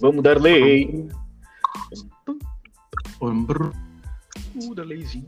Vamos 0.00 0.22
dar 0.22 0.40
lei. 0.40 1.08
Brum, 3.20 3.44
brum. 3.44 3.70
O 4.54 4.74
Darleizinho. 4.74 5.26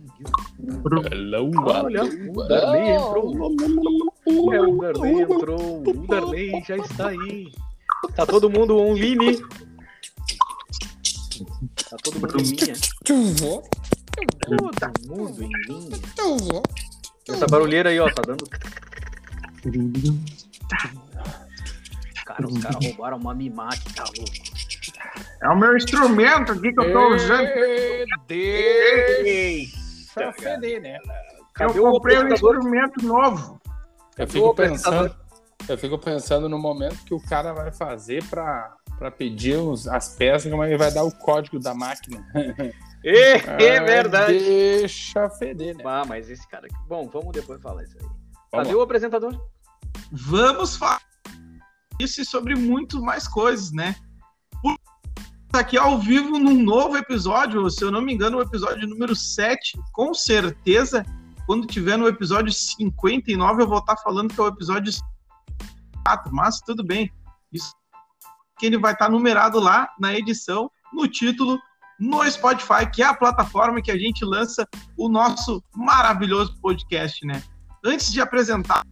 Brum. 0.82 1.02
Hello, 1.10 1.50
Olha, 1.64 2.04
o 2.04 2.48
Darley 2.48 2.88
entrou. 2.88 4.52
É, 4.52 4.60
o 4.60 4.76
Darley 4.78 5.20
entrou. 5.20 5.82
O 5.82 6.06
Darley 6.06 6.64
já 6.66 6.76
está 6.76 7.08
aí. 7.08 7.52
Tá 8.16 8.26
todo 8.26 8.50
mundo 8.50 8.76
online. 8.76 9.38
Tá 14.78 14.90
todo 14.90 15.08
mundo 15.08 15.42
em 15.42 15.50
linha. 15.68 15.96
Essa 17.28 17.46
barulheira 17.46 17.90
aí, 17.90 18.00
ó, 18.00 18.10
tá 18.12 18.22
dando. 18.26 18.44
Cara, 22.24 22.46
os 22.46 22.58
caras 22.58 22.84
roubaram 22.84 23.18
uma 23.18 23.34
mimate, 23.34 23.94
tá 23.94 24.04
louco. 24.04 24.32
É 25.42 25.48
o 25.48 25.58
meu 25.58 25.76
instrumento 25.76 26.52
aqui 26.52 26.72
que 26.72 26.80
eu 26.80 26.92
tô 26.92 27.14
usando. 27.14 27.48
Deixa 28.26 30.32
feder, 30.38 30.80
né? 30.80 30.98
Eu 31.60 31.62
Cadê 31.68 31.80
o 31.80 31.90
comprei 31.92 32.18
um 32.18 32.28
instrumento 32.28 33.04
novo. 33.04 33.60
Eu 34.16 34.28
fico 34.28 34.54
pensando, 34.54 35.14
eu 35.68 35.78
fico 35.78 35.98
pensando 35.98 36.48
no 36.48 36.58
momento 36.58 37.04
que 37.04 37.14
o 37.14 37.20
cara 37.20 37.52
vai 37.52 37.72
fazer 37.72 38.24
pra, 38.24 38.74
pra 38.98 39.10
pedir 39.10 39.56
os, 39.56 39.86
as 39.88 40.14
peças, 40.16 40.50
como 40.50 40.64
ele 40.64 40.76
vai 40.76 40.92
dar 40.92 41.04
o 41.04 41.12
código 41.12 41.58
da 41.58 41.74
máquina. 41.74 42.26
É, 43.06 43.34
é 43.62 43.80
verdade. 43.80 44.38
Deixa 44.38 45.28
feder, 45.28 45.76
né? 45.76 45.84
Ah, 45.86 46.04
mas 46.08 46.30
esse 46.30 46.48
cara. 46.48 46.66
Bom, 46.88 47.06
vamos 47.06 47.32
depois 47.32 47.60
falar 47.60 47.84
isso 47.84 47.98
aí. 47.98 48.02
Vamos 48.02 48.66
Cadê 48.66 48.74
o 48.74 48.80
apresentador? 48.80 49.38
Vamos 50.10 50.76
falar 50.76 51.02
isso 52.00 52.22
e 52.22 52.24
sobre 52.24 52.54
muito 52.54 53.02
mais 53.02 53.28
coisas, 53.28 53.72
né? 53.72 53.94
Por- 54.62 54.78
Aqui 55.52 55.76
ao 55.76 55.98
vivo 55.98 56.38
num 56.38 56.62
novo 56.62 56.96
episódio, 56.96 57.68
se 57.70 57.84
eu 57.84 57.90
não 57.90 58.00
me 58.00 58.14
engano, 58.14 58.38
o 58.38 58.42
episódio 58.42 58.88
número 58.88 59.14
7, 59.14 59.78
com 59.92 60.14
certeza, 60.14 61.04
quando 61.46 61.66
tiver 61.66 61.96
no 61.96 62.08
episódio 62.08 62.52
59, 62.52 63.62
eu 63.62 63.68
vou 63.68 63.78
estar 63.78 63.96
falando 63.98 64.32
que 64.32 64.40
é 64.40 64.42
o 64.42 64.48
episódio 64.48 64.92
4, 66.06 66.34
mas 66.34 66.60
tudo 66.60 66.82
bem. 66.82 67.12
Isso 67.52 67.70
que 68.58 68.66
ele 68.66 68.78
vai 68.78 68.92
estar 68.92 69.08
numerado 69.08 69.58
lá 69.58 69.88
na 69.98 70.14
edição, 70.14 70.70
no 70.92 71.08
título, 71.08 71.58
no 71.98 72.28
Spotify, 72.30 72.88
que 72.92 73.02
é 73.02 73.06
a 73.06 73.14
plataforma 73.14 73.82
que 73.82 73.90
a 73.90 73.98
gente 73.98 74.24
lança 74.24 74.68
o 74.96 75.08
nosso 75.08 75.62
maravilhoso 75.74 76.56
podcast, 76.60 77.26
né? 77.26 77.42
Antes 77.84 78.12
de 78.12 78.20
apresentar 78.20 78.82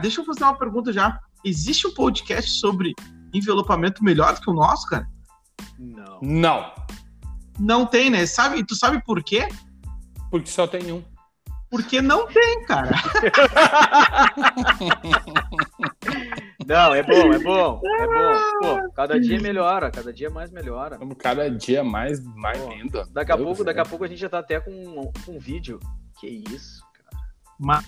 Deixa 0.00 0.20
eu 0.20 0.24
fazer 0.24 0.44
uma 0.44 0.56
pergunta 0.56 0.92
já. 0.92 1.18
Existe 1.44 1.86
um 1.86 1.94
podcast 1.94 2.50
sobre 2.50 2.94
envelopamento 3.32 4.04
melhor 4.04 4.34
do 4.34 4.40
que 4.40 4.50
o 4.50 4.54
nosso, 4.54 4.86
cara? 4.88 5.08
Não. 5.78 6.20
Não, 6.22 6.72
Não 7.58 7.86
tem, 7.86 8.10
né? 8.10 8.26
Sabe, 8.26 8.64
tu 8.64 8.74
sabe 8.74 9.02
por 9.04 9.22
quê? 9.22 9.48
porque 10.30 10.50
só 10.50 10.66
tem 10.66 10.92
um. 10.92 11.02
Porque 11.70 12.00
não 12.00 12.26
tem, 12.26 12.64
cara. 12.64 12.90
Não, 16.66 16.92
é 16.92 17.00
bom, 17.00 17.32
é 17.32 17.38
bom, 17.38 17.80
é 17.84 18.06
bom. 18.06 18.60
Pô, 18.60 18.92
cada 18.92 19.20
dia 19.20 19.40
melhora, 19.40 19.88
cada 19.88 20.12
dia 20.12 20.28
mais 20.28 20.50
melhora. 20.50 20.98
Cada 21.16 21.48
dia 21.48 21.84
mais, 21.84 22.20
mais 22.34 22.58
Pô, 22.58 22.72
lindo. 22.72 23.04
Daqui 23.12 23.30
a 23.30 23.36
pouco, 23.36 23.54
Deus 23.54 23.66
daqui 23.66 23.80
a 23.80 23.84
pouco 23.84 24.04
a 24.04 24.08
gente 24.08 24.18
já 24.18 24.28
tá 24.28 24.40
até 24.40 24.58
com 24.58 25.12
um 25.28 25.38
vídeo. 25.38 25.78
Que 26.18 26.26
isso, 26.26 26.82
cara. 26.92 27.24
Mas 27.56 27.84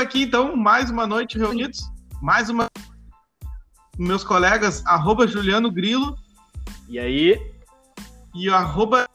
aqui, 0.00 0.22
então, 0.22 0.54
mais 0.54 0.88
uma 0.88 1.04
noite 1.04 1.36
reunidos. 1.36 1.80
Mais 2.22 2.48
uma. 2.48 2.68
Meus 3.98 4.22
colegas, 4.22 4.84
arroba 4.86 5.26
Juliano 5.26 5.70
Grilo 5.70 6.16
E 6.88 6.98
aí, 6.98 7.54
e 8.34 8.48
arroba 8.50 9.08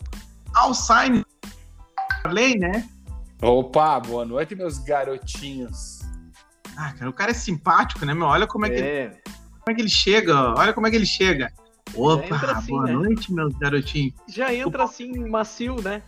Alsign. 0.53 1.25
Falei, 2.23 2.57
né? 2.57 2.89
Opa, 3.41 4.01
boa 4.01 4.25
noite, 4.25 4.53
meus 4.53 4.79
garotinhos. 4.79 5.98
Ah, 6.81 6.93
cara, 6.93 7.09
o 7.09 7.13
cara 7.13 7.31
é 7.31 7.33
simpático, 7.33 8.05
né, 8.05 8.13
meu? 8.13 8.25
Olha 8.25 8.47
como 8.47 8.65
é, 8.65 8.69
que, 8.69 8.81
é, 8.81 9.09
como 9.09 9.69
é 9.69 9.73
que 9.73 9.81
ele 9.81 9.89
chega, 9.89 10.53
olha 10.57 10.71
como 10.71 10.87
é 10.87 10.89
que 10.89 10.95
ele 10.95 11.05
chega. 11.05 11.51
Opa, 11.93 12.35
assim, 12.51 12.71
boa 12.71 12.85
né? 12.85 12.93
noite, 12.93 13.33
meus 13.33 13.53
garotinhos. 13.57 14.13
já 14.27 14.53
entra 14.53 14.85
assim, 14.85 15.27
macio, 15.27 15.75
né? 15.81 16.01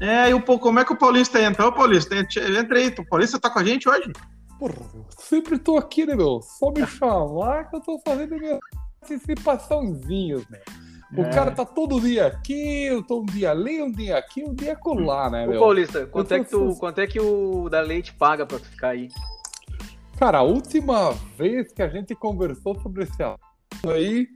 É, 0.00 0.30
e 0.30 0.34
o, 0.34 0.42
como 0.42 0.80
é 0.80 0.84
que 0.84 0.92
o 0.92 0.96
Paulista 0.96 1.40
entra? 1.40 1.68
Ô, 1.68 1.72
Paulista, 1.72 2.16
entra 2.16 2.58
entra 2.58 2.78
aí. 2.78 2.88
O 2.88 3.06
Paulista 3.08 3.38
tá 3.38 3.48
com 3.48 3.60
a 3.60 3.64
gente 3.64 3.88
hoje? 3.88 4.10
Porra, 4.58 4.74
eu 4.94 5.06
sempre 5.16 5.58
tô 5.58 5.78
aqui, 5.78 6.04
né, 6.04 6.16
meu? 6.16 6.40
Só 6.42 6.72
me 6.72 6.84
chamar 6.84 7.70
que 7.70 7.76
eu 7.76 7.80
tô 7.80 8.00
fazendo 8.04 8.36
minhas 8.36 8.58
participaçãozinhas, 9.00 10.44
né? 10.48 10.58
O 11.16 11.22
É. 11.22 11.30
cara 11.30 11.52
tá 11.52 11.64
todo 11.64 12.00
dia 12.00 12.26
aqui, 12.26 12.86
eu 12.86 13.00
tô 13.02 13.20
um 13.20 13.26
dia 13.26 13.52
ali, 13.52 13.80
um 13.80 13.92
dia 13.92 14.18
aqui, 14.18 14.42
um 14.42 14.52
dia 14.52 14.74
colar, 14.74 15.30
né, 15.30 15.46
Ô, 15.46 15.50
meu? 15.50 15.60
Paulista, 15.60 16.06
quanto 16.06 16.28
tô 16.28 16.34
é, 16.34 16.40
que 16.40 16.50
tu, 16.50 16.76
quanto 16.80 17.00
é 17.00 17.06
que 17.06 17.20
o 17.20 17.68
da 17.68 17.80
Leite 17.80 18.12
paga 18.14 18.44
pra 18.44 18.58
tu 18.58 18.64
ficar 18.66 18.88
aí? 18.88 19.08
Cara, 20.18 20.38
a 20.38 20.42
última 20.42 21.10
vez 21.36 21.72
que 21.72 21.82
a 21.82 21.88
gente 21.88 22.14
conversou 22.14 22.78
sobre 22.80 23.04
esse 23.04 23.22
assunto 23.22 23.90
aí, 23.90 24.28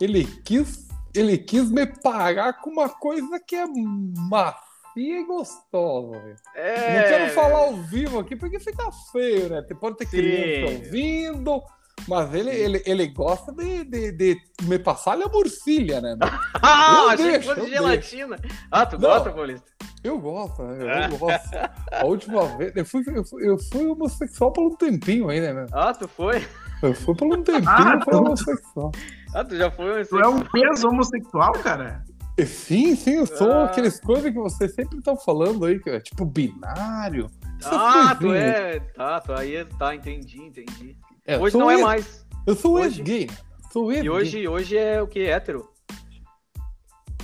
ele 0.00 0.24
quis, 0.44 0.88
ele 1.14 1.36
quis 1.36 1.70
me 1.70 1.86
pagar 1.86 2.54
com 2.60 2.70
uma 2.70 2.88
coisa 2.88 3.38
que 3.38 3.54
é 3.54 3.66
macia 3.66 4.56
e 4.96 5.24
gostosa, 5.24 6.18
velho. 6.18 6.36
É. 6.54 6.94
Não 6.94 7.08
quero 7.08 7.30
falar 7.30 7.58
ao 7.58 7.76
vivo 7.76 8.18
aqui 8.18 8.34
porque 8.34 8.58
fica 8.58 8.90
feio, 9.12 9.50
né? 9.50 9.62
Pode 9.78 9.96
ter 9.98 10.06
Sim. 10.06 10.16
criança 10.16 10.72
ouvindo, 10.74 11.62
mas 12.08 12.34
ele, 12.34 12.50
ele, 12.50 12.82
ele 12.86 13.06
gosta 13.08 13.52
de, 13.52 13.84
de, 13.84 14.12
de 14.12 14.40
me 14.62 14.78
passar 14.78 15.20
a 15.20 15.28
morcilha, 15.28 16.00
né? 16.00 16.16
Ah, 16.62 17.02
Eu 17.04 17.08
achei 17.10 17.30
deixo, 17.32 17.48
que 17.50 17.54
fosse 17.54 17.70
gelatina. 17.70 18.36
Ah, 18.70 18.86
tu 18.86 18.98
Não. 18.98 19.08
gosta, 19.10 19.30
Paulista? 19.32 19.66
Eu 20.06 20.18
gosto, 20.18 20.62
né? 20.62 21.08
Eu 21.12 21.18
gosto. 21.18 21.48
A 21.92 22.04
última 22.04 22.44
vez, 22.56 22.74
eu 22.76 22.84
fui, 22.84 23.02
eu 23.06 23.24
fui, 23.24 23.48
eu 23.48 23.58
fui 23.58 23.86
homossexual 23.86 24.52
por 24.52 24.66
um 24.66 24.76
tempinho 24.76 25.28
aí, 25.28 25.40
né? 25.40 25.66
Ah, 25.72 25.92
tu 25.92 26.06
foi? 26.08 26.46
Eu 26.82 26.94
fui 26.94 27.14
por 27.14 27.26
um 27.26 27.42
tempinho, 27.42 27.68
Ah, 27.68 27.98
tu- 27.98 28.16
homossexual. 28.16 28.92
Ah, 29.34 29.44
tu 29.44 29.56
já 29.56 29.70
foi? 29.70 30.04
Tu 30.04 30.18
é 30.18 30.28
um 30.28 30.40
peso 30.40 30.88
homossexual, 30.88 31.52
cara? 31.54 32.04
Sim, 32.44 32.94
sim, 32.94 33.12
eu 33.14 33.26
sou 33.26 33.50
Ah. 33.50 33.64
aqueles 33.64 33.98
coisas 33.98 34.30
que 34.30 34.38
vocês 34.38 34.74
sempre 34.74 34.98
estão 34.98 35.16
falando 35.16 35.64
aí, 35.64 35.78
que 35.80 35.88
é 35.88 36.00
tipo 36.00 36.24
binário. 36.26 37.30
Ah, 37.64 38.14
tu 38.20 38.32
é. 38.34 38.78
Tá, 38.94 39.20
tu 39.20 39.32
aí. 39.32 39.64
Tá, 39.78 39.94
entendi, 39.94 40.38
entendi. 40.42 40.96
É, 41.26 41.38
Hoje 41.38 41.56
não 41.56 41.70
é 41.70 41.78
mais. 41.78 42.26
Eu 42.46 42.54
sou 42.54 42.74
hoje- 42.74 43.00
ex-gay. 43.00 43.30
Sou 43.72 43.90
ex 43.90 44.04
E 44.04 44.10
hoje, 44.10 44.46
hoje 44.46 44.76
é 44.76 45.00
o 45.02 45.06
que? 45.06 45.20
Hétero? 45.26 45.66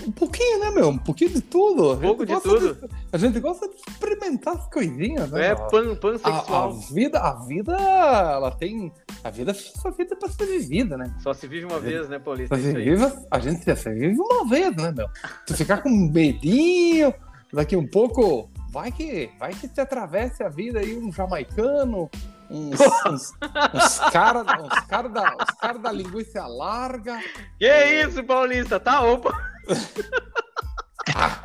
Um 0.06 0.10
pouquinho, 0.10 0.58
né, 0.60 0.70
meu? 0.70 0.88
Um 0.88 0.98
pouquinho 0.98 1.30
de 1.30 1.40
tudo. 1.40 1.92
A 1.92 1.94
Um 1.94 2.00
pouco 2.00 2.26
gente 2.26 2.42
de 2.42 2.48
gosta 2.48 2.74
tudo. 2.74 2.90
a 3.12 3.18
gente 3.18 3.40
gosta 3.40 3.68
de 3.68 3.74
experimentar 3.76 4.54
as 4.56 4.66
coisinhas, 4.68 5.30
né? 5.30 5.48
É 5.48 5.54
pan, 5.54 5.90
a, 5.90 5.92
a 5.92 5.96
pansexual. 5.96 6.72
vida, 6.92 7.20
a 7.20 7.34
vida, 7.44 7.72
ela 7.76 8.50
tem. 8.50 8.92
A 9.22 9.30
vida, 9.30 9.54
só 9.54 9.90
vida 9.92 10.14
é 10.14 10.16
pra 10.16 10.28
ser 10.28 10.46
vivida, 10.46 10.96
né? 10.96 11.14
Só 11.22 11.32
se 11.32 11.46
vive 11.46 11.66
uma 11.66 11.78
vez, 11.78 12.08
né, 12.08 12.18
Paulista? 12.18 12.54
A 12.54 12.58
É 12.58 12.60
isso 12.60 12.68
gente, 12.72 12.78
aí. 12.78 12.84
vive, 12.96 13.12
a 13.30 13.38
gente 13.38 13.76
só 13.76 13.90
vive 13.90 14.18
uma 14.18 14.48
vez, 14.48 14.74
né, 14.76 14.92
meu? 14.96 15.08
Tu 15.46 15.54
ficar 15.54 15.82
com 15.82 15.88
medinho, 15.90 17.14
daqui 17.52 17.76
um 17.76 17.86
pouco, 17.86 18.50
vai 18.72 18.90
que, 18.90 19.30
vai 19.38 19.52
que 19.52 19.68
te 19.68 19.80
atravesse 19.80 20.42
a 20.42 20.48
vida 20.48 20.80
aí 20.80 20.98
um 20.98 21.12
jamaicano, 21.12 22.10
uns, 22.50 22.80
uns, 23.06 23.32
uns 23.74 23.98
caras 24.10 24.44
cara 24.88 25.08
da, 25.08 25.34
uns 25.36 25.50
cara 25.60 25.78
da 25.78 25.92
linguiça 25.92 26.44
larga. 26.46 27.20
Que 27.58 28.02
isso, 28.04 28.24
Paulista? 28.24 28.80
Tá, 28.80 29.00
opa. 29.02 29.51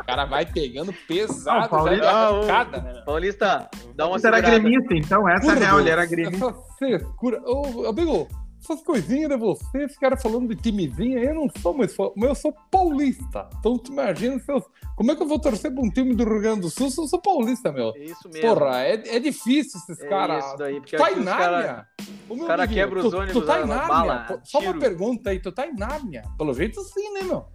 O 0.02 0.04
cara 0.06 0.26
vai 0.26 0.46
pegando 0.46 0.92
Ah, 0.92 0.96
pesado, 1.08 1.66
o 1.66 1.70
Paulista- 1.70 2.06
já 2.06 2.12
Ah, 2.12 2.28
arrancada, 2.28 2.82
né? 2.82 3.02
Paulista, 3.06 3.70
dá 3.96 4.08
uma 4.08 4.20
Você 4.20 4.28
era 4.28 4.40
gremista, 4.40 4.94
então, 4.94 5.28
essa 5.28 5.52
é 5.52 5.56
real, 5.56 5.80
ele 5.80 5.90
era 5.90 6.06
gremista. 6.06 6.46
Essa 6.46 6.54
frescura. 6.78 7.42
Ô, 7.44 7.88
amigo, 7.88 8.28
essas 8.62 8.82
coisinhas 8.84 9.30
de 9.30 9.38
você, 9.38 9.84
esse 9.84 10.00
cara 10.00 10.16
falando 10.16 10.48
de 10.54 10.62
timezinho, 10.62 11.18
eu 11.20 11.34
não 11.34 11.48
sou 11.62 11.74
mais 11.74 11.94
fã, 11.96 12.10
mas 12.16 12.30
eu 12.30 12.36
sou 12.36 12.54
paulista. 12.72 13.50
Então 13.60 13.78
tu 13.78 13.92
imagina 13.92 14.40
se 14.40 14.52
eu, 14.52 14.64
como 14.96 15.12
é 15.12 15.16
que 15.16 15.24
eu 15.24 15.28
vou 15.28 15.40
torcer 15.40 15.74
pra 15.74 15.84
um 15.84 15.90
time 15.90 16.16
do 16.16 16.24
Rio 16.24 16.40
Grande 16.42 16.62
do 16.62 16.70
Sul 16.70 16.90
se 16.92 17.02
eu 17.02 17.08
sou 17.08 17.20
paulista, 17.22 17.72
meu? 17.72 17.94
É 17.96 18.00
isso 18.06 18.30
mesmo. 18.32 18.56
Porra, 18.56 18.82
é, 18.84 18.94
é 19.16 19.20
difícil 19.20 19.80
esses 19.82 20.00
É 20.02 20.08
caras. 20.08 20.46
isso 20.46 20.58
daí, 20.58 20.80
porque 20.80 20.96
Tu 20.96 21.04
tá 21.04 21.12
em 21.12 21.20
os 21.20 21.26
cara- 21.26 21.52
Nárnia? 21.52 21.88
Ô, 22.30 22.36
meu 22.36 22.46
cara 22.48 22.64
amiguinho, 22.64 22.86
quebra 22.88 23.08
os 23.08 23.14
ônibus, 23.14 23.34
Tu 23.34 23.42
tá 23.46 23.56
a 23.56 23.62
em 23.62 23.66
Nárnia? 23.68 24.42
Só 24.44 24.60
uma 24.60 24.78
pergunta 24.80 25.30
aí, 25.32 25.40
tu 25.40 25.52
tá 25.52 25.66
em 25.68 25.76
Nárnia? 25.76 26.24
Pelo 26.38 26.54
jeito 26.54 26.80
sim, 26.82 27.14
né, 27.14 27.24
meu? 27.24 27.46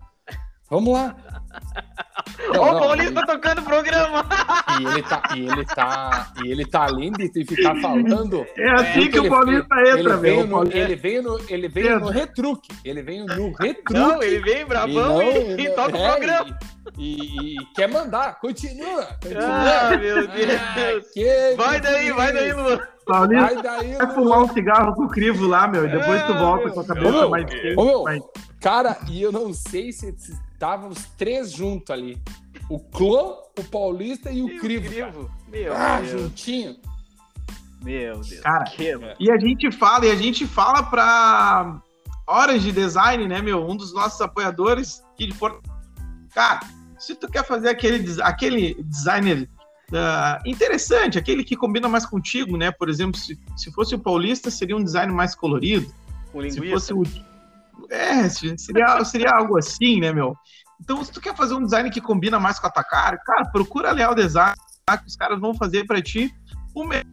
Vamos 0.72 0.94
lá. 0.94 1.14
Ó, 2.58 2.76
o 2.76 2.80
Paulista 2.80 3.26
tocando 3.26 3.60
programa. 3.62 4.24
E 4.80 4.86
ele 4.86 5.02
tá, 5.02 5.22
e 5.36 5.40
ele 5.46 5.64
tá, 5.66 6.32
e 6.42 6.50
ele 6.50 6.64
tá 6.64 6.84
além 6.84 7.12
de 7.12 7.44
ficar 7.44 7.78
falando. 7.82 8.46
É 8.56 8.70
assim 8.70 9.10
que 9.10 9.18
o 9.18 9.22
ele- 9.24 9.28
Paulista 9.28 9.74
Ele 9.76 10.00
entra, 10.00 10.16
veio, 10.16 10.46
meu. 10.48 10.64
no, 10.64 10.72
ele 10.72 10.96
veio 10.96 11.22
no, 11.22 11.38
ele 11.46 11.68
veio 11.68 12.00
no 12.00 12.08
retruque. 12.08 12.70
Ele 12.82 13.02
veio 13.02 13.26
no 13.26 13.52
retruque. 13.52 13.92
Não, 13.92 14.22
ele 14.22 14.40
vem 14.40 14.64
bravão 14.64 15.20
e, 15.22 15.60
e 15.60 15.70
toca 15.72 15.94
o 15.94 16.00
é, 16.00 16.10
programa. 16.10 16.58
E, 16.96 17.56
e 17.56 17.66
quer 17.74 17.88
mandar, 17.88 18.40
continua. 18.40 19.06
continua. 19.22 19.44
Ah, 19.46 19.96
meu 19.98 20.20
Ah, 20.20 20.26
Deus. 20.26 21.06
Vai 21.58 21.80
daí, 21.82 22.12
vai 22.12 22.32
daí. 22.32 22.52
Luan. 22.54 22.80
Paulista 23.04 23.44
Vai 23.44 23.62
daí, 23.62 23.94
vai 23.96 24.14
fumar 24.14 24.38
um 24.38 24.48
cigarro 24.48 24.94
com 24.94 25.02
o 25.04 25.08
crivo 25.08 25.46
lá, 25.46 25.68
meu. 25.68 25.84
E 25.84 25.88
depois 25.90 26.22
tu 26.24 26.32
Ah, 26.32 26.38
volta 26.38 26.70
com 26.70 26.80
a 26.80 26.84
cabeça 26.86 27.28
mais 27.28 27.44
vai. 27.76 28.20
Cara, 28.60 28.96
e 29.10 29.20
eu 29.20 29.30
não 29.32 29.52
sei 29.52 29.92
se 29.92 30.14
estavam 30.62 30.90
os 30.90 31.04
três 31.18 31.50
juntos 31.50 31.90
ali. 31.90 32.22
O 32.70 32.78
Clô, 32.78 33.42
o 33.58 33.64
Paulista 33.64 34.30
e 34.30 34.40
o 34.42 34.48
E 34.48 34.58
Crivo. 34.60 34.88
Crivo. 34.88 35.30
Meu 35.50 35.74
Ah, 35.74 35.98
Deus. 36.00 36.10
juntinho. 36.22 36.76
Meu 37.82 38.14
Deus. 38.20 38.40
Cara, 38.40 38.64
Que- 38.64 38.92
E 39.18 39.30
a 39.30 39.38
gente 39.38 39.72
fala, 39.72 40.06
e 40.06 40.10
a 40.12 40.14
gente 40.14 40.46
fala 40.46 40.84
pra 40.84 41.82
Horas 42.28 42.62
de 42.62 42.70
Design, 42.70 43.26
né, 43.26 43.42
meu? 43.42 43.68
Um 43.68 43.76
dos 43.76 43.92
nossos 43.92 44.20
apoiadores 44.20 45.02
que 45.16 45.26
de 45.26 45.34
Porto. 45.34 45.60
Cara, 46.32 46.60
se 46.96 47.16
tu 47.16 47.28
quer 47.28 47.44
fazer 47.44 47.68
aquele, 47.68 48.22
aquele 48.22 48.74
designer 48.84 49.50
ah, 49.92 50.38
interessante, 50.46 51.18
aquele 51.18 51.42
que 51.44 51.56
combina 51.56 51.88
mais 51.88 52.06
contigo, 52.06 52.56
né? 52.56 52.70
Por 52.70 52.88
exemplo, 52.88 53.20
se, 53.20 53.38
se 53.56 53.70
fosse 53.72 53.94
o 53.96 53.98
Paulista, 53.98 54.48
seria 54.50 54.76
um 54.76 54.82
design 54.82 55.12
mais 55.12 55.34
colorido. 55.34 55.92
Com 56.32 56.40
Se 56.42 56.48
linguiça. 56.60 56.72
fosse 56.72 56.94
o. 56.94 57.02
É, 57.92 58.28
se- 58.28 58.56
seria, 58.58 59.04
seria 59.04 59.30
algo 59.30 59.58
assim, 59.58 60.00
né, 60.00 60.12
meu? 60.12 60.34
Então, 60.80 61.04
se 61.04 61.12
tu 61.12 61.20
quer 61.20 61.36
fazer 61.36 61.54
um 61.54 61.62
design 61.62 61.90
que 61.90 62.00
combina 62.00 62.40
mais 62.40 62.58
com 62.58 62.66
a 62.66 62.70
tua 62.70 62.82
cara, 62.82 63.16
cara, 63.18 63.44
procura 63.50 63.90
a 63.90 63.92
Leal 63.92 64.14
Design, 64.14 64.54
tá? 64.84 64.98
que 64.98 65.06
os 65.06 65.14
caras 65.14 65.38
vão 65.38 65.54
fazer 65.54 65.86
pra 65.86 66.02
ti 66.02 66.34
o 66.74 66.84
melhor 66.84 67.04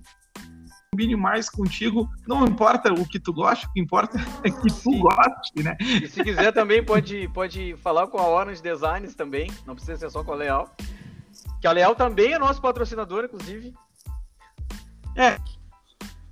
combine 0.91 1.15
mais 1.15 1.49
contigo. 1.49 2.09
Não 2.27 2.45
importa 2.45 2.91
o 2.91 3.07
que 3.07 3.19
tu 3.19 3.31
gosta, 3.31 3.67
o 3.67 3.71
que 3.73 3.79
importa 3.79 4.17
é 4.43 4.49
que 4.49 4.61
tu 4.61 4.69
Sim. 4.69 4.99
goste, 4.99 5.61
né? 5.63 5.77
E 5.79 6.07
se 6.07 6.23
quiser 6.23 6.51
também 6.51 6.83
pode, 6.83 7.27
pode 7.27 7.75
falar 7.77 8.07
com 8.07 8.17
a 8.17 8.27
Orange 8.27 8.61
Designs 8.61 9.13
também. 9.13 9.51
Não 9.67 9.75
precisa 9.75 9.97
ser 9.97 10.09
só 10.09 10.23
com 10.23 10.31
a 10.33 10.35
Leal. 10.35 10.75
Que 11.61 11.67
a 11.67 11.71
Leal 11.71 11.93
também 11.93 12.33
é 12.33 12.39
nosso 12.39 12.59
patrocinador, 12.61 13.25
inclusive. 13.25 13.73
Eu 15.15 15.37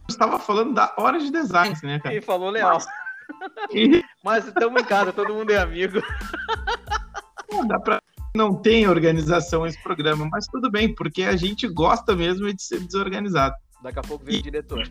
estava 0.10 0.40
falando 0.40 0.74
da 0.74 0.94
hora 0.98 1.20
de 1.20 1.30
design, 1.30 1.76
né, 1.84 2.00
cara? 2.00 2.16
E 2.16 2.22
falou 2.22 2.50
Leal. 2.50 2.80
E 2.80 3.07
Mas 4.24 4.48
estamos 4.48 4.82
em 4.82 4.86
casa, 4.86 5.12
todo 5.14 5.34
mundo 5.34 5.52
é 5.52 5.58
amigo. 5.58 6.02
não 7.52 7.68
dá 7.68 7.80
pra. 7.80 8.02
Não 8.36 8.54
tem 8.54 8.88
organização 8.88 9.66
esse 9.66 9.82
programa, 9.82 10.28
mas 10.32 10.46
tudo 10.46 10.70
bem, 10.70 10.94
porque 10.94 11.24
a 11.24 11.36
gente 11.36 11.68
gosta 11.68 12.16
mesmo 12.16 12.54
de 12.54 12.62
ser 12.62 12.80
desorganizado. 12.82 13.56
Daqui 13.82 13.98
a 13.98 14.04
pouco 14.04 14.24
vem 14.26 14.40
o 14.40 14.44
diretor. 14.44 14.82
A 14.82 14.84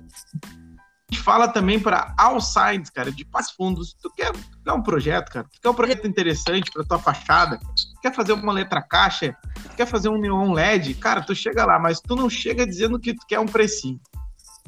gente 1.15 1.23
fala 1.23 1.47
também 1.47 1.79
para 1.79 2.13
All 2.19 2.41
Sides, 2.41 2.91
cara, 2.91 3.13
de 3.13 3.25
Passo 3.25 3.55
Fundos. 3.57 3.95
Tu 4.03 4.11
quer, 4.17 4.33
quer 4.65 4.73
um 4.73 4.83
projeto, 4.83 5.31
cara? 5.31 5.47
Tu 5.53 5.61
quer 5.61 5.69
um 5.69 5.75
projeto 5.75 6.09
interessante 6.09 6.73
para 6.73 6.83
tua 6.83 6.99
fachada? 6.99 7.59
Tu 7.59 8.01
quer 8.03 8.13
fazer 8.13 8.33
uma 8.33 8.53
letra 8.53 8.83
caixa? 8.83 9.37
Tu 9.63 9.77
quer 9.77 9.87
fazer 9.87 10.09
um 10.09 10.19
neon 10.19 10.53
LED? 10.53 10.95
Cara, 10.95 11.23
tu 11.23 11.33
chega 11.33 11.65
lá, 11.65 11.79
mas 11.79 12.01
tu 12.01 12.17
não 12.17 12.29
chega 12.29 12.67
dizendo 12.67 12.99
que 12.99 13.15
tu 13.15 13.25
quer 13.29 13.39
um 13.39 13.47
precinho. 13.47 14.01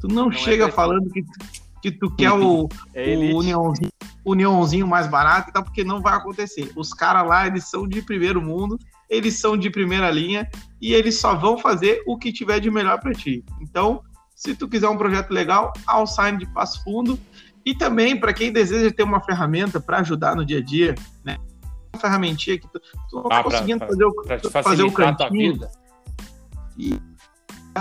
Tu 0.00 0.06
não, 0.06 0.26
Não 0.26 0.30
é 0.32 0.36
chega 0.36 0.64
precinho. 0.66 0.72
falando 0.72 1.10
que 1.10 1.22
tu, 1.24 1.30
que 1.82 1.90
tu 1.90 2.10
quer 2.14 2.32
o, 2.32 2.68
É 2.94 3.02
o, 3.02 3.08
elite. 3.22 3.46
neonzinho, 3.46 3.90
o 4.24 4.34
neonzinho 4.34 4.86
mais 4.86 5.06
barato 5.06 5.50
e 5.50 5.52
tal, 5.52 5.62
porque 5.64 5.84
não 5.84 6.00
vai 6.00 6.14
acontecer. 6.14 6.70
Os 6.76 6.92
caras 6.92 7.26
lá, 7.28 7.46
eles 7.46 7.68
são 7.68 7.86
de 7.86 8.02
primeiro 8.02 8.40
mundo, 8.42 8.78
eles 9.08 9.34
são 9.38 9.56
de 9.56 9.70
primeira 9.70 10.10
linha 10.10 10.48
e 10.80 10.92
eles 10.92 11.18
só 11.18 11.34
vão 11.34 11.56
fazer 11.58 12.02
o 12.06 12.18
que 12.18 12.32
tiver 12.32 12.60
de 12.60 12.70
melhor 12.70 13.00
para 13.00 13.12
ti. 13.12 13.44
Então, 13.60 14.02
se 14.34 14.54
tu 14.54 14.68
quiser 14.68 14.88
um 14.88 14.96
projeto 14.98 15.30
legal, 15.30 15.72
Allsign 15.86 16.38
de 16.38 16.46
Passo 16.52 16.82
Fundo. 16.84 17.18
E 17.64 17.74
também, 17.74 18.18
para 18.18 18.32
quem 18.32 18.50
deseja 18.52 18.90
ter 18.90 19.02
uma 19.02 19.20
ferramenta 19.20 19.78
para 19.80 19.98
ajudar 19.98 20.34
no 20.34 20.44
dia 20.44 20.58
a 20.58 20.62
dia, 20.62 20.94
né? 21.24 21.36
Uma 21.92 22.00
ferramentinha 22.00 22.58
que 22.58 22.66
tu, 22.68 22.80
tu 23.10 23.16
não 23.16 23.22
tá 23.24 23.38
Ah, 23.40 23.42
pra- 23.42 23.50
conseguindo 23.52 23.78
pra- 23.80 23.88
fazer 23.88 24.04
o, 24.04 24.12
Pra 24.14 24.38
fazer 24.62 24.82
o 24.84 24.90
facilitar 24.90 25.08
a 25.08 25.14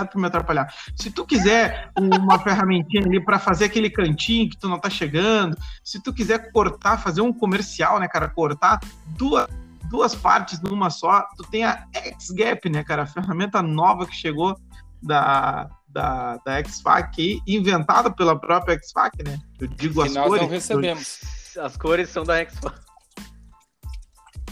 para 0.06 0.20
me 0.20 0.26
atrapalhar. 0.26 0.72
Se 0.96 1.10
tu 1.10 1.24
quiser 1.26 1.90
uma 1.98 2.38
ferramentinha 2.38 3.04
ali 3.04 3.22
para 3.24 3.38
fazer 3.38 3.66
aquele 3.66 3.90
cantinho 3.90 4.48
que 4.50 4.56
tu 4.56 4.68
não 4.68 4.78
tá 4.78 4.90
chegando, 4.90 5.56
se 5.82 6.00
tu 6.02 6.12
quiser 6.12 6.50
cortar, 6.52 6.98
fazer 6.98 7.20
um 7.20 7.32
comercial, 7.32 7.98
né, 7.98 8.08
cara, 8.08 8.28
cortar 8.28 8.80
duas, 9.06 9.46
duas 9.90 10.14
partes 10.14 10.60
numa 10.60 10.90
só, 10.90 11.26
tu 11.36 11.44
tem 11.50 11.64
a 11.64 11.86
XGap, 12.20 12.68
né, 12.68 12.84
cara, 12.84 13.02
a 13.02 13.06
ferramenta 13.06 13.62
nova 13.62 14.06
que 14.06 14.14
chegou 14.14 14.56
da 15.02 15.68
da, 15.88 16.36
da 16.44 16.62
XFAC 16.62 17.40
inventada 17.46 18.10
pela 18.10 18.38
própria 18.38 18.78
XFAC, 18.78 19.22
né? 19.24 19.38
Eu 19.58 19.66
digo 19.68 20.02
Que 20.02 20.08
as 20.08 20.14
nós 20.14 20.26
cores 20.26 20.42
não 20.42 20.48
recebemos. 20.50 21.20
As 21.58 21.76
cores 21.76 22.10
são 22.10 22.24
da 22.24 22.34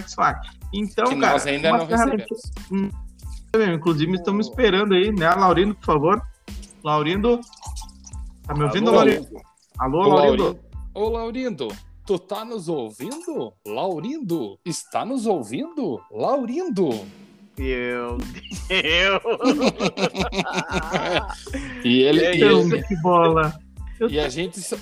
XFAC. 0.07 0.49
Então, 0.73 1.05
que 1.07 1.21
cara, 1.21 1.33
nós 1.33 1.47
ainda 1.47 1.73
não 1.73 1.87
ferramenta- 1.87 2.25
recebemos. 3.57 3.79
Inclusive, 3.81 4.13
estamos 4.15 4.47
esperando 4.49 4.95
aí, 4.95 5.13
né, 5.13 5.29
Laurindo, 5.31 5.75
por 5.75 5.85
favor. 5.85 6.23
Laurindo, 6.85 7.41
tá 8.47 8.55
me 8.55 8.65
ouvindo, 8.65 8.89
Alô? 8.91 8.97
Laurindo? 8.99 9.29
Alô, 9.79 9.99
Ô, 9.99 10.09
Laurindo? 10.09 10.43
Laurindo. 10.45 10.61
Ô, 10.95 11.09
Laurindo, 11.09 11.69
tu 12.07 12.19
tá 12.19 12.45
nos 12.45 12.69
ouvindo? 12.69 13.53
Laurindo, 13.67 14.59
está 14.65 15.05
nos 15.05 15.27
ouvindo? 15.27 16.01
Laurindo. 16.11 16.91
Meu 17.59 18.19
Deus! 18.69 18.69
E 21.85 22.03
ele, 22.03 22.25
É 22.25 22.37
e, 22.37 22.43
ele- 22.43 22.83
que 22.83 22.97
bola. 23.01 23.55
Eu 23.99 24.11
e 24.11 24.21
a 24.21 24.29
gente. 24.29 24.61
só- 24.61 24.77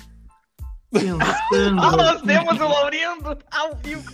pensando. 0.91 1.21
Ah, 1.81 1.91
nós 1.95 2.21
temos 2.21 2.59
o 2.59 2.67
Laurindo 2.67 3.37
ao 3.51 3.75
vivo! 3.77 4.11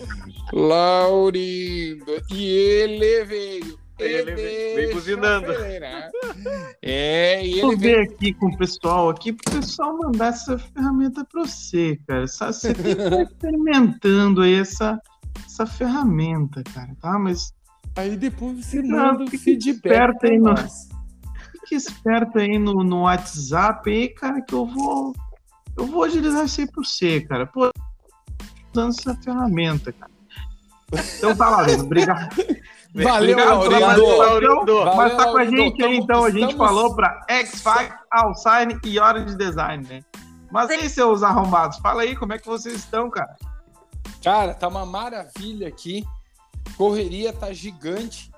Laurindo. 0.54 2.22
E 2.31 2.46
ele 2.48 3.25
veio. 3.25 3.80
Ele 4.03 4.36
veio- 4.36 4.75
veio 4.75 4.94
buzinando. 4.94 5.48
É, 6.81 7.45
e 7.45 7.62
Vou 7.62 7.74
ele 7.74 7.81
veio. 7.81 7.95
ver 7.98 8.13
aqui 8.13 8.33
com 8.33 8.48
o 8.48 8.57
pessoal 8.57 9.09
aqui, 9.09 9.31
pro 9.33 9.53
pessoal 9.59 9.98
mandar 9.98 10.27
essa 10.27 10.57
ferramenta 10.57 11.24
para 11.25 11.45
você, 11.45 12.00
cara. 12.07 12.25
Você 12.27 12.74
tem 12.74 12.83
que 12.95 13.01
estar 13.01 13.21
experimentando 13.21 14.42
aí 14.42 14.56
essa, 14.56 15.00
essa 15.45 15.65
ferramenta, 15.65 16.63
cara, 16.74 16.95
tá? 17.00 17.18
Mas 17.19 17.53
Aí 17.95 18.15
depois 18.15 18.65
você 18.65 18.81
Não, 18.81 18.98
manda 19.13 19.24
o 19.25 19.27
fica 19.27 19.44
feedback. 19.44 20.18
aí, 20.25 20.38
no- 20.38 20.54
nós. 20.54 20.88
fique 21.51 21.75
esperto 21.75 22.39
aí 22.39 22.57
no, 22.57 22.83
no 22.86 23.01
WhatsApp 23.01 23.89
aí, 23.92 24.07
cara, 24.09 24.42
que 24.42 24.54
eu 24.56 24.65
vou. 24.65 25.13
Eu 25.77 25.85
vou 25.87 26.04
agilizar 26.06 26.45
isso 26.45 26.61
aí 26.61 26.68
pra 26.71 26.83
você, 26.83 27.19
cara. 27.21 27.45
Pô, 27.45 27.69
usando 28.73 28.90
essa 28.97 29.14
ferramenta, 29.16 29.92
cara. 29.92 30.11
Então 31.18 31.35
tá, 31.35 31.49
Laurindo. 31.49 31.83
Obrigado. 31.83 32.30
Valeu. 32.94 33.38
Valeu, 33.38 34.86
Mas 34.95 35.16
tá 35.16 35.24
com 35.24 35.30
a 35.30 35.33
Laurindo. 35.33 35.57
gente 35.57 35.83
aí, 35.83 35.98
então. 35.98 36.24
A 36.24 36.30
gente 36.30 36.56
falou 36.56 36.94
pra 36.95 37.26
X-Fac, 37.30 37.94
Allsign 38.12 38.78
e 38.83 39.00
Hora 39.00 39.24
de 39.24 39.36
Design, 39.36 39.88
né? 39.88 40.02
Mas 40.52 40.69
aí, 40.69 40.90
seus 40.90 41.24
arrombados, 41.24 41.78
fala 41.78 42.02
aí 42.02 42.16
como 42.16 42.33
é 42.33 42.38
que 42.38 42.45
vocês 42.48 42.76
estão, 42.76 43.10
cara. 43.10 43.36
Cara, 44.21 44.54
tá 44.54 44.68
uma 44.68 44.86
maravilha 44.86 45.68
aqui. 45.68 46.04
Correria 46.78 47.31
tá 47.31 47.54
gigante. 47.54 48.30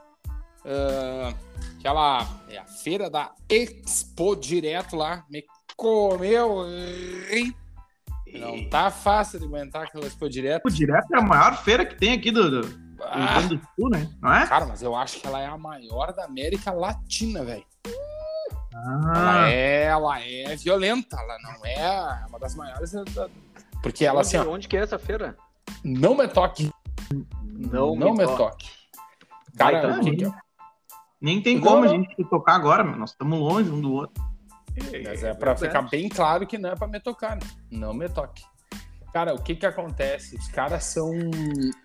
Ah, 0.65 1.33
aquela 1.79 2.25
é 2.47 2.57
a 2.57 2.65
feira 2.65 3.09
da 3.09 3.31
Expo 3.49 4.35
direto 4.35 4.95
lá. 4.95 5.23
Me 5.29 5.43
comeu. 5.75 6.65
Não 8.33 8.69
tá 8.69 8.91
fácil 8.91 9.39
de 9.39 9.45
aguentar 9.45 9.83
aquela 9.83 10.05
Expo 10.05 10.29
direto. 10.29 10.65
O 10.65 10.71
Direto 10.71 11.13
é 11.13 11.17
a 11.17 11.21
maior 11.21 11.57
feira 11.63 11.85
que 11.85 11.95
tem 11.95 12.13
aqui 12.13 12.31
do, 12.31 12.61
Ah, 13.09 13.39
Grande 13.39 13.57
do 13.57 13.67
Sul, 13.75 13.89
né? 13.89 14.09
Não 14.21 14.33
é? 14.33 14.47
cara, 14.47 14.65
mas 14.65 14.81
eu 14.81 14.95
acho 14.95 15.19
que 15.19 15.27
ela 15.27 15.39
é 15.41 15.45
a 15.47 15.57
maior 15.57 16.13
da 16.13 16.25
América 16.25 16.71
Latina, 16.71 17.43
velho. 17.43 17.65
Ela, 18.73 19.43
Ah, 19.45 19.49
é, 19.49 19.83
ela 19.83 20.19
é 20.21 20.55
violenta, 20.55 21.15
ela 21.19 21.37
não 21.41 21.65
é 21.65 22.25
uma 22.27 22.39
das 22.39 22.55
maiores. 22.55 22.91
da- 22.91 23.29
Porque 23.81 24.05
ela 24.05 24.21
assim, 24.21 24.37
onde, 24.37 24.47
ó, 24.47 24.51
onde 24.53 24.67
que 24.67 24.77
é 24.77 24.81
essa 24.81 24.97
feira? 24.99 25.37
não 25.83 26.15
me 26.15 26.27
toque. 26.27 26.71
Não, 27.43 27.95
não 27.95 28.13
me 28.13 28.25
toque. 28.25 28.37
toque. 28.37 28.69
Cara, 29.57 29.81
Vai, 29.93 29.99
tá. 29.99 29.99
que- 30.03 30.31
nem 31.21 31.41
tem 31.41 31.55
Não, 31.57 31.63
como 31.63 31.83
a 31.83 31.87
não. 31.87 31.89
gente 31.95 32.23
tocar 32.29 32.55
agora, 32.55 32.83
mas 32.83 32.97
nós 32.97 33.11
estamos 33.11 33.39
longe 33.39 33.69
um 33.69 33.79
do 33.79 33.93
outro. 33.93 34.21
Mas 35.05 35.23
é 35.23 35.33
pra 35.35 35.55
ficar 35.55 35.83
bem 35.83 36.09
claro 36.09 36.47
que 36.47 36.57
não 36.57 36.71
é 36.71 36.75
pra 36.75 36.87
me 36.87 36.99
tocar, 36.99 37.35
né? 37.35 37.41
Não 37.69 37.93
me 37.93 38.09
toque. 38.09 38.43
Cara, 39.13 39.33
o 39.35 39.41
que 39.41 39.55
que 39.55 39.65
acontece? 39.65 40.35
Os 40.35 40.47
caras 40.47 40.83
são. 40.85 41.11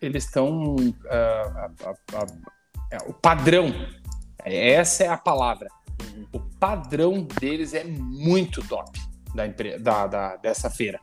Eles 0.01 0.25
estão. 0.25 0.77
ah, 1.11 1.71
ah, 1.85 1.95
ah, 2.15 2.27
ah, 2.95 2.99
o 3.07 3.13
padrão. 3.13 3.67
Essa 4.45 5.05
é 5.05 5.09
a 5.09 5.17
palavra. 5.19 5.69
O 6.33 6.41
padrão 6.41 7.23
deles 7.41 7.75
é 7.75 7.85
muito 7.85 8.67
top 8.67 8.99
da, 9.35 9.47
empre- 9.47 9.79
da, 9.79 10.07
da- 10.07 10.37
dessa 10.37 10.71
feira. 10.71 10.99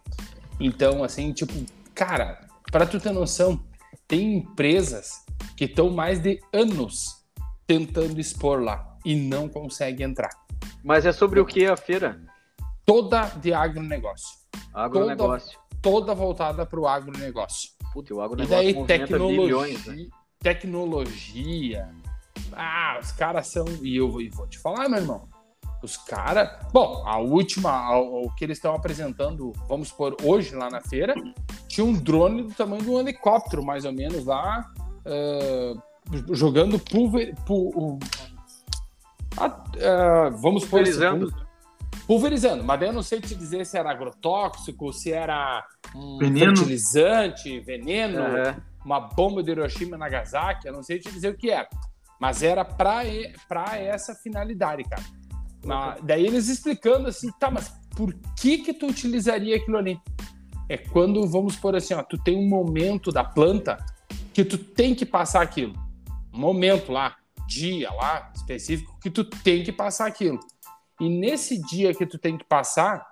Então, 0.59 1.03
assim, 1.03 1.31
tipo, 1.31 1.53
cara, 1.93 2.47
pra 2.71 2.85
tu 2.87 2.99
ter 2.99 3.11
noção, 3.11 3.63
tem 4.07 4.37
empresas 4.37 5.23
que 5.55 5.65
estão 5.65 5.89
mais 5.91 6.19
de 6.19 6.39
anos 6.51 7.23
tentando 7.67 8.19
expor 8.19 8.61
lá 8.63 8.97
e 9.05 9.15
não 9.15 9.47
conseguem 9.47 10.07
entrar. 10.07 10.29
Mas 10.83 11.05
é 11.05 11.11
sobre 11.11 11.39
o 11.39 11.45
que 11.45 11.65
a 11.65 11.77
feira? 11.77 12.19
Toda 12.85 13.25
de 13.41 13.53
agronegócio. 13.53 14.37
Agronegócio. 14.73 15.51
Toda, 15.51 15.64
toda 15.85 16.15
voltada 16.15 16.65
para 16.65 16.79
o 16.79 16.87
agronegócio. 16.87 17.69
Puta, 17.93 18.11
o 18.15 18.19
E 18.19 18.25
agronegócio 18.25 18.55
daí 18.57 18.73
movimenta 18.73 18.97
tecnologia, 19.03 19.41
bilhões, 19.43 19.85
né? 19.85 20.07
tecnologia. 20.39 21.89
Ah, 22.53 22.97
os 22.99 23.11
caras 23.11 23.45
são. 23.47 23.65
E 23.83 23.95
eu, 23.95 24.09
vou- 24.11 24.19
e 24.21 24.29
vou 24.29 24.47
te 24.47 24.57
falar, 24.57 24.89
meu 24.89 24.99
irmão. 24.99 25.29
Os 25.83 25.95
caras. 25.95 26.49
Bom, 26.73 27.03
a 27.05 27.19
última, 27.19 27.69
a- 27.69 27.99
o 27.99 28.31
que 28.35 28.43
eles 28.43 28.57
estão 28.57 28.73
apresentando, 28.73 29.53
vamos 29.67 29.91
por 29.91 30.15
hoje 30.23 30.55
lá 30.55 30.69
na 30.71 30.81
feira, 30.81 31.13
tinha 31.67 31.85
um 31.85 31.93
drone 31.93 32.41
do 32.43 32.53
tamanho 32.55 32.81
de 32.81 32.89
um 32.89 32.99
helicóptero, 32.99 33.63
mais 33.63 33.85
ou 33.85 33.93
menos, 33.93 34.25
lá, 34.25 34.65
eh, 35.05 35.73
jogando 36.31 36.79
pulver. 36.79 37.35
ah, 39.37 39.63
eh, 39.77 40.29
vamos 40.31 40.63
por 40.63 40.71
Pulverizando. 40.79 41.44
Pulverizando, 42.07 42.63
mas 42.63 42.79
daí 42.79 42.89
eu 42.89 42.93
não 42.93 43.01
sei 43.01 43.19
te 43.19 43.33
dizer 43.35 43.65
se 43.65 43.77
era 43.77 43.89
agrotóxico, 43.89 44.93
se 44.93 45.11
era 45.11 45.65
um 45.95 46.17
Veneno. 46.19 46.55
fertilizante, 46.55 47.59
veneno, 47.61 48.19
É. 48.21 48.55
uma 48.83 48.99
bomba 48.99 49.41
de 49.41 49.51
Hiroshima 49.51 49.95
e 49.95 49.99
Nagasaki, 49.99 50.67
eu 50.67 50.73
não 50.73 50.83
sei 50.83 50.99
te 50.99 51.11
dizer 51.11 51.29
o 51.29 51.37
que 51.37 51.49
era. 51.49 51.67
Mas 52.19 52.43
era 52.43 52.63
para 52.63 53.03
essa 53.77 54.13
finalidade, 54.15 54.83
cara. 54.83 55.03
Mas 55.65 55.99
daí 56.03 56.25
eles 56.25 56.47
explicando 56.47 57.07
assim, 57.07 57.31
tá, 57.39 57.49
mas 57.49 57.73
por 57.95 58.13
que 58.39 58.59
que 58.59 58.73
tu 58.73 58.85
utilizaria 58.87 59.55
aquilo 59.55 59.77
ali? 59.77 59.99
É 60.69 60.77
quando, 60.77 61.27
vamos 61.27 61.55
por 61.55 61.75
assim, 61.75 61.93
ó, 61.95 62.03
tu 62.03 62.17
tem 62.17 62.37
um 62.37 62.47
momento 62.47 63.11
da 63.11 63.23
planta 63.23 63.83
que 64.31 64.45
tu 64.45 64.57
tem 64.57 64.93
que 64.93 65.05
passar 65.05 65.41
aquilo. 65.41 65.73
Um 66.33 66.39
momento 66.39 66.91
lá, 66.91 67.15
dia 67.47 67.91
lá, 67.91 68.31
específico, 68.35 68.97
que 69.01 69.09
tu 69.09 69.23
tem 69.25 69.63
que 69.63 69.71
passar 69.71 70.05
aquilo. 70.07 70.39
E 70.99 71.09
nesse 71.09 71.61
dia 71.61 71.93
que 71.93 72.05
tu 72.05 72.17
tem 72.17 72.37
que 72.37 72.45
passar, 72.45 73.05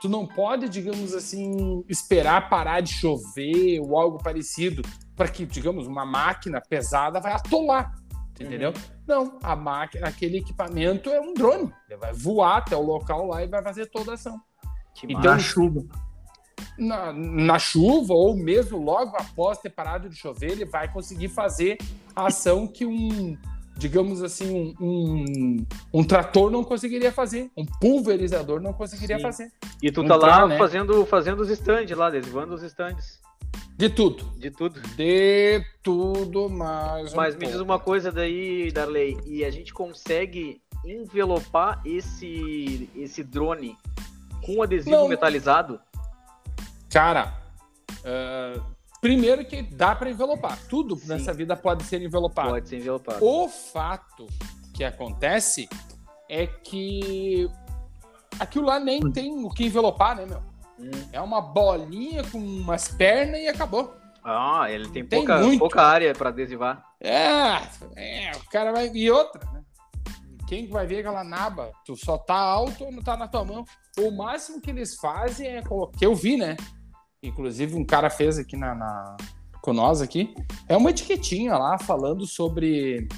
tu 0.00 0.08
não 0.08 0.26
pode, 0.26 0.68
digamos 0.68 1.14
assim, 1.14 1.84
esperar 1.88 2.48
parar 2.48 2.80
de 2.80 2.92
chover 2.92 3.80
ou 3.80 3.98
algo 3.98 4.18
parecido 4.22 4.82
para 5.16 5.28
que, 5.28 5.46
digamos, 5.46 5.86
uma 5.86 6.04
máquina 6.04 6.60
pesada 6.60 7.20
vai 7.20 7.32
atolar, 7.32 7.92
entendeu? 8.30 8.72
Não, 9.06 9.38
a 9.42 9.56
máquina, 9.56 10.08
aquele 10.08 10.38
equipamento 10.38 11.10
é 11.10 11.20
um 11.20 11.34
drone, 11.34 11.72
ele 11.88 11.98
vai 11.98 12.12
voar 12.12 12.58
até 12.58 12.76
o 12.76 12.82
local 12.82 13.26
lá 13.26 13.42
e 13.42 13.48
vai 13.48 13.62
fazer 13.62 13.86
toda 13.86 14.12
a 14.12 14.14
ação. 14.14 14.40
Que 14.94 15.06
Então. 15.06 15.22
Na 15.22 15.38
chuva. 15.38 15.84
Na, 16.78 17.12
na 17.12 17.58
chuva 17.58 18.14
ou 18.14 18.36
mesmo 18.36 18.78
logo 18.78 19.16
após 19.16 19.58
ter 19.58 19.70
parado 19.70 20.08
de 20.08 20.16
chover, 20.16 20.52
ele 20.52 20.64
vai 20.64 20.92
conseguir 20.92 21.28
fazer 21.28 21.78
a 22.14 22.26
ação 22.26 22.66
que 22.66 22.84
um, 22.84 23.36
digamos 23.76 24.22
assim, 24.22 24.74
um, 24.80 24.84
um, 24.84 25.66
um 25.92 26.04
trator 26.04 26.50
não 26.50 26.62
conseguiria 26.62 27.12
fazer, 27.12 27.50
um 27.56 27.64
pulverizador 27.64 28.60
não 28.60 28.72
conseguiria 28.72 29.16
Sim. 29.16 29.22
fazer. 29.22 29.52
E 29.82 29.90
tu 29.90 30.02
um 30.02 30.06
tá 30.06 30.16
lá 30.16 30.46
né? 30.46 30.56
fazendo, 30.56 31.04
fazendo 31.06 31.40
os 31.40 31.50
stands 31.50 31.96
lá, 31.96 32.06
adesivando 32.06 32.54
os 32.54 32.62
stands. 32.62 33.20
De 33.76 33.88
tudo. 33.88 34.24
De 34.38 34.50
tudo. 34.50 34.80
De 34.96 35.64
tudo 35.82 36.48
mais. 36.48 37.12
um 37.12 37.16
Mas 37.16 37.34
me 37.34 37.46
diz 37.46 37.56
pouco. 37.56 37.64
uma 37.64 37.78
coisa 37.78 38.12
daí, 38.12 38.70
Darley, 38.70 39.18
e 39.26 39.44
a 39.44 39.50
gente 39.50 39.74
consegue 39.74 40.62
envelopar 40.84 41.80
esse, 41.84 42.88
esse 42.94 43.24
drone 43.24 43.76
com 44.44 44.62
adesivo 44.62 44.96
Não. 44.96 45.08
metalizado? 45.08 45.80
Cara, 46.88 47.34
ah, 48.04 48.60
primeiro 49.04 49.44
que 49.44 49.60
dá 49.60 49.94
para 49.94 50.08
envelopar. 50.08 50.58
Tudo 50.66 50.96
Sim. 50.96 51.08
nessa 51.08 51.30
vida 51.34 51.54
pode 51.54 51.84
ser 51.84 52.00
envelopado. 52.00 52.48
Pode 52.48 52.66
ser 52.70 52.78
envelopado. 52.78 53.22
O 53.22 53.50
fato 53.50 54.26
que 54.72 54.82
acontece 54.82 55.68
é 56.26 56.46
que 56.46 57.46
aquilo 58.40 58.64
lá 58.64 58.80
nem 58.80 59.12
tem 59.12 59.44
o 59.44 59.50
que 59.50 59.66
envelopar, 59.66 60.16
né, 60.16 60.24
meu? 60.24 60.42
Hum. 60.80 60.90
É 61.12 61.20
uma 61.20 61.42
bolinha 61.42 62.24
com 62.24 62.38
umas 62.38 62.88
pernas 62.88 63.40
e 63.40 63.46
acabou. 63.46 63.94
Ah, 64.24 64.70
ele 64.70 64.88
tem, 64.88 65.04
Tem 65.04 65.18
pouca, 65.18 65.38
muito. 65.38 65.58
pouca 65.58 65.82
área 65.82 66.14
para 66.14 66.30
adesivar. 66.30 66.82
É, 66.98 67.60
é, 67.96 68.32
o 68.34 68.48
cara 68.48 68.72
vai. 68.72 68.90
E 68.90 69.10
outra, 69.10 69.44
né? 69.52 69.62
Quem 70.48 70.64
que 70.64 70.72
vai 70.72 70.86
ver 70.86 71.00
aquela 71.00 71.22
naba? 71.22 71.72
Tu 71.84 71.94
só 71.94 72.16
tá 72.16 72.38
alto 72.38 72.84
ou 72.84 72.90
não 72.90 73.02
tá 73.02 73.18
na 73.18 73.28
tua 73.28 73.44
mão? 73.44 73.66
O 73.98 74.10
máximo 74.10 74.62
que 74.62 74.70
eles 74.70 74.94
fazem 74.94 75.48
é 75.48 75.62
colocar. 75.62 75.98
Que 75.98 76.06
eu 76.06 76.14
vi, 76.14 76.38
né? 76.38 76.56
Inclusive, 77.28 77.74
um 77.74 77.84
cara 77.84 78.10
fez 78.10 78.38
aqui 78.38 78.56
na, 78.56 78.74
na- 78.74 79.16
com 79.62 79.72
nós 79.72 80.00
aqui. 80.02 80.34
É 80.68 80.76
uma 80.76 80.90
etiquetinha 80.90 81.56
lá 81.56 81.78
falando 81.78 82.26
sobre 82.26 83.08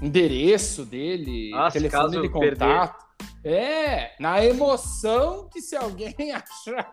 endereço 0.00 0.84
dele, 0.84 1.50
Ah, 1.54 1.70
se 1.70 1.78
telefone 1.78 2.20
de 2.22 2.28
perder. 2.28 2.58
contato. 2.58 3.02
É, 3.44 4.12
na 4.20 4.44
emoção 4.44 5.48
que 5.52 5.60
se 5.60 5.74
alguém 5.76 6.14
achar, 6.32 6.92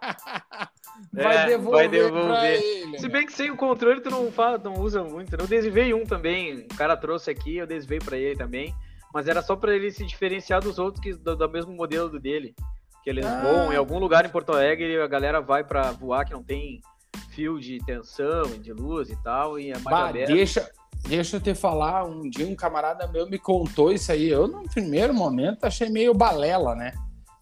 vai, 1.14 1.38
É, 1.38 1.46
devolver 1.46 1.72
vai 1.72 1.88
devolver. 1.88 2.62
ele. 2.62 3.00
Se 3.00 3.08
bem 3.08 3.26
que 3.26 3.34
sem 3.34 3.52
o 3.52 3.56
controle 3.58 4.02
tu 4.02 4.10
não, 4.10 4.32
fala, 4.32 4.58
não 4.58 4.74
usa 4.80 5.04
muito. 5.04 5.32
né? 5.32 5.38
Eu 5.42 5.46
adesivei 5.46 5.94
um 5.94 6.04
também, 6.06 6.66
o 6.72 6.76
cara 6.76 6.98
trouxe 6.98 7.30
aqui, 7.30 7.58
eu 7.58 7.64
adesivei 7.66 8.00
pra 8.00 8.18
ele 8.18 8.36
também. 8.36 8.74
Mas 9.14 9.28
era 9.28 9.42
só 9.42 9.56
pra 9.56 9.76
ele 9.76 9.92
se 9.92 10.06
diferenciar 10.06 10.62
dos 10.62 10.78
outros 10.78 11.02
que 11.04 11.14
do, 11.14 11.36
do 11.36 11.50
mesmo 11.50 11.72
modelo 11.74 12.20
dele. 12.20 12.56
Que 13.04 13.10
eles 13.10 13.26
Ah. 13.26 13.42
voam 13.42 13.74
em 13.74 13.76
algum 13.76 13.98
lugar 14.00 14.26
em 14.26 14.30
Porto 14.30 14.52
Alegre, 14.52 15.00
a 15.02 15.08
galera 15.08 15.42
vai 15.42 15.64
pra 15.64 15.92
voar 15.92 16.26
que 16.26 16.34
não 16.34 16.44
tem 16.44 16.82
fio 17.30 17.60
de 17.60 17.78
tensão 17.86 18.44
e 18.56 18.60
de 18.60 18.74
luz 18.74 19.10
e 19.10 19.16
tal, 19.24 19.58
e 19.60 19.70
é 19.72 19.78
mais 19.80 19.84
Bah, 19.86 20.10
aberto. 20.10 20.28
deixa, 20.34 20.70
deixa 21.08 21.38
eu 21.38 21.42
te 21.42 21.56
falar, 21.56 22.04
um 22.06 22.30
dia 22.30 22.46
um 22.48 22.56
camarada 22.56 23.08
meu 23.08 23.30
me 23.30 23.38
contou 23.40 23.92
isso 23.92 24.12
aí. 24.12 24.28
Eu, 24.30 24.48
no 24.48 24.64
primeiro 24.70 25.14
momento, 25.14 25.64
achei 25.64 25.90
meio 25.90 26.14
balela, 26.14 26.76
né? 26.76 26.92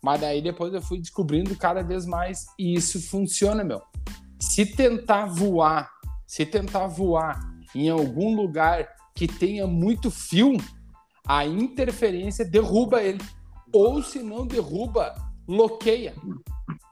Mas 0.03 0.21
daí 0.21 0.41
depois 0.41 0.73
eu 0.73 0.81
fui 0.81 0.99
descobrindo 0.99 1.55
cada 1.55 1.81
vez 1.81 2.05
mais. 2.05 2.45
E 2.57 2.75
isso 2.75 3.01
funciona, 3.09 3.63
meu. 3.63 3.81
Se 4.39 4.63
tentar 4.65 5.25
voar, 5.25 5.89
se 6.27 6.45
tentar 6.45 6.85
voar 6.87 7.39
em 7.73 7.89
algum 7.89 8.35
lugar 8.35 8.87
que 9.15 9.27
tenha 9.27 9.65
muito 9.65 10.11
fio, 10.11 10.55
a 11.27 11.43
interferência 11.45 12.45
derruba 12.45 13.01
ele. 13.01 13.19
Ou 13.73 14.01
se 14.03 14.19
não 14.19 14.45
derruba, 14.45 15.15
bloqueia. 15.48 16.13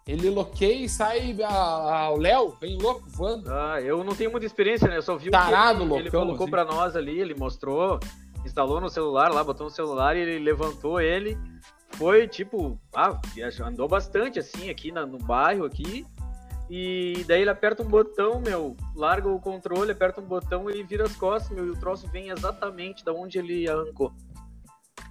Ele 0.08 0.30
bloqueia 0.32 0.86
e 0.86 0.90
sai 0.90 1.36
a- 1.44 1.48
a- 1.50 2.10
o 2.12 2.18
Léo, 2.18 2.56
bem 2.62 2.78
louco, 2.78 3.04
voando. 3.10 3.52
Ah, 3.52 3.82
eu 3.82 4.04
não 4.04 4.16
tenho 4.16 4.32
muita 4.32 4.46
experiência, 4.46 4.88
né? 4.88 4.98
Eu 4.98 5.02
só 5.02 5.16
vi 5.18 5.30
o 5.30 5.32
Tarado, 5.32 5.80
que 5.80 5.84
ele, 5.86 5.94
ele 5.96 6.02
loucão, 6.04 6.22
colocou 6.22 6.44
assim. 6.46 6.52
pra 6.52 6.64
nós 6.66 6.96
ali, 6.96 7.20
ele 7.20 7.34
mostrou, 7.34 8.00
instalou 8.46 8.80
no 8.80 8.90
celular 8.90 9.32
lá, 9.34 9.44
botou 9.44 9.66
no 9.66 9.72
celular 9.72 10.16
e 10.16 10.20
ele 10.20 10.40
levantou 10.44 11.02
ele. 11.02 11.36
Foi 11.94 12.28
tipo, 12.28 12.80
ah, 12.96 13.20
andou 13.66 13.88
bastante 13.88 14.38
assim 14.38 14.70
aqui 14.70 14.92
na- 14.92 15.06
no 15.06 15.18
bairro 15.18 15.66
aqui. 15.66 16.06
E 16.70 17.24
daí 17.28 17.42
ele 17.42 17.50
aperta 17.50 17.84
um 17.84 17.88
botão, 17.88 18.40
meu, 18.40 18.76
larga 18.96 19.30
o 19.30 19.40
controle, 19.40 19.92
aperta 19.92 20.20
um 20.20 20.26
botão 20.26 20.70
e 20.70 20.82
vira 20.84 21.04
as 21.06 21.16
costas, 21.16 21.56
meu, 21.56 21.66
e 21.66 21.70
o 21.70 21.76
troço 21.80 22.08
vem 22.08 22.30
exatamente 22.30 23.06
da 23.06 23.14
onde 23.14 23.38
ele 23.38 23.70
arrancou. 23.70 24.12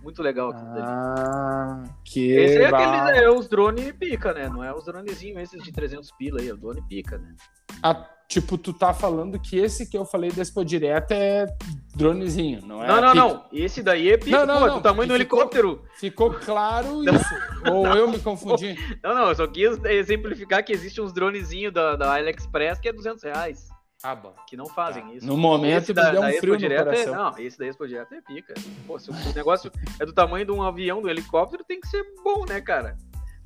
Muito 0.02 0.22
legal 0.22 0.50
aquilo 0.50 0.66
dali. 0.74 0.82
Ah, 0.86 1.82
que 2.04 2.30
Esse 2.32 2.58
é, 2.58 3.24
é 3.24 3.30
os 3.30 3.48
drones 3.48 3.90
pica, 3.92 4.32
né? 4.34 4.48
Não 4.48 4.62
é 4.62 4.74
os 4.74 4.84
dronezinhos 4.84 5.42
esses 5.42 5.62
de 5.62 5.72
300 5.72 6.10
pila 6.12 6.40
aí, 6.40 6.48
é 6.48 6.52
o 6.52 6.56
drone 6.56 6.82
pica, 6.88 7.16
né? 7.18 7.34
Ah, 7.82 8.06
tipo, 8.28 8.56
tu 8.58 8.72
tá 8.72 8.92
falando 8.92 9.38
que 9.38 9.58
esse 9.58 9.86
que 9.88 9.96
eu 9.96 10.04
falei 10.04 10.30
da 10.30 10.42
Expo 10.42 10.64
Direto 10.64 11.12
é 11.12 11.46
dronezinho, 11.94 12.60
não 12.66 12.82
é? 12.84 12.88
Não, 12.88 13.00
não, 13.00 13.12
pique. 13.12 13.16
não. 13.18 13.44
Esse 13.52 13.82
daí 13.82 14.10
é 14.10 14.16
pica, 14.18 14.44
Não, 14.44 14.46
não, 14.46 14.58
pô, 14.60 14.64
é 14.66 14.68
não, 14.68 14.76
do 14.76 14.82
tamanho 14.82 15.08
do 15.08 15.18
ficou- 15.18 15.38
helicóptero. 15.38 15.84
Ficou 15.98 16.30
claro 16.34 17.02
isso. 17.08 17.34
Ou 17.70 17.86
eu 17.86 18.08
me 18.08 18.18
confundi. 18.18 18.76
Não, 19.02 19.14
não, 19.14 19.28
eu 19.28 19.34
só 19.34 19.46
quis 19.46 19.82
exemplificar 19.84 20.62
que 20.64 20.72
existe 20.72 21.00
uns 21.00 21.12
dronezinhos 21.12 21.72
da, 21.72 21.96
da 21.96 22.12
AliExpress 22.14 22.78
que 22.78 22.88
é 22.88 22.92
200 22.92 23.22
reais, 23.24 23.68
Ah, 24.04 24.14
bom. 24.14 24.34
que 24.46 24.54
não 24.54 24.66
fazem 24.66 25.16
isso. 25.16 25.26
No 25.26 25.34
momento 25.34 25.88
me 25.88 25.94
deu 25.94 26.20
um 26.20 26.28
Expo 26.28 26.40
frio 26.40 26.54
é. 26.54 27.06
Não, 27.06 27.38
esse 27.38 27.58
da 27.58 27.66
Expo 27.66 27.88
Direto 27.88 28.12
é 28.12 28.20
pica. 28.20 28.52
Pô, 28.86 28.98
se 28.98 29.10
o 29.10 29.14
negócio 29.34 29.72
é 29.98 30.04
do 30.04 30.12
tamanho 30.12 30.44
de 30.44 30.52
um 30.52 30.62
avião, 30.62 31.00
do 31.00 31.08
helicóptero, 31.08 31.64
tem 31.64 31.80
que 31.80 31.88
ser 31.88 32.04
bom, 32.22 32.44
né, 32.46 32.60
cara? 32.60 32.98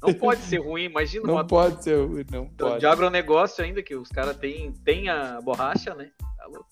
Não 0.03 0.13
pode 0.13 0.41
ser 0.43 0.59
ruim, 0.59 0.85
imagina 0.85 1.25
Não 1.27 1.35
uma 1.35 1.47
pode 1.47 1.83
ser, 1.85 1.97
não 2.31 2.47
pode. 2.49 2.81
de 2.81 2.87
agronegócio 2.87 3.65
ainda, 3.65 3.83
que 3.83 3.95
os 3.95 4.09
caras 4.09 4.37
têm 4.37 4.73
tem 4.85 5.09
a 5.09 5.41
borracha, 5.41 5.95
né? 5.95 6.11
Tá 6.37 6.47
louco. 6.47 6.69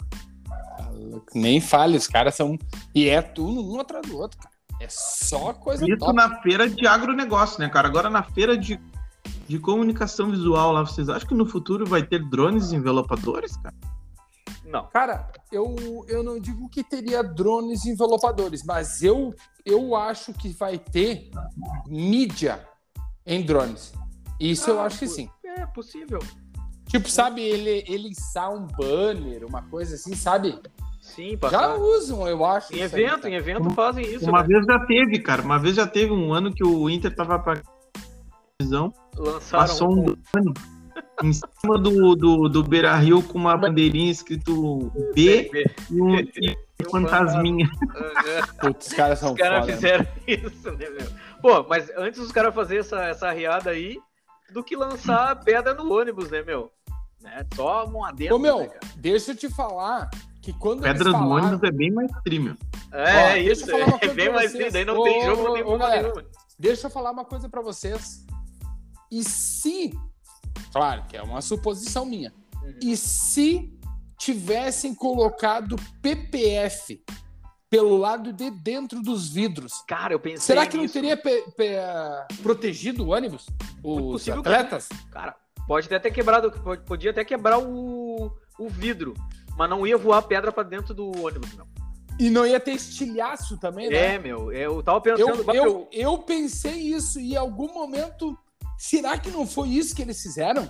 Tá 0.48 0.90
louco. 0.92 1.26
Nem 1.34 1.60
fale, 1.60 1.96
os 1.96 2.08
caras 2.08 2.34
são. 2.34 2.58
E 2.92 3.08
é 3.08 3.22
tudo 3.22 3.72
um 3.72 3.80
atrás 3.80 4.04
do 4.04 4.18
outro, 4.18 4.38
cara. 4.38 4.54
É 4.80 4.86
só 4.88 5.52
coisa 5.52 5.84
Isso 5.88 5.96
top. 5.98 6.12
na 6.12 6.40
feira 6.42 6.68
de 6.68 6.86
agronegócio, 6.86 7.60
né, 7.60 7.68
cara? 7.68 7.88
Agora 7.88 8.10
na 8.10 8.22
feira 8.22 8.56
de, 8.58 8.80
de 9.46 9.58
comunicação 9.58 10.30
visual 10.30 10.72
lá, 10.72 10.82
vocês 10.84 11.08
acham 11.08 11.28
que 11.28 11.34
no 11.34 11.46
futuro 11.46 11.86
vai 11.86 12.02
ter 12.02 12.18
drones 12.28 12.72
envelopadores, 12.72 13.56
cara? 13.56 13.74
Não. 14.64 14.86
Cara, 14.88 15.30
eu, 15.52 15.76
eu 16.08 16.22
não 16.24 16.40
digo 16.40 16.68
que 16.68 16.82
teria 16.82 17.22
drones 17.22 17.84
envelopadores, 17.86 18.64
mas 18.64 19.02
eu, 19.02 19.32
eu 19.64 19.94
acho 19.94 20.32
que 20.32 20.48
vai 20.48 20.76
ter 20.78 21.30
mídia 21.86 22.66
em 23.24 23.42
drones. 23.44 23.92
Isso 24.40 24.70
eu 24.70 24.80
Ah, 24.80 24.84
acho 24.86 24.98
que 24.98 25.06
sim. 25.08 25.30
É 25.44 25.64
possível. 25.66 26.18
Tipo, 26.88 27.08
sabe, 27.08 27.40
ele, 27.42 27.84
ele 27.88 28.08
içar 28.10 28.52
um 28.52 28.66
banner, 28.66 29.44
uma 29.44 29.62
coisa 29.62 29.94
assim, 29.94 30.14
sabe? 30.14 30.58
Sim, 31.00 31.30
Já 31.32 31.38
passar. 31.50 31.74
usam, 31.76 32.26
eu 32.28 32.44
acho. 32.44 32.72
Em 32.74 32.82
isso 32.82 32.96
aí, 32.96 33.04
evento, 33.04 33.22
cara. 33.22 33.30
em 33.30 33.34
evento 33.36 33.70
fazem 33.70 34.04
isso, 34.04 34.28
Uma 34.28 34.42
né? 34.42 34.48
vez 34.48 34.66
já 34.66 34.78
teve, 34.86 35.18
cara. 35.20 35.42
Uma 35.42 35.58
vez 35.58 35.76
já 35.76 35.86
teve 35.86 36.12
um 36.12 36.32
ano 36.32 36.52
que 36.52 36.64
o 36.64 36.90
Inter 36.90 37.14
tava 37.14 37.38
pra 37.38 37.62
visão, 38.60 38.92
Lançaram 39.16 39.64
passou 39.66 39.92
um 39.92 40.04
drone 40.04 40.54
em 41.23 41.32
cima 41.32 41.78
do, 41.78 42.14
do, 42.14 42.49
do 42.49 42.62
Beira 42.62 42.94
Rio 42.96 43.23
com 43.23 43.38
uma 43.38 43.56
bandeirinha 43.56 44.11
escrito 44.11 44.90
B 45.14 45.50
e 45.90 46.00
um, 46.00 46.18
e 46.18 46.56
um 46.87 46.90
fantasminha. 46.90 47.68
Putz, 48.61 48.88
os 48.88 48.92
caras 48.92 49.18
são 49.18 49.32
Os 49.32 49.38
caras 49.38 49.66
né? 49.66 49.75
fizeram 49.75 50.06
isso, 50.26 50.70
né, 50.73 50.88
meu? 50.90 51.06
Pô, 51.40 51.66
mas 51.68 51.90
antes 51.96 52.20
os 52.20 52.32
caras 52.32 52.54
fazerem 52.54 52.80
essa, 52.80 53.02
essa 53.04 53.32
riada 53.32 53.70
aí 53.70 53.99
do 54.52 54.62
que 54.62 54.76
lançar 54.76 55.42
pedra 55.42 55.75
no 55.75 55.90
ônibus, 55.92 56.30
né, 56.30 56.42
meu? 56.42 56.70
Né? 57.23 57.46
Só 57.54 57.87
um 57.87 58.04
adendo, 58.04 58.37
Ô, 58.37 58.38
meu, 58.38 58.61
né, 58.61 58.70
deixa 58.96 59.32
eu 59.32 59.37
te 59.37 59.49
falar 59.49 60.11
que 60.42 60.52
quando 60.52 60.82
Pedra 60.82 61.04
do 61.04 61.12
falaram... 61.12 61.49
ônibus 61.49 61.62
é 61.62 61.73
bem 61.73 61.90
mais 61.90 62.11
trimmer. 62.25 62.56
É, 62.92 63.00
Ó, 63.00 63.32
deixa 63.35 63.52
isso, 63.52 63.70
eu 63.70 63.78
falar 63.78 63.87
uma 63.87 63.99
é 64.00 64.14
bem 64.14 64.32
mais 64.32 64.52
vocês. 64.52 64.73
daí 64.73 64.85
não 64.85 64.96
Ô, 64.99 65.02
tem 65.02 65.25
jogo, 65.25 65.42
não 65.42 65.50
ô, 65.50 65.54
tem 65.54 65.64
ô, 65.64 65.78
galera. 65.78 66.02
nenhuma. 66.02 66.25
Deixa 66.58 66.87
eu 66.87 66.90
falar 66.90 67.11
uma 67.11 67.25
coisa 67.25 67.49
pra 67.49 67.61
vocês. 67.61 68.25
E 69.10 69.22
se, 69.25 69.92
claro 70.72 71.04
que 71.08 71.16
é 71.16 71.22
uma 71.22 71.40
suposição 71.40 72.04
minha, 72.06 72.32
Uhum. 72.62 72.78
e 72.82 72.96
se 72.96 73.72
tivessem 74.18 74.94
colocado 74.94 75.76
PPF 76.02 77.02
pelo 77.68 77.96
lado 77.96 78.32
de 78.32 78.50
dentro 78.50 79.00
dos 79.02 79.28
vidros, 79.28 79.72
Cara, 79.86 80.12
eu 80.14 80.20
pensei 80.20 80.40
será 80.54 80.66
que 80.66 80.76
não 80.76 80.84
nisso. 80.84 80.94
teria 80.94 81.16
pe- 81.16 81.44
pe- 81.56 81.76
protegido 82.42 83.04
o 83.04 83.08
ônibus? 83.12 83.46
Os 83.82 84.00
possível 84.00 84.40
atletas? 84.40 84.88
Cara, 85.10 85.34
pode 85.66 85.86
até 85.86 85.98
ter 85.98 86.10
quebrado, 86.12 86.50
podia 86.86 87.10
até 87.10 87.25
quebrar 87.25 87.58
o, 87.58 88.32
o 88.58 88.68
vidro, 88.68 89.14
mas 89.56 89.68
não 89.68 89.86
ia 89.86 89.98
voar 89.98 90.22
pedra 90.22 90.50
pra 90.50 90.62
dentro 90.62 90.94
do 90.94 91.06
ônibus, 91.25 91.54
não. 91.56 91.66
E 92.18 92.30
não 92.30 92.46
ia 92.46 92.58
ter 92.58 92.72
estilhaço 92.72 93.58
também, 93.58 93.90
né? 93.90 94.14
É, 94.14 94.18
meu, 94.18 94.50
eu 94.50 94.82
tava 94.82 95.00
pensando... 95.02 95.44
Eu, 95.52 95.54
eu, 95.54 95.88
eu 95.92 96.18
pensei 96.18 96.72
isso 96.94 97.20
e 97.20 97.32
em 97.34 97.36
algum 97.36 97.72
momento. 97.75 98.36
Será 98.78 99.18
que 99.18 99.30
não 99.30 99.47
foi 99.47 99.68
isso 99.68 99.95
que 99.95 100.02
eles 100.02 100.21
fizeram? 100.23 100.68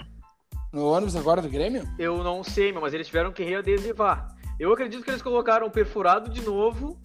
No 0.73 0.87
ônibus 0.87 1.17
agora 1.17 1.41
do 1.43 1.49
Grêmio? 1.49 1.89
Eu 1.99 2.23
não 2.23 2.43
sei, 2.45 2.73
meu, 2.73 2.81
mas 2.81 2.93
eles 2.95 3.07
tiveram 3.07 3.33
que 3.33 3.43
readesivar. 3.45 4.29
Eu 4.59 4.73
acredito 4.73 5.03
que 5.05 5.11
eles 5.11 5.23
colocaram 5.23 5.71
perfurado 5.71 6.31
de 6.31 6.41
novo 6.43 6.99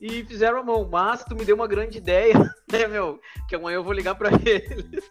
e 0.00 0.24
fizeram 0.24 0.58
a 0.58 0.62
mão. 0.62 0.88
Mas 0.90 1.24
tu 1.24 1.34
me 1.34 1.44
deu 1.44 1.56
uma 1.56 1.66
grande 1.66 1.98
ideia, 1.98 2.34
né, 2.70 2.86
meu? 2.86 3.20
Que 3.48 3.56
amanhã 3.56 3.76
eu 3.76 3.84
vou 3.84 3.92
ligar 3.92 4.14
pra 4.14 4.30
eles. 4.44 5.04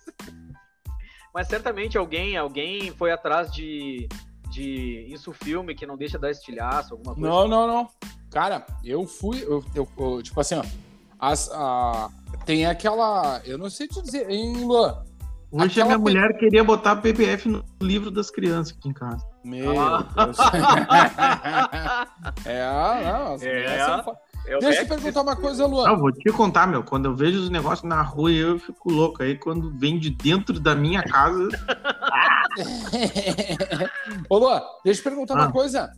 Mas 1.34 1.48
certamente 1.48 1.98
alguém, 1.98 2.38
alguém 2.38 2.92
foi 2.92 3.12
atrás 3.12 3.52
de, 3.52 4.08
de 4.50 5.06
isso 5.10 5.34
filme 5.34 5.76
que 5.76 5.86
não 5.86 5.98
deixa 5.98 6.18
dar 6.18 6.32
estilhaço, 6.32 6.94
alguma 6.94 7.14
coisa. 7.14 7.30
Não, 7.30 7.48
não, 7.48 7.68
não. 7.68 7.90
Cara, 8.32 8.66
eu 8.84 9.06
fui. 9.06 9.44
Eu, 9.44 9.64
eu- 9.76 9.88
eu- 9.98 10.24
tipo 10.24 10.40
assim, 10.40 10.56
ó. 10.56 10.64
as- 11.20 11.50
a- 11.52 12.10
tem 12.46 12.66
aquela. 12.66 13.42
Eu 13.46 13.58
não 13.58 13.70
sei 13.70 13.88
te 13.88 14.02
dizer. 14.02 14.30
Em 14.30 14.64
Luan. 14.64 15.04
Hoje 15.56 15.82
a 15.82 15.84
Aquela 15.84 15.86
minha 15.86 15.98
pe- 15.98 16.04
mulher 16.04 16.38
queria 16.38 16.64
botar 16.64 16.98
PPF 16.98 17.48
no 17.48 17.64
livro 17.82 18.12
das 18.12 18.30
crianças 18.30 18.76
aqui 18.78 18.90
em 18.90 18.94
casa. 18.94 19.26
Meu 19.44 19.80
Ah. 19.80 20.06
Deus. 20.26 20.38
é, 22.46 23.04
não. 23.06 23.34
as 23.34 23.42
É. 23.42 23.48
mulheres 23.48 23.86
são 23.86 24.04
fo- 24.04 24.16
Eu 24.48 24.60
Deixa 24.60 24.82
eu 24.82 24.86
te 24.86 24.90
perguntar 24.90 25.22
uma 25.24 25.36
coisa, 25.36 25.66
Luan. 25.66 25.88
Não, 25.88 25.98
vou 25.98 26.12
te 26.12 26.32
contar, 26.32 26.68
meu. 26.68 26.84
Quando 26.84 27.06
eu 27.06 27.16
vejo 27.16 27.40
os 27.40 27.50
negócios 27.50 27.88
na 27.90 28.04
rua, 28.04 28.32
eu 28.32 28.60
fico 28.60 28.92
louco. 28.92 29.24
Aí 29.24 29.36
quando 29.40 29.72
vem 29.80 29.98
de 29.98 30.12
dentro 30.12 30.60
da 30.60 30.76
minha 30.76 31.02
casa, 31.04 31.48
Ô, 34.30 34.38
Luan, 34.38 34.62
deixa 34.84 35.00
eu 35.00 35.04
te 35.04 35.10
perguntar 35.10 35.34
Ah. 35.36 35.46
uma 35.46 35.52
coisa. 35.52 35.90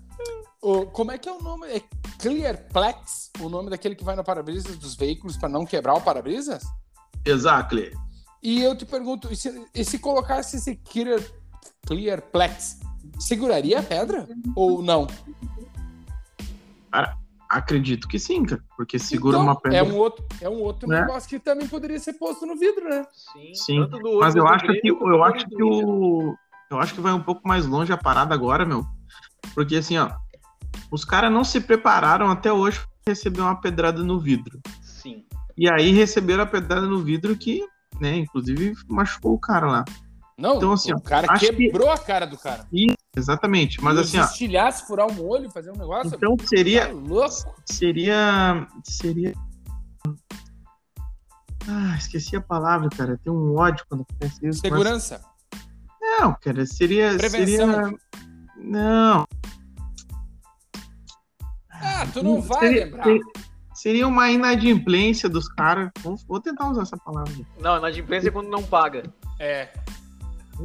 Ô, 0.61 0.85
como 0.85 1.11
é 1.11 1.17
que 1.17 1.27
é 1.27 1.31
o 1.31 1.41
nome? 1.41 1.67
É 1.67 1.81
Clearplex? 2.19 3.31
O 3.41 3.49
nome 3.49 3.69
daquele 3.69 3.95
que 3.95 4.03
vai 4.03 4.15
no 4.15 4.23
para-brisas 4.23 4.77
dos 4.77 4.95
veículos 4.95 5.35
para 5.37 5.49
não 5.49 5.65
quebrar 5.65 5.95
o 5.95 6.01
para-brisas? 6.01 6.63
exato. 7.25 7.75
E 8.41 8.61
eu 8.61 8.75
te 8.77 8.85
pergunto, 8.85 9.31
e 9.31 9.35
se, 9.35 9.65
e 9.73 9.83
se 9.83 9.99
colocasse 9.99 10.57
esse 10.57 10.75
Clear, 10.75 11.21
Clearplex, 11.85 12.79
seguraria 13.19 13.79
a 13.79 13.83
pedra? 13.83 14.27
Ou 14.55 14.81
não? 14.81 15.07
Acredito 17.49 18.07
que 18.09 18.19
sim, 18.19 18.43
cara. 18.43 18.61
Porque 18.75 18.99
segura 18.99 19.37
Então, 19.37 19.43
uma 19.47 19.59
pedra. 19.59 19.77
É 19.77 19.83
um 19.83 19.95
outro, 19.95 20.25
é 20.41 20.49
um 20.49 20.61
outro 20.61 20.87
Né? 20.87 20.99
negócio 20.99 21.29
que 21.29 21.39
também 21.39 21.65
poderia 21.67 21.97
ser 21.97 22.13
posto 22.13 22.45
no 22.45 22.57
vidro, 22.57 22.89
né? 22.89 23.05
Sim, 23.13 23.53
Sim, 23.53 23.79
tanto 23.89 23.99
do 24.03 24.19
Mas 24.19 24.35
eu 24.35 24.43
do 24.43 24.49
acho 24.49 24.65
que 24.65 24.87
eu 24.89 25.23
acho 25.23 25.47
que 25.47 25.63
o 25.63 26.35
eu 26.69 26.77
acho 26.79 26.93
que 26.93 26.99
vai 26.99 27.13
um 27.13 27.23
pouco 27.23 27.47
mais 27.47 27.65
longe 27.65 27.93
a 27.93 27.97
parada 27.97 28.35
agora, 28.35 28.65
meu. 28.65 28.85
Porque 29.55 29.77
assim, 29.77 29.97
ó, 29.97 30.11
os 30.91 31.05
caras 31.05 31.31
não 31.31 31.45
se 31.45 31.61
prepararam 31.61 32.29
até 32.29 32.51
hoje 32.51 32.79
para 32.81 33.13
receber 33.13 33.39
uma 33.39 33.55
pedrada 33.61 34.03
no 34.03 34.19
vidro. 34.19 34.59
Sim. 34.81 35.23
E 35.57 35.69
aí 35.71 35.91
receberam 35.93 36.43
a 36.43 36.47
pedrada 36.47 36.85
no 36.85 36.99
vidro 36.99 37.37
que, 37.37 37.65
né, 38.01 38.15
inclusive 38.17 38.73
machucou 38.87 39.33
o 39.33 39.39
cara 39.39 39.67
lá. 39.67 39.85
Não, 40.37 40.57
Então, 40.57 40.71
assim, 40.73 40.93
o 40.93 40.97
ó, 40.97 40.99
cara 40.99 41.31
acho 41.31 41.45
que- 41.47 41.55
quebrou 41.55 41.89
a 41.89 41.97
cara 41.97 42.25
do 42.27 42.37
cara. 42.37 42.67
Exatamente. 43.15 43.83
Mas 43.83 43.97
E 43.97 44.01
assim, 44.01 44.19
ó, 44.19 44.23
estilhasse, 44.25 44.85
furar 44.85 45.07
um 45.11 45.25
olho, 45.27 45.49
fazer 45.49 45.71
um 45.71 45.75
negócio. 45.75 46.11
então 46.15 46.37
tá 46.37 46.45
seria 46.47 46.93
louco. 46.93 47.55
seria 47.65 48.67
seria 48.83 49.33
Ah, 51.69 51.95
esqueci 51.97 52.35
a 52.35 52.41
palavra, 52.41 52.87
cara. 52.89 53.19
Tem 53.23 53.33
um 53.33 53.55
ódio 53.57 53.83
quando 53.89 54.01
acontece 54.03 54.35
isso. 54.35 54.61
mas- 54.63 54.71
Segurança. 54.71 55.21
Não, 55.99 56.33
cara, 56.41 56.65
seria 56.65 57.15
Prevenção. 57.17 57.73
seria 57.73 57.97
Não, 58.55 59.27
Ah, 61.69 62.07
tu 62.13 62.23
não 62.23 62.41
vai 62.41 62.59
seria, 62.59 62.85
lembrar. 62.85 63.03
seria- 63.03 63.21
seria 63.77 64.07
uma 64.07 64.29
inadimplência 64.29 65.29
dos 65.29 65.47
caras. 65.47 65.89
Vou, 66.01 66.15
vou 66.27 66.39
tentar 66.41 66.69
usar 66.69 66.81
essa 66.81 66.97
palavra. 66.97 67.33
Não, 67.59 67.79
na 67.79 67.91
imprensa 67.91 68.27
é 68.27 68.31
quando 68.31 68.49
não 68.49 68.63
paga. 68.63 69.03
É. 69.39 69.69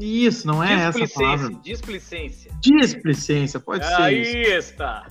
Isso, 0.01 0.46
não 0.46 0.64
é 0.64 0.72
essa 0.85 1.07
palavra. 1.09 1.51
Displicência, 1.62 2.51
displicência. 2.51 2.53
Displicência, 2.61 3.61
pode 3.61 3.85
ser 3.87 3.94
Aí 3.94 4.22
está. 4.57 5.07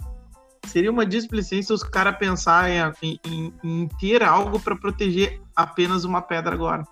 Seria 0.66 0.90
uma 0.92 1.06
displicência 1.06 1.76
os 1.76 1.84
caras 1.84 2.18
pensarem 2.18 2.78
em, 3.02 3.20
em- 3.26 3.54
em 3.64 3.88
ter 4.00 4.24
algo 4.24 4.60
para 4.60 4.76
proteger 4.76 5.40
apenas 5.56 6.04
uma 6.04 6.22
pedra 6.22 6.54
agora. 6.56 6.84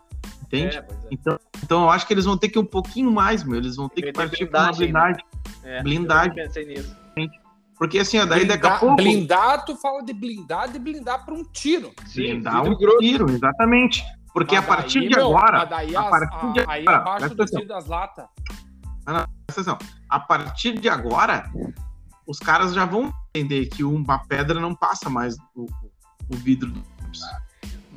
Entende? 0.43 0.77
É, 0.77 0.79
é. 0.79 0.87
Então, 1.11 1.39
então 1.63 1.83
eu 1.83 1.89
acho 1.89 2.05
que 2.05 2.13
eles 2.13 2.25
vão 2.25 2.37
ter 2.37 2.49
que 2.49 2.59
ir 2.59 2.61
um 2.61 2.65
pouquinho 2.65 3.11
mais, 3.11 3.43
meu. 3.43 3.57
Eles 3.57 3.75
vão 3.75 3.87
ter 3.89 4.01
que 4.01 4.11
partir 4.13 4.45
para 4.47 4.63
uma 4.65 4.71
blindagem, 4.71 4.91
né? 4.91 5.23
blindagem. 5.23 5.25
É, 5.63 5.83
Blindagem. 5.83 6.29
Eu 6.39 6.45
pensei 6.45 6.65
nisso. 6.65 6.95
Porque 7.79 7.97
assim, 7.99 8.19
ó, 8.19 8.25
daí 8.25 8.45
daqui 8.45 8.67
a 8.67 8.71
Blindar, 8.71 8.79
pouco. 8.81 8.95
blindar, 8.97 9.65
tu 9.65 9.75
fala 9.77 10.03
de 10.03 10.13
blindar, 10.13 10.69
de 10.69 10.77
blindar 10.77 11.23
para 11.25 11.33
um 11.33 11.43
tiro. 11.45 11.91
Sim, 12.05 12.23
blindar 12.33 12.63
um 12.63 12.75
grosso. 12.75 12.97
tiro, 12.99 13.29
exatamente. 13.31 14.03
Porque 14.33 14.55
a 14.55 14.59
Mas 14.61 14.67
partir 14.67 14.99
daí, 14.99 15.07
de 15.09 15.19
agora, 15.19 15.65
daí 15.65 15.95
a 15.95 16.01
as- 16.01 16.09
partir 16.09 16.53
de 16.53 16.59
a- 16.59 16.65
aí 16.67 16.81
agora, 16.81 16.97
abaixo 16.97 17.17
presta 17.19 17.35
do 17.35 17.41
atenção. 17.43 17.59
tiro 17.61 17.73
das 17.73 17.85
latas. 17.87 18.25
presta 19.05 19.29
atenção, 19.49 19.77
a 20.09 20.19
partir 20.19 20.77
de 20.79 20.89
agora, 20.89 21.49
os 22.27 22.37
caras 22.37 22.73
já 22.73 22.85
vão 22.85 23.11
entender 23.33 23.67
que 23.67 23.83
uma 23.83 24.19
pedra 24.27 24.59
não 24.59 24.75
passa 24.75 25.09
mais 25.09 25.35
o, 25.55 25.65
o 26.29 26.35
vidro 26.35 26.69
do 26.69 26.83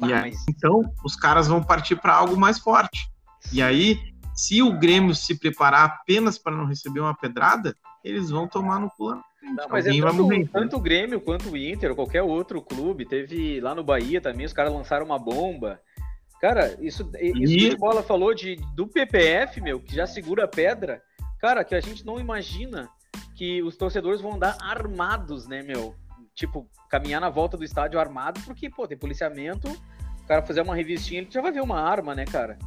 E 0.07 0.12
aí, 0.12 0.31
mas- 0.31 0.45
Então, 0.49 0.81
os 1.05 1.16
caras 1.16 1.49
vão 1.49 1.62
partir 1.62 1.97
para 1.97 2.14
algo 2.14 2.37
mais 2.37 2.59
forte. 2.59 3.11
E 3.53 3.61
aí, 3.61 3.99
se 4.35 4.62
o 4.62 4.79
Grêmio 4.79 5.14
se 5.14 5.38
preparar 5.38 5.85
apenas 5.85 6.38
para 6.38 6.57
não 6.57 6.64
receber 6.66 7.01
uma 7.01 7.14
pedrada, 7.14 7.77
eles 8.03 8.31
vão 8.31 8.47
tomar 8.49 8.79
no 8.81 8.88
cu. 8.90 9.21
Não, 9.43 9.69
mas 9.69 9.87
é 9.87 9.91
Alguém 9.91 10.01
tanto, 10.03 10.23
morrer. 10.23 10.49
tanto 10.53 10.77
o 10.77 10.81
Grêmio 10.81 11.21
quanto 11.21 11.51
o 11.51 11.57
Inter, 11.57 11.91
ou 11.91 11.97
qualquer 11.97 12.23
outro 12.23 12.63
clube, 12.63 13.05
teve 13.05 13.61
lá 13.61 13.75
no 13.75 13.83
Bahia 13.83 14.21
também, 14.21 14.47
os 14.47 14.53
caras 14.53 14.73
lançaram 14.73 15.05
uma 15.05 15.19
bomba. 15.19 15.81
Cara, 16.41 16.77
isso, 16.81 17.11
isso 17.21 17.53
E- 17.53 17.69
que 17.71 17.75
o 17.75 17.79
Bola 17.79 18.03
falou 18.03 18.35
de, 18.35 18.57
do 18.75 18.87
PPF, 18.87 19.61
meu, 19.61 19.81
que 19.81 19.95
já 19.95 20.07
segura 20.07 20.45
a 20.45 20.49
pedra, 20.49 21.03
cara, 21.41 21.65
que 21.65 21.75
a 21.75 21.81
gente 21.81 22.05
não 22.07 22.19
imagina 22.21 22.89
que 23.37 23.63
os 23.63 23.77
torcedores 23.77 24.21
vão 24.21 24.35
andar 24.35 24.57
armados, 24.61 25.47
né, 25.49 25.63
meu? 25.63 25.95
Tipo, 26.35 26.67
caminhar 26.89 27.21
na 27.21 27.29
volta 27.29 27.57
do 27.57 27.65
estádio 27.65 27.99
armado, 27.99 28.41
porque, 28.45 28.71
pô, 28.71 28.87
tem 28.87 28.97
policiamento, 28.97 29.69
o 29.69 30.27
cara 30.27 30.43
fazer 30.43 30.63
uma 30.63 30.75
revistinha, 30.75 31.21
ele 31.21 31.31
já 31.31 31.41
vai 31.43 31.51
ver 31.53 31.63
uma 31.63 31.81
arma, 31.81 32.15
né, 32.15 32.25
cara? 32.25 32.59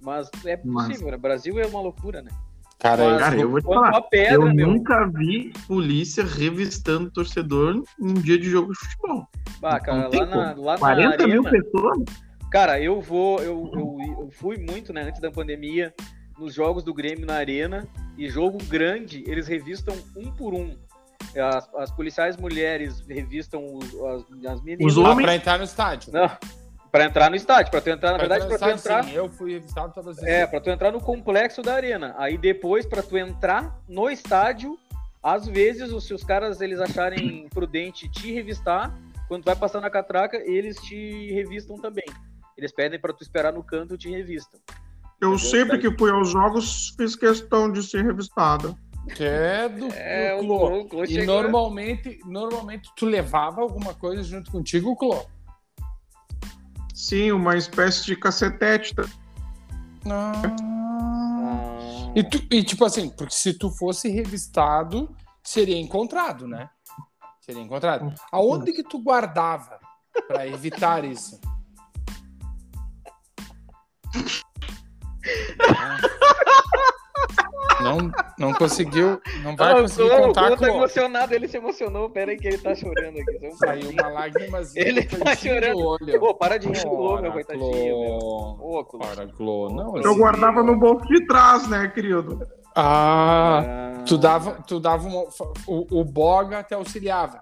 Mas 0.00 0.28
é 0.44 0.56
possível, 0.56 1.02
Mas- 1.04 1.10
né? 1.12 1.16
Brasil 1.16 1.58
é 1.58 1.66
uma 1.66 1.80
loucura, 1.80 2.22
né? 2.22 2.30
Cara, 2.78 3.04
Mas- 3.10 3.18
Cara, 3.22 3.36
eu 3.40 3.50
vou 3.50 3.60
te 3.60 3.64
falar. 3.64 4.02
pedra, 4.02 4.34
Eu 4.34 4.54
meu. 4.54 4.68
nunca 4.68 5.04
vi 5.06 5.52
polícia 5.66 6.24
revistando 6.24 7.10
torcedor 7.10 7.82
num 7.98 8.14
dia 8.14 8.38
de 8.38 8.48
jogo 8.48 8.72
de 8.72 8.78
futebol. 8.78 9.26
Bah, 9.60 9.80
cara, 9.80 10.08
lá 10.08 10.26
na, 10.26 10.54
lá 10.56 10.72
na 10.74 10.78
40 10.78 11.26
mil 11.26 11.44
arena, 11.44 11.50
pessoas? 11.50 11.98
Cara, 12.52 12.80
eu 12.80 13.00
vou, 13.00 13.40
eu, 13.40 13.68
eu, 13.74 13.96
eu 14.20 14.30
fui 14.30 14.56
muito, 14.58 14.92
né, 14.92 15.02
antes 15.02 15.20
da 15.20 15.30
pandemia, 15.30 15.92
nos 16.38 16.54
jogos 16.54 16.84
do 16.84 16.94
Grêmio 16.94 17.26
na 17.26 17.34
Arena, 17.34 17.86
e 18.16 18.28
jogo 18.28 18.58
grande, 18.68 19.24
eles 19.26 19.48
revistam 19.48 19.96
um 20.16 20.30
por 20.30 20.54
um. 20.54 20.76
As, 21.36 21.68
as 21.74 21.90
policiais 21.90 22.36
mulheres 22.36 23.04
revistam 23.08 23.62
os, 23.74 23.92
as, 23.94 24.24
as 24.52 24.62
meninas. 24.62 24.92
Os 24.92 24.96
homens- 24.96 25.22
pra 25.26 25.34
entrar 25.34 25.58
no 25.58 25.64
estádio. 25.64 26.12
Não, 26.12 26.30
Pra 26.90 27.04
entrar 27.04 27.28
no 27.28 27.36
estádio, 27.36 27.70
pra 27.70 27.80
tu 27.80 27.90
entrar, 27.90 28.12
na 28.12 28.18
Pra 28.18 28.28
verdade, 28.28 28.48
pra 28.48 28.58
tu 28.58 28.78
entrar, 28.78 29.04
sim, 29.04 29.12
eu 29.12 29.28
fui 29.30 29.52
revistado 29.52 29.92
todas 29.92 30.16
as 30.18 30.24
vezes. 30.24 30.30
É, 30.40 30.46
pra 30.46 30.60
tu 30.60 30.70
entrar 30.70 30.90
no 30.90 31.00
complexo 31.00 31.60
da 31.62 31.74
arena. 31.74 32.14
Aí 32.16 32.38
depois, 32.38 32.86
pra 32.86 33.02
tu 33.02 33.16
entrar 33.18 33.78
no 33.88 34.08
estádio, 34.08 34.78
às 35.22 35.46
vezes, 35.46 35.92
os- 35.92 36.06
se 36.06 36.14
os 36.14 36.24
caras 36.24 36.60
eles 36.60 36.80
acharem 36.80 37.46
prudente 37.52 38.08
te 38.10 38.32
revistar, 38.32 38.96
quando 39.28 39.42
tu 39.42 39.46
vai 39.46 39.56
passar 39.56 39.80
na 39.82 39.90
catraca, 39.90 40.38
eles 40.38 40.76
te 40.76 41.30
revistam 41.32 41.76
também. 41.76 42.06
Eles 42.56 42.72
pedem 42.72 42.98
pra 42.98 43.12
tu 43.12 43.22
esperar 43.22 43.52
no 43.52 43.62
canto 43.62 43.94
e 43.94 43.98
te 43.98 44.08
revistam. 44.10 44.58
Eu 45.20 45.34
Entendeu? 45.34 45.38
sempre 45.50 45.78
que 45.78 45.94
fui 45.98 46.10
aos 46.10 46.30
jogos 46.30 46.94
fiz 46.96 47.14
questão 47.14 47.70
de 47.70 47.82
ser 47.82 48.02
revistado. 48.04 48.76
Que 49.14 49.24
é 49.24 49.68
do, 49.68 49.86
É, 49.94 50.34
o 50.34 50.40
Clô. 50.40 50.80
O 50.80 50.84
Clô 50.88 51.04
E 51.04 51.24
normalmente, 51.26 52.18
normalmente 52.24 52.90
tu 52.96 53.04
levava 53.06 53.60
alguma 53.60 53.92
coisa 53.94 54.22
junto 54.22 54.50
contigo, 54.50 54.94
Clô? 54.96 55.24
Sim, 56.98 57.30
uma 57.30 57.56
espécie 57.56 58.04
de 58.04 58.16
cacetete. 58.16 58.92
Ah. 60.10 60.32
E, 62.12 62.24
tu- 62.24 62.44
e, 62.50 62.64
tipo 62.64 62.84
assim, 62.84 63.08
porque 63.08 63.32
se 63.32 63.54
tu 63.54 63.70
fosse 63.70 64.08
revistado, 64.08 65.14
seria 65.44 65.78
encontrado, 65.78 66.48
né? 66.48 66.68
Seria 67.40 67.62
encontrado. 67.62 68.12
Aonde 68.32 68.72
que 68.72 68.82
tu 68.82 68.98
guardava 69.00 69.78
pra 70.26 70.44
evitar 70.48 71.04
isso? 71.04 71.40
Não, 77.96 78.10
não 78.38 78.52
conseguiu, 78.54 79.20
não 79.42 79.56
vai 79.56 79.72
Ah, 79.72 79.76
o 79.78 79.80
conseguir 79.82 80.10
contar 80.10 80.50
com 80.50 80.56
tá 80.56 80.68
emocionado, 80.68 81.34
ele 81.34 81.48
se 81.48 81.56
emocionou. 81.56 82.10
Pera 82.10 82.30
aí 82.32 82.36
que 82.38 82.46
ele 82.48 82.58
tá 82.58 82.74
chorando 82.74 83.18
aqui. 83.18 83.38
um 83.46 83.54
Saiu 83.56 83.90
uma 83.90 84.08
lágrimazinha 84.08 84.86
Ele 84.86 85.08
no 85.10 85.24
tá 85.24 85.34
chorando. 85.36 85.78
olho. 85.78 86.20
Pô, 86.20 86.34
para 86.34 86.58
de 86.58 86.68
rir 86.68 86.82
Clô, 86.82 87.20
meu 87.20 87.32
coitadinho, 87.32 87.70
meu. 87.70 88.18
Clô. 88.18 88.78
Ô, 88.80 88.84
Clô. 88.84 89.00
Ora, 89.04 89.26
Clô. 89.28 89.68
Não, 89.70 89.96
Eu 89.96 90.10
esse- 90.10 90.18
guardava 90.18 90.62
no 90.62 90.78
bolso 90.78 91.06
de 91.06 91.26
trás, 91.26 91.66
né, 91.68 91.88
querido? 91.88 92.46
Ah, 92.76 93.94
Ah. 93.98 94.02
tu 94.06 94.16
dava, 94.18 94.52
tu 94.66 94.78
dava 94.78 95.06
uma, 95.08 95.24
o, 95.66 96.00
o 96.00 96.04
Boga 96.04 96.62
te 96.62 96.74
auxiliava. 96.74 97.40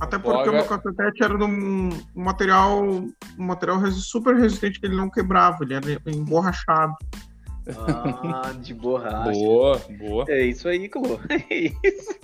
Até 0.00 0.18
porque 0.18 0.38
Boga. 0.38 0.50
o 0.50 0.54
meu 0.54 0.64
cacetete 0.64 1.22
era 1.22 1.34
num 1.36 1.46
um 1.46 1.90
material, 2.14 2.82
um 2.82 3.12
material 3.36 3.78
super 3.92 4.34
resistente 4.34 4.80
que 4.80 4.86
ele 4.86 4.96
não 4.96 5.10
quebrava, 5.10 5.58
ele 5.62 5.74
era 5.74 5.86
emborrachado. 6.06 6.94
Ah, 7.68 8.52
de 8.60 8.74
borracha. 8.74 9.30
Boa, 9.30 9.80
boa. 9.98 10.24
É 10.28 10.42
isso 10.42 10.68
aí, 10.68 10.88
Clô. 10.88 11.20
É 11.30 11.54
isso. 11.54 12.18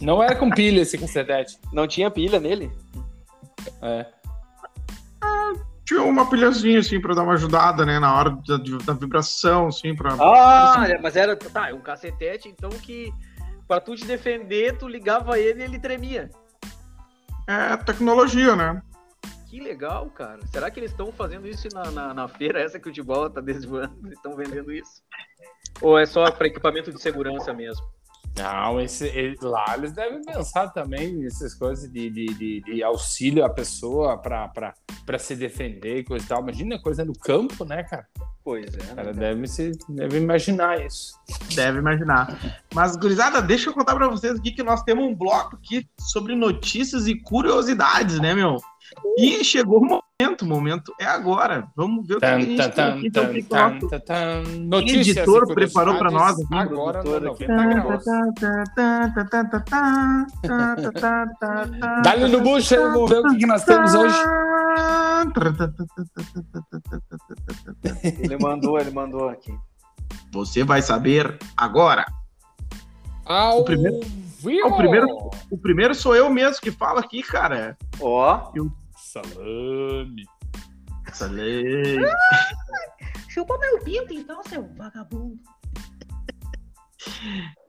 Não 0.00 0.22
era 0.22 0.36
com 0.36 0.50
pilha 0.50 0.82
esse 0.82 0.96
cacetete. 0.96 1.58
Não 1.72 1.86
tinha 1.86 2.10
pilha 2.10 2.38
nele? 2.38 2.70
É. 3.82 4.06
Tinha 5.84 6.02
uma 6.02 6.28
pilhazinha, 6.30 6.78
assim, 6.78 7.00
pra 7.00 7.14
dar 7.14 7.22
uma 7.22 7.34
ajudada, 7.34 7.84
né, 7.84 7.98
na 7.98 8.14
hora 8.14 8.30
da, 8.46 8.56
da 8.86 8.92
vibração, 8.94 9.66
assim, 9.66 9.94
pra... 9.94 10.14
Ah, 10.14 10.86
mas 11.02 11.14
era. 11.14 11.36
Tá, 11.36 11.68
é 11.68 11.74
um 11.74 11.80
cacetete, 11.80 12.48
então 12.48 12.70
que. 12.70 13.12
Pra 13.66 13.80
tu 13.80 13.94
te 13.96 14.04
defender, 14.04 14.76
tu 14.78 14.86
ligava 14.86 15.38
ele 15.38 15.60
e 15.60 15.64
ele 15.64 15.78
tremia. 15.78 16.30
É 17.46 17.76
tecnologia, 17.78 18.54
né? 18.54 18.82
Que 19.54 19.60
legal, 19.60 20.10
cara. 20.10 20.44
Será 20.48 20.68
que 20.68 20.80
eles 20.80 20.90
estão 20.90 21.12
fazendo 21.12 21.46
isso 21.46 21.68
na, 21.72 21.88
na, 21.88 22.12
na 22.12 22.26
feira, 22.26 22.60
essa 22.60 22.76
que 22.76 22.88
o 22.88 22.90
Futebol 22.90 23.30
tá 23.30 23.40
desvoando? 23.40 23.96
Eles 24.02 24.18
estão 24.18 24.34
vendendo 24.34 24.72
isso? 24.72 25.00
Ou 25.80 25.96
é 25.96 26.04
só 26.04 26.28
para 26.28 26.48
equipamento 26.48 26.90
de 26.92 27.00
segurança 27.00 27.54
mesmo? 27.54 27.86
Não, 28.36 28.80
esse, 28.80 29.06
ele- 29.06 29.36
lá 29.40 29.74
eles 29.76 29.92
devem 29.92 30.20
pensar 30.22 30.68
também 30.70 31.12
nessas 31.14 31.54
coisas 31.54 31.90
de, 31.90 32.10
de, 32.10 32.26
de, 32.26 32.60
de 32.62 32.82
auxílio 32.82 33.44
à 33.44 33.48
pessoa 33.48 34.18
pra 34.18 34.74
se 35.18 35.36
defender 35.36 35.98
e 35.98 36.04
coisa 36.04 36.24
e 36.24 36.28
tal. 36.28 36.42
Imagina 36.42 36.80
coisa 36.82 37.04
no 37.04 37.12
campo, 37.12 37.64
né, 37.64 37.84
cara? 37.84 38.06
Pois 38.42 38.74
é. 38.74 38.94
Né, 38.94 39.12
deve, 39.12 39.46
se, 39.46 39.72
deve 39.88 40.18
imaginar 40.18 40.84
isso. 40.84 41.14
Deve 41.54 41.78
imaginar. 41.78 42.60
Mas, 42.74 42.96
gurizada, 42.96 43.40
deixa 43.40 43.70
eu 43.70 43.74
contar 43.74 43.94
pra 43.94 44.08
vocês 44.08 44.38
aqui 44.38 44.50
que 44.52 44.62
nós 44.62 44.82
temos 44.82 45.04
um 45.04 45.14
bloco 45.14 45.56
aqui 45.56 45.88
sobre 45.98 46.34
notícias 46.34 47.06
e 47.06 47.14
curiosidades, 47.14 48.18
né, 48.20 48.34
meu? 48.34 48.56
E 49.16 49.42
chegou 49.44 49.80
o 49.82 49.86
momento, 50.24 50.42
o 50.42 50.46
momento 50.46 50.94
é 51.00 51.04
agora. 51.04 51.66
Vamos 51.76 52.06
ver 52.06 52.16
o 52.16 52.18
que 52.20 52.24
a 52.26 52.30
Tan, 52.30 52.40
gente 52.40 52.56
tan, 52.56 52.70
tem 52.70 52.74
tan, 52.74 52.94
aqui. 52.94 53.06
Então, 53.06 53.24
tan, 53.78 53.78
tan, 53.78 53.88
tan, 53.88 54.00
tan. 54.00 54.42
Notícias 54.60 55.16
editor 55.18 55.46
e 55.50 55.54
preparou 55.54 55.98
pra 55.98 56.10
nós 56.10 56.40
aqui, 56.40 56.54
Agora 56.54 56.98
no 57.02 57.04
produtor 57.04 57.22
90 57.22 57.52
aqui. 57.52 57.74
graus. 57.74 58.04
Dá-lhe 62.02 62.28
no 62.28 62.40
bucho 62.40 62.74
aí, 62.74 62.80
vamos 62.80 63.10
ver 63.10 63.18
o 63.20 63.36
que, 63.38 63.46
nós 63.46 63.64
temos 63.64 63.94
hoje. 63.94 64.16
Ele 68.20 68.36
mandou, 68.38 68.78
ele 68.78 68.90
mandou 68.90 69.28
aqui. 69.28 69.54
Você 70.32 70.64
vai 70.64 70.82
saber 70.82 71.38
agora. 71.56 72.04
Ao 73.24 73.60
O 73.60 73.64
primeiro- 73.64 74.00
o 74.66 74.76
primeiro- 74.76 75.30
O 75.50 75.56
primeiro 75.58 75.94
sou 75.94 76.14
eu 76.14 76.28
mesmo 76.28 76.60
que 76.60 76.70
falo 76.70 76.98
aqui, 76.98 77.22
cara. 77.22 77.76
Ó. 78.00 78.50
Salame. 79.14 80.24
Essa 81.06 81.26
lei. 81.26 82.00
Chupa 83.28 83.56
meu 83.58 83.78
pinto 83.84 84.12
então, 84.12 84.42
seu 84.42 84.66
vagabundo. 84.74 85.38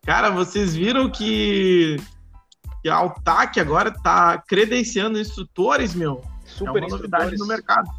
Cara, 0.04 0.32
vocês 0.32 0.76
viram 0.76 1.08
que, 1.10 1.98
que 2.82 2.90
a 2.90 2.96
Altac 2.96 3.60
agora 3.60 3.92
tá 3.92 4.40
credenciando 4.40 5.20
instrutores, 5.20 5.94
meu? 5.94 6.24
É 6.44 6.48
Super 6.48 6.84
uma 6.84 6.90
novidade 6.90 7.38
no 7.38 7.46
mercado. 7.46 7.92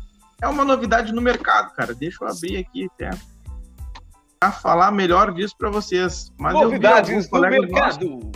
É 0.42 0.48
uma 0.48 0.64
novidade 0.64 1.12
no 1.12 1.22
mercado, 1.22 1.72
cara. 1.74 1.94
Deixa 1.94 2.24
eu 2.24 2.28
abrir 2.28 2.56
aqui 2.56 2.86
até 2.86 3.10
pra 4.40 4.50
falar 4.50 4.90
melhor 4.90 5.32
disso 5.32 5.54
pra 5.56 5.70
vocês. 5.70 6.32
Mas 6.36 6.52
eu 6.54 6.60
vi 6.60 6.64
Novidades 6.66 7.28
do 7.28 7.40
nossos- 7.40 7.58
mercado. 7.60 8.32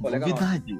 Colega 0.00 0.26
nosso. 0.26 0.42
Novidade. 0.42 0.78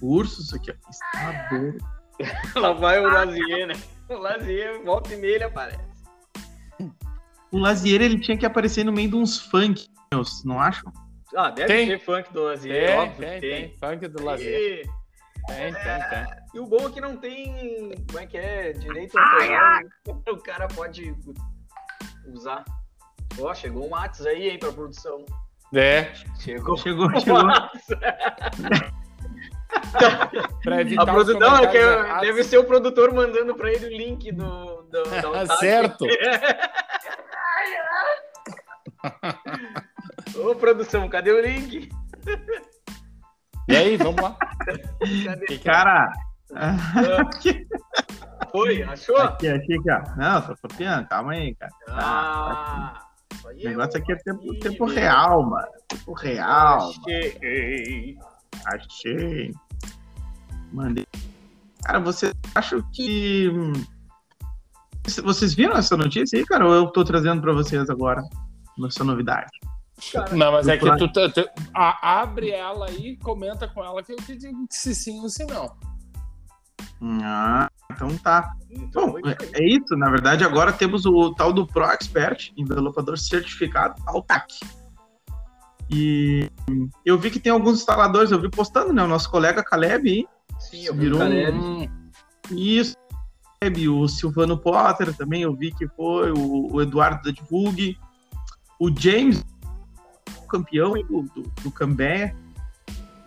Cursos 0.00 0.52
aqui, 0.52 0.72
ó. 0.72 0.90
Está 0.90 1.28
aberto. 1.28 1.93
Lá 2.54 2.72
vai 2.72 3.00
o 3.00 3.08
Lazier, 3.10 3.66
né? 3.66 3.74
O 4.08 4.14
Lazier, 4.14 4.82
volta 4.84 5.12
e 5.14 5.16
meia, 5.16 5.34
ele 5.36 5.44
aparece. 5.44 5.80
O 7.50 7.58
Lazier, 7.58 8.02
ele 8.02 8.18
tinha 8.20 8.36
que 8.36 8.46
aparecer 8.46 8.84
no 8.84 8.92
meio 8.92 9.08
de 9.10 9.16
uns 9.16 9.38
funk, 9.38 9.88
meus, 10.12 10.44
não 10.44 10.60
acham? 10.60 10.92
Ah, 11.36 11.50
deve 11.50 11.66
Tem. 11.68 11.88
ter 11.88 11.98
funk 11.98 12.32
do 12.32 12.42
Lazier, 12.44 12.86
Tem, 12.86 12.98
óbvio 12.98 13.28
tem, 13.28 13.40
que 13.40 13.48
tem. 13.48 13.76
Funk 13.78 14.08
do 14.08 14.24
lazer. 14.24 14.48
E, 14.50 14.82
Tem, 15.46 15.72
tem, 15.74 16.08
tem. 16.10 16.26
e 16.54 16.58
o 16.60 16.66
bom 16.66 16.86
é 16.86 16.90
que 16.90 17.00
não 17.00 17.16
tem, 17.16 17.92
como 18.06 18.18
é 18.20 18.26
que 18.26 18.36
é, 18.36 18.72
direito 18.72 19.18
autoral, 19.18 19.80
o 20.30 20.36
cara 20.38 20.68
pode 20.68 21.14
usar. 22.32 22.64
Ó, 23.40 23.52
chegou 23.52 23.86
um 23.86 23.90
Whats 23.90 24.24
aí, 24.26 24.50
hein, 24.50 24.58
pra 24.58 24.72
produção. 24.72 25.24
É, 25.74 26.12
Chegou. 26.38 26.76
Chegou, 26.76 27.10
chegou. 27.18 27.42
Pra 30.62 30.80
evitar 30.80 31.02
A 31.02 31.06
produção, 31.06 31.56
é 31.56 31.66
que 31.66 31.76
errados. 31.76 32.20
deve 32.26 32.44
ser 32.44 32.58
o 32.58 32.64
produtor 32.64 33.12
mandando 33.12 33.54
pra 33.54 33.72
ele 33.72 33.86
o 33.86 33.90
link 33.90 34.32
do, 34.32 34.82
do 34.82 35.02
da 35.22 35.28
Altac. 35.40 35.58
Certo. 35.60 36.04
Ô, 40.36 40.54
produção, 40.56 41.08
cadê 41.08 41.30
o 41.32 41.40
link? 41.40 41.88
E 43.68 43.76
aí, 43.76 43.96
vamos 43.96 44.20
lá. 44.20 44.36
Cadê? 45.24 45.58
Cara. 45.58 46.12
Foi, 48.50 48.82
achou? 48.82 49.16
Aqui, 49.18 49.48
aqui, 49.48 49.74
aqui, 49.74 49.90
ó. 49.90 50.02
Não, 50.16 50.42
tô 50.42 50.56
copiando, 50.56 51.08
calma 51.08 51.32
aí, 51.32 51.54
cara. 51.54 51.72
Ah, 51.88 53.00
isso 53.32 53.48
aí 53.48 53.64
O 53.64 53.68
negócio 53.68 53.98
aqui 54.00 54.12
é 54.12 54.16
tempo, 54.16 54.58
tempo 54.60 54.84
real, 54.86 55.42
mano. 55.42 55.66
Tempo 55.88 56.12
real. 56.12 56.90
Achei. 56.90 58.16
Achei. 58.66 59.50
Mandei. 60.74 61.06
Cara, 61.84 62.00
você 62.00 62.32
acha 62.54 62.82
que. 62.92 63.48
hum, 63.48 63.72
Vocês 65.22 65.54
viram 65.54 65.76
essa 65.76 65.96
notícia 65.96 66.38
aí, 66.38 66.44
cara? 66.44 66.66
Ou 66.66 66.74
eu 66.74 66.86
tô 66.88 67.04
trazendo 67.04 67.40
pra 67.40 67.52
vocês 67.52 67.88
agora? 67.88 68.22
Essa 68.86 69.04
novidade. 69.04 69.50
Não, 70.32 70.50
mas 70.50 70.66
é 70.66 70.76
que 70.76 70.96
tu, 70.96 71.06
tu- 71.12 71.30
tu- 71.32 71.48
a- 71.72 72.20
abre 72.22 72.50
ela 72.50 72.86
aí 72.88 73.10
e 73.10 73.16
comenta 73.16 73.68
com 73.68 73.84
ela 73.84 74.02
que 74.02 74.12
eu 74.12 74.16
te 74.16 74.34
digo 74.36 74.66
se 74.68 74.92
sim 74.94 75.20
ou 75.20 75.28
se 75.28 75.44
não. 75.44 75.72
Ah, 77.22 77.68
então 77.92 78.16
tá. 78.18 78.52
Então, 78.68 79.12
Bom, 79.12 79.18
é, 79.28 79.36
é 79.52 79.64
isso. 79.64 79.94
Na 79.96 80.10
verdade, 80.10 80.42
agora 80.42 80.72
temos 80.72 81.06
o 81.06 81.32
tal 81.34 81.52
do 81.52 81.64
Pro 81.66 81.84
Expert, 81.84 82.50
envelopador 82.56 83.16
certificado 83.18 83.94
Altac. 84.06 84.52
E 85.90 86.50
eu 87.04 87.18
vi 87.18 87.30
que 87.30 87.38
tem 87.38 87.52
alguns 87.52 87.78
instaladores, 87.78 88.32
eu 88.32 88.40
vi 88.40 88.48
postando, 88.50 88.92
né? 88.92 89.02
O 89.04 89.08
nosso 89.08 89.30
colega 89.30 89.62
Caleb 89.62 90.08
aí. 90.10 90.26
Sim, 90.70 90.86
eu 90.86 90.94
virou 90.94 91.20
um- 91.22 91.88
Isso. 92.50 92.96
Caleb, 93.60 93.88
O 93.88 94.06
Silvano 94.08 94.58
Potter 94.58 95.14
também, 95.16 95.42
eu 95.42 95.54
vi 95.54 95.72
que 95.72 95.86
foi. 95.88 96.32
O, 96.32 96.72
o 96.74 96.82
Eduardo 96.82 97.22
da 97.22 97.30
Divulgue. 97.30 97.98
O 98.78 98.90
James, 98.94 99.44
campeão 100.48 100.92
do, 100.92 101.22
do, 101.22 101.42
do 101.62 101.70
Cambé. 101.70 102.34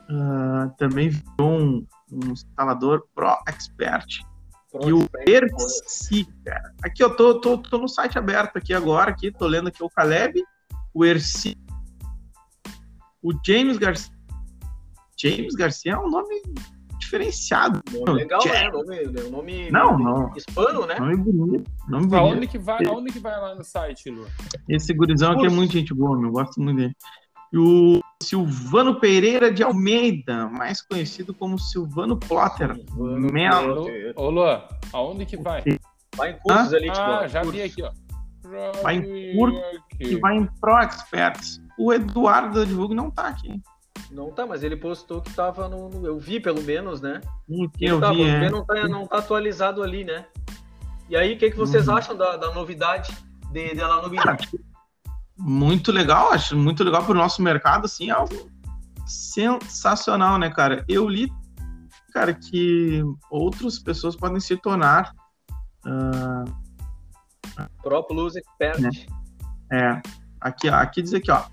ah, 0.10 0.69
também 0.78 1.10
virou 1.10 1.60
um, 1.60 1.88
um 2.12 2.32
instalador 2.32 3.06
Pro 3.15 3.38
Expert. 3.47 4.21
E 4.86 4.93
o 4.93 5.08
Erci, 5.26 6.26
cara. 6.45 6.73
Aqui 6.84 7.04
eu 7.04 7.15
tô, 7.15 7.39
tô, 7.41 7.58
tô 7.58 7.78
no 7.78 7.88
site 7.88 8.17
aberto 8.17 8.58
aqui 8.58 8.73
agora, 8.73 9.10
aqui, 9.10 9.32
tô 9.32 9.47
lendo 9.47 9.69
aqui 9.69 9.82
o 9.84 9.89
Caleb, 9.89 10.43
o 10.93 11.04
Erci, 11.04 11.58
o 13.23 13.32
James 13.45 13.78
Garcia. 13.78 14.13
James 15.19 15.56
Garcia 15.56 15.93
é 15.93 15.97
um 15.97 16.10
nome 16.10 16.43
diferenciado. 17.08 17.82
Nome 17.91 18.20
legal, 18.20 18.39
Jack. 18.41 18.63
né? 18.63 18.70
Nome, 18.72 19.22
um 19.28 19.32
nome 19.32 19.72
Não, 19.72 19.98
não. 19.98 20.32
hispano, 20.36 20.86
né? 20.86 20.96
Nome 21.00 21.17
bonito. 21.17 21.72
Nome 21.88 22.08
bonito. 22.08 22.36
onde 22.38 22.48
que 22.48 22.58
vai, 22.58 22.86
aonde 22.86 23.12
que 23.12 23.20
vai 23.20 23.39
lá 23.39 23.56
no 23.56 23.63
site, 23.63 24.10
Lu? 24.10 24.26
Esse 24.70 24.93
gurizão 24.93 25.30
aqui 25.32 25.39
é 25.41 25.43
Curso. 25.43 25.56
muito 25.56 25.74
gente 25.74 25.93
boa, 25.93 26.17
meu. 26.17 26.28
eu 26.30 26.34
Gosto 26.34 26.62
muito 26.62 26.78
dele. 26.78 26.93
E 27.54 27.58
o 27.58 28.02
Silvano 28.22 29.00
Pereira 29.00 29.50
de 29.52 29.63
Almeida, 29.63 30.48
mais 30.50 30.82
conhecido 30.82 31.34
como 31.34 31.58
Silvano 31.58 32.17
Plotter. 32.17 32.76
Silvano 32.76 33.32
Melo. 33.32 33.86
Ô, 34.17 34.30
Luan, 34.30 34.62
aonde 34.91 35.26
que 35.26 35.38
vai? 35.38 35.63
Vai 36.15 36.32
em 36.32 36.38
cursos 36.39 36.74
ali, 36.74 36.88
tipo. 36.91 37.00
Ah, 37.00 37.28
já 37.28 37.41
cursos. 37.41 37.56
vi 37.56 37.63
aqui, 37.63 37.84
ó. 37.84 37.91
Vai 38.84 38.98
em 38.98 39.36
curto 39.36 39.58
aqui. 39.58 40.04
E 40.12 40.20
vai 40.20 40.36
em 40.36 40.46
Pro 40.60 40.78
Experts. 40.80 41.62
O 41.80 41.93
Eduardo 41.93 42.60
da 42.60 42.65
Divulgo 42.65 42.93
não 42.93 43.10
tá 43.10 43.28
aqui. 43.28 43.62
Não 44.12 44.31
tá, 44.31 44.45
mas 44.45 44.63
ele 44.63 44.75
postou 44.77 45.21
que 45.21 45.33
tava 45.33 45.67
no. 45.67 45.89
no- 45.89 46.05
eu 46.07 46.17
vi, 46.19 46.39
pelo 46.39 46.62
menos, 46.62 47.01
né? 47.01 47.21
Quem 47.47 47.69
Ele 47.79 47.91
eu 47.91 47.99
tava, 47.99 48.13
vi, 48.13 48.23
é. 48.23 48.49
não 48.49 48.63
tá, 48.65 48.88
não 48.88 49.07
tá 49.07 49.17
atualizado 49.17 49.83
ali, 49.83 50.03
né? 50.03 50.25
E 51.10 51.15
aí, 51.15 51.33
o 51.36 51.38
que, 51.38 51.51
que 51.51 51.57
vocês 51.57 51.88
Uhum. 51.88 51.95
acham 51.95 52.17
da, 52.17 52.36
da 52.38 52.53
novidade 52.53 53.15
de, 53.51 53.73
dela 53.75 54.01
no 54.07 54.13
Cara, 54.15 54.38
muito 55.38 55.91
legal, 55.91 56.31
acho 56.33 56.57
muito 56.57 56.83
legal 56.83 57.03
pro 57.03 57.13
nosso 57.13 57.41
mercado, 57.41 57.86
assim, 57.86 58.10
é 58.10 58.13
algo 58.13 58.49
sensacional, 59.05 60.38
né, 60.38 60.49
cara? 60.49 60.83
Eu 60.88 61.07
li, 61.07 61.31
cara, 62.13 62.33
que 62.33 63.01
outras 63.29 63.79
pessoas 63.79 64.15
podem 64.15 64.39
se 64.39 64.57
tornar, 64.57 65.13
ah, 65.86 66.43
Pro 67.81 68.03
Plus 68.03 68.36
Expert. 68.36 68.79
Né? 68.81 68.89
é, 69.71 70.01
aqui, 70.41 70.69
ó, 70.69 70.75
aqui 70.75 71.01
diz 71.01 71.13
aqui, 71.13 71.31
ó, 71.31 71.43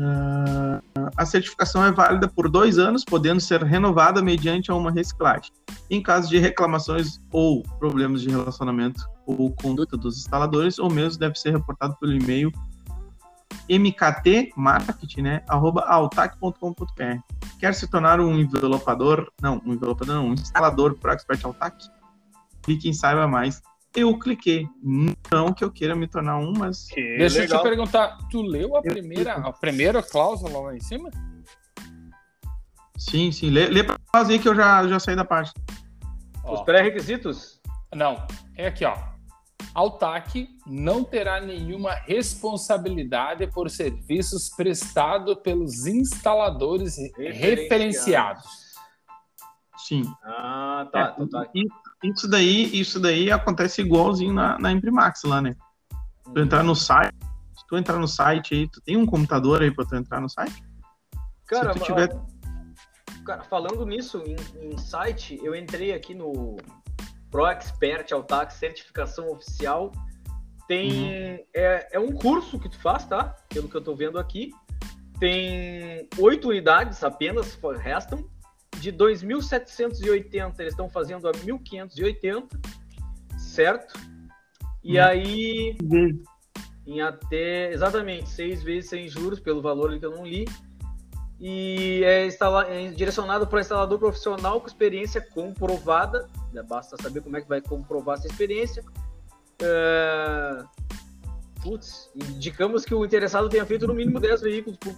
ah, 0.00 0.80
a 1.16 1.26
certificação 1.26 1.84
é 1.84 1.90
válida 1.90 2.28
por 2.28 2.48
dois 2.48 2.78
anos, 2.78 3.04
podendo 3.04 3.40
ser 3.40 3.62
renovada 3.62 4.22
mediante 4.22 4.70
uma 4.70 4.90
reciclagem. 4.90 5.52
Em 5.90 6.02
caso 6.02 6.28
de 6.28 6.38
reclamações 6.38 7.20
ou 7.32 7.62
problemas 7.78 8.22
de 8.22 8.30
relacionamento 8.30 9.02
ou 9.26 9.52
conduta 9.52 9.96
dos 9.96 10.18
instaladores, 10.18 10.78
ou 10.78 10.90
mesmo 10.90 11.18
deve 11.18 11.38
ser 11.38 11.50
reportado 11.50 11.96
pelo 12.00 12.12
e-mail 12.12 12.52
mkt 13.68 14.52
marketing, 14.56 15.22
né. 15.22 15.42
Quer 17.60 17.74
se 17.74 17.86
tornar 17.86 18.20
um 18.20 18.38
envelopador? 18.38 19.30
Não, 19.42 19.60
um 19.64 19.74
envelopador 19.74 20.14
não, 20.14 20.28
um 20.28 20.32
instalador 20.32 20.94
para 20.94 21.12
Expert 21.12 21.44
Altac? 21.44 21.76
Clique 22.62 22.88
em 22.88 22.92
saiba 22.92 23.26
mais. 23.26 23.60
Eu 23.98 24.18
cliquei. 24.18 24.66
Não 24.82 25.52
que 25.52 25.64
eu 25.64 25.70
queira 25.70 25.96
me 25.96 26.06
tornar 26.06 26.38
um, 26.38 26.52
mas 26.56 26.86
Que 26.88 27.16
Deixa 27.18 27.38
eu 27.38 27.42
legal. 27.42 27.60
te 27.60 27.62
perguntar, 27.64 28.18
tu 28.30 28.42
leu 28.42 28.76
a 28.76 28.82
primeira, 28.82 29.34
a 29.34 29.52
primeira 29.52 30.02
cláusula 30.02 30.60
lá 30.60 30.76
em 30.76 30.80
cima? 30.80 31.10
sim, 32.96 33.30
sim. 33.32 33.50
Lê, 33.50 33.66
lê 33.68 33.82
pra 33.84 33.96
nós 34.14 34.28
aí 34.28 34.38
que 34.38 34.48
eu 34.48 34.54
já, 34.54 34.86
já 34.86 34.98
saí 34.98 35.16
da 35.16 35.24
parte. 35.24 35.52
Os 36.44 36.60
Ó, 36.60 36.64
pré-requisitos? 36.64 37.60
não, 37.94 38.26
é 38.56 38.68
aqui, 38.68 38.84
ó. 38.84 38.96
Altac 39.74 40.48
não 40.66 41.04
terá 41.04 41.40
nenhuma 41.40 41.92
responsabilidade 41.94 43.46
por 43.48 43.70
serviços 43.70 44.48
prestados 44.48 45.36
pelos 45.36 45.86
instaladores 45.86 46.96
referenciados. 47.16 48.44
Sim. 49.76 50.02
Ah, 50.24 50.88
tá. 50.92 50.98
É, 51.00 51.26
tá, 51.26 51.44
tá. 51.44 51.50
Isso 52.02 52.28
daí, 52.28 52.78
isso 52.78 53.00
daí 53.00 53.30
acontece 53.30 53.80
igualzinho 53.82 54.32
na, 54.32 54.58
na 54.58 54.70
Imprimax 54.70 55.22
lá, 55.24 55.42
né? 55.42 55.56
Tu 56.32 56.40
entrar 56.40 56.62
no 56.62 56.74
site, 56.74 57.14
se 57.56 57.66
tu 57.66 57.76
entrar 57.76 57.98
no 57.98 58.06
site 58.06 58.54
aí, 58.54 58.68
tu 58.68 58.80
tem 58.82 58.96
um 58.96 59.06
computador 59.06 59.62
aí 59.62 59.70
pra 59.70 59.84
tu 59.84 59.96
entrar 59.96 60.20
no 60.20 60.28
site? 60.28 60.62
Cara, 61.46 61.72
se 61.72 61.80
tu 61.80 61.84
tiver- 61.86 62.16
cara, 63.24 63.42
falando 63.44 63.84
nisso, 63.84 64.22
em, 64.26 64.36
em 64.64 64.78
site, 64.78 65.40
eu 65.42 65.54
entrei 65.54 65.92
aqui 65.92 66.14
no 66.14 66.56
Pro 67.30 67.46
Expert 67.46 68.12
Altac 68.12 68.52
Certificação 68.52 69.30
Oficial. 69.30 69.92
Tem. 70.66 70.90
Uhum. 70.92 71.38
É, 71.54 71.88
é 71.92 71.98
um 71.98 72.12
curso 72.12 72.58
que 72.58 72.68
tu 72.68 72.78
faz, 72.78 73.06
tá? 73.06 73.34
Pelo 73.48 73.68
que 73.68 73.74
eu 73.74 73.80
tô 73.82 73.96
vendo 73.96 74.18
aqui. 74.18 74.52
Tem 75.18 76.08
oito 76.18 76.48
unidades 76.48 77.02
apenas, 77.02 77.58
restam. 77.80 78.24
De 78.76 78.92
2.780, 78.92 80.60
eles 80.60 80.72
estão 80.72 80.88
fazendo 80.88 81.28
a 81.28 81.32
1.580, 81.32 82.48
certo? 83.36 83.98
E 84.84 84.98
Uhum. 84.98 85.04
aí 85.04 85.76
em 86.88 87.02
até 87.02 87.70
exatamente 87.70 88.30
seis 88.30 88.62
vezes 88.62 88.88
sem 88.88 89.06
juros 89.08 89.38
pelo 89.38 89.60
valor 89.60 89.96
que 89.98 90.06
eu 90.06 90.10
não 90.10 90.24
li 90.26 90.46
e 91.38 92.02
é, 92.02 92.26
instala, 92.26 92.66
é 92.66 92.88
direcionado 92.88 93.46
para 93.46 93.60
instalador 93.60 93.98
profissional 93.98 94.58
com 94.60 94.66
experiência 94.66 95.20
comprovada 95.20 96.26
já 96.52 96.62
basta 96.62 96.96
saber 97.00 97.20
como 97.20 97.36
é 97.36 97.42
que 97.42 97.48
vai 97.48 97.60
comprovar 97.60 98.16
essa 98.16 98.26
experiência 98.26 98.82
é... 99.62 100.64
Putz, 101.62 102.08
indicamos 102.14 102.84
que 102.84 102.94
o 102.94 103.04
interessado 103.04 103.48
tenha 103.48 103.66
feito 103.66 103.86
no 103.86 103.92
mínimo 103.92 104.20
10 104.20 104.40
veículos 104.40 104.78
por 104.78 104.96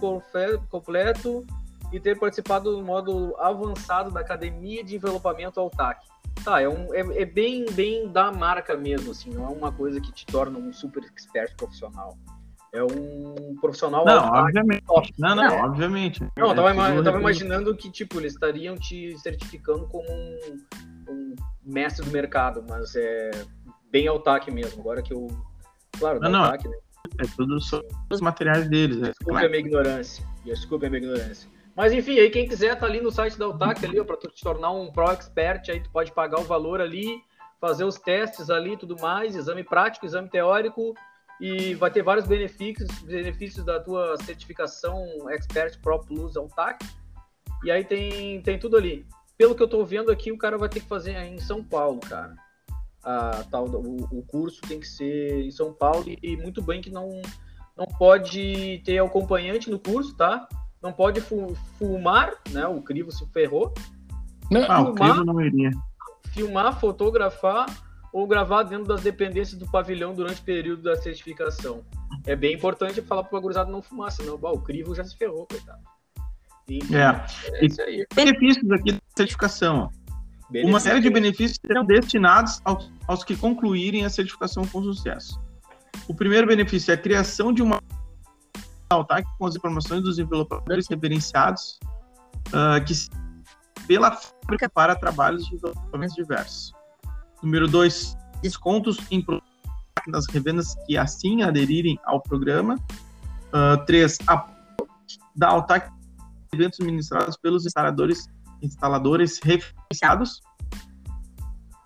completo 0.69 1.45
e 1.91 1.99
ter 1.99 2.17
participado 2.17 2.75
do 2.75 2.83
modo 2.83 3.35
avançado 3.39 4.11
da 4.11 4.19
academia 4.21 4.83
de 4.83 4.95
envelopamento 4.95 5.59
Altac. 5.59 6.05
Tá, 6.43 6.61
é, 6.61 6.67
um, 6.67 6.93
é, 6.93 7.21
é 7.21 7.25
bem, 7.25 7.65
bem 7.73 8.07
da 8.11 8.31
marca 8.31 8.75
mesmo, 8.75 9.11
assim, 9.11 9.29
não 9.31 9.45
é 9.45 9.49
uma 9.49 9.71
coisa 9.71 9.99
que 9.99 10.11
te 10.11 10.25
torna 10.25 10.57
um 10.57 10.71
super 10.73 11.03
expert 11.03 11.55
profissional. 11.55 12.17
É 12.73 12.81
um 12.81 13.55
profissional 13.59 14.05
Não, 14.05 14.29
obviamente. 14.29 14.85
top. 14.85 15.13
Não, 15.19 15.35
não, 15.35 15.43
É. 15.43 15.61
obviamente. 15.61 16.21
Não, 16.21 16.29
eu 16.37 16.51
É 16.51 16.55
tava, 16.55 16.73
tudo 16.73 16.97
eu 16.97 17.03
tava 17.03 17.19
imaginando 17.19 17.75
que, 17.75 17.91
tipo, 17.91 18.17
eles 18.17 18.31
estariam 18.33 18.77
te 18.77 19.17
certificando 19.19 19.85
como 19.87 20.09
um, 20.09 20.57
um 21.09 21.35
mestre 21.65 22.05
do 22.05 22.11
mercado, 22.11 22.63
mas 22.67 22.95
é 22.95 23.31
bem 23.91 24.07
Altac 24.07 24.49
mesmo. 24.49 24.79
Agora 24.79 25.01
que 25.01 25.13
eu. 25.13 25.27
Claro, 25.99 26.21
Não, 26.21 26.29
não. 26.31 26.43
Altac, 26.45 26.65
né? 26.67 26.77
É 27.19 27.23
tudo 27.35 27.59
sobre 27.59 27.87
os 28.09 28.21
materiais 28.21 28.69
deles. 28.69 28.97
É, 29.03 29.07
Desculpe 29.09 29.31
claro. 29.31 29.45
a 29.45 29.49
minha 29.49 29.59
ignorância. 29.59 30.25
Desculpe 30.45 30.85
a 30.85 30.89
minha 30.89 31.01
ignorância. 31.03 31.49
Mas 31.75 31.93
enfim, 31.93 32.19
aí 32.19 32.29
quem 32.29 32.47
quiser 32.47 32.77
tá 32.77 32.85
ali 32.85 32.99
no 32.99 33.11
site 33.11 33.37
da 33.37 33.45
Altac 33.45 33.83
ali, 33.85 33.99
ó, 33.99 34.03
pra 34.03 34.17
tu 34.17 34.27
te 34.29 34.43
tornar 34.43 34.71
um 34.71 34.91
Pro 34.91 35.11
Expert, 35.11 35.69
aí 35.69 35.81
tu 35.81 35.89
pode 35.89 36.11
pagar 36.11 36.39
o 36.39 36.43
valor 36.43 36.81
ali, 36.81 37.21
fazer 37.59 37.85
os 37.85 37.95
testes 37.95 38.49
ali 38.49 38.75
tudo 38.75 38.99
mais, 38.99 39.35
exame 39.35 39.63
prático, 39.63 40.05
exame 40.05 40.29
teórico, 40.29 40.93
e 41.39 41.73
vai 41.73 41.89
ter 41.89 42.03
vários 42.03 42.27
benefícios, 42.27 42.87
benefícios 43.01 43.65
da 43.65 43.79
tua 43.79 44.15
certificação 44.23 45.29
Expert 45.31 45.79
Pro 45.81 45.99
Plus 45.99 46.37
Altac. 46.37 46.85
E 47.63 47.71
aí 47.71 47.83
tem, 47.83 48.41
tem 48.41 48.59
tudo 48.59 48.77
ali. 48.77 49.07
Pelo 49.37 49.55
que 49.55 49.63
eu 49.63 49.67
tô 49.67 49.83
vendo 49.83 50.11
aqui, 50.11 50.31
o 50.31 50.37
cara 50.37 50.57
vai 50.57 50.69
ter 50.69 50.81
que 50.81 50.87
fazer 50.87 51.15
em 51.17 51.39
São 51.39 51.63
Paulo, 51.63 51.99
cara. 51.99 52.35
A, 53.03 53.43
tal, 53.49 53.65
o, 53.65 54.03
o 54.11 54.23
curso 54.27 54.61
tem 54.61 54.79
que 54.79 54.87
ser 54.87 55.41
em 55.41 55.49
São 55.49 55.73
Paulo 55.73 56.03
e, 56.07 56.19
e 56.21 56.37
muito 56.37 56.61
bem 56.61 56.79
que 56.79 56.91
não, 56.91 57.09
não 57.75 57.87
pode 57.87 58.79
ter 58.85 58.99
acompanhante 58.99 59.71
no 59.71 59.79
curso, 59.79 60.15
tá? 60.15 60.47
Não 60.81 60.91
pode 60.91 61.21
fu- 61.21 61.55
filmar, 61.77 62.33
né? 62.49 62.65
O 62.67 62.81
crivo 62.81 63.11
se 63.11 63.25
ferrou. 63.27 63.73
Não, 64.49 64.63
Ah, 64.69 64.81
o 64.81 64.85
filmar. 64.95 65.11
crivo 65.15 65.25
não 65.25 65.41
iria. 65.41 65.71
Filmar, 66.33 66.79
fotografar 66.79 67.65
ou 68.13 68.27
gravar 68.27 68.63
dentro 68.63 68.85
das 68.85 69.01
dependências 69.01 69.57
do 69.57 69.69
pavilhão 69.69 70.13
durante 70.13 70.41
o 70.41 70.43
período 70.43 70.83
da 70.83 70.95
certificação. 70.95 71.83
É 72.25 72.35
bem 72.35 72.55
importante 72.55 73.01
falar 73.01 73.23
para 73.23 73.37
o 73.37 73.41
gurizada 73.41 73.71
não 73.71 73.81
fumar, 73.81 74.11
senão 74.11 74.37
bah, 74.37 74.51
o 74.51 74.59
crivo 74.61 74.93
já 74.95 75.03
se 75.03 75.15
ferrou, 75.17 75.45
coitado. 75.47 75.79
Enfim, 76.69 76.95
É. 76.95 77.25
é 77.59 77.65
isso 77.65 77.81
aí. 77.81 78.05
Benefícios 78.13 78.69
aqui 78.71 78.91
da 78.93 78.99
certificação. 79.15 79.89
ó. 79.97 80.01
Uma 80.65 80.81
série 80.81 80.99
de 80.99 81.09
benefícios 81.09 81.57
serão 81.65 81.85
destinados 81.85 82.59
aos, 82.65 82.91
aos 83.07 83.23
que 83.23 83.37
concluírem 83.37 84.03
a 84.03 84.09
certificação 84.09 84.67
com 84.67 84.83
sucesso. 84.83 85.39
O 86.09 86.13
primeiro 86.13 86.45
benefício 86.47 86.91
é 86.91 86.95
a 86.95 86.97
criação 86.97 87.53
de 87.53 87.61
uma 87.61 87.79
Altac 88.95 89.27
com 89.37 89.45
as 89.45 89.55
informações 89.55 90.03
dos 90.03 90.19
envelopadores 90.19 90.87
referenciados 90.87 91.79
ah, 92.53 92.79
que 92.79 92.93
pela 93.87 94.11
fábrica 94.11 94.69
para 94.69 94.95
trabalhos 94.95 95.45
de 95.45 95.55
envelopamentos 95.55 96.15
diversos. 96.15 96.73
Número 97.41 97.67
dois, 97.67 98.15
descontos 98.41 98.97
em 99.09 99.25
das 100.07 100.25
revendas 100.27 100.75
que 100.85 100.97
assim 100.97 101.43
aderirem 101.43 101.99
ao 102.05 102.21
programa. 102.21 102.75
Ah, 103.51 103.77
três, 103.85 104.17
apoio 104.27 104.89
da 105.35 105.49
Altac 105.49 105.91
eventos 106.53 106.79
ministrados 106.79 107.37
pelos 107.37 107.65
instaladores 107.65 108.27
instaladores 108.61 109.39
referenciados. 109.43 110.41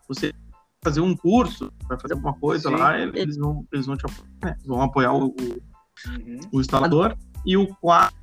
Você 0.07 0.31
vai 0.33 0.43
fazer 0.83 1.01
um 1.01 1.15
curso, 1.15 1.71
vai 1.87 1.99
fazer 1.99 2.13
alguma 2.15 2.33
coisa 2.33 2.69
Sim. 2.69 2.75
lá, 2.75 2.99
eles 2.99 3.37
vão, 3.37 3.65
eles 3.71 3.85
vão 3.85 3.95
te 3.95 4.05
apoiar, 4.05 4.29
né? 4.43 4.57
vão 4.65 4.81
apoiar 4.81 5.13
o, 5.13 5.27
o- 5.27 5.74
Uhum. 6.07 6.39
o 6.51 6.59
instalador. 6.61 7.15
E 7.45 7.55
o 7.57 7.67
quarto 7.75 8.13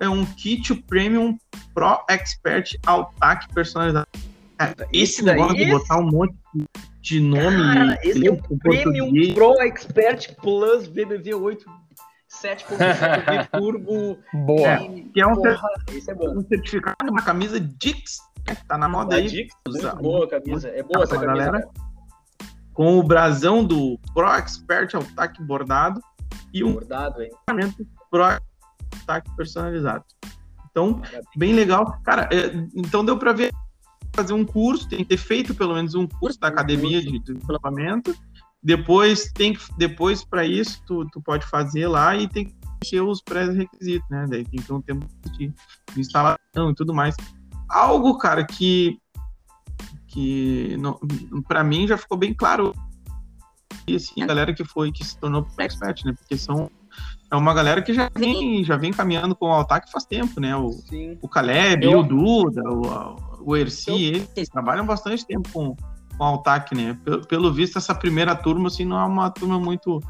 é 0.00 0.08
um 0.08 0.24
kit 0.24 0.74
premium 0.74 1.36
Pro 1.74 2.04
Expert 2.08 2.76
Altac 2.86 3.52
personalizado. 3.52 4.06
Esse 4.92 5.24
daí- 5.24 5.36
negócio 5.36 5.56
de 5.56 5.66
botar 5.70 5.98
um 5.98 6.10
monte 6.10 6.34
de 7.00 7.20
nome 7.20 7.56
Cara, 7.74 7.98
esse 8.02 8.26
é 8.26 8.30
o 8.30 8.34
em 8.34 8.58
Premium 8.58 9.04
português. 9.06 9.34
Pro 9.34 9.60
Expert 9.62 10.34
Plus 10.42 10.88
VBV8 10.88 11.64
7.5 12.28 13.48
Turbo. 13.58 14.18
Boa. 14.34 14.82
e- 14.82 15.02
Que 15.14 15.20
é 15.20 15.26
um, 15.26 15.34
cer- 15.36 15.54
Porra, 15.54 15.68
esse 15.92 16.10
é 16.10 16.14
bom. 16.14 16.38
um 16.38 16.42
certificado, 16.46 17.10
uma 17.10 17.22
camisa 17.22 17.60
Dix, 17.60 18.18
né, 18.48 18.56
tá 18.66 18.76
na 18.76 18.88
moda 18.88 19.10
Da 19.10 19.16
aí, 19.16 19.28
Dix, 19.28 19.54
Usa- 19.68 19.94
boa 19.94 20.24
a 20.26 20.28
camisa. 20.28 20.68
É 20.68 20.82
boa 20.82 21.04
essa 21.04 21.16
Pra 21.18 21.26
camisa. 21.26 21.44
galera. 21.46 21.52
cara. 21.68 21.88
com 22.74 22.96
o 22.98 23.02
brasão 23.02 23.64
do 23.64 23.98
Pro 24.14 24.28
Expert 24.34 24.94
Altac 24.94 25.42
bordado 25.42 26.00
e 26.52 26.64
um 26.64 26.72
Bordado, 26.72 27.22
equipamento 27.22 27.86
Pro 28.10 28.24
Altac 28.24 29.28
personalizado. 29.36 30.04
Então, 30.70 31.02
bem 31.36 31.54
legal. 31.54 32.00
Cara, 32.04 32.28
é, 32.32 32.52
então 32.74 33.04
deu 33.04 33.18
para 33.18 33.32
ver 33.32 33.52
fazer 34.14 34.32
um 34.32 34.44
curso, 34.44 34.88
tem 34.88 34.98
que 34.98 35.04
ter 35.04 35.16
feito 35.16 35.54
pelo 35.54 35.74
menos 35.74 35.94
um 35.94 36.06
curso 36.06 36.40
da 36.40 36.48
academia 36.48 37.00
de, 37.00 37.18
de 37.18 37.32
equipamento. 37.32 38.14
Depois 38.62 39.30
tem 39.32 39.54
que 39.54 39.60
depois 39.76 40.24
para 40.24 40.44
isso 40.44 40.82
tu, 40.86 41.06
tu 41.12 41.20
pode 41.20 41.46
fazer 41.46 41.86
lá 41.86 42.16
e 42.16 42.26
tem 42.28 42.46
que 42.46 42.54
encher 42.82 43.02
os 43.02 43.22
pré-requisitos, 43.22 44.08
né? 44.10 44.26
Daí 44.28 44.44
tem 44.44 44.60
que 44.60 44.66
ter 44.66 44.72
um 44.72 44.80
tempo 44.80 45.06
de, 45.32 45.52
de 45.94 46.00
instalação 46.00 46.70
e 46.70 46.74
tudo 46.74 46.92
mais. 46.92 47.14
Algo, 47.68 48.18
cara, 48.18 48.44
que 48.44 48.98
que 50.08 50.76
para 51.46 51.62
mim 51.62 51.86
já 51.86 51.96
ficou 51.96 52.18
bem 52.18 52.34
claro 52.34 52.72
e 53.86 53.96
assim 53.96 54.22
a 54.22 54.26
galera 54.26 54.52
que 54.54 54.64
foi 54.64 54.92
que 54.92 55.04
se 55.04 55.18
tornou 55.18 55.46
expert, 55.58 56.04
né? 56.04 56.12
Porque 56.16 56.36
são 56.36 56.70
é 57.30 57.36
uma 57.36 57.52
galera 57.52 57.82
que 57.82 57.92
já 57.92 58.10
vem 58.16 58.64
já 58.64 58.76
vem 58.76 58.92
caminhando 58.92 59.34
com 59.36 59.46
o 59.46 59.52
Altac 59.52 59.90
faz 59.90 60.04
tempo, 60.04 60.40
né? 60.40 60.56
O, 60.56 60.72
Sim. 60.72 61.18
o 61.22 61.28
Caleb, 61.28 61.84
Eu- 61.84 62.00
o 62.00 62.02
Duda, 62.02 62.62
o, 62.70 63.16
o 63.52 63.56
Erci, 63.56 64.26
eles 64.36 64.48
trabalham 64.48 64.84
bastante 64.86 65.26
tempo 65.26 65.48
com, 65.52 65.74
com 65.76 66.18
o 66.18 66.22
Altac, 66.24 66.74
né? 66.74 66.98
Pelo, 67.04 67.26
pelo 67.26 67.52
visto, 67.52 67.76
essa 67.78 67.94
primeira 67.94 68.34
turma, 68.34 68.68
assim, 68.68 68.84
não 68.84 68.98
é 68.98 69.04
uma 69.04 69.30
turma 69.30 69.58
muito. 69.60 70.00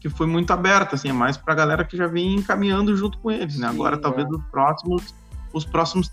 que 0.00 0.08
foi 0.08 0.26
muito 0.28 0.52
aberta, 0.52 0.94
assim, 0.94 1.08
é 1.08 1.12
mais 1.12 1.36
pra 1.36 1.54
galera 1.54 1.84
que 1.84 1.96
já 1.96 2.06
vem 2.06 2.40
caminhando 2.42 2.96
junto 2.96 3.18
com 3.18 3.30
eles, 3.30 3.58
né? 3.58 3.68
Sim, 3.68 3.74
Agora, 3.74 3.96
é. 3.96 3.98
talvez 3.98 4.28
os 4.30 4.42
próximos, 4.44 5.14
os 5.52 5.64
próximos 5.64 6.10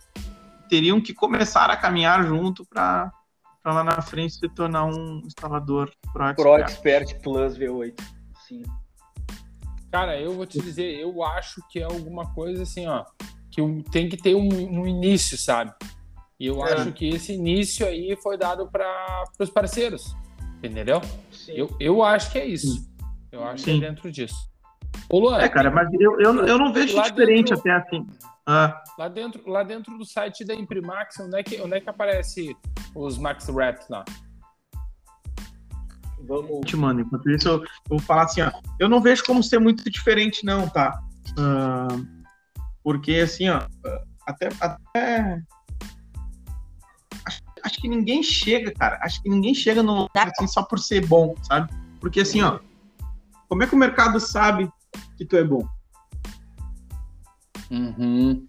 teriam 0.68 1.00
que 1.00 1.14
começar 1.14 1.70
a 1.70 1.78
caminhar 1.78 2.26
junto 2.26 2.66
pra, 2.66 3.12
pra 3.66 3.74
lá 3.74 3.84
na 3.84 4.00
frente 4.00 4.36
se 4.36 4.48
tornar 4.50 4.86
um 4.86 5.22
instalador 5.26 5.92
pro 6.14 6.36
Pro 6.36 6.56
expert. 6.56 7.02
Expert 7.02 7.22
Plus 7.24 7.58
V8. 7.58 8.00
Sim. 8.48 8.62
Cara, 9.92 10.20
eu 10.22 10.34
vou 10.36 10.46
te 10.46 10.62
dizer, 10.62 11.00
eu 11.00 11.24
acho 11.24 11.62
que 11.72 11.80
é 11.80 11.84
alguma 11.84 12.32
coisa 12.36 12.62
assim, 12.62 12.86
ó, 12.86 13.04
que 13.50 13.60
tem 13.92 14.08
que 14.08 14.18
ter 14.18 14.36
um, 14.36 14.48
um 14.82 14.86
início, 14.86 15.36
sabe? 15.36 15.74
E 16.40 16.46
eu 16.46 16.64
É. 16.64 16.74
acho 16.74 16.92
que 16.92 17.10
esse 17.10 17.34
início 17.34 17.88
aí 17.88 18.16
foi 18.22 18.38
dado 18.38 18.70
para 18.70 19.24
os 19.40 19.50
parceiros, 19.50 20.16
entendeu? 20.62 21.02
Sim. 21.32 21.54
Eu, 21.54 21.76
eu 21.80 22.04
acho 22.04 22.32
que 22.32 22.38
é 22.38 22.46
isso. 22.46 22.88
Eu 23.32 23.44
acho 23.46 23.64
que 23.64 23.72
Sim. 23.72 23.78
é 23.84 23.90
dentro 23.90 24.12
disso. 24.12 24.36
Ô, 25.10 25.20
Luan, 25.20 25.40
É, 25.40 25.50
cara, 25.50 25.72
mas 25.72 25.92
eu, 25.94 26.20
eu, 26.22 26.46
eu 26.46 26.58
não 26.60 26.72
vejo 26.72 27.02
diferente 27.02 27.50
dentro- 27.56 27.60
até 27.60 27.72
assim. 27.72 28.06
Ah, 28.48 28.84
lá, 28.98 29.08
dentro, 29.08 29.50
lá 29.50 29.64
dentro 29.64 29.98
do 29.98 30.06
site 30.06 30.46
da 30.46 30.54
Imprimax, 30.54 31.20
onde 31.20 31.40
é 31.40 31.44
que, 31.44 31.60
onde 31.62 31.76
é 31.76 31.82
que 31.82 31.90
aparece 31.90 32.56
os 32.94 33.18
Max 33.18 33.48
Rap 33.48 33.84
lá? 33.90 34.06
Vamos. 36.28 36.72
Mano, 36.74 37.02
enquanto 37.02 37.30
isso 37.30 37.48
eu, 37.48 37.64
eu 37.64 37.68
vou 37.90 38.00
falar 38.00 38.24
assim, 38.24 38.42
ó, 38.42 38.52
eu 38.80 38.88
não 38.88 39.02
vejo 39.02 39.24
como 39.26 39.42
ser 39.42 39.60
muito 39.60 39.90
diferente 39.90 40.46
não, 40.46 40.70
tá? 40.70 41.00
Ah, 41.38 41.88
porque 42.84 43.16
assim, 43.16 43.50
ó, 43.50 43.62
até, 44.28 44.50
até 44.60 45.42
acho, 47.26 47.42
acho 47.64 47.82
que 47.82 47.88
ninguém 47.88 48.22
chega, 48.22 48.72
cara, 48.74 49.00
acho 49.02 49.22
que 49.24 49.30
ninguém 49.30 49.56
chega 49.56 49.82
no 49.82 50.04
lugar 50.04 50.28
assim 50.28 50.48
só 50.48 50.62
por 50.62 50.78
ser 50.78 51.06
bom, 51.08 51.36
sabe? 51.42 51.74
Porque 52.00 52.20
assim, 52.20 52.42
ó, 52.42 52.60
como 53.50 53.64
é 53.64 53.68
que 53.68 53.74
o 53.74 53.78
mercado 53.78 54.20
sabe 54.20 54.70
que 55.18 55.26
tu 55.26 55.36
é 55.36 55.44
bom? 55.44 55.68
Uhum. 57.76 58.48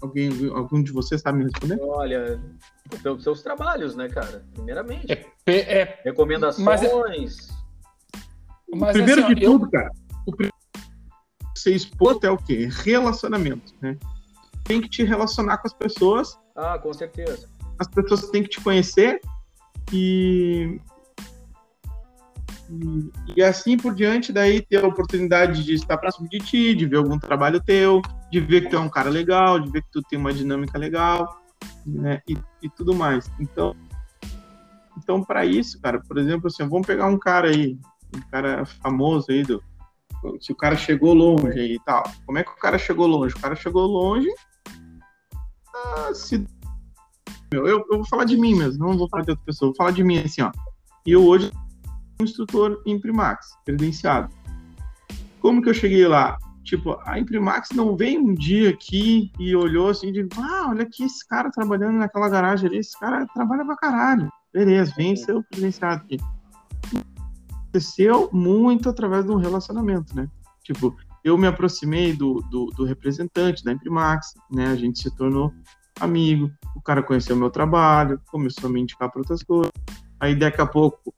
Alguém, 0.00 0.30
algum 0.54 0.82
de 0.82 0.92
vocês 0.92 1.20
sabe 1.20 1.38
me 1.38 1.44
responder? 1.44 1.78
Olha, 1.82 2.40
pelos 3.02 3.22
seus 3.22 3.42
trabalhos, 3.42 3.94
né, 3.94 4.08
cara? 4.08 4.46
Primeiramente. 4.54 5.12
É, 5.12 5.26
pe- 5.44 5.60
é, 5.60 6.00
Recomendações. 6.04 7.48
mas 8.74 8.92
Primeiro 8.92 9.24
assim, 9.24 9.32
ó, 9.32 9.34
de 9.34 9.44
eu- 9.44 9.50
tudo, 9.52 9.70
cara, 9.70 9.90
o 10.26 10.32
primeiro 10.34 10.56
que 11.54 11.60
você 11.60 11.74
exposto 11.74 12.24
é 12.24 12.30
o 12.30 12.38
quê? 12.38 12.68
Relacionamento, 12.70 13.74
né? 13.82 13.98
Tem 14.64 14.80
que 14.80 14.88
te 14.88 15.02
relacionar 15.04 15.58
com 15.58 15.66
as 15.66 15.74
pessoas 15.74 16.38
Ah, 16.56 16.78
com 16.78 16.92
certeza. 16.94 17.48
as 17.78 17.88
pessoas 17.88 18.30
têm 18.30 18.42
que 18.44 18.48
te 18.50 18.60
conhecer 18.62 19.20
e, 19.92 20.80
e, 23.36 23.42
assim 23.42 23.76
por 23.76 23.94
diante, 23.94 24.32
daí 24.32 24.60
ter 24.62 24.84
a 24.84 24.86
oportunidade 24.86 25.64
de 25.64 25.74
estar 25.74 25.96
próximo 25.98 26.28
de 26.28 26.38
ti, 26.38 26.74
de 26.74 26.86
ver 26.86 26.98
algum 26.98 27.18
trabalho 27.18 27.62
teu, 27.62 28.00
de 28.30 28.40
ver 28.40 28.62
que 28.62 28.70
tu 28.70 28.76
é 28.76 28.80
um 28.80 28.88
cara 28.88 29.10
legal, 29.10 29.58
de 29.58 29.70
ver 29.70 29.82
que 29.82 29.90
tu 29.90 30.02
tem 30.02 30.18
uma 30.18 30.32
dinâmica 30.32 30.78
legal, 30.78 31.40
né, 31.84 32.22
e, 32.28 32.36
e 32.62 32.68
tudo 32.70 32.94
mais. 32.94 33.30
Então, 33.40 33.74
então 34.98 35.22
para 35.22 35.44
isso, 35.44 35.80
cara, 35.80 36.00
por 36.00 36.18
exemplo, 36.18 36.46
assim, 36.46 36.68
vamos 36.68 36.86
pegar 36.86 37.06
um 37.06 37.18
cara 37.18 37.48
aí, 37.48 37.78
um 38.14 38.20
cara 38.30 38.64
famoso 38.64 39.26
aí 39.30 39.42
do 39.42 39.62
se 40.38 40.52
o 40.52 40.56
cara 40.56 40.76
chegou 40.76 41.14
longe 41.14 41.58
aí 41.58 41.76
e 41.76 41.80
tal. 41.80 42.02
Como 42.26 42.36
é 42.36 42.44
que 42.44 42.50
o 42.50 42.56
cara 42.56 42.76
chegou 42.76 43.06
longe? 43.06 43.34
O 43.34 43.40
cara 43.40 43.56
chegou 43.56 43.86
longe 43.86 44.28
ah, 45.74 46.12
se 46.12 46.46
eu, 47.52 47.66
eu 47.66 47.84
vou 47.88 48.06
falar 48.06 48.24
de 48.24 48.36
mim 48.36 48.54
mesmo, 48.54 48.86
não 48.86 48.98
vou 48.98 49.08
falar 49.08 49.24
de 49.24 49.30
outra 49.30 49.44
pessoa, 49.44 49.70
vou 49.70 49.76
falar 49.76 49.92
de 49.92 50.04
mim 50.04 50.18
assim, 50.18 50.42
ó. 50.42 50.52
E 51.06 51.12
eu 51.12 51.26
hoje 51.26 51.50
um 52.20 52.24
instrutor 52.24 52.82
em 52.86 53.00
Primax, 53.00 53.48
credenciado. 53.64 54.32
Como 55.40 55.62
que 55.62 55.68
eu 55.68 55.74
cheguei 55.74 56.06
lá? 56.06 56.36
Tipo, 56.62 57.00
a 57.04 57.18
Imprimax 57.18 57.70
não 57.74 57.96
veio 57.96 58.20
um 58.20 58.34
dia 58.34 58.70
aqui 58.70 59.32
e 59.38 59.56
olhou 59.56 59.88
assim, 59.88 60.12
de, 60.12 60.28
ah, 60.36 60.66
olha 60.68 60.82
aqui 60.82 61.04
esse 61.04 61.26
cara 61.26 61.50
trabalhando 61.50 61.96
naquela 61.96 62.28
garagem 62.28 62.68
ali, 62.68 62.78
esse 62.78 62.98
cara 62.98 63.26
trabalha 63.34 63.64
pra 63.64 63.76
caralho. 63.76 64.30
Beleza, 64.52 64.92
vem 64.96 65.16
ser 65.16 65.34
o 65.34 65.42
credenciado 65.44 66.02
aqui. 66.04 66.18
Aconteceu 67.62 68.28
muito 68.32 68.88
através 68.88 69.24
de 69.24 69.30
um 69.30 69.36
relacionamento, 69.36 70.14
né? 70.14 70.28
Tipo, 70.62 70.94
eu 71.24 71.38
me 71.38 71.46
aproximei 71.46 72.12
do, 72.12 72.34
do, 72.50 72.66
do 72.66 72.84
representante 72.84 73.64
da 73.64 73.72
Imprimax, 73.72 74.34
né? 74.50 74.66
A 74.66 74.76
gente 74.76 75.00
se 75.00 75.10
tornou 75.16 75.52
amigo, 75.98 76.50
o 76.76 76.80
cara 76.80 77.02
conheceu 77.02 77.36
meu 77.36 77.50
trabalho, 77.50 78.20
começou 78.30 78.68
a 78.68 78.72
me 78.72 78.80
indicar 78.80 79.10
para 79.10 79.20
outras 79.20 79.42
coisas. 79.42 79.72
Aí 80.18 80.34
daqui 80.34 80.60
a 80.60 80.66
pouco 80.66 81.14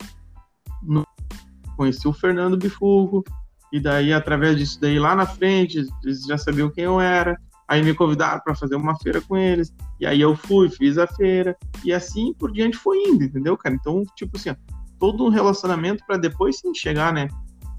conheci 1.77 2.07
o 2.09 2.13
Fernando 2.13 2.57
Bifugo, 2.57 3.25
e 3.73 3.81
daí 3.81 4.13
através 4.13 4.57
disso 4.59 4.79
daí 4.81 4.99
lá 4.99 5.15
na 5.17 5.27
frente, 5.27 5.85
eles 6.05 6.23
já 6.25 6.37
sabiam 6.39 6.71
quem 6.71 6.85
eu 6.85 7.01
era. 7.01 7.37
Aí 7.69 7.83
me 7.83 7.95
convidaram 7.95 8.41
para 8.45 8.55
fazer 8.55 8.75
uma 8.77 8.99
feira 8.99 9.21
com 9.23 9.35
eles, 9.37 9.73
e 9.99 10.05
aí 10.07 10.21
eu 10.21 10.37
fui, 10.37 10.69
fiz 10.69 10.99
a 10.99 11.07
feira, 11.07 11.57
e 11.83 11.91
assim 11.93 12.35
por 12.35 12.53
diante 12.53 12.77
foi 12.77 12.99
indo, 12.99 13.25
entendeu, 13.25 13.57
cara? 13.57 13.75
Então, 13.75 14.03
tipo 14.15 14.37
assim, 14.37 14.51
ó, 14.51 14.55
todo 14.99 15.25
um 15.25 15.31
relacionamento 15.31 16.05
para 16.07 16.19
depois 16.19 16.59
sim 16.59 16.75
chegar, 16.75 17.13
né? 17.15 17.29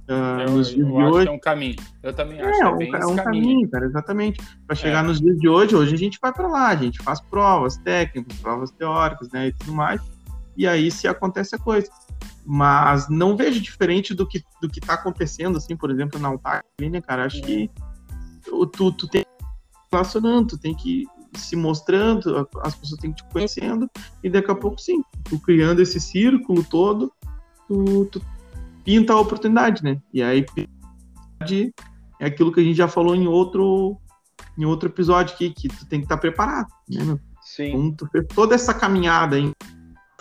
ah, 0.07 0.43
eu, 0.47 0.51
nos 0.57 0.69
dias 0.69 0.87
eu 0.87 0.93
de 0.95 0.97
acho 1.01 1.13
hoje. 1.13 1.25
que 1.25 1.31
é 1.31 1.35
um 1.35 1.39
caminho. 1.39 1.75
Eu 2.01 2.13
também 2.13 2.41
acho 2.41 2.49
É, 2.49 2.53
que 2.53 2.61
é 2.63 2.67
um, 2.69 2.77
bem 2.77 2.87
esse 2.87 2.95
um 3.05 3.15
caminho. 3.15 3.23
caminho, 3.23 3.69
cara, 3.69 3.85
exatamente. 3.85 4.41
Para 4.65 4.75
chegar 4.75 5.03
É. 5.03 5.07
nos 5.07 5.19
dias 5.21 5.37
de 5.37 5.47
hoje, 5.47 5.75
hoje 5.75 5.93
a 5.93 5.97
gente 5.97 6.17
vai 6.19 6.33
para 6.33 6.47
lá, 6.47 6.67
a 6.69 6.75
gente 6.75 7.01
faz 7.03 7.21
provas 7.21 7.77
técnicas, 7.77 8.35
provas 8.39 8.71
teóricas, 8.71 9.29
né, 9.31 9.47
e 9.47 9.53
tudo 9.53 9.73
mais. 9.73 10.01
E 10.57 10.65
aí 10.67 10.89
se 10.89 11.07
acontece 11.07 11.55
a 11.55 11.59
coisa. 11.59 11.87
Mas 12.45 13.07
não 13.09 13.37
vejo 13.37 13.61
diferente 13.61 14.13
do 14.13 14.27
que 14.27 14.43
do 14.61 14.69
que 14.69 14.81
tá 14.81 14.95
acontecendo, 14.95 15.57
assim, 15.57 15.77
por 15.77 15.89
exemplo, 15.89 16.19
na 16.19 16.27
Altac, 16.27 16.65
né, 16.79 17.01
cara? 17.01 17.25
Acho 17.25 17.41
que 17.41 17.69
tu, 18.43 18.91
tu, 18.91 19.07
tem 19.07 19.23
que 19.23 19.45
ir 19.45 19.47
relacionando, 19.91 20.47
tu 20.49 20.57
tem 20.57 20.75
que 20.75 21.03
ir 21.03 21.07
se 21.37 21.55
mostrando, 21.55 22.47
as 22.61 22.75
pessoas 22.75 22.99
têm 22.99 23.11
que 23.11 23.23
te 23.23 23.29
conhecendo, 23.31 23.89
e 24.23 24.29
daqui 24.29 24.51
a 24.51 24.55
pouco, 24.55 24.79
sim, 24.79 25.01
tu 25.23 25.39
criando 25.39 25.81
esse 25.81 25.99
círculo 25.99 26.63
todo, 26.63 27.11
tu, 27.67 28.05
tu 28.11 28.21
pinta 28.83 29.13
a 29.13 29.19
oportunidade, 29.19 29.83
né? 29.83 30.01
E 30.13 30.21
aí 30.21 30.45
é 32.19 32.25
aquilo 32.25 32.51
que 32.51 32.59
a 32.59 32.63
gente 32.63 32.75
já 32.75 32.87
falou 32.87 33.15
em 33.15 33.27
outro 33.27 33.97
em 34.57 34.65
outro 34.65 34.89
episódio 34.89 35.33
aqui, 35.33 35.49
que 35.49 35.67
tu 35.67 35.85
tem 35.87 35.99
que 35.99 36.05
estar 36.05 36.17
preparado, 36.17 36.67
né, 36.87 37.03
meu? 37.03 37.19
Sim. 37.41 37.73
Então, 37.73 37.91
tu 37.91 38.07
fez 38.11 38.25
toda 38.33 38.55
essa 38.55 38.73
caminhada 38.73 39.35
aí, 39.35 39.51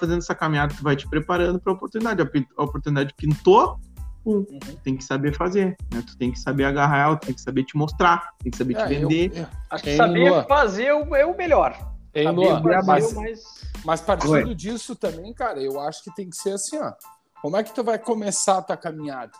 fazendo 0.02 0.18
essa 0.18 0.34
caminhada, 0.34 0.74
tu 0.76 0.82
vai 0.82 0.96
te 0.96 1.08
preparando 1.08 1.60
para 1.60 1.72
a 1.72 1.76
oportunidade. 1.76 2.20
A, 2.22 2.62
oportunidade 2.62 3.14
pintou, 3.16 3.78
pum, 4.24 4.38
Uhum. 4.50 4.58
tu 4.58 4.76
tem 4.82 4.96
que 4.96 5.04
saber 5.04 5.32
fazer, 5.36 5.76
né? 5.92 6.02
Tu 6.04 6.16
tem 6.18 6.32
que 6.32 6.38
saber 6.40 6.64
agarrar 6.64 6.98
ela, 7.06 7.16
tu 7.16 7.26
tem 7.26 7.34
que 7.34 7.40
saber 7.40 7.62
te 7.64 7.76
mostrar, 7.76 8.30
tem 8.42 8.50
que 8.50 8.58
saber 8.58 8.74
te 8.74 8.80
É, 8.80 8.84
eu- 8.84 8.88
vender. 9.08 9.32
eu- 9.38 9.46
Acho 9.70 9.84
que 9.84 9.96
saber 9.96 10.28
Lua? 10.30 10.44
fazer 10.44 10.84
é 10.86 10.94
o- 10.94 11.14
é 11.14 11.24
o 11.24 11.36
melhor. 11.36 11.72
Fazer 12.12 12.82
Mas, 12.84 13.04
é 13.04 13.08
o 13.08 13.14
mais. 13.16 13.40
mas 13.84 14.00
partindo 14.00 14.48
Oi. 14.48 14.54
disso 14.54 14.96
também, 14.96 15.32
cara, 15.32 15.62
eu 15.62 15.78
acho 15.80 16.02
que 16.04 16.14
tem 16.14 16.28
que 16.28 16.36
ser 16.36 16.52
assim, 16.54 16.78
ó. 16.78 16.92
Como 17.40 17.56
é 17.56 17.62
que 17.62 17.72
tu 17.72 17.82
vai 17.84 17.98
começar 17.98 18.58
a 18.58 18.62
tua 18.62 18.76
caminhada? 18.76 19.32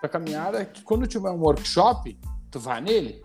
Tua 0.00 0.08
caminhada 0.08 0.60
é 0.60 0.64
que 0.64 0.82
quando 0.82 1.06
tiver 1.06 1.30
um 1.30 1.40
workshop, 1.40 2.18
tu 2.50 2.58
vai 2.60 2.80
nele. 2.80 3.22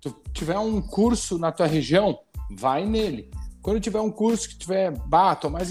Tu 0.00 0.10
tiver 0.32 0.58
um 0.58 0.80
curso 0.80 1.38
na 1.38 1.52
tua 1.52 1.66
região, 1.66 2.18
vai 2.56 2.84
nele. 2.86 3.30
Quando 3.60 3.78
tiver 3.78 4.00
um 4.00 4.10
curso 4.10 4.48
que 4.48 4.58
tiver, 4.58 4.90
bah, 5.06 5.36
tô 5.36 5.48
mais 5.48 5.70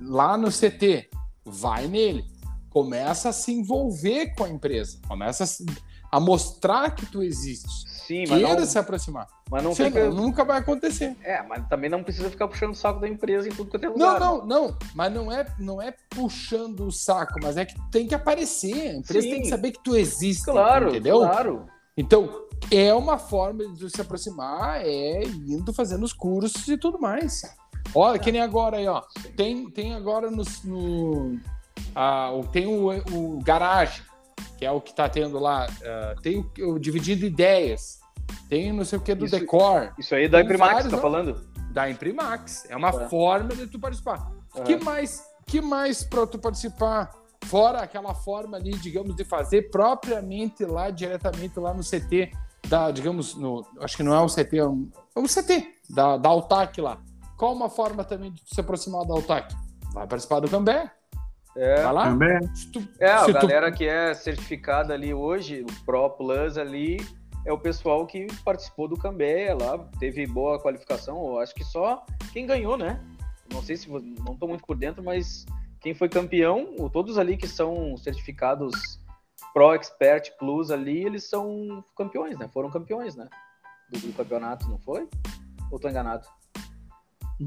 lá 0.00 0.36
no 0.36 0.48
CT, 0.50 1.08
vai 1.44 1.86
nele. 1.86 2.24
Começa 2.70 3.30
a 3.30 3.32
se 3.32 3.52
envolver 3.52 4.34
com 4.36 4.44
a 4.44 4.48
empresa. 4.48 4.98
Começa 5.08 5.44
a, 5.44 5.46
se- 5.46 5.64
a 6.12 6.20
mostrar 6.20 6.90
que 6.94 7.06
tu 7.06 7.22
existe. 7.22 7.88
Sim, 8.06 8.24
mas 8.28 8.38
Queira 8.40 8.60
não, 8.60 8.66
se 8.66 8.78
aproximar. 8.78 9.26
mas 9.50 9.62
não 9.62 9.74
fica. 9.74 10.08
nunca 10.10 10.42
vai 10.44 10.58
acontecer. 10.58 11.14
É, 11.22 11.42
mas 11.42 11.66
também 11.68 11.90
não 11.90 12.02
precisa 12.02 12.30
ficar 12.30 12.48
puxando 12.48 12.70
o 12.72 12.74
saco 12.74 13.00
da 13.00 13.08
empresa 13.08 13.48
em 13.48 13.52
tudo 13.52 13.68
que 13.68 13.76
eu 13.76 13.80
tenho 13.80 13.96
Não, 13.96 14.14
lugar. 14.14 14.20
não, 14.20 14.46
não. 14.46 14.78
Mas 14.94 15.12
não 15.12 15.30
é, 15.32 15.46
não 15.58 15.82
é 15.82 15.94
puxando 16.08 16.86
o 16.86 16.90
saco, 16.92 17.34
mas 17.42 17.56
é 17.58 17.64
que 17.66 17.74
tem 17.90 18.06
que 18.06 18.14
aparecer. 18.14 18.90
A 18.92 18.94
empresa 18.96 19.26
Sim. 19.26 19.30
tem 19.32 19.42
que 19.42 19.48
saber 19.48 19.72
que 19.72 19.82
tu 19.82 19.94
existe. 19.96 20.44
Claro, 20.44 20.88
entendeu? 20.90 21.18
claro. 21.18 21.66
Então, 21.96 22.46
é 22.70 22.94
uma 22.94 23.18
forma 23.18 23.66
de 23.74 23.90
se 23.90 24.00
aproximar, 24.00 24.80
é 24.86 25.24
indo 25.24 25.72
fazendo 25.74 26.04
os 26.04 26.12
cursos 26.12 26.66
e 26.68 26.78
tudo 26.78 26.98
mais. 27.00 27.42
Olha, 27.94 28.18
que 28.18 28.30
nem 28.32 28.40
agora 28.40 28.76
aí, 28.76 28.86
ó. 28.86 29.02
Tem, 29.36 29.68
tem 29.70 29.94
agora 29.94 30.30
no. 30.30 30.42
no 30.64 31.38
ah, 31.94 32.30
o- 32.32 32.44
tem 32.46 32.66
o, 32.66 32.88
o 33.12 33.40
Garage, 33.42 34.02
que 34.58 34.64
é 34.66 34.70
o 34.70 34.80
que 34.80 34.94
tá 34.94 35.08
tendo 35.08 35.38
lá. 35.38 35.66
ah, 35.84 36.14
tem 36.22 36.38
o, 36.38 36.72
o 36.74 36.78
Dividindo 36.78 37.24
Ideias. 37.24 37.98
Tem 38.48 38.72
não 38.72 38.84
sei 38.84 38.98
o 38.98 39.02
que 39.02 39.14
do 39.14 39.24
Isso- 39.26 39.38
Decor, 39.38 39.92
Isso 39.98 40.14
aí 40.14 40.28
da 40.28 40.38
Tem 40.38 40.44
Imprimax, 40.46 40.72
vários, 40.74 40.92
tá 40.92 40.98
falando? 40.98 41.48
da 41.72 41.88
Imprimax. 41.90 42.66
É 42.70 42.76
uma 42.76 42.88
É. 42.88 43.08
forma 43.08 43.54
de 43.54 43.66
tu 43.66 43.78
participar. 43.78 44.30
Que 44.64 44.76
mais, 44.76 45.22
que 45.46 45.60
mais 45.60 46.02
para 46.02 46.26
tu 46.26 46.38
participar? 46.38 47.10
Fora 47.44 47.80
aquela 47.80 48.14
forma 48.14 48.56
ali, 48.56 48.72
digamos, 48.72 49.14
de 49.14 49.24
fazer 49.24 49.70
propriamente 49.70 50.64
lá, 50.64 50.90
diretamente 50.90 51.58
lá 51.60 51.72
no 51.72 51.82
CT, 51.84 52.32
da, 52.68 52.90
digamos, 52.90 53.34
no, 53.36 53.64
acho 53.80 53.96
que 53.96 54.02
não 54.02 54.12
é 54.14 54.20
um 54.20 54.26
CT, 54.28 54.58
é 54.58 54.66
um, 54.66 54.90
é 55.14 55.20
um 55.20 55.26
CT 55.26 55.66
da, 55.88 56.16
da 56.16 56.28
Altac 56.28 56.80
lá. 56.80 56.98
Qual 57.38 57.52
uma 57.54 57.70
forma 57.70 58.04
também 58.04 58.32
de 58.32 58.42
se 58.46 58.60
aproximar 58.60 59.06
da 59.06 59.14
Altac? 59.14 59.54
Vai 59.92 60.06
participar 60.06 60.40
do 60.40 60.50
Cambé. 60.50 60.90
É. 61.56 61.82
Vai 61.82 61.92
lá. 61.92 62.04
Também. 62.04 62.54
Se 62.54 62.70
tu- 62.70 62.88
É, 63.00 63.12
a 63.12 63.20
se 63.20 63.26
tu- 63.26 63.32
galera 63.32 63.72
que 63.72 63.86
é 63.86 64.12
certificada 64.14 64.92
ali 64.92 65.14
hoje, 65.14 65.62
o 65.62 65.84
Pro 65.84 66.10
Plus 66.10 66.58
ali, 66.58 66.98
é 67.46 67.52
o 67.52 67.58
pessoal 67.58 68.06
que 68.06 68.26
participou 68.44 68.86
do 68.88 68.96
Cambé 68.96 69.54
lá, 69.54 69.78
teve 69.98 70.26
boa 70.26 70.60
qualificação. 70.60 71.16
Eu 71.28 71.38
acho 71.40 71.54
que 71.54 71.64
só 71.64 72.04
quem 72.32 72.44
ganhou, 72.46 72.76
né? 72.76 73.00
Não 73.52 73.62
sei 73.62 73.76
se 73.76 73.88
não 73.90 74.36
tô 74.36 74.46
muito 74.46 74.64
por 74.66 74.76
dentro, 74.76 75.02
mas 75.02 75.46
quem 75.80 75.94
foi 75.94 76.08
campeão, 76.08 76.74
ou 76.78 76.90
todos 76.90 77.16
ali 77.18 77.36
que 77.36 77.48
são 77.48 77.96
certificados 77.96 79.00
Pro 79.54 79.72
Expert 79.74 80.32
Plus 80.38 80.70
ali, 80.70 81.04
eles 81.04 81.24
são 81.28 81.82
campeões, 81.96 82.36
né? 82.38 82.48
Foram 82.52 82.70
campeões, 82.70 83.16
né? 83.16 83.28
Do, 83.90 83.98
do 83.98 84.12
campeonato, 84.12 84.68
não 84.68 84.78
foi? 84.78 85.08
Ou 85.70 85.78
tô 85.78 85.88
enganado? 85.88 86.26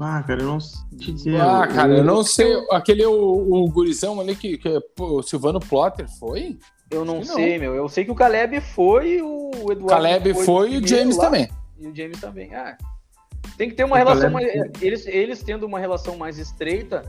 Ah, 0.00 0.22
cara, 0.26 0.40
eu 0.42 0.46
não 0.46 0.60
sei 0.60 0.98
te 0.98 1.12
dizer. 1.12 1.40
Ah, 1.40 1.66
Eu- 1.68 1.74
cara, 1.74 1.96
eu 1.98 2.04
não 2.04 2.22
sei. 2.24 2.50
Aquele 2.70 3.04
o, 3.04 3.12
o 3.64 3.68
gurizão 3.70 4.20
ali 4.20 4.34
que, 4.34 4.56
que 4.56 4.80
pô, 4.96 5.18
o 5.18 5.22
Silvano 5.22 5.60
Plotter 5.60 6.08
foi? 6.18 6.58
Eu 6.90 7.04
não 7.04 7.20
que 7.20 7.26
sei, 7.26 7.58
meu. 7.58 7.74
Eu 7.74 7.88
sei 7.88 8.04
que 8.04 8.10
o 8.10 8.14
Caleb 8.14 8.60
foi, 8.60 9.20
o 9.22 9.50
O 9.64 9.72
Eduardo 9.72 9.86
Caleb 9.86 10.34
foi, 10.44 10.72
e 10.72 10.78
o 10.78 10.86
James 10.86 11.16
lá. 11.16 11.24
também. 11.26 11.48
E 11.78 11.86
o 11.86 11.94
James 11.94 12.20
também. 12.20 12.54
Ah, 12.54 12.76
tem 13.58 13.68
que 13.68 13.74
ter 13.74 13.84
uma 13.84 13.96
O 13.96 13.98
relação 13.98 14.32
Caleb- 14.32 14.56
mais. 14.58 14.82
Eles, 14.82 15.06
eles 15.06 15.42
tendo 15.42 15.66
uma 15.66 15.78
relação 15.78 16.16
mais 16.16 16.38
estreita, 16.38 17.02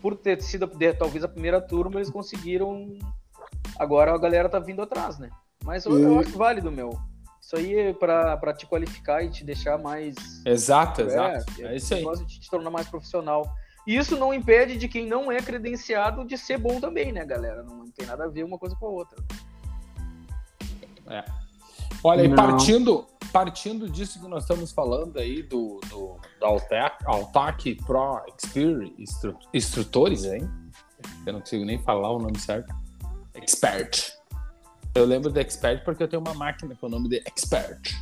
por 0.00 0.16
ter 0.16 0.40
sido 0.42 0.66
de- 0.66 0.92
talvez 0.94 1.24
a 1.24 1.28
primeira 1.28 1.60
turma, 1.60 1.96
eles 1.96 2.10
conseguiram. 2.10 2.92
Agora 3.78 4.12
a 4.14 4.18
galera 4.18 4.48
tá 4.48 4.58
vindo 4.58 4.82
atrás, 4.82 5.18
né? 5.18 5.30
Mas 5.64 5.84
eu, 5.84 5.98
eu 5.98 6.16
E- 6.16 6.18
acho 6.20 6.36
válido, 6.38 6.70
meu. 6.70 6.90
Isso 7.50 7.56
aí 7.56 7.74
é 7.74 7.92
pra, 7.92 8.36
pra 8.36 8.54
te 8.54 8.64
qualificar 8.64 9.24
e 9.24 9.28
te 9.28 9.42
deixar 9.42 9.76
mais. 9.76 10.14
Exato, 10.46 11.02
exato. 11.02 11.44
É, 11.58 11.74
isso 11.74 11.92
aí. 11.92 11.98
negócio 11.98 12.24
de 12.24 12.38
te 12.38 12.48
tornar 12.48 12.70
mais 12.70 12.88
profissional. 12.88 13.44
E 13.84 13.96
isso 13.96 14.16
não 14.16 14.32
impede 14.32 14.76
de 14.76 14.86
quem 14.86 15.04
não 15.04 15.32
é 15.32 15.42
credenciado 15.42 16.24
de 16.24 16.38
ser 16.38 16.58
bom 16.58 16.80
também, 16.80 17.10
né, 17.10 17.24
galera? 17.24 17.64
Não 17.64 17.90
tem 17.90 18.06
nada 18.06 18.26
a 18.26 18.28
ver 18.28 18.44
uma 18.44 18.56
coisa 18.56 18.76
com 18.76 18.86
a 18.86 18.90
outra. 18.90 19.20
Olha, 22.04 22.22
e 22.22 22.28
Não. 22.28 22.36
partindo, 22.36 23.04
partindo 23.32 23.90
disso 23.90 24.20
que 24.20 24.28
nós 24.28 24.44
estamos 24.44 24.70
falando 24.70 25.18
aí, 25.18 25.42
do, 25.42 25.80
do, 25.88 26.20
da 26.38 26.46
Altac, 26.46 27.04
Altac 27.04 27.74
Pro 27.84 28.22
Expert 28.28 28.94
instru, 28.96 29.36
Instrutores, 29.52 30.24
hein? 30.24 30.48
Eu 31.26 31.32
não 31.32 31.40
consigo 31.40 31.64
nem 31.64 31.80
falar 31.80 32.12
o 32.12 32.20
nome 32.20 32.38
certo. 32.38 32.72
Expert. 33.34 34.19
Eu 34.94 35.04
lembro 35.04 35.30
de 35.30 35.40
Expert 35.40 35.84
porque 35.84 36.02
eu 36.02 36.08
tenho 36.08 36.20
uma 36.20 36.34
máquina 36.34 36.74
com 36.74 36.86
o 36.86 36.90
nome 36.90 37.08
de 37.08 37.22
Expert. 37.26 37.94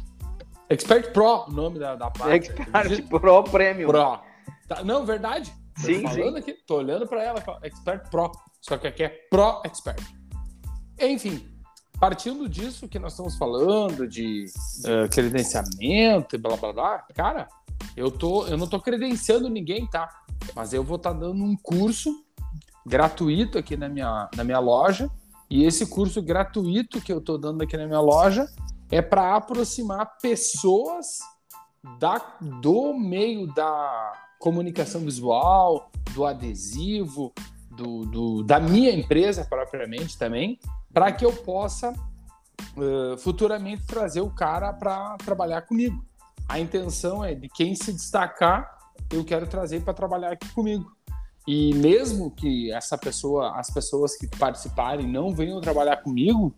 Expert 0.70 1.12
Pro, 1.12 1.44
o 1.46 1.52
nome 1.52 1.78
da, 1.78 1.94
da 1.94 2.06
máquina. 2.06 2.34
Expert 2.34 3.08
Pro 3.08 3.44
Premium. 3.44 3.88
Pro. 3.88 4.20
Tá, 4.66 4.82
não, 4.84 5.04
verdade. 5.04 5.52
Tô 5.74 5.86
Sim, 5.86 6.02
falando 6.02 6.36
aqui, 6.36 6.54
tô 6.66 6.76
olhando 6.76 7.06
para 7.06 7.22
ela, 7.22 7.42
Expert 7.62 8.10
Pro. 8.10 8.32
Só 8.60 8.76
que 8.76 8.86
aqui 8.86 9.04
é 9.04 9.08
Pro 9.30 9.60
Expert. 9.64 10.02
Enfim, 10.98 11.46
partindo 12.00 12.48
disso 12.48 12.88
que 12.88 12.98
nós 12.98 13.12
estamos 13.12 13.36
falando 13.36 14.08
de 14.08 14.46
eh, 14.84 15.08
credenciamento 15.08 16.34
e 16.34 16.38
blá 16.38 16.56
blá 16.56 16.72
blá, 16.72 17.06
cara, 17.14 17.48
eu 17.96 18.10
tô, 18.10 18.46
eu 18.46 18.56
não 18.56 18.66
tô 18.66 18.80
credenciando 18.80 19.48
ninguém, 19.48 19.86
tá? 19.86 20.08
Mas 20.54 20.72
eu 20.72 20.82
vou 20.82 20.96
estar 20.96 21.12
dando 21.12 21.44
um 21.44 21.56
curso 21.56 22.12
gratuito 22.84 23.58
aqui 23.58 23.76
na 23.76 23.88
minha, 23.88 24.28
na 24.34 24.42
minha 24.42 24.58
loja. 24.58 25.10
E 25.50 25.64
esse 25.64 25.86
curso 25.86 26.20
gratuito 26.22 27.00
que 27.00 27.12
eu 27.12 27.20
tô 27.20 27.38
dando 27.38 27.62
aqui 27.62 27.76
na 27.76 27.86
minha 27.86 28.00
loja 28.00 28.46
é 28.90 29.00
para 29.00 29.34
aproximar 29.34 30.18
pessoas 30.20 31.18
da, 31.98 32.18
do 32.60 32.92
meio 32.94 33.46
da 33.54 34.12
comunicação 34.38 35.00
visual, 35.00 35.90
do 36.14 36.24
adesivo, 36.26 37.32
do, 37.70 38.04
do- 38.06 38.42
da 38.44 38.60
minha 38.60 38.90
empresa 38.92 39.44
propriamente 39.44 40.18
também, 40.18 40.58
para 40.92 41.12
que 41.12 41.24
eu 41.24 41.32
possa 41.32 41.92
eh, 42.76 43.16
futuramente 43.18 43.86
trazer 43.86 44.20
o 44.20 44.30
cara 44.30 44.72
para 44.72 45.16
trabalhar 45.18 45.62
comigo. 45.62 46.04
A 46.48 46.58
intenção 46.58 47.24
é 47.24 47.34
de 47.34 47.48
quem 47.48 47.74
se 47.74 47.92
destacar, 47.92 48.78
eu 49.10 49.24
quero 49.24 49.46
trazer 49.46 49.82
para 49.82 49.94
trabalhar 49.94 50.32
aqui 50.32 50.48
comigo. 50.52 50.90
E 51.50 51.72
mesmo 51.72 52.30
que 52.30 52.70
essa 52.70 52.98
pessoa, 52.98 53.58
as 53.58 53.70
pessoas 53.70 54.14
que 54.14 54.26
participarem 54.26 55.06
não 55.06 55.34
venham 55.34 55.62
trabalhar 55.62 55.96
comigo, 55.96 56.54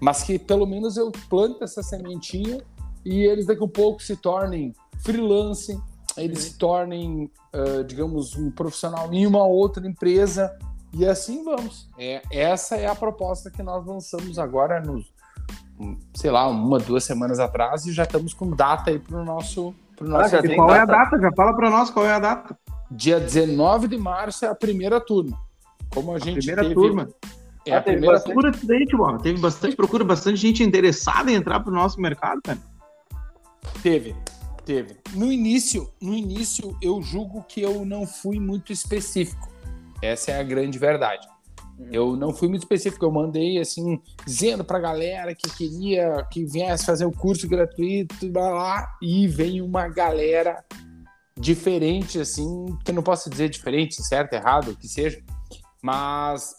mas 0.00 0.22
que 0.22 0.38
pelo 0.38 0.64
menos 0.64 0.96
eu 0.96 1.10
plante 1.28 1.64
essa 1.64 1.82
sementinha 1.82 2.62
e 3.04 3.24
eles 3.24 3.46
daqui 3.46 3.64
a 3.64 3.66
pouco 3.66 4.00
se 4.00 4.14
tornem 4.16 4.72
freelance, 5.00 5.76
eles 6.16 6.38
se 6.44 6.56
tornem, 6.56 7.28
ah, 7.52 7.82
digamos, 7.82 8.36
um 8.36 8.48
profissional 8.48 9.12
em 9.12 9.26
uma 9.26 9.44
outra 9.44 9.84
empresa 9.84 10.56
e 10.92 11.04
assim 11.04 11.42
vamos. 11.42 11.90
É, 11.98 12.22
essa 12.30 12.76
é 12.76 12.86
a 12.86 12.94
proposta 12.94 13.50
que 13.50 13.60
nós 13.60 13.84
lançamos 13.84 14.38
agora 14.38 14.80
nos, 14.80 15.12
sei 16.14 16.30
lá, 16.30 16.46
uma, 16.46 16.78
duas 16.78 17.02
semanas 17.02 17.40
atrás 17.40 17.86
e 17.86 17.92
já 17.92 18.04
estamos 18.04 18.34
com 18.34 18.50
data 18.50 18.90
aí 18.90 19.00
para 19.00 19.20
o 19.20 19.24
nosso, 19.24 19.74
pro 19.96 20.08
nosso 20.08 20.26
Ah, 20.26 20.28
já 20.28 20.38
E 20.38 20.42
tem 20.42 20.54
qual 20.54 20.70
é 20.72 20.78
a 20.78 20.84
data? 20.84 21.10
data? 21.10 21.20
Já 21.22 21.32
fala 21.36 21.56
pra 21.56 21.70
nós 21.70 21.90
qual 21.90 22.06
é 22.06 22.12
a 22.12 22.20
data. 22.20 22.56
Dia 22.90 23.20
19 23.20 23.88
de 23.88 23.96
março 23.98 24.44
é 24.44 24.48
a 24.48 24.54
primeira 24.54 25.00
turma. 25.00 25.38
Como 25.92 26.12
a 26.12 26.16
A 26.16 26.18
gente 26.18 26.38
primeira 26.38 26.62
teve- 26.62 26.74
turma. 26.74 27.08
É 27.66 27.72
a 27.72 27.78
Ah, 27.78 27.82
teve 27.82 27.98
primeira. 27.98 28.20
Procura 28.20 28.52
mano. 28.98 29.18
Teve 29.20 29.40
bastante 29.40 29.76
procura, 29.76 30.04
bastante 30.04 30.36
gente 30.38 30.62
interessada 30.62 31.30
em 31.30 31.34
entrar 31.34 31.60
pro 31.60 31.72
nosso 31.72 32.00
mercado, 32.00 32.40
cara. 32.42 32.58
Teve, 33.82 34.14
teve. 34.64 34.96
No 35.14 35.30
início, 35.30 35.90
no 36.00 36.14
início 36.14 36.76
eu 36.80 37.02
julgo 37.02 37.44
que 37.46 37.60
eu 37.60 37.84
não 37.84 38.06
fui 38.06 38.40
muito 38.40 38.72
específico. 38.72 39.48
Essa 40.00 40.32
é 40.32 40.40
a 40.40 40.42
grande 40.42 40.78
verdade. 40.78 41.26
Uhum. 41.78 41.88
Eu 41.92 42.16
não 42.16 42.32
fui 42.32 42.48
muito 42.48 42.62
específico, 42.62 43.04
eu 43.04 43.10
mandei 43.12 43.58
assim, 43.58 44.00
dizendo 44.24 44.64
pra 44.64 44.78
galera 44.80 45.34
que 45.34 45.48
queria 45.56 46.26
que 46.30 46.44
viesse 46.44 46.86
fazer 46.86 47.04
o 47.04 47.12
curso 47.12 47.46
gratuito, 47.48 48.14
blá, 48.30 48.50
blá, 48.50 48.88
e 49.02 49.28
veio 49.28 49.64
uma 49.64 49.88
galera 49.88 50.64
diferente, 51.38 52.18
assim, 52.20 52.76
que 52.84 52.90
eu 52.90 52.94
não 52.94 53.02
posso 53.02 53.30
dizer 53.30 53.48
diferente, 53.48 54.02
certo, 54.02 54.32
errado, 54.34 54.72
o 54.72 54.76
que 54.76 54.88
seja, 54.88 55.22
mas 55.82 56.56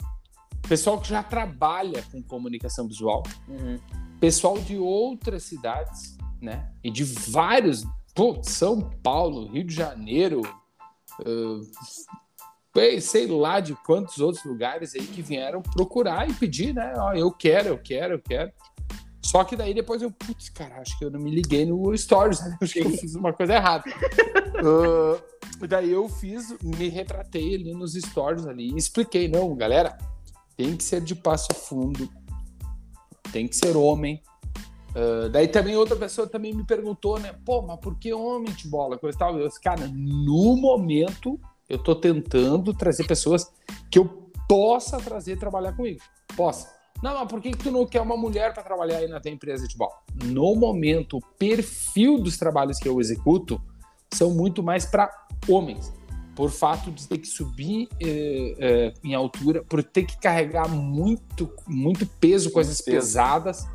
pessoal 0.67 0.99
que 0.99 1.09
já 1.09 1.21
trabalha 1.23 2.03
com 2.11 2.21
comunicação 2.23 2.87
visual, 2.87 3.23
Uhum. 3.47 3.79
pessoal 4.19 4.57
de 4.59 4.77
outras 4.77 5.43
cidades, 5.43 6.17
né? 6.41 6.71
E 6.83 6.89
de 6.91 7.03
vários, 7.03 7.85
pô, 8.15 8.39
São 8.43 8.81
Paulo, 9.03 9.47
Rio 9.51 9.63
de 9.63 9.73
Janeiro, 9.75 10.41
sei- 12.73 13.01
sei 13.01 13.27
lá 13.27 13.59
de 13.59 13.73
quantos 13.75 14.19
outros 14.19 14.43
lugares 14.45 14.93
aí 14.95 15.05
que 15.05 15.21
vieram 15.21 15.61
procurar 15.61 16.29
e 16.29 16.33
pedir, 16.33 16.73
né? 16.73 16.93
Ó, 16.97 17.13
eu 17.13 17.31
quero, 17.31 17.69
eu 17.69 17.77
quero, 17.77 18.13
eu 18.15 18.19
quero. 18.21 18.51
Só 19.29 19.43
que 19.43 19.55
daí 19.55 19.75
depois 19.75 20.01
eu, 20.01 20.09
putz, 20.09 20.49
cara, 20.49 20.81
acho 20.81 20.97
que 20.97 21.05
eu 21.05 21.11
não 21.11 21.19
me 21.19 21.29
liguei 21.29 21.63
no 21.63 21.95
Stories, 21.95 22.39
né? 22.41 22.57
acho 22.59 22.73
que 22.73 22.79
eu 22.79 22.89
fiz 22.89 23.13
uma 23.13 23.31
coisa 23.31 23.53
errada. 23.53 23.83
Ah, 24.61 25.67
daí 25.69 25.91
eu 25.91 26.09
fiz, 26.09 26.53
me 26.61 26.89
retratei 26.89 27.55
ali 27.55 27.73
nos 27.73 27.93
Stories 27.93 28.45
ali 28.45 28.73
e 28.73 28.77
expliquei, 28.77 29.29
não, 29.29 29.55
galera, 29.55 29.97
tem 30.57 30.75
que 30.75 30.83
ser 30.83 30.99
de 30.99 31.15
passo 31.15 31.53
fundo, 31.53 32.09
tem 33.31 33.47
que 33.47 33.55
ser 33.55 33.77
homem, 33.77 34.21
Uh, 34.89 35.29
daí 35.29 35.47
também 35.47 35.77
outra 35.77 35.95
pessoa 35.95 36.27
também 36.27 36.51
me 36.51 36.65
perguntou, 36.65 37.19
né? 37.19 37.35
Pô, 37.45 37.61
mas 37.61 37.79
por 37.79 37.95
que 37.99 38.11
homem 38.11 38.51
de 38.51 38.67
bola? 38.67 38.97
Coisa 38.97 39.15
tal. 39.19 39.37
Eu 39.37 39.47
disse, 39.47 39.61
cara, 39.61 39.87
no 39.87 40.57
momento 40.57 41.39
eu 41.69 41.77
tô 41.77 41.95
tentando 41.95 42.73
trazer 42.73 43.05
pessoas 43.05 43.53
que 43.91 43.99
eu 43.99 44.31
possa 44.47 44.97
trazer 44.97 45.37
trabalhar 45.37 45.73
comigo. 45.73 45.99
Possa. 46.35 46.78
Não, 47.01 47.13
mas 47.13 47.27
por 47.27 47.41
que, 47.41 47.51
que 47.51 47.57
tu 47.57 47.71
não 47.71 47.85
quer 47.85 48.01
uma 48.01 48.17
mulher 48.17 48.53
para 48.53 48.63
trabalhar 48.63 48.97
aí 48.97 49.07
na 49.07 49.19
tua 49.19 49.31
empresa 49.31 49.67
de 49.67 49.75
bola? 49.77 49.93
No 50.23 50.55
momento, 50.55 51.17
o 51.17 51.21
perfil 51.21 52.19
dos 52.19 52.37
trabalhos 52.37 52.77
que 52.77 52.87
eu 52.87 52.99
executo 52.99 53.61
são 54.13 54.31
muito 54.31 54.61
mais 54.61 54.85
para 54.85 55.09
homens. 55.47 55.93
Por 56.35 56.49
fato 56.49 56.91
de 56.91 57.07
ter 57.07 57.17
que 57.17 57.27
subir 57.27 57.89
eh, 57.99 58.55
eh, 58.59 58.93
em 59.03 59.13
altura, 59.13 59.63
por 59.63 59.83
ter 59.83 60.03
que 60.03 60.17
carregar 60.17 60.69
muito, 60.69 61.51
muito 61.67 62.05
peso, 62.05 62.51
coisas 62.51 62.79
peso. 62.81 62.95
pesadas. 62.95 63.67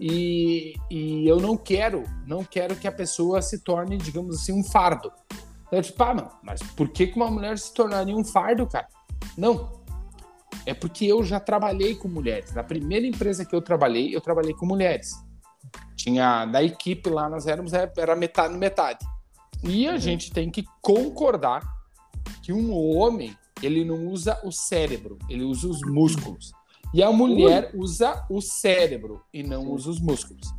E, 0.00 0.74
e, 0.90 1.28
eu 1.28 1.38
não 1.38 1.56
quero, 1.56 2.04
não 2.26 2.44
quero 2.44 2.74
que 2.76 2.88
a 2.88 2.92
pessoa 2.92 3.40
se 3.40 3.60
torne, 3.60 3.98
digamos 3.98 4.36
assim, 4.36 4.52
um 4.52 4.64
fardo. 4.64 5.12
Eu 5.70 5.82
tipo, 5.82 6.02
ah, 6.02 6.38
mas 6.42 6.62
por 6.62 6.88
que, 6.88 7.06
que 7.06 7.16
uma 7.16 7.30
mulher 7.30 7.58
se 7.58 7.72
tornaria 7.72 8.16
um 8.16 8.24
fardo, 8.24 8.66
cara? 8.66 8.88
Não, 9.36 9.81
é 10.64 10.74
porque 10.74 11.06
eu 11.06 11.22
já 11.24 11.40
trabalhei 11.40 11.94
com 11.94 12.08
mulheres. 12.08 12.52
Na 12.52 12.62
primeira 12.62 13.06
empresa 13.06 13.44
que 13.44 13.54
eu 13.54 13.60
trabalhei, 13.60 14.14
eu 14.14 14.20
trabalhei 14.20 14.54
com 14.54 14.66
mulheres. 14.66 15.12
Tinha 15.96 16.46
da 16.46 16.62
equipe 16.62 17.08
lá, 17.08 17.28
nós 17.28 17.46
éramos 17.46 17.72
era 17.72 18.16
metade 18.16 18.54
metade. 18.56 19.04
E 19.62 19.86
a 19.86 19.92
uhum. 19.92 19.98
gente 19.98 20.32
tem 20.32 20.50
que 20.50 20.64
concordar 20.80 21.62
que 22.42 22.52
um 22.52 22.74
homem 22.74 23.36
ele 23.62 23.84
não 23.84 24.06
usa 24.08 24.40
o 24.44 24.50
cérebro, 24.50 25.18
ele 25.28 25.44
usa 25.44 25.68
os 25.68 25.80
músculos. 25.82 26.52
E 26.92 27.02
a 27.02 27.10
mulher 27.10 27.70
usa 27.74 28.26
o 28.28 28.40
cérebro 28.40 29.22
e 29.32 29.42
não 29.42 29.62
Sim. 29.62 29.68
usa 29.68 29.90
os 29.90 30.00
músculos. 30.00 30.52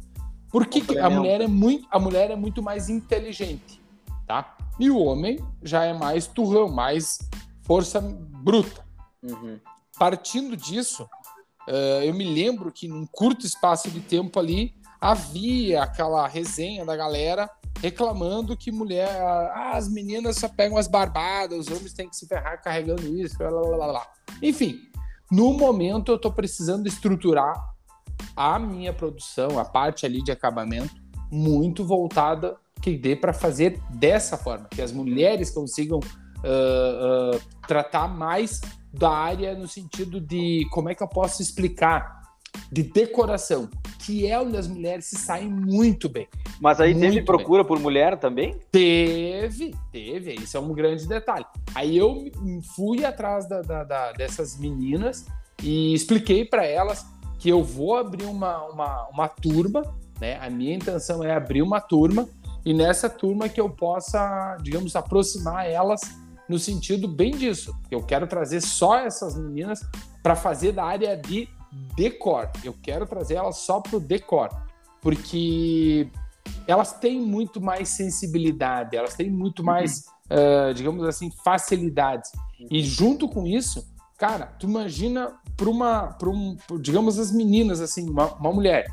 Por 0.49 0.65
que, 0.67 0.81
que 0.81 0.97
a 0.97 1.09
mulher 1.09 1.41
é 1.41 1.47
muito 1.47 1.87
a 1.91 1.99
mulher 1.99 2.31
é 2.31 2.35
muito 2.35 2.61
mais 2.61 2.89
inteligente, 2.89 3.81
tá? 4.25 4.55
E 4.79 4.89
o 4.89 4.97
homem 4.97 5.39
já 5.61 5.83
é 5.83 5.93
mais 5.93 6.27
turrão, 6.27 6.69
mais 6.69 7.19
força 7.63 7.99
bruta. 8.01 8.83
Uhum 9.21 9.59
partindo 9.97 10.55
disso, 10.55 11.03
uh, 11.67 12.03
eu 12.03 12.13
me 12.13 12.23
lembro 12.23 12.71
que 12.71 12.87
num 12.87 13.05
curto 13.05 13.45
espaço 13.45 13.89
de 13.89 13.99
tempo 13.99 14.39
ali 14.39 14.73
havia 14.99 15.83
aquela 15.83 16.27
resenha 16.27 16.85
da 16.85 16.95
galera 16.95 17.49
reclamando 17.81 18.55
que 18.55 18.71
mulher, 18.71 19.09
ah, 19.09 19.71
as 19.73 19.89
meninas 19.89 20.37
só 20.37 20.47
pegam 20.47 20.77
as 20.77 20.87
barbadas, 20.87 21.67
os 21.67 21.67
homens 21.67 21.91
têm 21.91 22.07
que 22.07 22.15
se 22.15 22.25
ferrar 22.25 22.61
carregando 22.61 23.05
isso, 23.17 23.37
blá, 23.37 23.49
blá, 23.49 23.61
blá, 23.61 23.87
blá. 23.87 24.07
Enfim, 24.41 24.79
no 25.29 25.53
momento 25.53 26.11
eu 26.11 26.15
estou 26.15 26.31
precisando 26.31 26.87
estruturar 26.87 27.53
a 28.35 28.57
minha 28.57 28.93
produção, 28.93 29.59
a 29.59 29.65
parte 29.65 30.05
ali 30.05 30.23
de 30.23 30.31
acabamento, 30.31 30.93
muito 31.29 31.83
voltada 31.83 32.55
que 32.81 32.97
dê 32.97 33.15
para 33.15 33.33
fazer 33.33 33.81
dessa 33.89 34.37
forma, 34.37 34.67
que 34.69 34.81
as 34.81 34.91
mulheres 34.91 35.49
consigam 35.49 35.99
uh, 35.99 37.35
uh, 37.35 37.41
tratar 37.67 38.07
mais 38.07 38.61
da 38.93 39.09
área 39.09 39.55
no 39.55 39.67
sentido 39.67 40.21
de 40.21 40.67
como 40.69 40.89
é 40.89 40.95
que 40.95 41.01
eu 41.01 41.07
posso 41.07 41.41
explicar 41.41 42.21
de 42.71 42.83
decoração, 42.83 43.67
que 44.05 44.27
é 44.27 44.39
onde 44.39 44.57
as 44.57 44.67
mulheres 44.67 45.05
se 45.05 45.15
saem 45.15 45.49
muito 45.49 46.07
bem. 46.07 46.27
Mas 46.61 46.79
aí 46.79 46.93
teve 46.93 47.23
procura 47.23 47.63
bem. 47.63 47.67
por 47.67 47.79
mulher 47.79 48.17
também? 48.19 48.59
Teve, 48.71 49.75
teve. 49.91 50.35
Isso 50.35 50.55
é 50.55 50.59
um 50.59 50.71
grande 50.73 51.07
detalhe. 51.07 51.45
Aí 51.73 51.97
eu 51.97 52.31
fui 52.75 53.03
atrás 53.03 53.47
da, 53.47 53.61
da, 53.61 53.83
da 53.83 54.11
dessas 54.11 54.59
meninas 54.59 55.25
e 55.61 55.93
expliquei 55.93 56.45
para 56.45 56.65
elas 56.65 57.05
que 57.39 57.49
eu 57.49 57.63
vou 57.63 57.97
abrir 57.97 58.25
uma, 58.25 58.63
uma, 58.65 59.07
uma 59.09 59.27
turma, 59.27 59.81
né? 60.21 60.37
A 60.39 60.49
minha 60.49 60.75
intenção 60.75 61.23
é 61.23 61.33
abrir 61.33 61.61
uma 61.61 61.81
turma 61.81 62.29
e 62.65 62.73
nessa 62.73 63.09
turma 63.09 63.49
que 63.49 63.59
eu 63.59 63.69
possa, 63.69 64.57
digamos, 64.61 64.95
aproximar 64.95 65.69
elas 65.69 66.01
no 66.47 66.59
sentido 66.59 67.07
bem 67.07 67.31
disso. 67.31 67.75
Eu 67.89 68.03
quero 68.03 68.27
trazer 68.27 68.61
só 68.61 68.97
essas 68.97 69.37
meninas 69.37 69.81
para 70.21 70.35
fazer 70.35 70.71
da 70.71 70.83
área 70.83 71.15
de 71.15 71.47
decor. 71.95 72.49
Eu 72.63 72.75
quero 72.81 73.05
trazer 73.05 73.35
elas 73.35 73.57
só 73.57 73.79
para 73.79 73.97
o 73.97 73.99
decor, 73.99 74.49
porque 75.01 76.07
elas 76.67 76.93
têm 76.93 77.19
muito 77.19 77.61
mais 77.61 77.89
sensibilidade, 77.89 78.95
elas 78.95 79.15
têm 79.15 79.29
muito 79.29 79.59
uhum. 79.59 79.65
mais, 79.65 80.05
uhum. 80.29 80.69
uh, 80.69 80.73
digamos 80.73 81.03
assim, 81.05 81.31
facilidades. 81.43 82.31
E 82.69 82.81
junto 82.81 83.27
com 83.27 83.45
isso, 83.45 83.85
cara, 84.17 84.45
tu 84.45 84.67
imagina 84.67 85.33
para 85.57 85.69
uma, 85.69 86.07
pra 86.13 86.29
um, 86.29 86.55
digamos 86.79 87.19
as 87.19 87.31
meninas 87.31 87.81
assim, 87.81 88.09
uma, 88.09 88.33
uma 88.35 88.51
mulher, 88.51 88.85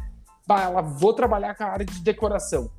bah, 0.47 0.65
ela 0.65 0.83
vou 0.83 1.13
trabalhar 1.13 1.55
com 1.55 1.65
a 1.65 1.69
área 1.69 1.87
de 1.87 2.01
decoração. 2.01 2.71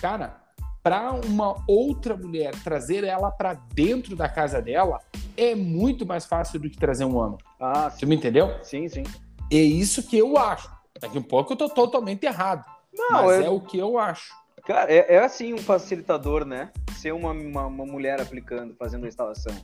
Cara, 0.00 0.43
para 0.84 1.12
uma 1.12 1.56
outra 1.66 2.14
mulher 2.14 2.54
trazer 2.62 3.04
ela 3.04 3.30
para 3.30 3.54
dentro 3.54 4.14
da 4.14 4.28
casa 4.28 4.60
dela 4.60 5.00
é 5.34 5.54
muito 5.54 6.04
mais 6.04 6.26
fácil 6.26 6.60
do 6.60 6.68
que 6.68 6.76
trazer 6.76 7.06
um 7.06 7.16
homem. 7.16 7.38
Ah, 7.58 7.88
Você 7.88 8.04
me 8.04 8.14
entendeu? 8.14 8.62
Sim, 8.62 8.86
sim. 8.86 9.02
É 9.50 9.56
isso 9.56 10.06
que 10.06 10.18
eu 10.18 10.36
acho. 10.36 10.70
Daqui 11.00 11.18
um 11.18 11.22
pouco 11.22 11.54
eu 11.54 11.56
tô 11.56 11.70
totalmente 11.70 12.24
errado. 12.24 12.66
Não, 12.92 13.12
mas 13.12 13.40
é... 13.40 13.46
é 13.46 13.48
o 13.48 13.60
que 13.60 13.78
eu 13.78 13.98
acho. 13.98 14.34
Cara, 14.66 14.92
é, 14.92 15.14
é, 15.14 15.24
assim 15.24 15.54
um 15.54 15.58
facilitador, 15.58 16.44
né? 16.44 16.70
Ser 16.98 17.12
uma, 17.12 17.32
uma, 17.32 17.66
uma, 17.66 17.86
mulher 17.86 18.20
aplicando, 18.20 18.74
fazendo 18.74 19.06
a 19.06 19.08
instalação. 19.08 19.54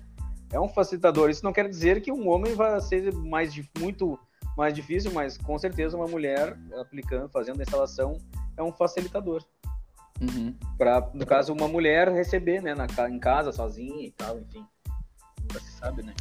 É 0.50 0.58
um 0.58 0.68
facilitador. 0.70 1.28
Isso 1.28 1.44
não 1.44 1.52
quer 1.52 1.68
dizer 1.68 2.00
que 2.00 2.10
um 2.10 2.28
homem 2.28 2.54
vai 2.54 2.80
ser 2.80 3.12
mais, 3.12 3.54
muito 3.78 4.18
mais 4.56 4.72
difícil, 4.72 5.12
mas 5.12 5.36
com 5.36 5.58
certeza 5.58 5.98
uma 5.98 6.06
mulher 6.06 6.56
aplicando, 6.80 7.28
fazendo 7.28 7.60
a 7.60 7.62
instalação 7.62 8.16
é 8.56 8.62
um 8.62 8.72
facilitador. 8.72 9.44
Uhum. 10.20 10.54
Para, 10.76 11.10
no 11.14 11.24
caso, 11.24 11.52
uma 11.52 11.66
mulher 11.66 12.08
receber, 12.08 12.62
né, 12.62 12.74
na, 12.74 12.86
em 13.08 13.18
casa, 13.18 13.52
sozinha 13.52 14.06
e 14.06 14.10
tal, 14.10 14.38
enfim. 14.38 14.64
Nunca 15.40 15.60
se 15.60 15.72
sabe, 15.72 16.02
né? 16.02 16.14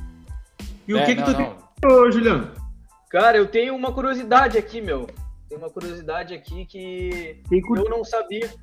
E 0.87 0.93
o 0.93 0.97
é, 0.97 1.05
que, 1.05 1.15
não, 1.15 1.25
que 1.25 1.31
tu 1.31 1.37
tem, 1.37 1.91
Ô, 1.91 2.11
Juliano? 2.11 2.51
Cara, 3.09 3.37
eu 3.37 3.47
tenho 3.47 3.75
uma 3.75 3.91
curiosidade 3.93 4.57
aqui, 4.57 4.81
meu. 4.81 5.07
Tem 5.47 5.57
uma 5.57 5.69
curiosidade 5.69 6.33
aqui 6.33 6.65
que 6.65 7.41
eu 7.51 7.89
não 7.89 8.03
sabia. 8.03 8.53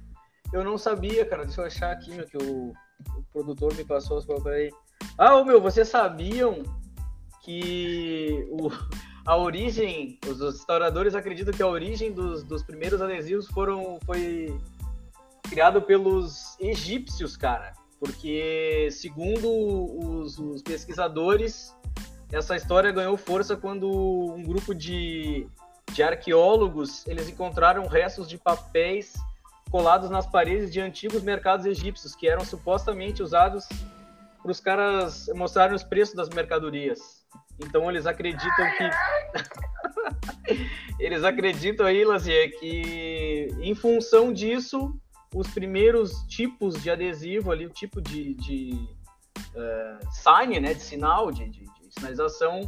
Eu 0.52 0.64
não 0.64 0.78
sabia, 0.78 1.24
cara. 1.26 1.44
Deixa 1.44 1.60
eu 1.60 1.66
achar 1.66 1.92
aqui, 1.92 2.14
meu, 2.14 2.26
que 2.26 2.36
o, 2.36 2.72
o 3.16 3.22
produtor 3.32 3.74
me 3.74 3.84
passou 3.84 4.18
as 4.18 4.46
aí. 4.46 4.70
Ah, 5.18 5.34
ô, 5.34 5.44
meu, 5.44 5.60
vocês 5.60 5.88
sabiam 5.88 6.62
que 7.42 8.46
o, 8.50 8.70
a 9.26 9.36
origem, 9.36 10.18
os 10.26 10.40
restauradores 10.40 11.14
acreditam 11.14 11.52
que 11.52 11.62
a 11.62 11.66
origem 11.66 12.12
dos, 12.12 12.44
dos 12.44 12.62
primeiros 12.62 13.02
adesivos 13.02 13.46
foram, 13.48 13.98
foi 14.04 14.56
criado 15.48 15.82
pelos 15.82 16.56
egípcios, 16.60 17.36
cara. 17.36 17.72
Porque, 17.98 18.88
segundo 18.90 19.48
os, 19.48 20.38
os, 20.38 20.62
pesquisadores, 20.62 21.74
essa 22.30 22.54
história 22.54 22.92
ganhou 22.92 23.16
força 23.16 23.56
quando 23.56 23.88
um 23.88 24.42
grupo 24.42 24.74
de, 24.74 25.48
de 25.92 26.02
arqueólogos 26.02 27.06
eles 27.06 27.28
encontraram 27.28 27.86
restos 27.86 28.28
de 28.28 28.36
papéis 28.36 29.14
colados 29.70 30.10
nas 30.10 30.26
paredes 30.26 30.70
de 30.70 30.80
antigos 30.80 31.22
mercados 31.22 31.64
egípcios, 31.66 32.14
que 32.14 32.28
eram 32.28 32.44
supostamente 32.44 33.22
usados 33.22 33.66
para 34.42 34.52
os 34.52 34.60
caras 34.60 35.28
mostrarem 35.34 35.74
os 35.74 35.82
preços 35.82 36.14
das 36.14 36.28
mercadorias. 36.28 37.26
Então 37.58 37.90
eles 37.90 38.06
acreditam 38.06 38.66
que 38.76 38.90
eles 41.00 41.24
acreditam 41.24 41.86
aí, 41.86 42.04
Lazier, 42.04 42.58
que 42.60 43.48
em 43.60 43.74
função 43.74 44.32
disso 44.32 44.94
os 45.36 45.48
primeiros 45.48 46.22
tipos 46.26 46.82
de 46.82 46.90
adesivo 46.90 47.52
ali, 47.52 47.66
o 47.66 47.70
tipo 47.70 48.00
de, 48.00 48.32
de 48.34 48.88
uh, 49.54 50.10
sign, 50.10 50.58
né, 50.58 50.72
de 50.72 50.80
sinal, 50.82 51.30
de, 51.30 51.46
de, 51.50 51.60
de, 51.60 51.90
sinalização, 51.90 52.62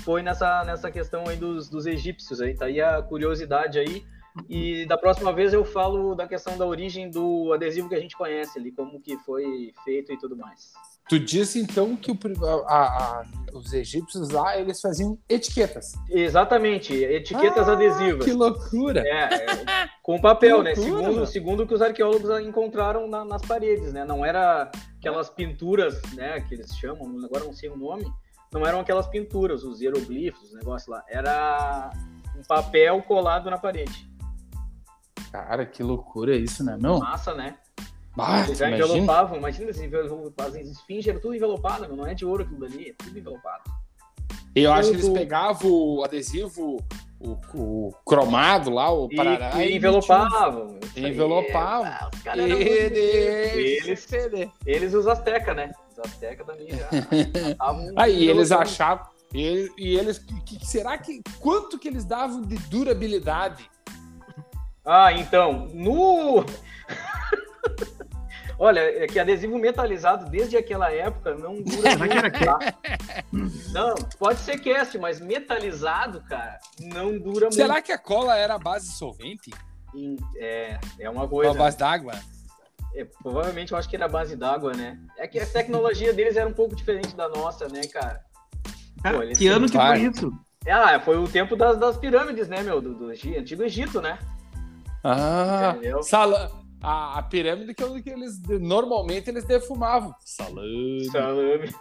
foi 0.00 0.22
nessa, 0.22 0.64
nessa 0.64 0.90
questão 0.90 1.26
aí 1.26 1.36
dos, 1.36 1.70
dos 1.70 1.86
egípcios 1.86 2.42
aí, 2.42 2.54
tá 2.54 2.66
aí 2.66 2.78
a 2.78 3.00
curiosidade 3.00 3.78
aí, 3.78 4.04
e 4.50 4.84
da 4.84 4.98
próxima 4.98 5.32
vez 5.32 5.54
eu 5.54 5.64
falo 5.64 6.14
da 6.14 6.28
questão 6.28 6.58
da 6.58 6.66
origem 6.66 7.10
do 7.10 7.54
adesivo 7.54 7.88
que 7.88 7.94
a 7.94 8.00
gente 8.00 8.16
conhece 8.16 8.58
ali, 8.58 8.70
como 8.70 9.00
que 9.00 9.16
foi 9.18 9.72
feito 9.82 10.12
e 10.12 10.18
tudo 10.18 10.36
mais. 10.36 10.74
Tu 11.08 11.18
disse 11.18 11.60
então 11.60 11.96
que 11.96 12.10
o, 12.10 12.18
a, 12.66 12.74
a, 12.74 13.24
os 13.52 13.72
egípcios 13.72 14.30
lá 14.30 14.58
eles 14.58 14.80
faziam 14.80 15.18
etiquetas. 15.28 15.92
Exatamente, 16.08 16.94
etiquetas 16.94 17.68
ah, 17.68 17.72
adesivas. 17.72 18.24
Que 18.24 18.32
loucura! 18.32 19.02
É, 19.06 19.34
é 19.34 19.88
com 20.02 20.20
papel, 20.20 20.62
né? 20.62 20.74
Segundo, 20.74 21.26
segundo 21.26 21.66
que 21.66 21.74
os 21.74 21.82
arqueólogos 21.82 22.40
encontraram 22.40 23.08
na, 23.08 23.24
nas 23.24 23.42
paredes, 23.42 23.92
né? 23.92 24.04
Não 24.04 24.24
era 24.24 24.70
aquelas 24.98 25.28
pinturas, 25.28 26.00
né? 26.14 26.40
Que 26.40 26.54
eles 26.54 26.74
chamam, 26.76 27.06
agora 27.24 27.44
não 27.44 27.52
sei 27.52 27.68
o 27.68 27.76
nome. 27.76 28.04
Não 28.52 28.66
eram 28.66 28.80
aquelas 28.80 29.08
pinturas, 29.08 29.64
os 29.64 29.80
hieroglifos, 29.80 30.44
os 30.44 30.54
negócios 30.54 30.88
lá. 30.88 31.04
Era 31.08 31.90
um 32.36 32.42
papel 32.42 33.02
colado 33.02 33.50
na 33.50 33.58
parede. 33.58 34.08
Cara, 35.32 35.66
que 35.66 35.82
loucura 35.82 36.36
isso, 36.36 36.62
né? 36.64 36.78
Não? 36.80 37.00
Massa, 37.00 37.34
né? 37.34 37.56
Ah, 38.18 38.44
Eles 38.44 38.58
já 38.58 38.68
imagina. 38.68 38.88
envelopavam, 38.88 39.36
imagina 39.38 39.70
assim, 39.70 39.90
as 40.38 40.54
esfinges 40.68 41.08
era 41.08 41.18
tudo 41.20 41.34
envelopado, 41.34 41.94
não 41.96 42.06
é 42.06 42.14
de 42.14 42.24
ouro 42.24 42.44
aquilo 42.44 42.60
dali, 42.60 42.90
é 42.90 42.94
tudo 43.04 43.18
envelopado. 43.18 43.62
Eu 44.54 44.72
acho 44.72 44.90
que 44.90 44.96
eles 44.96 45.08
pegavam 45.08 45.68
o 45.70 46.04
adesivo, 46.04 46.76
o, 47.18 47.36
o 47.54 47.92
cromado 48.06 48.70
lá, 48.70 48.92
o 48.92 49.08
E, 49.10 49.16
parará. 49.16 49.64
e 49.64 49.74
envelopavam. 49.76 50.78
Isso 50.80 50.92
aí, 50.98 51.10
Envelopavam. 51.10 51.86
ah, 51.86 52.10
os 52.14 52.22
caras 52.22 52.44
eram 52.44 52.56
Eles, 52.60 52.98
Eles- 54.12 54.12
eles. 54.64 54.92
E 54.92 54.96
os 54.96 55.06
Azteca, 55.08 55.54
né? 55.54 55.72
Os 55.90 55.98
Azteca 55.98 56.44
também 56.44 56.68
já. 56.70 56.88
estavam 57.50 57.92
Aí 57.96 58.28
eles 58.28 58.52
achavam. 58.52 59.06
E, 59.32 59.68
e 59.76 59.96
eles. 59.98 60.18
que- 60.20 60.40
que- 60.42 60.64
será 60.64 60.96
que. 60.98 61.20
Quanto 61.40 61.76
que 61.76 61.88
eles 61.88 62.04
davam 62.04 62.40
de 62.42 62.56
durabilidade? 62.68 63.68
Ah, 64.84 65.12
então, 65.12 65.68
no. 65.74 66.44
Olha, 68.58 68.80
é 68.80 69.06
que 69.06 69.18
adesivo 69.18 69.58
metalizado 69.58 70.30
desde 70.30 70.56
aquela 70.56 70.90
época 70.92 71.34
não 71.34 71.60
dura 71.60 71.90
Será 71.90 72.08
que 72.08 72.18
era 72.18 72.30
muito, 72.30 72.44
tá? 72.44 72.58
Não, 73.72 73.94
pode 74.18 74.38
ser 74.40 74.58
cast, 74.58 74.96
mas 74.98 75.20
metalizado, 75.20 76.22
cara, 76.22 76.58
não 76.80 77.18
dura 77.18 77.50
Será 77.50 77.82
que 77.82 77.90
a 77.90 77.98
cola 77.98 78.36
era 78.36 78.54
a 78.54 78.58
base 78.58 78.92
solvente? 78.92 79.50
muito. 79.92 80.24
É, 80.36 80.78
é 81.00 81.10
uma 81.10 81.22
Ou 81.22 81.26
a 81.26 81.30
coisa. 81.30 81.54
base 81.54 81.76
d'água? 81.78 82.12
É, 82.96 83.04
provavelmente 83.22 83.72
eu 83.72 83.78
acho 83.78 83.88
que 83.88 83.96
era 83.96 84.06
base 84.08 84.36
d'água, 84.36 84.72
né? 84.72 84.98
É 85.18 85.26
que 85.26 85.38
a 85.40 85.46
tecnologia 85.46 86.12
deles 86.12 86.36
era 86.36 86.48
um 86.48 86.52
pouco 86.52 86.76
diferente 86.76 87.14
da 87.16 87.28
nossa, 87.28 87.68
né, 87.68 87.80
cara? 87.88 88.20
Cara, 89.02 89.16
Pô, 89.16 89.22
eles 89.24 89.36
que 89.36 89.48
ano 89.48 89.66
que 89.68 89.76
foi 89.76 89.98
isso? 90.00 90.32
Ah, 90.68 90.98
foi 91.00 91.18
o 91.18 91.28
tempo 91.28 91.56
das, 91.56 91.76
das 91.76 91.96
pirâmides, 91.96 92.48
né, 92.48 92.62
meu? 92.62 92.80
Do, 92.80 92.94
do 92.94 93.12
Egi- 93.12 93.36
antigo 93.36 93.62
Egito, 93.64 94.00
né? 94.00 94.16
Ah, 95.02 95.74
Entendeu? 95.76 96.02
sala, 96.02 96.50
a, 96.84 97.18
a 97.18 97.22
pirâmide 97.22 97.74
que, 97.74 97.82
é 97.82 97.86
onde 97.86 98.02
que 98.02 98.10
eles 98.10 98.40
normalmente 98.60 99.30
eles 99.30 99.44
defumavam. 99.44 100.14
Salame. 100.20 101.04
Salame. 101.10 101.74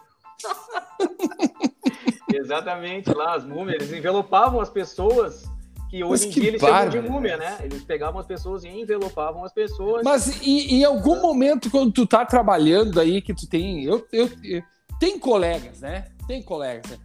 Exatamente, 2.34 3.14
lá 3.14 3.36
as 3.36 3.46
múmias, 3.46 3.82
eles 3.82 3.94
envelopavam 3.98 4.60
as 4.60 4.70
pessoas, 4.70 5.44
que 5.90 6.04
hoje 6.04 6.10
Mas 6.10 6.24
em 6.26 6.30
que 6.32 6.40
dia 6.42 6.50
eles 6.50 6.62
chamam 6.62 6.90
de 6.90 7.00
múmia, 7.02 7.38
né? 7.38 7.58
Eles 7.62 7.84
pegavam 7.84 8.20
as 8.20 8.26
pessoas 8.26 8.64
e 8.64 8.68
envelopavam 8.70 9.44
as 9.44 9.54
pessoas. 9.54 10.02
Mas 10.04 10.42
e, 10.42 10.76
em 10.76 10.84
algum 10.84 11.22
momento, 11.22 11.70
quando 11.70 11.92
tu 11.92 12.08
tá 12.08 12.26
trabalhando 12.26 13.00
aí, 13.00 13.22
que 13.22 13.34
tu 13.34 13.48
tem. 13.48 13.84
Eu, 13.84 14.06
eu, 14.12 14.30
eu- 14.44 14.64
tem 15.00 15.20
colegas, 15.20 15.82
né? 15.82 16.08
Tem 16.28 16.42
colegas. 16.42 16.90
né? 16.92 16.98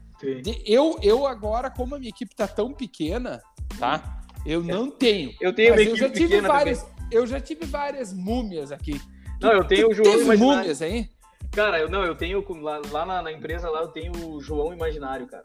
Eu, 0.65 0.99
eu 1.03 1.27
agora, 1.27 1.71
como 1.71 1.95
a 1.95 1.99
minha 1.99 2.09
equipe 2.11 2.35
tá 2.35 2.49
tão 2.49 2.73
pequena, 2.73 3.41
tá? 3.79 4.23
Eu 4.47 4.63
não 4.63 4.91
tenho. 4.91 5.33
Eu 5.41 5.55
tenho 5.55 5.71
uma 5.71 5.77
Mas 5.77 5.87
eu 5.87 5.93
equipe 5.95 6.01
já 6.09 6.13
tive 6.13 6.29
pequena 6.29 6.49
várias. 6.49 6.83
também. 6.83 6.98
Eu 7.11 7.27
já 7.27 7.41
tive 7.41 7.65
várias 7.65 8.13
múmias 8.13 8.71
aqui. 8.71 9.01
Não, 9.41 9.53
eu 9.53 9.65
tenho 9.65 9.89
o 9.89 9.95
João 9.95 10.11
Teve 10.11 10.25
Imaginário. 10.25 10.59
múmias 10.59 10.83
aí? 10.83 11.09
Cara, 11.53 11.79
eu 11.81 11.89
não, 11.89 12.05
eu 12.05 12.15
tenho 12.15 12.45
lá, 12.61 12.81
lá 12.91 13.07
na, 13.07 13.23
na 13.23 13.33
empresa 13.33 13.71
lá 13.71 13.81
eu 13.81 13.89
tenho 13.89 14.13
o 14.27 14.41
João 14.41 14.73
Imaginário, 14.73 15.27
cara. 15.27 15.43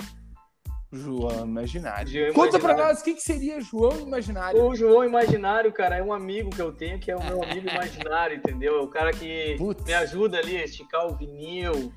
João 0.91 1.45
Imaginário. 1.45 2.07
João 2.07 2.34
Conta 2.34 2.59
pra 2.59 2.76
nós 2.76 3.01
o 3.01 3.03
que, 3.03 3.16
que 3.16 3.22
seria 3.22 3.59
João 3.61 4.01
Imaginário. 4.01 4.64
O 4.64 4.76
João 4.76 5.03
Imaginário, 5.03 5.72
cara, 5.72 5.97
é 5.97 6.03
um 6.03 6.14
amigo 6.14 6.49
que 6.49 6.61
eu 6.61 6.72
tenho 6.72 6.99
que 6.99 7.09
é 7.09 7.16
o 7.16 7.24
meu 7.24 7.43
amigo 7.43 7.68
imaginário, 7.68 8.38
entendeu? 8.38 8.78
É 8.78 8.82
o 8.82 8.88
cara 8.88 9.11
que 9.11 9.55
Putz. 9.57 9.84
me 9.84 9.93
ajuda 9.93 10.38
ali 10.38 10.57
a 10.57 10.66
esticar 10.66 11.07
o 11.07 11.16
vinil, 11.16 11.91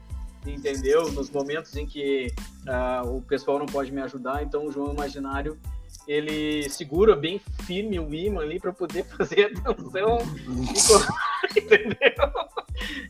entendeu? 0.47 1.11
Nos 1.12 1.31
momentos 1.31 1.77
em 1.77 1.87
que 1.87 2.33
ah, 2.67 3.03
o 3.05 3.21
pessoal 3.21 3.59
não 3.59 3.67
pode 3.67 3.93
me 3.93 4.01
ajudar, 4.01 4.43
então 4.43 4.64
o 4.67 4.73
João 4.73 4.93
Imaginário 4.95 5.59
ele 6.07 6.69
segura 6.71 7.15
bem 7.17 7.41
firme 7.65 7.99
o 7.99 8.13
imã 8.15 8.43
ali 8.43 8.59
para 8.61 8.73
poder 8.73 9.05
fazer 9.17 9.53
a 9.65 9.75
tensão, 9.75 10.19
e 11.55 11.59
entendeu? 11.61 12.31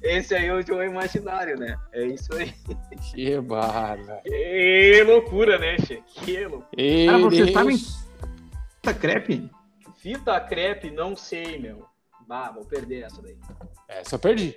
Esse 0.02 0.34
aí 0.34 0.46
é 0.46 0.54
o 0.54 0.64
João 0.64 0.84
Imaginário, 0.84 1.58
né? 1.58 1.76
É 1.92 2.04
isso 2.06 2.32
aí. 2.34 2.54
Que 3.14 3.40
barra. 3.40 3.96
Que 4.24 5.02
loucura, 5.04 5.58
né, 5.58 5.76
Che? 5.78 6.02
Que 6.06 6.44
loucura. 6.46 6.68
Cara, 7.06 7.18
vocês 7.18 7.40
Eles- 7.40 7.52
sabem- 7.52 7.78
Tá 8.82 8.94
crepe? 8.94 9.50
Fita 9.96 10.40
crepe, 10.40 10.90
não 10.92 11.16
sei, 11.16 11.58
meu. 11.58 11.84
Bah, 12.28 12.52
vou 12.52 12.64
perder 12.64 13.02
essa 13.04 13.20
daí. 13.20 13.36
É, 13.88 14.04
só 14.04 14.16
perdi. 14.16 14.54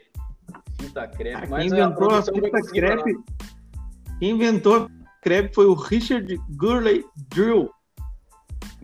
Fita 0.79 1.07
crepe, 1.07 1.33
Cara, 1.35 1.47
mas 1.49 1.71
quem 1.71 1.81
a 1.81 1.85
inventou 1.85 2.07
a 2.11 2.21
vai 2.21 2.23
fita 2.23 2.61
crepe. 2.71 3.17
Quem 4.19 4.29
inventou 4.31 4.75
a 4.75 4.81
fita 4.87 5.09
crepe 5.23 5.55
foi 5.55 5.65
o 5.65 5.73
Richard 5.73 6.37
Gurley 6.51 7.03
Drill. 7.29 7.71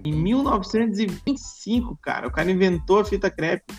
Em 0.04 0.12
1925, 0.14 1.98
cara. 2.02 2.28
O 2.28 2.32
cara 2.32 2.50
inventou 2.52 3.00
a 3.00 3.06
fita 3.06 3.30
crepe. 3.30 3.74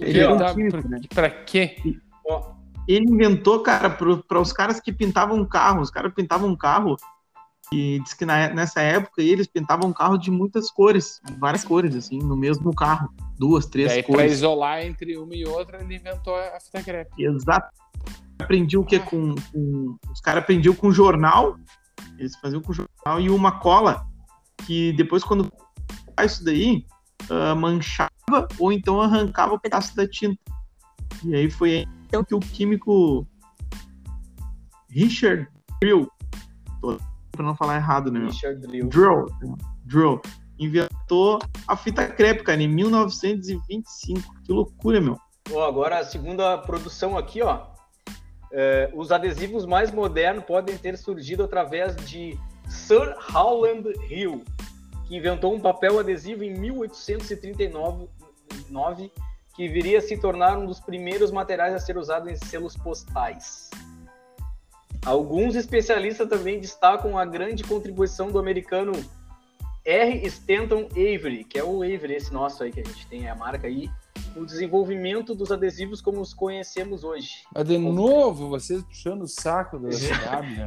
Ele 0.00 0.26
um 0.26 0.38
Tá, 0.38 0.54
pra, 0.54 0.80
né? 0.82 1.00
pra 1.14 1.30
quê? 1.30 1.76
Ele 2.88 3.04
inventou, 3.10 3.60
cara, 3.62 3.90
para 3.90 4.40
os 4.40 4.52
caras 4.52 4.80
que 4.80 4.92
pintavam 4.92 5.44
carro. 5.44 5.80
Os 5.80 5.90
caras 5.90 6.12
pintavam 6.14 6.48
um 6.48 6.56
carro 6.56 6.96
e 7.72 7.98
diz 8.00 8.14
que 8.14 8.24
na- 8.24 8.48
nessa 8.50 8.80
época 8.80 9.20
eles 9.20 9.46
pintavam 9.48 9.90
um 9.90 9.92
carro 9.92 10.16
de 10.16 10.30
muitas 10.30 10.70
cores, 10.70 11.20
várias 11.38 11.64
cores, 11.64 11.96
assim, 11.96 12.18
no 12.18 12.36
mesmo 12.36 12.72
carro. 12.74 13.12
Duas, 13.38 13.66
três 13.66 13.92
pra 13.92 14.02
cores. 14.04 14.32
isolar 14.32 14.82
entre 14.84 15.16
uma 15.18 15.34
e 15.34 15.44
outra, 15.44 15.82
ele 15.82 15.96
inventou 15.96 16.36
a 16.36 16.58
fita 16.60 16.82
crepe. 16.82 17.22
Exato. 17.22 17.68
Aprendi 18.38 18.78
o 18.78 18.84
que 18.84 19.00
com, 19.00 19.34
com- 19.52 19.96
Os 20.12 20.20
caras 20.20 20.42
aprendiam 20.44 20.74
com 20.74 20.90
jornal. 20.92 21.56
Eles 22.18 22.36
faziam 22.36 22.62
com 22.62 22.72
jornal 22.72 23.20
e 23.20 23.28
uma 23.28 23.58
cola 23.58 24.06
que 24.64 24.92
depois, 24.92 25.22
quando 25.22 25.50
faz 26.16 26.32
isso 26.32 26.44
daí, 26.44 26.86
ah, 27.30 27.54
manchava 27.54 28.10
ou 28.58 28.72
então 28.72 29.00
arrancava 29.00 29.54
o 29.54 29.60
pedaço 29.60 29.94
da 29.96 30.06
tinta. 30.06 30.40
E 31.24 31.34
aí 31.34 31.50
foi 31.50 31.86
então 32.06 32.22
que 32.24 32.34
o 32.34 32.40
químico 32.40 33.26
Richard 34.88 35.48
Drill, 35.80 36.10
pra 37.32 37.44
não 37.44 37.54
falar 37.54 37.76
errado, 37.76 38.10
né? 38.10 38.26
Richard 38.26 38.60
Drill. 38.60 38.88
Drill, 38.88 39.26
Drill, 39.84 40.20
inventou 40.58 41.38
a 41.66 41.76
fita 41.76 42.06
crepe, 42.06 42.44
cara, 42.44 42.62
em 42.62 42.68
1925. 42.68 44.42
Que 44.42 44.52
loucura, 44.52 45.00
meu. 45.00 45.18
Ó, 45.52 45.66
agora 45.66 45.98
a 45.98 46.04
segunda 46.04 46.56
produção 46.58 47.16
aqui, 47.16 47.42
ó. 47.42 47.66
É, 48.52 48.90
os 48.94 49.10
adesivos 49.12 49.66
mais 49.66 49.90
modernos 49.90 50.44
podem 50.44 50.78
ter 50.78 50.96
surgido 50.96 51.42
através 51.42 51.96
de 51.96 52.38
Sir 52.68 53.16
Howland 53.32 53.92
Hill, 54.08 54.44
que 55.06 55.16
inventou 55.16 55.54
um 55.54 55.60
papel 55.60 55.98
adesivo 55.98 56.42
em 56.44 56.52
1839, 56.58 58.08
nove, 58.68 59.12
que 59.54 59.68
viria 59.68 59.98
a 59.98 60.02
se 60.02 60.16
tornar 60.16 60.58
um 60.58 60.66
dos 60.66 60.80
primeiros 60.80 61.30
materiais 61.30 61.74
a 61.74 61.78
ser 61.78 61.96
usado 61.96 62.28
em 62.28 62.36
selos 62.36 62.76
postais. 62.76 63.70
Alguns 65.04 65.54
especialistas 65.54 66.28
também 66.28 66.58
destacam 66.58 67.16
a 67.16 67.24
grande 67.24 67.62
contribuição 67.62 68.30
do 68.30 68.38
americano 68.38 68.92
R. 69.84 70.26
Stanton 70.26 70.88
Avery, 70.90 71.44
que 71.44 71.58
é 71.58 71.64
o 71.64 71.82
Avery, 71.82 72.14
esse 72.14 72.32
nosso 72.32 72.64
aí 72.64 72.72
que 72.72 72.80
a 72.80 72.84
gente 72.84 73.06
tem, 73.06 73.26
é 73.26 73.30
a 73.30 73.36
marca 73.36 73.68
aí, 73.68 73.88
no 74.34 74.44
desenvolvimento 74.44 75.34
dos 75.34 75.50
adesivos 75.50 76.00
como 76.00 76.20
os 76.20 76.34
conhecemos 76.34 77.04
hoje. 77.04 77.30
Mas 77.54 77.64
de 77.64 77.78
novo, 77.78 78.48
vocês 78.48 78.82
puxando 78.82 79.22
o 79.22 79.26
saco 79.28 79.78
da 79.78 79.88
CW, 79.88 79.96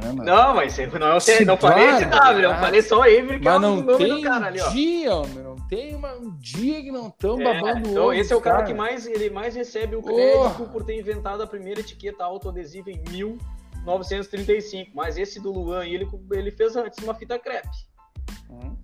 mano? 0.12 0.24
Não, 0.24 0.54
mas 0.54 0.78
eu 0.78 0.98
não, 0.98 1.14
eu 1.14 1.20
sei, 1.20 1.44
não 1.44 1.56
falei 1.56 1.88
esse 1.90 2.04
W, 2.06 2.42
eu 2.44 2.54
falei 2.56 2.82
só 2.82 3.02
Avery, 3.02 3.40
que 3.40 3.48
é 3.48 3.50
Mas 3.50 3.56
o 3.56 3.60
não 3.60 3.76
nome 3.82 3.98
tem 3.98 4.14
do 4.16 4.22
cara 4.22 4.46
ali, 4.46 4.60
ó. 4.60 4.68
um 4.68 4.72
dia, 4.72 5.14
homem, 5.14 5.38
não 5.44 5.56
tem 5.68 5.94
uma- 5.94 6.14
um 6.14 6.30
dia 6.38 6.82
que 6.82 6.90
não 6.90 7.08
estão 7.08 7.40
É, 7.40 7.44
babando 7.44 7.88
o 7.88 7.90
então 7.92 8.02
ovo, 8.04 8.12
esse 8.14 8.32
é 8.32 8.36
o 8.36 8.40
cara, 8.40 8.56
cara. 8.58 8.66
que 8.68 8.74
mais 8.74 9.06
ele 9.06 9.30
mais 9.30 9.54
recebe 9.54 9.96
o 9.96 10.02
crédito 10.02 10.62
Oh. 10.62 10.66
por 10.66 10.84
ter 10.84 10.98
inventado 10.98 11.42
a 11.42 11.46
primeira 11.46 11.80
etiqueta 11.80 12.24
autoadesiva 12.24 12.90
em 12.90 13.00
1935. 13.10 14.90
Mas 14.94 15.16
esse 15.18 15.40
do 15.40 15.52
Luan, 15.52 15.84
ele, 15.86 16.08
ele 16.32 16.50
fez 16.50 16.76
antes 16.76 17.02
uma 17.02 17.14
fita 17.14 17.38
crepe. 17.38 17.68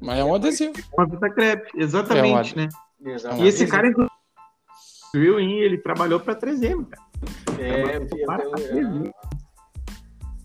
Mas 0.00 0.18
é 0.18 0.24
um 0.24 0.34
adesivo. 0.34 0.72
Uma 0.96 1.08
fita 1.08 1.30
crepe, 1.30 1.70
exatamente, 1.76 2.54
É 2.58 2.62
né? 2.62 2.68
Exato. 3.04 3.36
E 3.42 3.46
esse 3.46 3.66
cara, 3.66 3.88
Drill, 5.16 5.40
hein, 5.40 5.60
ele 5.60 5.78
trabalhou 5.78 6.20
pra 6.20 6.34
3M, 6.34 6.84
cara. 6.86 7.02
É, 7.58 7.96
eu 7.96 8.06
vi 8.06 8.26
Para 8.26 8.34
até 8.34 8.48
pra 8.50 8.58
o- 8.60 9.02
ver, 9.02 9.12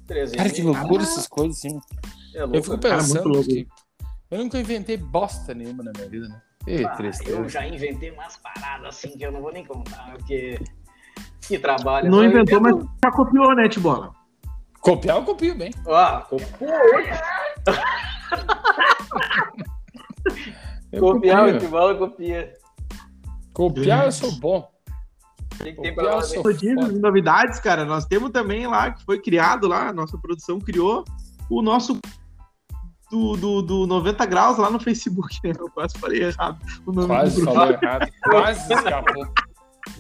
13. 0.08 0.38
Cara, 0.38 0.50
que 0.50 0.62
loucura 0.62 1.04
essas 1.04 1.28
coisas, 1.28 1.58
assim. 1.58 1.80
É 2.34 2.40
louco, 2.44 2.56
Eu 2.58 2.64
fico 2.64 2.76
né? 2.78 2.82
cara, 2.84 2.96
pensando 2.98 3.24
muito 3.30 3.36
louco. 3.36 3.50
que 3.50 3.68
eu 4.32 4.38
nunca 4.40 4.58
inventei 4.60 4.96
bosta 4.98 5.54
nenhuma 5.54 5.84
na 5.84 5.92
minha 5.94 6.08
vida, 6.08 6.28
né? 6.30 6.42
Ih, 6.68 6.86
Ah, 6.86 6.90
tristeza. 6.92 7.32
eu 7.38 7.50
já 7.50 7.68
inventei 7.68 8.12
umas 8.12 8.38
paradas 8.38 8.88
assim 8.88 9.10
que 9.18 9.24
eu 9.24 9.32
não 9.32 9.42
vou 9.42 9.52
nem 9.52 9.66
contar, 9.66 10.14
porque 10.14 10.58
que 11.42 11.58
trabalho. 11.60 12.10
Não 12.10 12.24
Eu 12.24 12.30
inventou, 12.30 12.62
mas 12.62 12.76
já 13.04 13.12
copiou, 13.12 13.54
né, 13.56 13.68
Tibola? 13.68 14.14
Copiar 14.80 15.18
eu 15.18 15.24
copio 15.26 15.54
bem. 15.56 15.72
Ah, 15.88 16.26
copiou. 16.30 16.72
Eu 20.92 21.00
Copiar 21.02 21.48
o 21.48 21.98
copia. 21.98 22.54
Copiar 23.54 24.06
eu 24.06 24.12
sou 24.12 24.32
bom. 24.34 24.70
Tem 25.58 25.76
que 25.76 25.82
ter 25.82 25.94
Copiar 25.94 26.14
eu 26.14 26.20
pra 26.20 26.22
sou 26.22 26.44
foda. 26.44 27.00
novidades, 27.00 27.60
cara. 27.60 27.86
Nós 27.86 28.06
temos 28.06 28.32
também 28.32 28.68
lá, 28.68 28.92
que 28.92 29.04
foi 29.04 29.20
criado 29.20 29.68
lá, 29.68 29.90
a 29.90 29.94
nossa 29.94 30.18
produção 30.18 30.60
criou 30.60 31.04
o 31.50 31.62
nosso 31.62 32.00
do, 33.12 33.36
do, 33.36 33.62
do 33.62 33.88
90 33.88 34.26
graus 34.26 34.58
lá 34.58 34.70
no 34.70 34.80
Facebook, 34.80 35.38
né? 35.44 35.54
Eu 35.60 35.70
quase 35.70 35.98
falei 36.00 36.24
errado 36.24 36.58
o 36.86 36.94
nome 36.94 37.08
Quase 37.08 37.44
falou 37.44 37.72
errado. 37.72 38.10
Quase 38.24 38.74
escapou. 38.74 39.28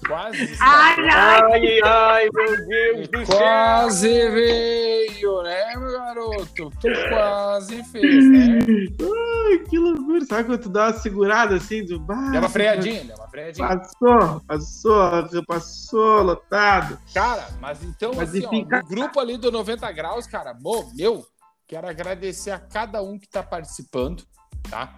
Quase. 0.07 0.57
Ai, 0.59 0.95
ai, 1.09 1.81
Ai, 1.83 2.29
meu 2.33 2.67
Deus 2.67 3.07
do 3.07 3.25
céu! 3.25 3.37
Quase 3.37 4.29
veio, 4.29 5.41
né, 5.43 5.75
meu 5.77 5.91
garoto? 5.91 6.71
Tu 6.81 6.87
quase 7.09 7.83
fez, 7.85 8.25
né? 8.29 8.59
Ai, 9.01 9.59
que 9.69 9.77
loucura. 9.77 10.25
Sabe 10.25 10.43
quando 10.45 10.61
tu 10.61 10.69
dá 10.69 10.87
uma 10.87 10.93
segurada 10.93 11.55
assim? 11.55 11.85
Do... 11.85 11.99
Deu 11.99 12.39
uma 12.39 12.49
freadinha, 12.49 13.03
deu 13.03 13.15
uma 13.15 13.27
freadinha. 13.27 13.67
Passou, 13.67 14.41
passou, 14.47 15.45
passou, 15.45 16.23
lotado. 16.23 16.97
Cara, 17.13 17.47
mas 17.59 17.83
então, 17.83 18.13
Mas 18.15 18.29
assim, 18.29 18.43
ó, 18.45 18.47
enfim, 18.47 18.65
cara- 18.65 18.83
no 18.83 18.89
grupo 18.89 19.19
ali 19.19 19.37
do 19.37 19.51
90 19.51 19.91
Graus, 19.91 20.25
cara, 20.27 20.53
bom, 20.53 20.89
meu, 20.95 21.25
quero 21.67 21.87
agradecer 21.87 22.51
a 22.51 22.59
cada 22.59 23.01
um 23.01 23.17
que 23.19 23.27
tá 23.29 23.43
participando, 23.43 24.23
tá? 24.69 24.93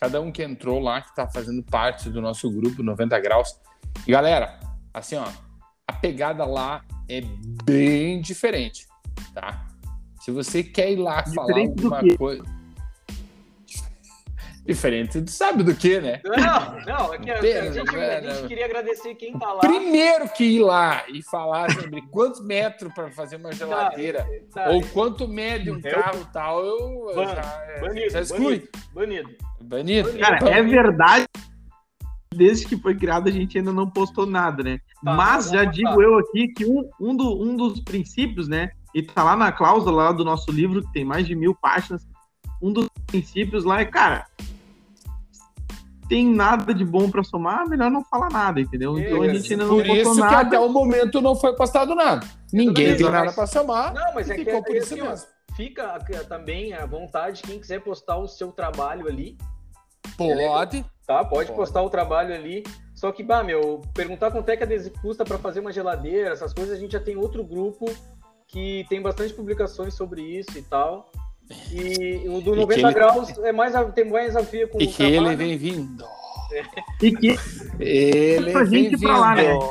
Cada 0.00 0.20
um 0.20 0.32
que 0.32 0.42
entrou 0.42 0.80
lá, 0.80 1.02
que 1.02 1.14
tá 1.14 1.28
fazendo 1.28 1.62
parte 1.62 2.08
do 2.08 2.20
nosso 2.22 2.50
grupo 2.50 2.82
90 2.82 3.18
Graus. 3.20 3.54
E 4.06 4.10
galera, 4.12 4.58
assim, 4.94 5.16
ó, 5.16 5.26
a 5.86 5.92
pegada 5.92 6.44
lá 6.44 6.82
é 7.08 7.20
bem 7.64 8.20
diferente, 8.20 8.86
tá? 9.34 9.66
Se 10.20 10.30
você 10.30 10.62
quer 10.62 10.92
ir 10.92 10.96
lá 10.96 11.24
falar 11.34 11.46
Diferente 11.54 11.74
do 11.76 11.94
alguma 11.94 12.16
coisa. 12.16 12.60
Diferente, 14.64 15.20
tu 15.22 15.30
sabe 15.30 15.62
do 15.64 15.74
que, 15.74 15.98
né? 16.00 16.20
Não, 16.22 16.80
não, 16.84 17.14
é 17.14 17.18
que 17.18 17.30
a, 17.30 17.38
Pera, 17.38 17.72
gente, 17.72 17.96
a 17.96 18.20
gente 18.34 18.46
queria 18.46 18.66
agradecer 18.66 19.14
quem 19.14 19.36
tá 19.36 19.52
lá. 19.54 19.60
Primeiro 19.60 20.28
que 20.28 20.44
ir 20.44 20.60
lá 20.62 21.02
e 21.08 21.22
falar 21.22 21.72
sobre 21.72 22.02
quantos 22.02 22.44
metros 22.44 22.92
para 22.92 23.10
fazer 23.10 23.36
uma 23.36 23.52
geladeira. 23.52 24.24
Tá, 24.52 24.68
Ou 24.70 24.82
quanto 24.88 25.26
mede 25.26 25.70
um 25.70 25.80
Eu- 25.82 25.90
carro 26.02 26.20
e 26.20 26.32
tal, 26.32 26.64
eu 26.64 27.12
Ban- 27.14 27.34
já, 27.34 27.64
é, 27.68 27.80
banido, 27.80 28.10
já 28.10 28.20
exclui. 28.20 28.68
Banido. 28.92 29.30
Banido. 29.62 30.18
Cara, 30.18 30.36
Então, 30.36 30.48
é 30.48 30.62
verdade. 30.62 31.26
Desde 32.40 32.64
que 32.64 32.74
foi 32.78 32.94
criado, 32.94 33.28
a 33.28 33.30
gente 33.30 33.58
ainda 33.58 33.70
não 33.70 33.86
postou 33.90 34.24
nada, 34.24 34.62
né? 34.62 34.78
Tá, 35.04 35.12
Mas 35.14 35.44
vamos 35.44 35.50
já 35.50 35.66
postar. 35.66 35.70
digo 35.72 36.02
eu 36.02 36.18
aqui 36.18 36.48
que 36.48 36.64
um, 36.64 36.88
um, 36.98 37.14
do- 37.14 37.42
um 37.42 37.54
dos 37.54 37.80
princípios, 37.80 38.48
né? 38.48 38.70
E 38.94 39.02
tá 39.02 39.22
lá 39.22 39.36
na 39.36 39.52
cláusula 39.52 40.04
lá 40.04 40.10
do 40.12 40.24
nosso 40.24 40.50
livro, 40.50 40.80
que 40.82 40.90
tem 40.90 41.04
mais 41.04 41.26
de 41.26 41.34
mil 41.34 41.54
páginas. 41.54 42.08
Um 42.62 42.72
dos 42.72 42.88
princípios 43.06 43.62
lá 43.62 43.82
é, 43.82 43.84
cara, 43.84 44.24
tem 46.08 46.26
nada 46.26 46.72
de 46.72 46.82
bom 46.84 47.10
pra 47.10 47.22
somar, 47.22 47.68
melhor 47.68 47.90
não 47.90 48.02
falar 48.04 48.30
nada, 48.30 48.58
entendeu? 48.58 48.98
Então 48.98 49.20
a 49.20 49.28
gente 49.28 49.52
ainda 49.52 49.66
não 49.66 49.76
Por 49.76 49.86
postou 49.86 50.02
isso 50.02 50.14
que 50.14 50.20
nada. 50.20 50.40
até 50.40 50.58
o 50.58 50.68
momento 50.70 51.20
não 51.20 51.36
foi 51.36 51.54
postado 51.54 51.94
nada. 51.94 52.26
Ninguém 52.50 52.86
bem, 52.88 52.96
tem 52.96 53.04
mas- 53.04 53.12
nada 53.14 53.32
para 53.32 53.46
somar. 53.46 53.92
Não, 53.92 54.14
mas 54.14 54.30
é 54.30 54.34
que 54.34 54.44
ficou 54.46 54.60
é, 54.60 54.62
por 54.62 54.74
é 54.74 54.78
isso 54.78 54.94
assim, 54.94 55.02
mesmo. 55.02 55.26
fica 55.54 55.84
a- 55.94 56.24
também 56.24 56.72
à 56.72 56.86
vontade, 56.86 57.42
quem 57.42 57.60
quiser 57.60 57.80
postar 57.82 58.16
o 58.16 58.26
seu 58.26 58.50
trabalho 58.50 59.06
ali, 59.06 59.36
Pode. 60.16 60.84
tá? 61.06 61.24
Pode 61.24 61.46
Pode. 61.48 61.52
postar 61.58 61.82
o 61.82 61.90
trabalho 61.90 62.34
ali. 62.34 62.62
Só 62.94 63.10
que, 63.12 63.22
bah, 63.22 63.42
meu, 63.42 63.80
perguntar 63.94 64.30
quanto 64.30 64.48
é 64.50 64.56
que 64.56 64.62
adesivo 64.62 64.94
custa 65.00 65.24
para 65.24 65.38
fazer 65.38 65.60
uma 65.60 65.72
geladeira, 65.72 66.32
essas 66.32 66.52
coisas, 66.52 66.76
a 66.76 66.80
gente 66.80 66.92
já 66.92 67.00
tem 67.00 67.16
outro 67.16 67.42
grupo 67.42 67.86
que 68.46 68.84
tem 68.88 69.00
bastante 69.00 69.32
publicações 69.32 69.94
sobre 69.94 70.20
isso 70.22 70.58
e 70.58 70.62
tal. 70.62 71.10
E 71.72 72.28
o 72.28 72.40
do 72.40 72.50
E 72.50 72.54
que 72.54 72.60
90 72.60 72.80
ele- 72.88 72.92
graus 72.94 73.38
é 73.38 73.52
mais, 73.52 73.74
tem 73.94 74.04
mais 74.08 74.36
a 74.36 74.40
ver 74.40 74.68
com 74.70 74.80
E 74.80 74.84
o 74.86 74.92
que 74.92 75.02
ele 75.02 75.16
trabalho. 75.16 75.36
vem 75.38 75.56
vindo. 75.56 76.04
E 77.02 77.12
que 77.12 77.38
Ele 77.78 78.50
Pra 78.52 78.64
vem 78.64 78.82
gente 78.84 78.94
ir 78.94 79.00
pra 79.00 79.18
lá, 79.18 79.34
né? 79.34 79.44
vindo. 79.52 79.70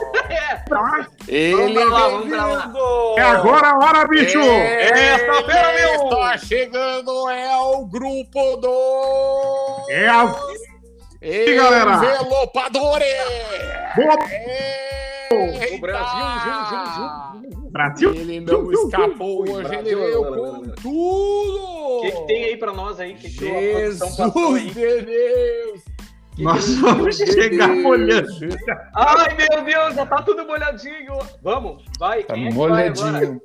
Vamos 0.70 1.08
Ele 1.28 1.74
pra 1.74 1.84
lá, 1.86 2.08
vem 2.08 2.12
vamos 2.18 2.30
pra 2.30 2.46
lá. 2.46 2.66
vindo. 2.68 3.16
é 3.18 3.22
agora 3.22 3.68
a 3.70 3.78
hora, 3.78 4.08
bicho! 4.08 4.40
É, 4.40 5.14
Esta-feira, 5.16 5.74
meu! 5.74 6.04
Está 6.04 6.38
chegando, 6.38 7.30
é 7.30 7.58
o 7.62 7.86
grupo 7.86 8.58
do... 8.58 9.86
É 9.90 10.08
a 10.08 10.36
E 11.22 11.56
galera. 11.56 11.96
Envelopadores! 11.96 13.08
Boa 13.96 14.16
Eita! 14.32 15.76
O 15.76 15.80
Brasil, 15.80 16.26
zum, 16.44 16.66
zum, 16.70 16.86
zum. 16.96 17.70
Brasil! 17.72 18.16
Ele 18.16 18.40
não 18.40 18.72
escapou 18.72 19.42
Ui, 19.44 19.50
hoje, 19.52 19.76
ele 19.76 19.96
veio 19.96 20.26
com 20.26 20.62
tudo! 20.82 21.98
O 22.00 22.02
que, 22.02 22.12
que 22.12 22.22
tem 22.28 22.44
aí 22.46 22.58
pra 22.58 22.72
nós 22.74 23.00
aí? 23.00 23.14
Que, 23.14 23.30
que 23.30 23.46
Jesus 23.46 24.20
aí? 24.20 24.70
de 24.72 25.02
Deus! 25.04 25.82
Nós 26.40 26.76
vamos 26.76 27.18
chegar 27.18 27.68
molhando. 27.70 28.28
Ai, 28.96 29.36
meu 29.36 29.64
Deus, 29.64 29.96
já 29.96 30.06
tá 30.06 30.22
tudo 30.22 30.46
molhadinho. 30.46 31.14
Vamos, 31.44 31.84
vai. 32.00 32.24
Tá 32.24 32.38
é 32.38 32.50
molhadinho. 32.52 33.42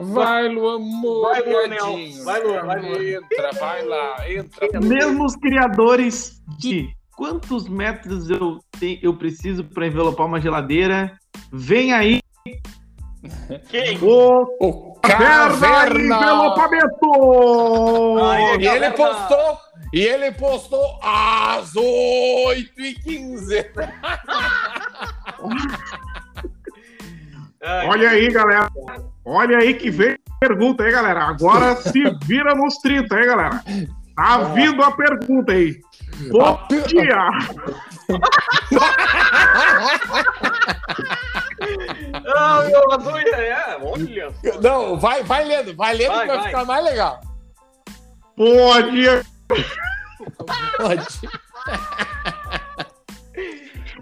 Vai, 0.00 0.48
Luan, 0.48 0.78
Vai, 1.22 1.42
Luan, 1.42 1.58
molhadinho. 1.58 2.24
vai, 2.24 2.42
Luan, 2.42 2.64
vai, 2.66 2.80
Luan. 2.80 3.02
Entra, 3.02 3.50
vai 3.58 3.84
lá, 3.84 4.30
entra. 4.30 4.80
Mesmo 4.80 5.24
os 5.24 5.34
criadores 5.36 6.40
de 6.58 6.88
quantos 7.16 7.68
metros 7.68 8.30
eu, 8.30 8.58
tenho, 8.78 8.98
eu 9.02 9.16
preciso 9.16 9.64
para 9.64 9.86
envelopar 9.88 10.26
uma 10.26 10.40
geladeira, 10.40 11.18
vem 11.52 11.92
aí 11.92 12.20
Quem? 13.68 13.98
o 14.00 14.44
O 14.60 14.94
Caverna 15.00 15.58
Caverna! 15.58 16.16
Envelopamento! 16.16 18.18
Aí, 18.22 18.60
E 18.62 18.68
ele 18.68 18.90
postou, 18.92 19.58
e 19.92 20.00
ele 20.00 20.32
postou 20.32 20.98
às 21.02 21.74
8h15. 21.74 23.68
Ai, 27.60 27.88
Olha 27.88 28.10
aí, 28.10 28.30
galera. 28.30 28.70
Olha 29.24 29.58
aí 29.58 29.74
que 29.74 29.90
vem 29.90 30.12
a 30.12 30.38
pergunta 30.40 30.84
aí, 30.84 30.92
galera. 30.92 31.24
Agora 31.24 31.74
se 31.82 32.00
vira 32.24 32.54
nos 32.54 32.76
30 32.78 33.12
aí, 33.14 33.26
galera. 33.26 33.62
Tá 34.14 34.38
vindo 34.54 34.80
a 34.82 34.92
pergunta 34.92 35.52
aí. 35.52 35.80
Bom 36.30 36.58
dia! 36.86 37.28
Ah, 42.36 42.62
meu 42.66 42.80
é, 43.34 43.78
olha. 43.82 44.32
Não, 44.62 44.96
vai, 44.96 45.24
vai 45.24 45.44
lendo, 45.44 45.74
vai 45.74 45.92
lendo 45.94 46.12
Vai, 46.12 46.20
que 46.20 46.26
vai, 46.28 46.36
vai. 46.36 46.46
ficar 46.46 46.64
mais 46.64 46.84
legal. 46.84 47.20
Bom 48.36 48.80
dia! 48.92 49.24
Pode. 50.76 51.06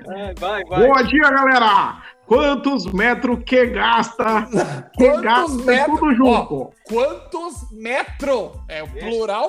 Ai, 0.09 0.35
vai, 0.39 0.63
vai. 0.65 0.87
Bom 0.87 1.03
dia, 1.05 1.31
galera! 1.31 2.03
Quantos 2.27 2.87
metros 2.93 3.39
que 3.45 3.67
gasta? 3.67 4.49
Que 4.97 5.09
Quantos 5.11 5.23
gasta 5.23 5.63
metros? 5.65 5.99
tudo 6.01 6.15
junto? 6.15 6.73
Quantos 6.89 7.71
metros? 7.73 8.51
É 8.69 8.83
o 8.83 8.89
plural? 8.89 9.49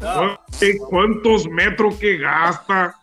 Não, 0.00 0.38
E 0.62 0.78
quantos 0.88 1.46
metros 1.46 1.96
que 1.98 2.16
gasta 2.18 2.94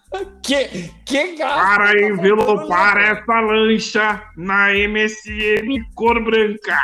Que, 0.42 0.90
que 1.06 1.36
gasta? 1.36 1.56
para 1.78 2.02
envelopar 2.02 2.98
essa 2.98 3.40
lancha 3.42 4.24
na 4.38 4.72
MSM 4.74 5.84
cor 5.96 6.24
branca? 6.24 6.80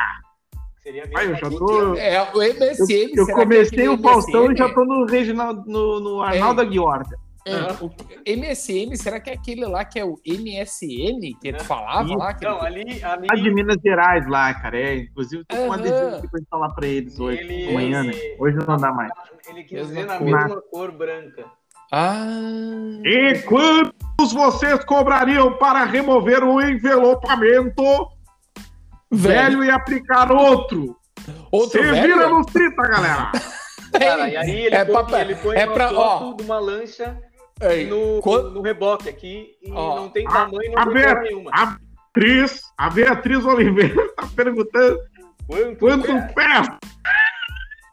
Seria 0.89 1.09
Ai, 1.15 1.27
eu 1.31 1.35
já 1.35 1.49
tô. 1.49 1.95
É 1.95 2.21
o 2.33 2.41
MSM. 2.41 3.11
Eu 3.15 3.27
comecei 3.27 3.77
que 3.77 3.81
é 3.81 3.89
o 3.89 3.93
aquele 3.93 4.03
Faustão 4.09 4.51
e 4.51 4.57
já 4.57 4.73
tô 4.73 4.83
no 4.85 5.05
Reginaldo, 5.05 5.63
no, 5.67 5.99
no 5.99 6.21
Arnaldo 6.21 6.61
Aguiar. 6.61 7.03
É, 7.45 7.71
o 7.83 7.89
MSM, 8.27 8.95
será 8.95 9.19
que 9.19 9.29
é 9.29 9.33
aquele 9.33 9.65
lá 9.65 9.83
que 9.85 9.97
é 9.97 10.03
o 10.05 10.19
MSN 10.27 11.35
que 11.41 11.53
tu 11.53 11.63
falava 11.63 12.07
Isso. 12.07 12.17
lá? 12.17 12.33
Que 12.33 12.45
Não, 12.45 12.61
ali, 12.61 13.01
ali 13.03 13.27
Lá 13.27 13.35
de 13.35 13.51
Minas 13.53 13.77
Gerais, 13.83 14.27
lá, 14.27 14.53
cara. 14.53 14.77
É, 14.79 14.95
inclusive, 14.97 15.43
tô 15.45 15.55
com 15.55 15.63
uma 15.63 15.75
Aham. 15.75 15.83
adesivo 15.85 16.15
aqui 16.17 16.27
pra 16.29 16.39
instalar 16.41 16.75
pra 16.75 16.85
eles 16.87 17.19
hoje. 17.19 17.39
Ele- 17.39 17.69
Amanhã, 17.69 18.03
né? 18.03 18.13
Hoje 18.37 18.57
não 18.67 18.77
dá 18.77 18.91
mais. 18.91 19.11
ele 19.47 19.63
quis 19.63 19.87
dizer 19.87 20.05
na 20.05 20.17
cor. 20.17 20.25
mesma 20.27 20.61
cor 20.69 20.91
branca. 20.91 21.45
Ah. 21.91 22.27
E 23.03 23.39
quantos 23.47 24.31
vocês 24.31 24.83
cobrariam 24.85 25.53
para 25.57 25.85
remover 25.85 26.43
o 26.43 26.61
envelopamento 26.61 27.83
velho, 29.11 29.63
e 29.63 29.69
aplicar 29.71 30.31
outro? 30.31 30.95
Outro 31.51 31.81
Se 31.81 31.91
velho? 31.91 32.01
vira 32.01 32.29
nos 32.29 32.45
30, 32.47 32.81
galera. 32.83 33.31
Cara, 33.91 34.29
e 34.29 34.37
aí 34.37 34.65
ele 34.67 34.75
É 34.75 34.85
põe, 34.85 35.05
pra- 35.05 35.21
ele 35.21 35.35
põe 35.35 35.57
é 35.57 35.65
uma 35.65 35.73
pra- 35.73 35.91
ó. 35.91 36.33
de 36.33 36.43
uma 36.43 36.59
lancha 36.59 37.17
Ei, 37.61 37.87
no, 37.87 38.21
quan- 38.21 38.43
no 38.51 38.61
reboque 38.61 39.09
aqui 39.09 39.49
e 39.63 39.71
Ó, 39.71 39.95
não 39.95 40.09
tem 40.09 40.25
a- 40.27 40.31
tamanho, 40.31 40.77
a 40.77 40.85
não 40.85 40.93
tem 40.93 41.03
cor 41.03 41.21
nenhuma. 41.23 41.51
A 41.53 41.65
Beatriz, 42.13 42.61
a 42.77 42.89
Beatriz 42.89 43.43
Oliveira 43.45 44.09
tá 44.15 44.27
perguntando 44.35 44.99
Quanto, 45.47 45.77
quanto 45.79 46.33
pé. 46.35 46.61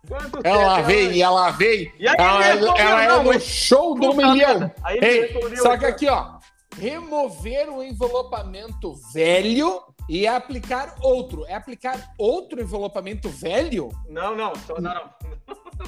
Quanto 0.06 0.38
Ela 0.44 0.78
é? 0.78 0.82
vem, 0.82 1.12
e 1.12 1.22
ela 1.22 1.50
vem. 1.50 1.92
E 1.98 2.06
aí 2.06 2.14
Ela, 2.18 2.44
ela 2.78 3.02
é 3.04 3.08
não, 3.08 3.24
no 3.24 3.40
show 3.40 3.94
do 3.98 4.14
milhão. 4.14 4.70
Ei, 5.02 5.34
só 5.56 5.76
que 5.76 5.86
aqui, 5.86 6.06
ó. 6.08 6.36
Remover 6.78 7.70
o 7.70 7.82
envelopamento 7.82 8.92
velho 9.12 9.80
e 10.08 10.26
aplicar 10.26 10.94
outro. 11.00 11.44
É 11.46 11.54
aplicar 11.54 12.12
outro 12.18 12.60
envelopamento 12.60 13.28
velho? 13.28 13.90
Não, 14.08 14.36
não, 14.36 14.54
só, 14.66 14.80
não, 14.80 14.94
não. 14.94 15.26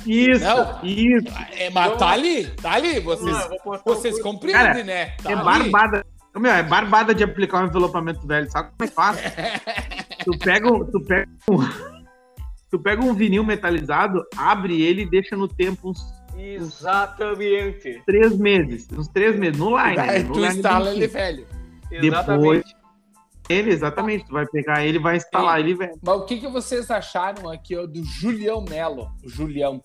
Isso, 0.07 0.45
Não. 0.45 0.85
isso. 0.85 1.27
É, 1.53 1.71
mas 1.71 1.97
tá 1.97 2.11
ali, 2.11 2.47
tá 2.57 2.73
ali. 2.73 3.01
Vocês, 3.01 3.37
Não, 3.65 3.81
vocês 3.85 4.21
compreendem, 4.23 4.63
Cara, 4.67 4.85
né? 4.85 5.07
Tá 5.23 5.31
É 5.31 5.35
ali. 5.35 5.45
barbada. 5.45 6.07
Meu, 6.37 6.53
é 6.53 6.63
barbada 6.63 7.15
de 7.15 7.25
aplicar 7.25 7.65
um 7.65 7.67
envelopamento 7.67 8.25
velho. 8.27 8.49
Sabe 8.51 8.71
como 8.77 8.89
é 8.89 8.93
fácil? 8.93 9.25
tu 10.25 10.39
pega 10.39 10.73
um. 10.73 10.85
Tu 10.85 11.01
pega 11.01 11.29
um, 11.51 11.59
tu 12.71 12.79
pega 12.79 13.03
um 13.03 13.15
vinil 13.15 13.43
metalizado, 13.43 14.23
abre 14.37 14.81
ele 14.83 15.03
e 15.03 15.11
deixa 15.11 15.37
no 15.37 15.49
tempo 15.49 15.91
uns 15.91 15.99
Exatamente. 16.37 18.03
três 18.07 18.37
meses. 18.37 18.87
Uns 18.93 19.09
três 19.09 19.37
meses. 19.39 19.59
No 19.59 19.77
line. 19.77 19.97
Daí 19.97 20.23
no 20.23 20.33
tu 20.35 20.41
line 20.41 20.55
instala 20.55 20.91
ele 20.93 21.07
velho. 21.09 21.47
Exatamente. 21.91 22.77
Ele, 23.49 23.71
exatamente. 23.71 24.25
Tu 24.27 24.33
vai 24.33 24.47
pegar 24.47 24.85
ele, 24.85 24.99
vai 24.99 25.17
instalar 25.17 25.59
ele 25.61 25.75
velho. 25.75 25.99
Mas 26.03 26.17
o 26.17 26.25
que, 26.25 26.39
que 26.39 26.49
vocês 26.49 26.91
acharam 26.91 27.49
aqui 27.51 27.77
ó, 27.77 27.87
do 27.87 28.03
Julião 28.05 28.61
Melo? 28.63 29.11
Julião. 29.25 29.83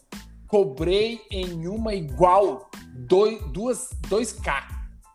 Cobrei 0.48 1.22
em 1.32 1.68
uma 1.68 1.94
igual 1.96 2.70
2, 2.94 3.42
duas, 3.52 3.90
2K, 4.10 4.64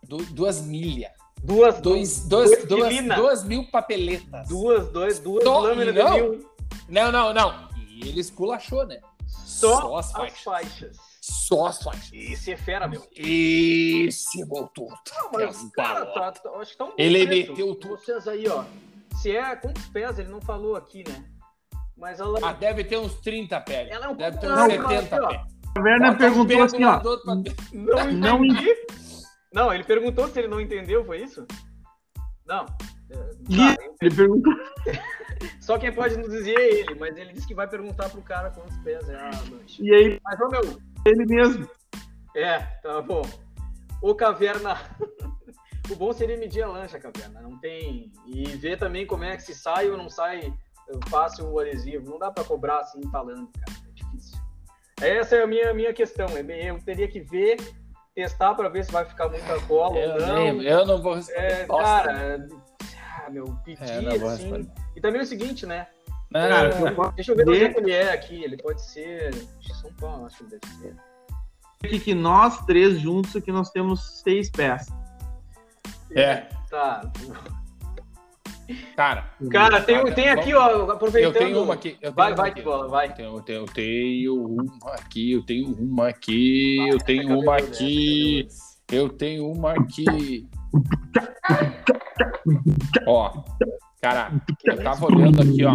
du- 0.09 0.25
duas 0.33 0.61
milhas. 0.63 1.13
Duas, 1.41 1.81
Dois, 1.81 2.27
duas, 2.27 2.51
dois, 2.51 2.65
duas, 2.67 2.89
quilina. 2.89 3.15
duas 3.15 3.45
mil 3.45 3.65
papeletas. 3.71 4.49
duas, 4.49 4.89
dois, 4.89 5.21
duas 5.21 5.45
Só- 5.45 5.61
lâminas 5.61 5.95
não. 5.95 6.13
de 6.15 6.21
mil. 6.23 6.51
Não, 6.89 7.13
não, 7.13 7.33
não. 7.33 7.69
E 7.77 8.09
ele 8.09 8.21
esculachou, 8.21 8.85
né? 8.85 8.99
Só, 9.29 9.97
as 9.97 10.07
as 10.07 10.13
faixas. 10.13 10.43
faixas. 10.43 10.97
Só 11.31 11.71
faixas. 11.73 12.11
Esse 12.13 12.53
é 12.53 12.57
fera, 12.57 12.89
meu. 12.89 13.03
Esse 13.15 14.45
voltou. 14.45 14.89
Não, 14.89 15.31
mas, 15.33 15.43
É 15.63 15.67
um 15.67 15.71
cara, 15.71 16.07
tá, 16.07 16.33
tá- 16.33 16.51
acho 16.61 16.73
que 16.73 16.79
tá 16.79 16.85
um 16.87 16.93
Ele 16.97 17.27
preço. 17.27 17.51
meteu 17.53 17.75
tudo. 17.75 17.97
Vocês 17.99 18.27
aí, 18.27 18.49
ó. 18.49 18.65
Se 19.21 19.37
é 19.37 19.57
quantos 19.57 19.87
pés, 19.89 20.19
ele 20.19 20.29
não 20.31 20.41
falou 20.41 20.77
aqui, 20.77 21.05
né? 21.07 21.25
Mas 21.97 22.21
ela, 22.21 22.39
Ah, 22.43 22.53
deve 22.53 22.85
ter 22.85 22.97
uns 22.97 23.15
30 23.17 23.61
pés. 23.61 23.91
ela 23.91 24.07
é 24.07 24.09
um 24.09 24.17
Deve 24.17 24.39
ter 24.39 24.47
uns 24.51 24.55
mais, 24.55 24.73
70 24.73 25.17
aqui, 25.17 25.25
ó. 25.25 25.29
pés. 25.29 25.41
A 25.77 25.81
Werner 25.81 26.17
perguntou 26.19 26.63
assim, 26.63 26.85
ó. 26.85 26.99
pra- 27.01 27.35
Não 27.73 28.13
Não 28.13 28.45
entendi. 28.45 28.75
Não, 29.53 29.73
ele 29.73 29.85
perguntou 29.85 30.29
se 30.29 30.39
ele 30.39 30.49
não 30.49 30.61
entendeu, 30.61 31.05
foi 31.05 31.23
isso? 31.23 31.47
Não. 32.47 32.65
É, 33.11 33.31
Ih, 33.49 33.77
tá, 33.77 33.83
Ele 34.03 34.15
perguntou. 34.15 34.53
só 35.61 35.79
quem 35.79 35.93
pode 35.93 36.17
nos 36.19 36.31
dizer 36.31 36.55
é 36.59 36.75
ele, 36.81 36.95
mas 36.95 37.17
ele 37.17 37.33
disse 37.33 37.47
que 37.47 37.55
vai 37.55 37.67
perguntar 37.69 38.09
pro 38.11 38.21
cara 38.23 38.51
quantos 38.51 38.77
pés 38.79 39.09
é 39.09 39.17
a 39.17 39.31
lancha. 39.51 39.83
E 39.83 39.95
aí, 39.95 40.21
Mas, 40.23 40.41
ô 40.41 40.49
meu, 40.49 40.63
ele 41.05 41.25
mesmo. 41.27 41.69
é, 42.37 42.59
tá 42.83 43.01
bom. 43.03 43.23
O 44.03 44.15
caverna. 44.15 44.77
o 45.91 45.97
bom 45.97 46.13
seria 46.13 46.37
medir 46.37 46.63
a 46.63 46.69
lancha, 46.69 46.99
caverna. 46.99 47.41
Não 47.41 47.59
tem. 47.59 48.13
E 48.27 48.45
ver 48.57 48.79
também 48.79 49.07
como 49.07 49.25
é 49.25 49.37
que 49.37 49.43
se 49.43 49.55
sai 49.55 49.91
ou 49.91 49.97
não 49.97 50.09
sai 50.09 50.53
fácil 51.09 51.47
o 51.51 51.59
adesivo. 51.59 52.11
Não 52.11 52.19
dá 52.19 52.31
pra 52.31 52.45
cobrar 52.45 52.81
assim 52.81 53.01
falando, 53.11 53.49
cara. 53.49 53.79
É 53.89 53.93
difícil. 53.93 54.39
Essa 55.01 55.37
é 55.37 55.43
a 55.43 55.47
minha, 55.47 55.73
minha 55.75 55.93
questão. 55.93 56.27
Eu 56.29 56.79
teria 56.85 57.09
que 57.09 57.21
ver, 57.21 57.57
testar 58.15 58.55
pra 58.55 58.69
ver 58.69 58.85
se 58.85 58.93
vai 58.93 59.05
ficar 59.05 59.29
muita 59.29 59.61
cola 59.67 59.91
ou 59.91 59.97
Eu, 59.97 60.21
não. 60.21 60.35
nem- 60.35 60.63
eu 60.65 60.87
não 60.87 61.03
vou 61.03 61.15
responder. 61.15 61.41
É, 61.41 61.67
cara, 61.67 62.49
ah, 63.27 63.31
meu, 63.31 63.45
pedir 63.65 63.83
É, 63.83 64.01
não 64.19 64.29
assim. 64.29 64.71
E 64.97 65.01
também 65.01 65.21
é 65.21 65.25
o 65.25 65.27
seguinte, 65.27 65.67
né? 65.67 65.87
Não, 66.31 66.41
Cara, 66.41 66.69
não, 66.75 66.81
não. 66.81 66.89
eu 66.89 66.95
posso 66.95 67.13
Deixa 67.13 67.33
eu 67.33 67.37
ver 67.37 67.45
de 67.45 67.51
onde 67.51 67.65
é 67.65 67.69
que 67.73 67.81
ele 67.81 67.93
é 67.93 68.13
aqui. 68.13 68.45
Ele 68.45 68.57
pode 68.59 68.83
ser. 68.85 69.31
de 69.61 69.75
São 69.77 69.93
Paulo, 69.95 70.27
acho 70.27 70.39
que 70.39 70.45
ele 70.45 70.59
deve 70.61 70.75
ser. 70.75 70.95
aqui 71.85 72.01
que 72.01 72.15
nós 72.15 72.65
três 72.67 73.01
juntos 73.01 73.35
aqui 73.37 73.51
nós 73.51 73.71
temos 73.71 74.21
seis 74.23 74.51
pés. 74.51 74.87
É, 76.15 76.47
Tá. 76.71 77.11
cara. 78.97 79.31
Cara, 79.51 79.81
tem, 79.81 79.97
Cara, 80.03 80.15
tem 80.15 80.29
aqui, 80.29 80.55
ó, 80.55 80.69
Eu 80.71 80.91
aproveitando. 80.91 81.33
tenho 81.35 81.63
uma 81.63 81.75
aqui. 81.75 81.91
Eu 82.03 82.11
tenho 82.13 82.15
Vai, 82.15 82.31
uma 82.33 82.37
vai, 82.37 82.51
aqui. 82.51 82.59
que 82.61 82.65
bola, 82.65 82.89
vai. 82.89 83.07
Eu 83.09 83.13
tenho, 83.15 83.37
eu 83.37 83.41
tenho, 83.43 83.59
eu 83.61 83.67
tenho 83.67 84.45
uma 84.45 84.95
aqui, 84.95 85.33
eu 85.33 85.43
tenho 85.45 85.75
uma 85.79 86.09
aqui, 86.09 86.77
Vai, 86.79 86.91
eu 86.91 86.99
tenho 86.99 87.39
uma 87.41 87.57
aqui, 87.57 88.49
eu 88.91 89.09
tenho 89.09 89.51
uma 89.51 89.73
aqui. 89.73 90.49
Ó, 93.07 93.43
cara, 94.01 94.33
eu 94.65 94.83
tava 94.83 95.07
olhando 95.07 95.43
aqui, 95.43 95.65
ó. 95.65 95.75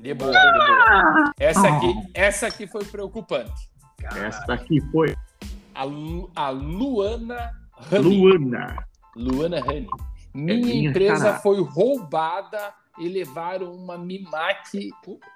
De 0.00 0.14
boa, 0.14 0.30
de 0.32 0.38
boa. 0.38 1.32
Essa 1.38 1.68
aqui, 1.68 1.94
essa 2.14 2.46
aqui 2.46 2.66
foi 2.66 2.84
preocupante. 2.84 3.70
Cara, 3.98 4.26
Essa 4.26 4.52
aqui 4.52 4.80
foi 4.92 5.14
A, 5.74 5.84
Lu- 5.84 6.30
a 6.36 6.50
Luana 6.50 7.50
Honey. 7.90 8.02
Luana. 8.20 8.76
Luana 9.16 9.60
Honey. 9.60 9.86
Minha 10.34 10.56
minha 10.58 10.90
empresa 10.90 11.24
cara. 11.30 11.38
foi 11.38 11.60
roubada 11.62 12.72
e 12.98 13.08
levaram 13.08 13.74
uma 13.74 13.96
Mimac 13.98 14.90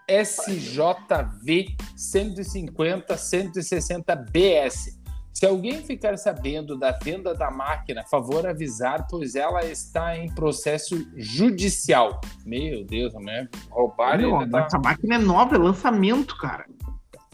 SJV 0.09 1.75
150 1.97 3.17
160 3.17 4.17
BS. 4.17 5.00
Se 5.33 5.47
alguém 5.47 5.83
ficar 5.83 6.17
sabendo 6.19 6.77
da 6.77 6.93
venda 6.93 7.35
da 7.35 7.51
máquina, 7.51 8.05
favor 8.05 8.47
avisar, 8.47 9.07
pois 9.09 9.35
ela 9.35 9.65
está 9.65 10.17
em 10.17 10.33
processo 10.35 11.07
judicial. 11.17 12.21
Meu 12.45 12.85
Deus, 12.85 13.15
né? 13.15 13.49
Roubaram 13.71 14.19
Meu, 14.19 14.39
ainda 14.41 14.61
tá... 14.61 14.67
Essa 14.67 14.79
máquina 14.79 15.15
é 15.15 15.19
nova, 15.19 15.55
é 15.55 15.59
lançamento, 15.59 16.37
cara. 16.37 16.67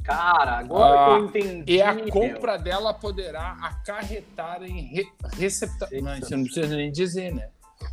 cara, 0.05 0.59
agora 0.59 1.01
Ah, 1.01 1.05
que 1.05 1.11
eu 1.11 1.25
entendi. 1.27 1.73
E 1.73 1.83
a 1.83 1.95
meu. 1.95 2.09
compra 2.09 2.57
dela 2.57 2.95
poderá 2.95 3.57
acarretar 3.61 4.63
em 4.63 4.83
re... 4.83 5.09
recepta... 5.37 5.89
Não, 6.01 6.17
isso 6.17 6.37
não 6.37 6.45
precisa 6.45 6.77
nem 6.77 6.93
dizer, 6.93 7.35
né? 7.35 7.49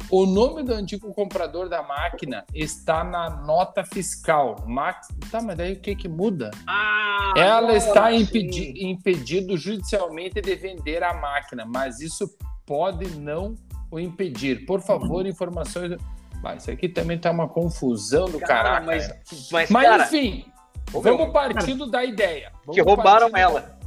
O 0.10 0.26
nome 0.26 0.64
do 0.64 0.74
antigo 0.74 1.14
comprador 1.14 1.70
da 1.70 1.82
máquina 1.84 2.46
está 2.54 3.04
na 3.04 3.30
nota 3.30 3.84
fiscal. 3.84 4.64
Max... 4.68 5.08
Tá, 5.32 5.42
mas 5.42 5.56
daí 5.58 5.74
o 5.74 5.80
que 5.80 5.96
que 5.96 6.08
muda? 6.08 6.52
Ah, 6.68 7.34
Ela 7.36 7.74
está 7.76 8.12
impedi... 8.12 8.86
impedido 8.86 9.58
judicialmente 9.58 10.42
de 10.42 10.56
vender 10.56 11.04
a 11.04 11.14
máquina, 11.14 11.66
mas 11.66 12.00
isso 12.00 12.30
pode 12.66 13.08
não 13.20 13.56
o 13.92 14.00
impedir. 14.00 14.66
Por 14.66 14.82
favor, 14.82 15.26
informações... 15.26 15.98
Mas 16.42 16.64
isso 16.64 16.72
aqui 16.72 16.90
também 16.90 17.18
tá 17.18 17.32
uma 17.32 17.48
confusão 17.48 18.26
do 18.26 18.38
Cara, 18.40 18.64
caraca. 18.82 18.86
mas, 18.86 19.08
né? 19.08 19.20
mas, 19.52 19.70
Mas 19.70 19.88
cara, 19.88 20.04
enfim, 20.04 20.46
vamos 20.92 21.32
partindo 21.32 21.90
da 21.90 22.04
ideia. 22.04 22.52
que 22.72 22.82
Vamos 22.82 22.84
roubaram 22.86 23.32
partindo- 23.32 23.58
ela. 23.58 23.80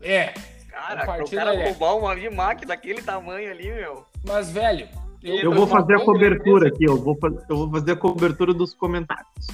É, 0.00 0.32
Cara, 0.70 1.22
o 1.22 1.30
cara 1.30 1.64
roubar 1.64 1.94
uma 1.96 2.14
Vimac 2.14 2.64
daquele 2.64 3.02
tamanho 3.02 3.50
ali, 3.50 3.70
meu. 3.70 4.06
mas 4.26 4.50
velho, 4.50 4.88
Eu 5.22 5.52
vou 5.52 5.66
fazer 5.66 5.96
a 5.96 6.04
cobertura 6.04 6.68
aqui, 6.68 6.84
eu 6.84 6.96
vou, 6.96 7.18
eu 7.48 7.56
vou 7.56 7.70
fazer 7.70 7.92
a 7.92 7.96
cobertura 7.96 8.54
dos 8.54 8.72
comentários. 8.74 9.46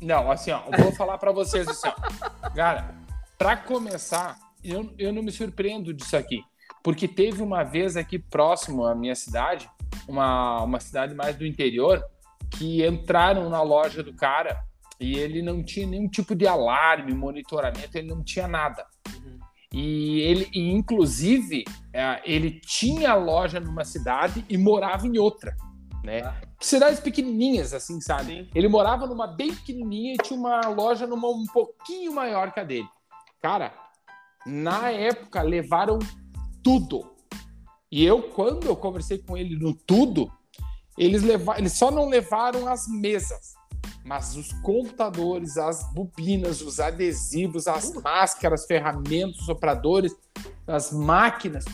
Não, 0.00 0.30
assim, 0.30 0.50
ó, 0.50 0.62
eu 0.72 0.82
vou 0.82 0.92
falar 0.92 1.18
pra 1.18 1.30
vocês 1.30 1.68
assim, 1.68 1.88
ó. 1.88 2.50
Cara, 2.50 2.94
pra 3.36 3.56
começar, 3.56 4.38
eu, 4.64 4.90
eu 4.98 5.12
não 5.12 5.22
me 5.22 5.30
surpreendo 5.30 5.92
disso 5.92 6.16
aqui. 6.16 6.42
Porque 6.82 7.06
teve 7.06 7.42
uma 7.42 7.62
vez 7.62 7.96
aqui 7.96 8.18
próximo 8.18 8.86
à 8.86 8.94
minha 8.94 9.14
cidade, 9.14 9.68
uma, 10.08 10.62
uma 10.62 10.80
cidade 10.80 11.14
mais 11.14 11.36
do 11.36 11.46
interior, 11.46 12.02
que 12.50 12.86
entraram 12.86 13.50
na 13.50 13.62
loja 13.62 14.02
do 14.02 14.14
cara 14.14 14.58
e 14.98 15.18
ele 15.18 15.42
não 15.42 15.62
tinha 15.62 15.86
nenhum 15.86 16.08
tipo 16.08 16.34
de 16.34 16.46
alarme, 16.46 17.14
monitoramento, 17.14 17.96
ele 17.96 18.08
não 18.08 18.22
tinha 18.22 18.48
nada. 18.48 18.86
E 19.72 20.20
ele, 20.20 20.48
e, 20.52 20.70
inclusive, 20.72 21.64
é, 21.92 22.20
ele 22.24 22.60
tinha 22.60 23.14
loja 23.14 23.60
numa 23.60 23.84
cidade 23.84 24.44
e 24.48 24.58
morava 24.58 25.06
em 25.06 25.16
outra, 25.18 25.54
né? 26.02 26.22
Ah. 26.22 26.40
Cidades 26.60 27.00
pequenininhas, 27.00 27.72
assim, 27.72 28.00
sabe? 28.00 28.44
Sim. 28.44 28.50
Ele 28.54 28.68
morava 28.68 29.06
numa 29.06 29.26
bem 29.26 29.54
pequenininha 29.54 30.14
e 30.14 30.16
tinha 30.16 30.38
uma 30.38 30.60
loja 30.68 31.06
numa 31.06 31.28
um 31.28 31.46
pouquinho 31.46 32.12
maior 32.12 32.52
que 32.52 32.60
a 32.60 32.64
dele. 32.64 32.88
Cara, 33.40 33.72
na 34.44 34.90
época 34.90 35.40
levaram 35.42 35.98
tudo. 36.62 37.08
E 37.90 38.04
eu, 38.04 38.22
quando 38.22 38.66
eu 38.66 38.76
conversei 38.76 39.18
com 39.18 39.36
ele 39.36 39.56
no 39.56 39.74
tudo, 39.74 40.30
eles, 40.98 41.22
leva... 41.22 41.58
eles 41.58 41.72
só 41.72 41.90
não 41.90 42.08
levaram 42.08 42.68
as 42.68 42.86
mesas, 42.86 43.54
mas 44.04 44.36
os 44.36 44.52
computadores, 44.62 45.56
as 45.56 45.92
bobinas, 45.92 46.60
os 46.60 46.80
adesivos, 46.80 47.66
as 47.66 47.92
máscaras, 47.94 48.66
ferramentas, 48.66 49.44
sopradores, 49.44 50.14
as 50.66 50.92
máquinas, 50.92 51.64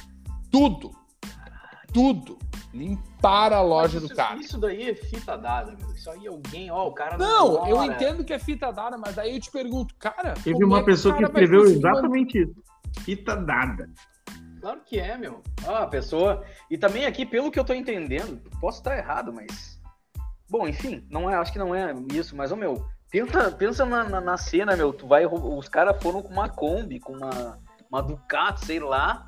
tudo. 0.51 0.91
Tudo. 1.93 2.37
Limparam 2.75 3.57
a 3.57 3.63
loja 3.63 3.95
Mas 3.95 4.03
do 4.03 4.07
isso, 4.07 4.15
cara. 4.15 4.39
Isso 4.39 4.59
daí 4.59 4.91
é 4.91 4.95
fita 4.95 5.37
dada, 5.39 5.75
meu. 5.81 5.91
Isso 5.93 6.11
aí 6.11 6.27
alguém, 6.27 6.71
ó, 6.71 6.89
o 6.89 6.93
cara 6.93 7.17
Não, 7.17 7.67
eu 7.67 7.77
mora. 7.77 7.87
entendo 7.95 8.23
que 8.23 8.35
é 8.35 8.39
fita 8.39 8.71
dada, 8.71 8.99
mas 8.99 9.15
daí 9.15 9.35
eu 9.35 9.41
te 9.41 9.51
pergunto, 9.51 9.95
cara. 9.99 10.35
Teve 10.35 10.55
como 10.55 10.67
uma 10.67 10.81
é 10.81 10.83
o 10.83 10.85
pessoa 10.85 11.17
que 11.17 11.25
escreveu 11.25 11.65
exatamente 11.65 12.43
isso. 12.43 12.55
Fita 13.01 13.35
dada. 13.35 13.89
Claro 14.61 14.81
que 14.85 14.99
é, 14.99 15.17
meu. 15.17 15.43
Ah, 15.67 15.85
a 15.85 15.87
pessoa. 15.87 16.45
E 16.71 16.77
também 16.77 17.07
aqui, 17.07 17.25
pelo 17.25 17.51
que 17.51 17.59
eu 17.59 17.65
tô 17.65 17.73
entendendo, 17.73 18.43
posso 18.61 18.79
estar 18.79 18.99
errado, 18.99 19.33
mas. 19.33 19.76
Bom, 20.49 20.67
enfim, 20.67 21.07
não 21.11 21.29
é, 21.29 21.35
acho 21.35 21.53
que 21.53 21.59
não 21.59 21.75
é 21.75 21.95
isso, 22.13 22.37
mas, 22.37 22.53
ô 22.53 22.57
meu, 22.57 22.87
pensa, 23.11 23.51
pensa 23.51 23.85
na, 23.85 24.05
na, 24.05 24.21
na 24.21 24.37
cena, 24.37 24.77
meu. 24.77 24.93
Tu 24.93 25.07
vai. 25.07 25.27
Os 25.27 25.69
caras 25.69 26.01
foram 26.03 26.23
com 26.23 26.33
uma 26.33 26.49
Kombi, 26.49 27.01
com 27.01 27.13
uma, 27.13 27.59
uma 27.91 28.03
Ducati, 28.03 28.65
sei 28.65 28.81
lá. 28.81 29.27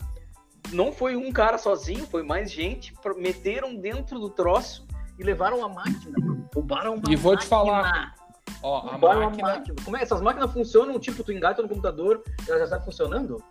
Não 0.73 0.93
foi 0.93 1.17
um 1.17 1.33
cara 1.33 1.59
sozinho, 1.59 2.07
foi 2.07 2.23
mais 2.23 2.51
gente. 2.51 2.95
Meteram 3.17 3.75
dentro 3.75 4.19
do 4.19 4.29
troço 4.29 4.87
e 5.19 5.25
levaram 5.25 5.65
a 5.65 5.69
máquina. 5.69 6.17
Roubaram 6.55 6.95
uma 6.95 7.11
E 7.11 7.17
vou 7.17 7.37
te 7.37 7.47
falar, 7.47 7.83
máquina. 7.83 8.15
Ó, 8.63 8.89
a 8.89 8.99
máquina, 8.99 9.49
máquina. 9.49 9.77
Como 9.85 9.97
é? 9.97 10.03
Essas 10.03 10.21
máquinas 10.21 10.53
funcionam, 10.53 10.99
tipo, 10.99 11.25
tu 11.25 11.33
engata 11.33 11.63
no 11.63 11.69
computador, 11.69 12.23
ela 12.47 12.59
já 12.59 12.65
está 12.65 12.81
funcionando? 12.81 13.43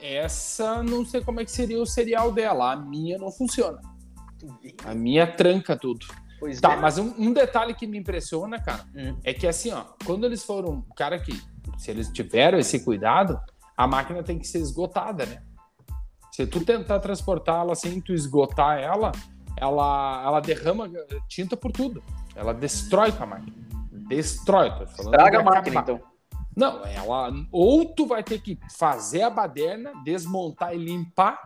essa 0.00 0.82
não 0.82 1.04
sei 1.04 1.20
como 1.20 1.40
é 1.40 1.44
que 1.44 1.50
seria 1.50 1.80
o 1.80 1.86
serial 1.86 2.30
dela. 2.32 2.72
A 2.72 2.76
minha 2.76 3.18
não 3.18 3.30
funciona. 3.30 3.80
A 4.84 4.94
minha 4.94 5.26
tranca 5.26 5.76
tudo. 5.76 6.06
Pois 6.38 6.60
Tá, 6.60 6.74
é. 6.74 6.76
mas 6.76 6.98
um, 6.98 7.14
um 7.18 7.32
detalhe 7.32 7.74
que 7.74 7.86
me 7.86 7.98
impressiona, 7.98 8.60
cara, 8.60 8.84
Hum. 8.94 9.16
é 9.24 9.32
que 9.32 9.46
assim, 9.46 9.72
ó, 9.72 9.84
quando 10.04 10.24
eles 10.24 10.44
foram, 10.44 10.82
cara 10.96 11.18
que 11.18 11.32
se 11.78 11.90
eles 11.90 12.08
tiveram 12.08 12.58
esse 12.58 12.80
cuidado, 12.84 13.40
a 13.76 13.86
máquina 13.86 14.22
tem 14.22 14.38
que 14.38 14.46
ser 14.46 14.58
esgotada, 14.58 15.26
né? 15.26 15.42
Se 16.32 16.46
tu 16.46 16.64
tentar 16.64 17.00
transportá-la 17.00 17.74
sem 17.74 18.00
tu 18.00 18.12
esgotar 18.12 18.78
ela, 18.78 19.12
ela, 19.56 20.22
ela 20.24 20.40
derrama 20.40 20.90
tinta 21.28 21.56
por 21.56 21.72
tudo. 21.72 22.02
Ela 22.34 22.52
destrói 22.52 23.10
com 23.12 23.22
a 23.22 23.26
máquina. 23.26 23.56
Destrói, 24.08 24.70
tô 24.70 24.86
falando. 24.86 25.14
Estraga 25.14 25.40
a 25.40 25.42
máquina, 25.42 25.80
acabar. 25.80 25.94
então. 25.94 26.16
Não, 26.54 26.84
ela 26.86 27.32
ou 27.52 27.84
tu 27.94 28.06
vai 28.06 28.22
ter 28.22 28.40
que 28.40 28.58
fazer 28.78 29.22
a 29.22 29.30
baderna, 29.30 29.92
desmontar 30.04 30.74
e 30.74 30.78
limpar, 30.78 31.38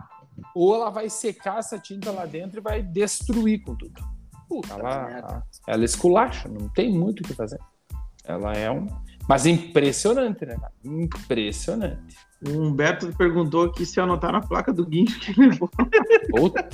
ou 0.54 0.74
ela 0.74 0.90
vai 0.90 1.08
secar 1.08 1.58
essa 1.58 1.78
tinta 1.78 2.10
lá 2.12 2.26
dentro 2.26 2.60
e 2.60 2.62
vai 2.62 2.82
destruir 2.82 3.62
com 3.62 3.74
tudo. 3.74 4.00
Puta 4.50 4.74
Ela, 4.74 5.04
merda. 5.06 5.42
ela 5.68 5.84
esculacha, 5.84 6.48
não 6.48 6.68
tem 6.70 6.92
muito 6.92 7.20
o 7.20 7.22
que 7.22 7.32
fazer. 7.34 7.60
Ela 8.24 8.52
é 8.52 8.68
um. 8.68 8.84
Mas 9.28 9.46
impressionante, 9.46 10.44
né? 10.44 10.56
Impressionante. 10.84 12.16
O 12.44 12.50
Humberto 12.50 13.14
perguntou 13.16 13.66
aqui 13.66 13.86
se 13.86 14.00
anotaram 14.00 14.38
a 14.38 14.42
placa 14.42 14.72
do 14.72 14.84
guincho 14.84 15.20
que 15.20 15.30
ele 15.30 15.50
levou. 15.50 15.70
Puta. 16.30 16.68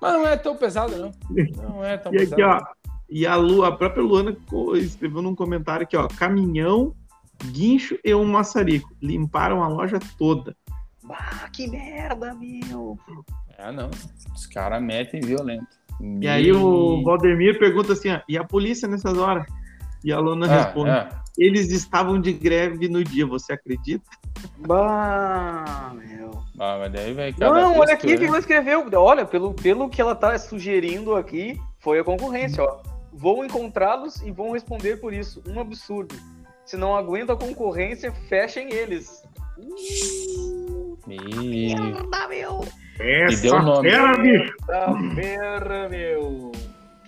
Mas 0.00 0.12
não 0.14 0.26
é 0.26 0.34
tão 0.38 0.56
pesado, 0.56 0.96
não. 0.96 1.12
Não 1.62 1.84
é 1.84 1.98
tão 1.98 2.10
E 2.14 2.18
pesado. 2.20 2.42
aqui, 2.42 2.42
ó. 2.42 2.64
E 3.10 3.26
a, 3.26 3.36
Lu, 3.36 3.64
a 3.64 3.76
própria 3.76 4.02
Luana 4.02 4.34
escreveu 4.76 5.20
num 5.20 5.34
comentário 5.34 5.82
aqui, 5.84 5.96
ó. 5.96 6.08
Caminhão, 6.08 6.94
guincho 7.52 7.98
e 8.02 8.14
um 8.14 8.24
maçarico. 8.24 8.90
Limparam 9.02 9.62
a 9.62 9.68
loja 9.68 9.98
toda. 10.16 10.56
Bah, 11.02 11.50
que 11.52 11.66
merda, 11.68 12.32
meu. 12.34 12.98
É, 13.58 13.70
não. 13.70 13.90
Os 14.34 14.46
caras 14.46 14.82
metem 14.82 15.20
violento. 15.20 15.66
E 16.20 16.26
aí 16.28 16.52
o 16.52 17.02
Valdemir 17.02 17.58
pergunta 17.58 17.92
assim, 17.92 18.10
ó. 18.10 18.20
E 18.28 18.38
a 18.38 18.44
polícia 18.44 18.88
nessas 18.88 19.16
horas? 19.18 19.44
E 20.04 20.12
a 20.12 20.18
Luana 20.18 20.46
Ah, 20.50 20.64
responde. 20.64 20.90
é. 20.90 21.08
Eles 21.38 21.70
estavam 21.70 22.20
de 22.20 22.32
greve 22.32 22.88
no 22.88 23.02
dia, 23.04 23.26
você 23.26 23.52
acredita? 23.52 24.04
Bah, 24.66 25.92
meu. 25.94 26.30
Ah, 26.58 26.76
mas 26.80 26.92
daí 26.92 27.12
vai 27.12 27.32
cada 27.32 27.52
Não, 27.54 27.78
olha 27.78 27.86
texto, 27.96 28.04
aqui 28.04 28.14
o 28.14 28.16
que 28.18 28.22
né? 28.22 28.28
ela 28.28 28.38
escreveu. 28.38 28.90
Olha, 28.94 29.24
pelo, 29.24 29.54
pelo 29.54 29.88
que 29.88 30.00
ela 30.00 30.14
tá 30.14 30.38
sugerindo 30.38 31.14
aqui, 31.14 31.58
foi 31.78 31.98
a 32.00 32.04
concorrência, 32.04 32.62
ó. 32.64 32.78
Vou 33.12 33.44
encontrá-los 33.44 34.20
e 34.22 34.30
vão 34.30 34.52
responder 34.52 34.96
por 35.00 35.12
isso. 35.12 35.42
Um 35.46 35.60
absurdo. 35.60 36.14
Se 36.64 36.76
não 36.76 36.96
aguenta 36.96 37.32
a 37.32 37.36
concorrência, 37.36 38.12
fechem 38.28 38.72
eles. 38.72 39.22
E... 41.08 41.74
Merda, 41.74 42.28
meu. 42.28 42.64
Essa 43.00 43.42
deu 43.42 43.62
nome. 43.62 43.90
fera, 43.90 44.16
bicho! 44.18 44.56
Tá 44.66 44.92
merda, 44.92 45.88
meu. 45.88 46.52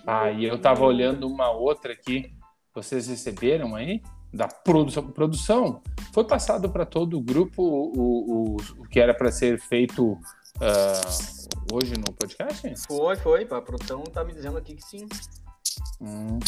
Ah, 0.06 0.30
e 0.30 0.44
eu 0.44 0.58
tava 0.58 0.84
olhando 0.84 1.26
uma 1.28 1.50
outra 1.50 1.92
aqui. 1.92 2.32
Vocês 2.74 3.06
receberam 3.08 3.74
aí? 3.76 4.02
Da 4.32 4.48
produção. 4.48 5.06
Produção. 5.10 5.82
Foi 6.12 6.24
passado 6.24 6.70
para 6.70 6.86
todo 6.86 7.18
o 7.18 7.20
grupo 7.20 7.62
o, 7.62 8.54
o, 8.54 8.56
o 8.78 8.88
que 8.88 8.98
era 8.98 9.12
para 9.14 9.30
ser 9.30 9.60
feito 9.60 10.18
ah, 10.60 11.00
hoje 11.72 11.94
no 11.96 12.12
podcast? 12.14 12.72
Foi, 12.86 13.16
foi. 13.16 13.46
A 13.50 13.60
produção 13.60 14.02
tá 14.04 14.24
me 14.24 14.32
dizendo 14.32 14.56
aqui 14.58 14.74
que 14.74 14.82
sim. 14.82 15.06
Hum, 16.00 16.38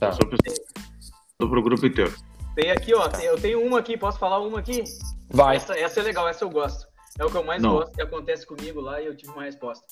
tá. 0.00 0.08
Passou 0.08 0.26
pro, 0.28 0.38
passou 0.38 1.50
pro 1.50 1.62
grupo 1.62 1.86
inteiro. 1.86 2.14
Tem 2.54 2.70
aqui, 2.70 2.94
ó. 2.94 3.06
tem- 3.08 3.26
eu 3.26 3.38
tenho 3.38 3.62
uma 3.64 3.78
aqui. 3.80 3.96
Posso 3.98 4.18
falar 4.18 4.40
uma 4.40 4.58
aqui? 4.60 4.82
Vai. 5.28 5.56
Essa, 5.56 5.78
essa 5.78 6.00
é 6.00 6.02
legal, 6.02 6.26
essa 6.26 6.42
eu 6.44 6.50
gosto. 6.50 6.86
É 7.18 7.24
o 7.24 7.30
que 7.30 7.36
eu 7.36 7.44
mais 7.44 7.62
Não. 7.62 7.72
gosto 7.74 7.92
que 7.92 8.02
acontece 8.02 8.46
comigo 8.46 8.80
lá 8.80 9.00
e 9.00 9.06
eu 9.06 9.16
tive 9.16 9.32
uma 9.32 9.44
resposta. 9.44 9.86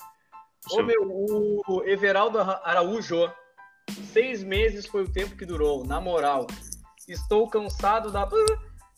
Ô, 0.70 0.82
meu, 0.82 1.02
o 1.66 1.82
Everaldo 1.84 2.38
Ara- 2.38 2.60
Araújo, 2.64 3.30
seis 4.12 4.42
meses 4.42 4.86
foi 4.86 5.02
o 5.04 5.12
tempo 5.12 5.36
que 5.36 5.44
durou, 5.46 5.84
na 5.86 6.00
moral. 6.00 6.46
Estou 7.08 7.48
cansado 7.48 8.10
da. 8.10 8.28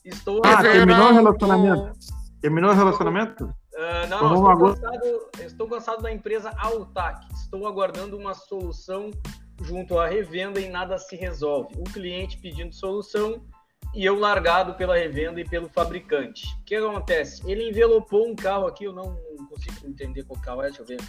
Estou 0.04 0.40
Ah, 0.44 0.62
terminou 0.62 1.08
o 1.10 1.12
relacionamento? 1.12 1.92
Terminou 2.40 2.70
o 2.70 2.74
relacionamento? 2.74 3.52
Ah, 3.76 4.06
não, 4.06 4.22
não, 4.22 4.34
estou 4.34 4.50
agora. 4.50 4.74
cansado, 4.74 5.30
estou 5.40 5.68
cansado 5.68 6.02
da 6.02 6.12
empresa 6.12 6.52
Altac. 6.56 7.26
Estou 7.34 7.66
aguardando 7.66 8.16
uma 8.16 8.32
solução 8.34 9.10
junto 9.62 9.98
à 9.98 10.06
revenda 10.06 10.60
e 10.60 10.68
nada 10.68 10.98
se 10.98 11.16
resolve. 11.16 11.74
O 11.78 11.84
cliente 11.84 12.38
pedindo 12.38 12.72
solução 12.74 13.42
e 13.96 14.04
eu 14.04 14.18
largado 14.18 14.74
pela 14.74 14.94
revenda 14.94 15.40
e 15.40 15.48
pelo 15.48 15.70
fabricante. 15.70 16.46
O 16.60 16.64
que 16.64 16.74
acontece? 16.76 17.42
Ele 17.50 17.70
envelopou 17.70 18.28
um 18.28 18.36
carro 18.36 18.66
aqui, 18.66 18.84
eu 18.84 18.92
não 18.92 19.16
consigo 19.48 19.88
entender 19.88 20.22
qual 20.24 20.38
carro 20.38 20.60
é, 20.60 20.66
deixa 20.66 20.82
eu 20.82 20.86
ver. 20.86 21.00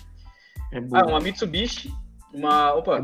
É 0.71 0.77
Ah, 0.93 1.05
uma 1.05 1.19
Mitsubishi, 1.19 1.93
uma, 2.33 2.73
opa, 2.73 2.97
É 2.97 3.01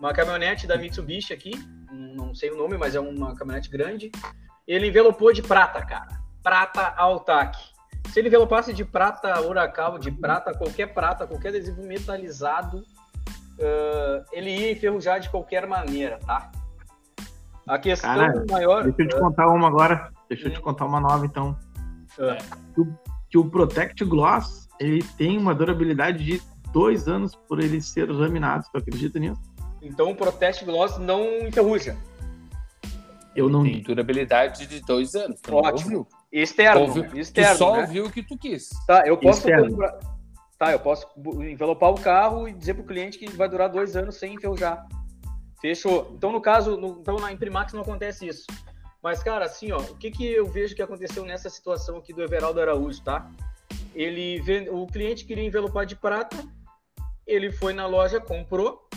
uma 0.00 0.14
caminhonete 0.14 0.66
da 0.66 0.78
Mitsubishi 0.78 1.34
aqui, 1.34 1.50
não 1.92 2.34
sei 2.34 2.50
o 2.50 2.56
nome, 2.56 2.78
mas 2.78 2.94
é 2.94 3.00
uma 3.00 3.36
caminhonete 3.36 3.68
grande. 3.68 4.10
Ele 4.66 4.88
envelopou 4.88 5.30
de 5.30 5.42
prata, 5.42 5.84
cara. 5.84 6.22
Prata 6.42 6.94
Altac. 6.96 7.58
Se 8.10 8.20
ele 8.20 8.28
envelopasse 8.28 8.72
de 8.72 8.84
prata 8.84 9.38
Huracal, 9.42 9.98
de 9.98 10.10
prata, 10.10 10.54
qualquer 10.56 10.94
prata, 10.94 11.26
qualquer 11.26 11.48
adesivo 11.48 11.82
metalizado, 11.82 12.82
ah, 13.60 14.24
ele 14.32 14.50
ia 14.50 14.72
enferrujar 14.72 15.20
de 15.20 15.28
qualquer 15.28 15.66
maneira, 15.66 16.18
tá? 16.18 16.50
A 17.68 17.78
questão 17.78 18.14
Cara, 18.14 18.44
maior. 18.50 18.84
Deixa 18.84 19.02
eu 19.02 19.08
te 19.08 19.20
contar 19.20 19.48
uma 19.48 19.68
agora. 19.68 20.10
Deixa 20.28 20.48
eu 20.48 20.52
te 20.52 20.60
contar 20.60 20.86
uma 20.86 21.00
nova, 21.00 21.26
então. 21.26 21.56
Ah. 22.18 22.38
Que 23.30 23.36
o 23.38 23.48
Protect 23.48 24.04
Gloss, 24.04 24.68
ele 24.80 25.02
tem 25.16 25.36
uma 25.36 25.54
durabilidade 25.54 26.24
de 26.24 26.42
dois 26.72 27.06
anos 27.08 27.34
por 27.34 27.60
ele 27.60 27.80
ser 27.80 28.10
laminado. 28.10 28.64
Tu 28.72 28.78
acredita 28.78 29.18
nisso? 29.18 29.40
Então 29.82 30.10
o 30.10 30.16
Protect 30.16 30.64
Gloss 30.64 30.98
não 30.98 31.22
enferruja. 31.46 31.96
Eu 33.36 33.48
não 33.48 33.62
Tem 33.62 33.82
durabilidade 33.82 34.66
de 34.66 34.80
dois 34.80 35.14
anos. 35.14 35.40
Ótimo. 35.48 36.08
Externo, 36.32 36.80
Ouviu? 36.82 37.04
externo, 37.14 37.52
tu 37.52 37.58
só 37.58 37.76
né? 37.76 37.82
ouviu 37.82 38.06
o 38.06 38.10
que 38.10 38.22
tu 38.22 38.36
quis. 38.36 38.68
Tá, 38.86 39.06
eu 39.06 39.16
posso 39.16 39.38
Externo. 39.38 39.70
comprar- 39.70 39.98
Tá, 40.58 40.72
eu 40.72 40.80
posso 40.80 41.06
envelopar 41.44 41.90
o 41.90 42.00
carro 42.00 42.48
e 42.48 42.52
dizer 42.52 42.74
pro 42.74 42.82
cliente 42.82 43.16
que 43.16 43.30
vai 43.30 43.48
durar 43.48 43.68
dois 43.68 43.94
anos 43.94 44.16
sem 44.16 44.34
enferrujar. 44.34 44.84
Fechou. 45.60 46.12
Então, 46.14 46.32
no 46.32 46.40
caso, 46.40 46.76
no- 46.76 46.98
então 47.00 47.16
na 47.16 47.32
Imprimax 47.32 47.72
não 47.72 47.82
acontece 47.82 48.26
isso. 48.26 48.46
Mas, 49.02 49.22
cara, 49.22 49.44
assim, 49.44 49.70
ó, 49.72 49.78
o 49.78 49.96
que, 49.96 50.10
que 50.10 50.26
eu 50.26 50.46
vejo 50.46 50.74
que 50.74 50.82
aconteceu 50.82 51.24
nessa 51.24 51.48
situação 51.48 51.96
aqui 51.98 52.12
do 52.12 52.22
Everaldo 52.22 52.60
Araújo, 52.60 53.02
tá? 53.02 53.30
Ele 53.94 54.40
vende, 54.42 54.70
o 54.70 54.86
cliente 54.86 55.24
queria 55.24 55.44
envelopar 55.44 55.86
de 55.86 55.96
prata, 55.96 56.36
ele 57.26 57.50
foi 57.52 57.72
na 57.72 57.86
loja, 57.86 58.20
comprou, 58.20 58.88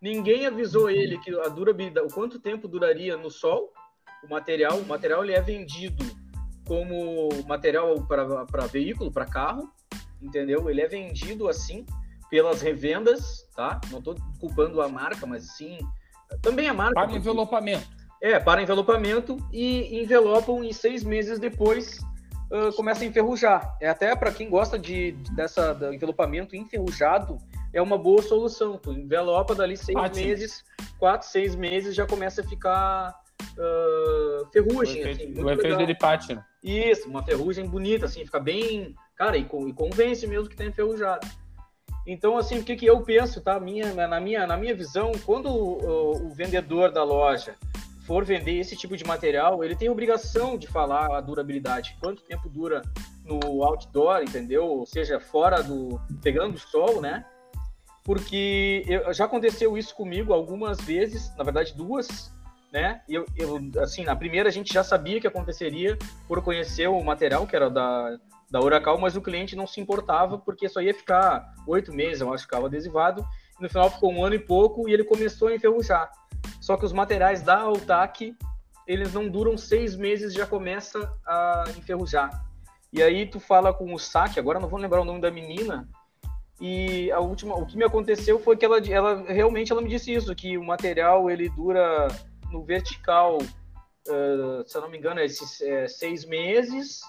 ninguém 0.00 0.46
avisou 0.46 0.90
ele 0.90 1.18
que 1.18 1.30
a 1.38 1.48
durabilidade, 1.48 2.06
o 2.06 2.12
quanto 2.12 2.38
tempo 2.38 2.66
duraria 2.66 3.16
no 3.16 3.30
sol, 3.30 3.72
o 4.24 4.28
material, 4.28 4.78
o 4.78 4.86
material 4.86 5.22
ele 5.22 5.34
é 5.34 5.40
vendido 5.40 6.04
como 6.66 7.28
material 7.46 7.94
para 8.06 8.66
veículo, 8.66 9.12
para 9.12 9.26
carro, 9.26 9.70
entendeu? 10.20 10.68
Ele 10.70 10.80
é 10.80 10.88
vendido 10.88 11.48
assim 11.48 11.84
pelas 12.30 12.62
revendas, 12.62 13.48
tá? 13.54 13.80
Não 13.90 13.98
estou 13.98 14.16
culpando 14.40 14.80
a 14.80 14.88
marca, 14.88 15.26
mas 15.26 15.56
sim 15.56 15.78
também 16.42 16.68
a 16.68 16.74
marca. 16.74 16.94
Para 16.94 17.04
porque- 17.04 17.18
envelopamento. 17.18 17.86
é, 18.22 18.38
para 18.40 18.62
envelopamento 18.62 19.36
e 19.52 20.00
envelopam 20.02 20.64
e 20.64 20.72
seis 20.72 21.04
meses 21.04 21.38
depois 21.38 21.98
ah, 22.50 22.70
começa 22.76 23.04
a 23.04 23.06
enferrujar. 23.06 23.76
É 23.80 23.88
até 23.88 24.14
para 24.16 24.30
quem 24.32 24.48
gosta 24.48 24.78
de, 24.78 25.12
dessa 25.34 25.74
do 25.74 25.92
envelopamento 25.92 26.54
enferrujado, 26.56 27.36
é 27.72 27.82
uma 27.82 27.98
boa 27.98 28.22
solução. 28.22 28.78
Tu 28.78 28.92
envelopa 28.92 29.54
dali 29.54 29.76
seis 29.76 29.98
meses, 30.14 30.64
quatro, 30.98 31.26
seis 31.28 31.54
meses 31.54 31.94
já 31.94 32.06
começa 32.06 32.40
a 32.40 32.44
ficar 32.44 33.14
ah, 33.58 34.42
O 34.42 34.46
ferrugem. 34.52 35.00
efeito, 35.00 35.22
assim, 35.32 35.42
o 35.42 35.50
efeito 35.50 35.98
pátina. 35.98 36.46
Isso, 36.62 37.08
uma 37.08 37.22
ferrugem 37.22 37.66
bonita, 37.66 38.06
assim, 38.06 38.24
fica 38.24 38.40
bem. 38.40 38.94
Cara, 39.16 39.36
e, 39.36 39.42
e 39.42 39.72
convence 39.72 40.26
mesmo 40.26 40.48
que 40.48 40.56
tá 40.56 40.64
enferrujado. 40.64 41.26
Então, 42.06 42.36
assim, 42.36 42.58
o 42.58 42.64
que, 42.64 42.76
que 42.76 42.86
eu 42.86 43.00
penso, 43.02 43.40
tá? 43.40 43.58
Minha, 43.58 43.94
na, 43.94 44.20
minha, 44.20 44.46
na 44.46 44.56
minha 44.56 44.74
visão, 44.74 45.12
quando 45.24 45.46
o, 45.48 46.26
o 46.26 46.30
vendedor 46.34 46.92
da 46.92 47.02
loja 47.02 47.54
for 48.06 48.24
vender 48.24 48.58
esse 48.58 48.76
tipo 48.76 48.96
de 48.96 49.04
material, 49.04 49.64
ele 49.64 49.74
tem 49.74 49.88
obrigação 49.88 50.58
de 50.58 50.66
falar 50.66 51.16
a 51.16 51.20
durabilidade, 51.20 51.96
quanto 52.00 52.22
tempo 52.22 52.48
dura 52.50 52.82
no 53.24 53.64
outdoor, 53.64 54.22
entendeu? 54.22 54.66
Ou 54.66 54.84
seja, 54.86 55.18
fora 55.18 55.62
do. 55.62 55.98
pegando 56.22 56.56
o 56.56 56.58
sol, 56.58 57.00
né? 57.00 57.24
Porque 58.04 58.84
eu- 58.86 59.12
já 59.14 59.24
aconteceu 59.24 59.78
isso 59.78 59.94
comigo 59.94 60.34
algumas 60.34 60.78
vezes, 60.78 61.34
na 61.38 61.44
verdade, 61.44 61.74
duas, 61.74 62.30
né? 62.70 63.00
Eu, 63.08 63.24
eu, 63.34 63.58
assim, 63.82 64.04
na 64.04 64.14
primeira 64.14 64.50
a 64.50 64.52
gente 64.52 64.72
já 64.74 64.84
sabia 64.84 65.18
que 65.18 65.26
aconteceria 65.26 65.96
por 66.28 66.42
conhecer 66.42 66.86
o 66.86 67.02
material, 67.02 67.46
que 67.46 67.56
era 67.56 67.70
da, 67.70 68.18
da 68.54 68.60
Oracal, 68.60 68.96
mas 68.96 69.16
o 69.16 69.20
cliente 69.20 69.56
não 69.56 69.66
se 69.66 69.80
importava, 69.80 70.38
porque 70.38 70.68
só 70.68 70.80
ia 70.80 70.94
ficar 70.94 71.52
oito 71.66 71.92
meses, 71.92 72.20
eu 72.20 72.32
acho, 72.32 72.44
ficava 72.44 72.66
adesivado. 72.66 73.26
No 73.58 73.68
final 73.68 73.90
ficou 73.90 74.12
um 74.12 74.24
ano 74.24 74.36
e 74.36 74.38
pouco 74.38 74.88
e 74.88 74.92
ele 74.92 75.02
começou 75.02 75.48
a 75.48 75.54
enferrujar. 75.56 76.08
Só 76.60 76.76
que 76.76 76.84
os 76.84 76.92
materiais 76.92 77.42
da 77.42 77.58
Altac, 77.58 78.32
eles 78.86 79.12
não 79.12 79.28
duram 79.28 79.58
seis 79.58 79.96
meses 79.96 80.32
já 80.32 80.46
começa 80.46 81.12
a 81.26 81.64
enferrujar. 81.76 82.30
E 82.92 83.02
aí 83.02 83.26
tu 83.26 83.40
fala 83.40 83.74
com 83.74 83.92
o 83.92 83.98
saque, 83.98 84.38
agora 84.38 84.60
não 84.60 84.68
vou 84.68 84.78
lembrar 84.78 85.00
o 85.00 85.04
nome 85.04 85.20
da 85.20 85.32
menina, 85.32 85.88
e 86.60 87.10
a 87.10 87.18
última, 87.18 87.56
o 87.56 87.66
que 87.66 87.76
me 87.76 87.84
aconteceu 87.84 88.38
foi 88.38 88.56
que 88.56 88.64
ela, 88.64 88.78
ela 88.88 89.24
realmente 89.26 89.72
ela 89.72 89.82
me 89.82 89.88
disse 89.88 90.14
isso, 90.14 90.32
que 90.32 90.56
o 90.56 90.62
material 90.62 91.28
ele 91.28 91.48
dura 91.48 92.06
no 92.52 92.62
vertical, 92.62 93.38
eh, 94.08 94.62
se 94.64 94.76
eu 94.76 94.82
não 94.82 94.88
me 94.88 94.96
engano, 94.96 95.18
é 95.18 95.24
esses 95.24 95.60
eh, 95.60 95.88
seis 95.88 96.24
meses, 96.24 97.00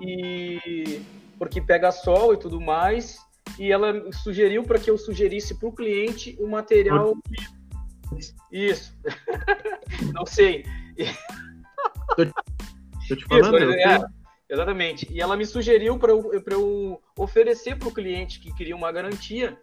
e 0.00 1.02
porque 1.38 1.60
pega 1.60 1.92
sol 1.92 2.34
e 2.34 2.36
tudo 2.36 2.60
mais, 2.60 3.18
e 3.58 3.70
ela 3.70 4.12
sugeriu 4.12 4.64
para 4.64 4.78
que 4.78 4.90
eu 4.90 4.98
sugerisse 4.98 5.54
para 5.54 5.68
o 5.68 5.72
cliente 5.72 6.36
o 6.40 6.48
material. 6.48 7.16
Isso. 8.50 8.92
Não 10.12 10.26
sei. 10.26 10.64
Tô 13.08 13.16
te 13.16 13.24
falando, 13.26 13.56
Isso, 13.56 13.88
é, 13.88 14.04
exatamente. 14.50 15.08
E 15.10 15.20
ela 15.20 15.36
me 15.36 15.46
sugeriu 15.46 15.98
para 15.98 16.12
eu, 16.12 16.42
pra 16.42 16.54
eu 16.54 17.00
oferecer 17.16 17.78
para 17.78 17.88
o 17.88 17.94
cliente 17.94 18.40
que 18.40 18.52
queria 18.54 18.76
uma 18.76 18.90
garantia. 18.90 19.56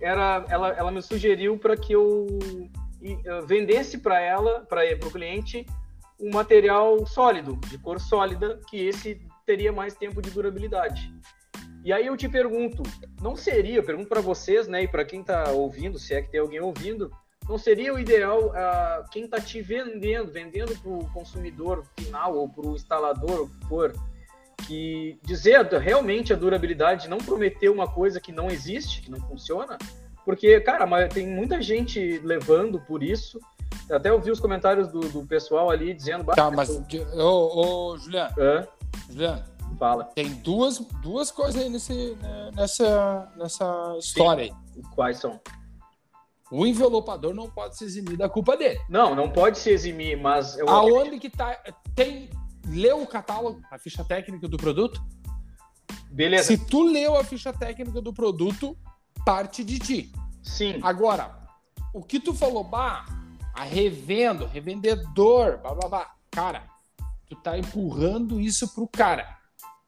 Era, 0.00 0.44
ela, 0.48 0.68
ela 0.72 0.90
me 0.90 1.02
sugeriu 1.02 1.58
para 1.58 1.76
que 1.76 1.92
eu 1.94 2.26
eh, 3.02 3.40
vendesse 3.46 3.98
para 3.98 4.20
ela, 4.20 4.60
para 4.60 4.82
o 5.06 5.10
cliente, 5.10 5.66
um 6.20 6.30
material 6.30 7.06
sólido, 7.06 7.56
de 7.68 7.78
cor 7.78 8.00
sólida, 8.00 8.60
que 8.68 8.86
esse 8.86 9.20
teria 9.44 9.72
mais 9.72 9.94
tempo 9.94 10.20
de 10.20 10.30
durabilidade. 10.30 11.12
E 11.84 11.92
aí 11.92 12.06
eu 12.06 12.16
te 12.16 12.28
pergunto, 12.28 12.82
não 13.22 13.36
seria, 13.36 13.76
eu 13.76 13.84
pergunto 13.84 14.08
para 14.08 14.20
vocês, 14.20 14.66
né, 14.66 14.82
e 14.82 14.88
para 14.88 15.04
quem 15.04 15.20
está 15.20 15.50
ouvindo, 15.50 15.98
se 15.98 16.14
é 16.14 16.22
que 16.22 16.30
tem 16.30 16.40
alguém 16.40 16.60
ouvindo, 16.60 17.10
não 17.48 17.56
seria 17.56 17.94
o 17.94 17.98
ideal 17.98 18.52
ah, 18.56 19.04
quem 19.12 19.24
está 19.24 19.40
te 19.40 19.62
vendendo, 19.62 20.32
vendendo 20.32 20.76
para 20.80 20.90
o 20.90 21.08
consumidor 21.12 21.84
final 21.96 22.36
ou 22.36 22.48
para 22.48 22.66
o 22.66 22.74
instalador, 22.74 23.42
o 23.42 23.48
que 23.48 23.68
for, 23.68 23.92
que 24.66 25.18
dizer 25.22 25.64
realmente 25.66 26.32
a 26.32 26.36
durabilidade, 26.36 27.08
não 27.08 27.18
prometer 27.18 27.68
uma 27.68 27.86
coisa 27.86 28.20
que 28.20 28.32
não 28.32 28.48
existe, 28.48 29.02
que 29.02 29.10
não 29.10 29.20
funciona, 29.20 29.78
porque, 30.24 30.60
cara, 30.60 31.08
tem 31.08 31.24
muita 31.24 31.62
gente 31.62 32.18
levando 32.18 32.80
por 32.80 33.00
isso. 33.00 33.38
Eu 33.88 33.96
Até 33.96 34.12
ouvi 34.12 34.30
os 34.30 34.40
comentários 34.40 34.88
do, 34.88 35.00
do 35.00 35.24
pessoal 35.26 35.70
ali 35.70 35.94
dizendo. 35.94 36.24
"Bah, 36.24 36.34
Tá, 36.34 36.50
mas, 36.50 36.68
ô, 36.70 37.90
ô, 37.92 37.98
Juliano, 37.98 38.34
hã? 38.38 38.66
Juliano, 39.08 39.44
fala. 39.78 40.04
tem 40.06 40.28
duas, 40.36 40.78
duas 41.02 41.30
coisas 41.30 41.60
aí 41.62 41.68
nesse, 41.68 42.16
né, 42.20 42.50
nessa, 42.54 43.32
nessa 43.36 43.96
história 43.98 44.44
aí. 44.44 44.52
Quais 44.94 45.18
são? 45.18 45.40
O 46.50 46.64
envelopador 46.66 47.34
não 47.34 47.50
pode 47.50 47.76
se 47.76 47.84
eximir 47.84 48.16
da 48.16 48.28
culpa 48.28 48.56
dele. 48.56 48.80
Não, 48.88 49.14
não 49.14 49.28
pode 49.30 49.58
se 49.58 49.70
eximir, 49.70 50.16
mas 50.20 50.56
eu 50.56 50.68
Aonde 50.68 51.18
que 51.18 51.28
tá. 51.30 51.58
Tem. 51.94 52.30
Leu 52.68 53.02
o 53.02 53.06
catálogo, 53.06 53.60
a 53.70 53.78
ficha 53.78 54.04
técnica 54.04 54.48
do 54.48 54.56
produto? 54.56 55.00
Beleza. 56.10 56.44
Se 56.48 56.58
tu 56.58 56.82
leu 56.84 57.16
a 57.16 57.22
ficha 57.24 57.52
técnica 57.52 58.00
do 58.00 58.12
produto, 58.12 58.76
parte 59.24 59.62
de 59.64 59.78
ti. 59.78 60.12
Sim. 60.42 60.78
Agora, 60.82 61.36
o 61.94 62.02
que 62.02 62.18
tu 62.18 62.32
falou, 62.34 62.64
bah, 62.64 63.04
a 63.56 63.62
revendo, 63.64 64.44
revendedor, 64.46 65.58
blá 65.58 65.74
blá 65.74 65.88
blá. 65.88 66.10
Cara, 66.30 66.64
tu 67.28 67.34
tá 67.36 67.58
empurrando 67.58 68.40
isso 68.40 68.72
pro 68.74 68.86
cara. 68.86 69.26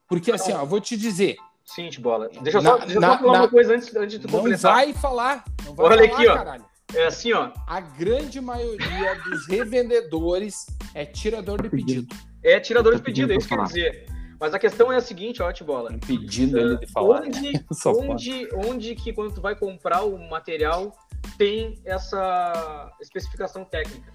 Porque 0.07 0.31
assim, 0.31 0.51
ó, 0.53 0.61
eu 0.61 0.65
vou 0.65 0.81
te 0.81 0.97
dizer, 0.97 1.37
Sim, 1.63 1.87
de 1.89 1.99
bola. 1.99 2.29
Deixa 2.41 2.57
eu 2.57 2.61
Na- 2.63 2.69
só, 2.71 2.77
deixa 2.79 2.95
eu 2.95 3.01
só 3.01 3.07
na- 3.07 3.17
falar 3.19 3.31
na- 3.33 3.39
uma 3.41 3.47
coisa 3.47 3.75
antes, 3.75 3.95
antes 3.95 4.19
de 4.19 4.19
tu 4.27 4.31
não 4.31 4.39
completar. 4.39 4.73
vai 4.73 4.91
falar. 4.93 5.43
Não 5.63 5.75
vai 5.75 5.85
Olha 5.85 6.09
falar, 6.09 6.13
aqui, 6.19 6.27
ó. 6.27 6.33
caralho. 6.35 6.65
É 6.95 7.05
assim, 7.05 7.31
ó. 7.33 7.51
A 7.67 7.79
grande 7.79 8.41
maioria 8.41 9.13
dos 9.23 9.45
revendedores 9.47 10.65
é 10.95 11.05
tirador 11.05 11.61
de 11.61 11.69
pedido. 11.69 12.15
É 12.43 12.59
tirador 12.59 12.95
de 12.95 13.03
pedido, 13.03 13.31
é 13.31 13.35
isso 13.35 13.47
que 13.47 13.53
eu 13.53 13.57
quero 13.59 13.67
dizer. 13.69 14.07
Mas 14.39 14.53
a 14.55 14.57
questão 14.57 14.91
é 14.91 14.95
a 14.95 15.01
seguinte, 15.01 15.43
ó, 15.43 15.51
Tibola. 15.51 15.93
Impedindo 15.93 16.57
ele 16.57 16.77
de 16.77 16.87
falar. 16.87 17.21
Onde, 17.21 17.51
pode. 17.83 17.99
onde, 18.09 18.49
onde 18.67 18.95
que 18.95 19.13
quando 19.13 19.35
tu 19.35 19.41
vai 19.41 19.55
comprar 19.55 20.01
o 20.03 20.17
material 20.29 20.91
tem 21.39 21.79
essa 21.85 22.91
especificação 22.99 23.63
técnica? 23.63 24.11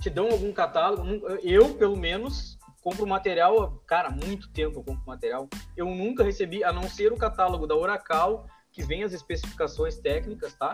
Te 0.00 0.08
dão 0.08 0.30
algum 0.30 0.52
catálogo? 0.52 1.04
Eu, 1.42 1.74
pelo 1.74 1.96
menos, 1.96 2.56
compro 2.80 3.04
material, 3.04 3.82
cara, 3.88 4.08
há 4.08 4.12
muito 4.12 4.48
tempo 4.50 4.78
eu 4.78 4.84
compro 4.84 5.02
material. 5.04 5.48
Eu 5.76 5.86
nunca 5.86 6.22
recebi, 6.22 6.62
a 6.62 6.72
não 6.72 6.84
ser 6.84 7.12
o 7.12 7.16
catálogo 7.16 7.66
da 7.66 7.74
Oracle, 7.74 8.48
que 8.70 8.84
vem 8.84 9.02
as 9.02 9.12
especificações 9.12 9.98
técnicas, 9.98 10.54
tá? 10.54 10.70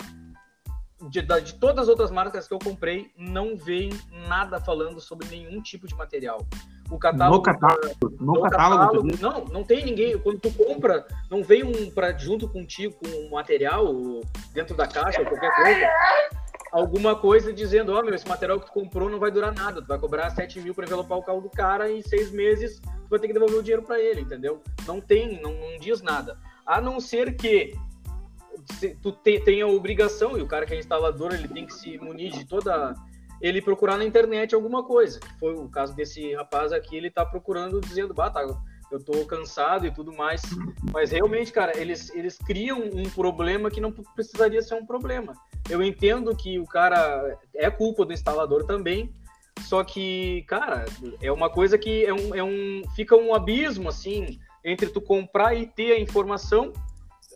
De, 1.08 1.22
de 1.22 1.54
todas 1.54 1.84
as 1.84 1.88
outras 1.88 2.10
marcas 2.10 2.46
que 2.46 2.52
eu 2.52 2.58
comprei, 2.58 3.10
não 3.16 3.56
vem 3.56 3.88
nada 4.28 4.60
falando 4.60 5.00
sobre 5.00 5.28
nenhum 5.28 5.62
tipo 5.62 5.88
de 5.88 5.94
material. 5.94 6.46
O 6.90 6.98
catálogo, 6.98 7.36
No 7.36 7.42
catálogo, 7.42 7.86
no 8.20 8.32
no 8.34 8.40
catálogo, 8.42 9.00
tu 9.02 9.06
diz? 9.08 9.20
não, 9.20 9.44
não 9.46 9.62
tem 9.64 9.84
ninguém. 9.84 10.18
Quando 10.18 10.40
tu 10.40 10.50
compra, 10.52 11.06
não 11.30 11.42
vem 11.42 11.62
um 11.62 11.90
pra, 11.90 12.16
junto 12.16 12.48
contigo 12.48 12.94
com 12.94 13.08
um 13.26 13.30
material 13.30 13.86
dentro 14.52 14.76
da 14.76 14.86
caixa 14.86 15.20
ou 15.20 15.26
qualquer 15.26 15.54
coisa. 15.54 15.88
Alguma 16.72 17.16
coisa 17.16 17.52
dizendo, 17.52 17.92
ó, 17.92 18.02
meu, 18.02 18.14
esse 18.14 18.28
material 18.28 18.60
que 18.60 18.66
tu 18.66 18.72
comprou 18.72 19.08
não 19.10 19.18
vai 19.18 19.30
durar 19.30 19.52
nada. 19.54 19.80
Tu 19.82 19.88
vai 19.88 19.98
cobrar 19.98 20.30
7 20.30 20.60
mil 20.60 20.74
pra 20.74 20.84
envelopar 20.84 21.18
o 21.18 21.22
carro 21.22 21.40
do 21.40 21.50
cara 21.50 21.90
e 21.90 21.98
em 21.98 22.02
seis 22.02 22.30
meses 22.30 22.80
tu 22.80 23.08
vai 23.10 23.18
ter 23.18 23.26
que 23.26 23.32
devolver 23.32 23.58
o 23.58 23.62
dinheiro 23.62 23.82
pra 23.82 23.98
ele, 23.98 24.20
entendeu? 24.20 24.60
Não 24.86 25.00
tem, 25.00 25.40
não, 25.42 25.52
não 25.52 25.78
diz 25.80 26.00
nada. 26.00 26.38
A 26.64 26.80
não 26.80 27.00
ser 27.00 27.34
que 27.36 27.74
se- 28.78 28.94
tu 29.02 29.10
te- 29.10 29.40
tenha 29.40 29.64
a 29.64 29.68
obrigação, 29.68 30.38
e 30.38 30.42
o 30.42 30.46
cara 30.46 30.64
que 30.64 30.72
é 30.74 30.78
instalador, 30.78 31.32
ele 31.34 31.48
tem 31.48 31.66
que 31.66 31.74
se 31.74 31.98
munir 31.98 32.30
de 32.32 32.44
toda. 32.46 32.94
Ele 33.40 33.62
procurar 33.62 33.96
na 33.96 34.04
internet 34.04 34.54
alguma 34.54 34.84
coisa. 34.84 35.20
Que 35.20 35.38
foi 35.38 35.54
o 35.54 35.68
caso 35.68 35.94
desse 35.94 36.34
rapaz 36.34 36.72
aqui, 36.72 36.96
ele 36.96 37.10
tá 37.10 37.24
procurando, 37.24 37.80
dizendo, 37.80 38.12
bah, 38.12 38.30
tá, 38.30 38.42
eu 38.90 39.02
tô 39.02 39.24
cansado 39.24 39.86
e 39.86 39.90
tudo 39.90 40.12
mais. 40.12 40.42
Mas 40.92 41.12
realmente, 41.12 41.52
cara, 41.52 41.78
eles, 41.78 42.14
eles 42.14 42.36
criam 42.36 42.80
um 42.80 43.08
problema 43.10 43.70
que 43.70 43.80
não 43.80 43.92
precisaria 43.92 44.60
ser 44.62 44.74
um 44.74 44.84
problema. 44.84 45.34
Eu 45.68 45.82
entendo 45.82 46.34
que 46.34 46.58
o 46.58 46.66
cara 46.66 47.38
é 47.54 47.70
culpa 47.70 48.04
do 48.04 48.12
instalador 48.12 48.64
também, 48.64 49.12
só 49.60 49.84
que, 49.84 50.42
cara, 50.48 50.86
é 51.20 51.30
uma 51.30 51.50
coisa 51.50 51.78
que 51.78 52.04
é 52.04 52.12
um, 52.12 52.34
é 52.34 52.42
um 52.42 52.82
fica 52.96 53.14
um 53.14 53.34
abismo 53.34 53.88
assim 53.88 54.38
entre 54.64 54.88
tu 54.88 55.00
comprar 55.00 55.54
e 55.54 55.66
ter 55.66 55.92
a 55.92 56.00
informação 56.00 56.72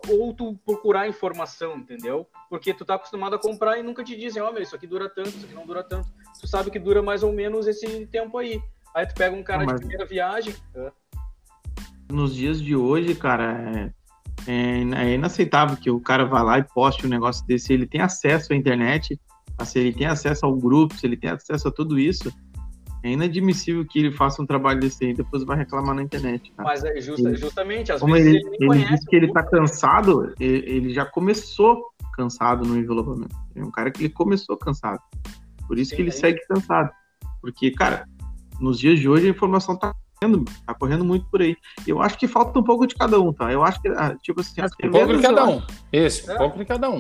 ou 0.08 0.32
tu 0.34 0.58
procurar 0.64 1.08
informação, 1.08 1.76
entendeu? 1.78 2.26
Porque 2.50 2.72
tu 2.74 2.84
tá 2.84 2.94
acostumado 2.94 3.34
a 3.36 3.38
comprar 3.38 3.78
e 3.78 3.82
nunca 3.82 4.02
te 4.04 4.16
dizem, 4.16 4.42
ó, 4.42 4.52
meu, 4.52 4.62
isso 4.62 4.74
aqui 4.76 4.86
dura 4.86 5.08
tanto, 5.08 5.30
isso 5.30 5.44
aqui 5.44 5.54
não 5.54 5.66
dura 5.66 5.82
tanto. 5.82 6.08
Tu 6.40 6.46
sabe 6.46 6.70
que 6.70 6.78
dura 6.78 7.02
mais 7.02 7.22
ou 7.22 7.32
menos 7.32 7.66
esse 7.66 8.06
tempo 8.06 8.38
aí. 8.38 8.60
Aí 8.94 9.06
tu 9.06 9.14
pega 9.14 9.34
um 9.34 9.42
cara 9.42 9.64
mas- 9.64 9.74
de 9.74 9.80
primeira 9.80 10.06
viagem, 10.06 10.54
nos 12.10 12.34
dias 12.34 12.60
de 12.60 12.76
hoje, 12.76 13.14
cara, 13.14 13.92
é, 14.46 14.50
é- 14.50 15.06
é 15.10 15.14
inaceitável 15.14 15.76
que 15.76 15.90
o 15.90 16.00
cara 16.00 16.24
vá 16.24 16.42
lá 16.42 16.58
e 16.58 16.62
poste 16.62 17.06
um 17.06 17.10
negócio 17.10 17.44
desse. 17.46 17.66
Se 17.66 17.72
ele 17.72 17.86
tem 17.86 18.00
acesso 18.00 18.52
à 18.52 18.56
internet, 18.56 19.18
se 19.64 19.78
ele 19.78 19.92
tem 19.92 20.06
acesso 20.06 20.44
ao 20.46 20.54
grupo, 20.54 20.94
se 20.94 21.06
ele 21.06 21.16
tem 21.16 21.30
acesso 21.30 21.68
a 21.68 21.72
tudo 21.72 21.98
isso, 21.98 22.32
é 23.04 23.10
inadmissível 23.10 23.84
que 23.86 23.98
ele 23.98 24.10
faça 24.10 24.40
um 24.42 24.46
trabalho 24.46 24.80
desse 24.80 25.04
aí 25.04 25.10
e 25.10 25.14
depois 25.14 25.44
vai 25.44 25.58
reclamar 25.58 25.94
na 25.94 26.02
internet. 26.02 26.50
Cara. 26.56 26.68
mas 26.68 26.82
é 26.84 27.00
justa- 27.00 27.30
Sim. 27.30 27.36
justamente, 27.36 27.92
às 27.92 28.00
Como 28.00 28.14
vezes 28.14 28.28
ele, 28.28 28.38
ele 28.38 28.44
nem 28.48 28.56
ele 28.58 28.66
conhece. 28.68 28.92
disse 28.94 29.06
que 29.06 29.14
ele 29.16 29.32
tá 29.32 29.42
cansado, 29.42 30.32
ele, 30.40 30.56
ele 30.70 30.94
já 30.94 31.04
começou 31.04 31.84
cansado 32.14 32.64
no 32.66 32.76
envelopamento. 32.78 33.36
É 33.54 33.62
um 33.62 33.70
cara 33.70 33.90
que 33.90 34.02
ele 34.04 34.08
começou 34.12 34.56
cansado. 34.56 34.98
Por 35.68 35.78
isso 35.78 35.90
Sim, 35.90 35.96
que 35.96 36.02
ele 36.02 36.10
aí- 36.10 36.16
segue 36.16 36.40
cansado. 36.48 36.90
Porque, 37.42 37.70
cara, 37.72 38.06
nos 38.58 38.78
dias 38.78 38.98
de 38.98 39.08
hoje 39.08 39.26
a 39.26 39.30
informação 39.30 39.76
tá 39.76 39.92
correndo, 40.20 40.44
tá 40.66 40.72
correndo 40.74 41.04
muito 41.04 41.26
por 41.26 41.42
aí. 41.42 41.54
Eu 41.86 42.00
acho 42.00 42.16
que 42.18 42.26
falta 42.26 42.58
um 42.58 42.62
pouco 42.62 42.86
de 42.86 42.94
cada 42.94 43.20
um, 43.20 43.32
tá? 43.32 43.52
Eu 43.52 43.62
acho 43.62 43.82
que, 43.82 43.88
ah, 43.88 44.16
tipo 44.22 44.40
assim, 44.40 44.60
as 44.62 44.70
Um 44.82 44.90
pouco 44.90 45.14
de 45.16 45.22
cada 45.22 45.44
um. 45.46 45.62
Isso, 45.92 46.30
um 46.30 46.34
É. 46.34 46.38
pouco 46.38 46.56
de 46.58 46.64
cada 46.64 46.88
um. 46.90 46.98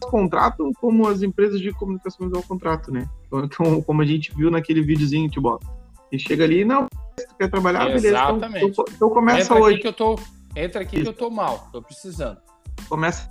Contratam 0.00 0.72
como 0.80 1.06
as 1.06 1.22
empresas 1.22 1.60
de 1.60 1.72
comunicação 1.72 2.26
visual 2.26 2.42
contratam, 2.46 2.94
né? 2.94 3.08
Então, 3.32 3.82
como 3.82 4.02
a 4.02 4.06
gente 4.06 4.34
viu 4.34 4.50
naquele 4.50 4.82
videozinho, 4.82 5.28
te 5.28 5.40
bota. 5.40 5.66
E 6.10 6.18
chega 6.18 6.44
ali, 6.44 6.64
não, 6.64 6.86
tu 6.88 7.36
quer 7.38 7.50
trabalhar, 7.50 7.84
beleza. 7.86 8.08
Então, 8.08 8.36
Exatamente. 8.36 8.64
então, 8.66 8.84
então 8.94 9.10
começa 9.10 9.52
Entra 9.52 9.60
hoje. 9.60 9.78
que 9.78 9.88
eu 9.88 9.92
tô. 9.92 10.18
Entra 10.56 10.82
aqui 10.82 11.02
que 11.02 11.08
eu 11.08 11.12
tô 11.12 11.30
mal, 11.30 11.68
tô 11.70 11.82
precisando. 11.82 12.38
começa. 12.88 13.28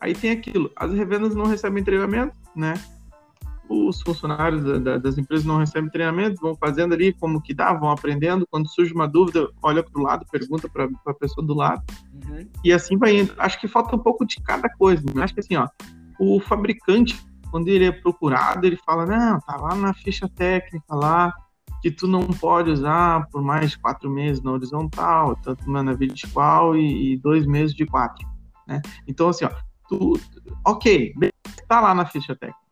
Aí 0.00 0.14
tem 0.14 0.30
aquilo, 0.30 0.70
as 0.76 0.92
revendas 0.92 1.34
não 1.34 1.46
recebem 1.46 1.82
treinamento, 1.82 2.36
né? 2.54 2.74
Os 3.68 4.02
funcionários 4.02 4.62
da- 4.62 4.78
da- 4.78 4.98
das 4.98 5.16
empresas 5.16 5.46
não 5.46 5.56
recebem 5.58 5.90
treinamento, 5.90 6.40
vão 6.40 6.54
fazendo 6.54 6.92
ali 6.92 7.12
como 7.14 7.40
que 7.40 7.54
dá, 7.54 7.72
vão 7.72 7.90
aprendendo. 7.90 8.46
Quando 8.50 8.68
surge 8.68 8.92
uma 8.92 9.08
dúvida, 9.08 9.48
olha 9.62 9.82
para 9.82 9.98
o 10.00 10.02
lado, 10.04 10.26
pergunta 10.30 10.68
para 10.68 10.88
a 11.06 11.14
pessoa 11.14 11.46
do 11.46 11.54
lado, 11.54 11.82
Uhum. 12.12 12.46
e 12.62 12.72
assim 12.72 12.96
vai 12.98 13.16
indo. 13.18 13.32
Acho 13.38 13.58
que 13.60 13.66
falta 13.66 13.96
um 13.96 13.98
pouco 13.98 14.26
de 14.26 14.36
cada 14.42 14.68
coisa. 14.68 15.02
Né? 15.14 15.22
Acho 15.24 15.32
que 15.34 15.40
assim, 15.40 15.56
ó, 15.56 15.66
o 16.18 16.38
fabricante, 16.40 17.18
quando 17.50 17.68
ele 17.68 17.86
é 17.86 17.92
procurado, 17.92 18.66
ele 18.66 18.76
fala: 18.76 19.06
não, 19.06 19.40
tá 19.40 19.56
lá 19.56 19.74
na 19.74 19.94
ficha 19.94 20.28
técnica 20.28 20.94
lá, 20.94 21.32
que 21.80 21.90
tu 21.90 22.06
não 22.06 22.22
pode 22.26 22.70
usar 22.70 23.26
por 23.28 23.42
mais 23.42 23.70
de 23.70 23.78
quatro 23.78 24.10
meses 24.10 24.42
na 24.42 24.52
horizontal, 24.52 25.36
tanto 25.36 25.70
na 25.70 25.92
vertical 25.94 26.76
e, 26.76 27.14
e 27.14 27.18
dois 27.18 27.46
meses 27.46 27.74
de 27.74 27.84
quatro. 27.86 28.26
Né? 28.66 28.80
Então, 29.06 29.28
assim, 29.28 29.44
ó, 29.44 29.50
tu, 29.88 30.18
ok, 30.66 31.12
beleza, 31.16 31.32
tá 31.68 31.80
lá 31.80 31.94
na 31.94 32.06
ficha 32.06 32.34
técnica. 32.34 32.63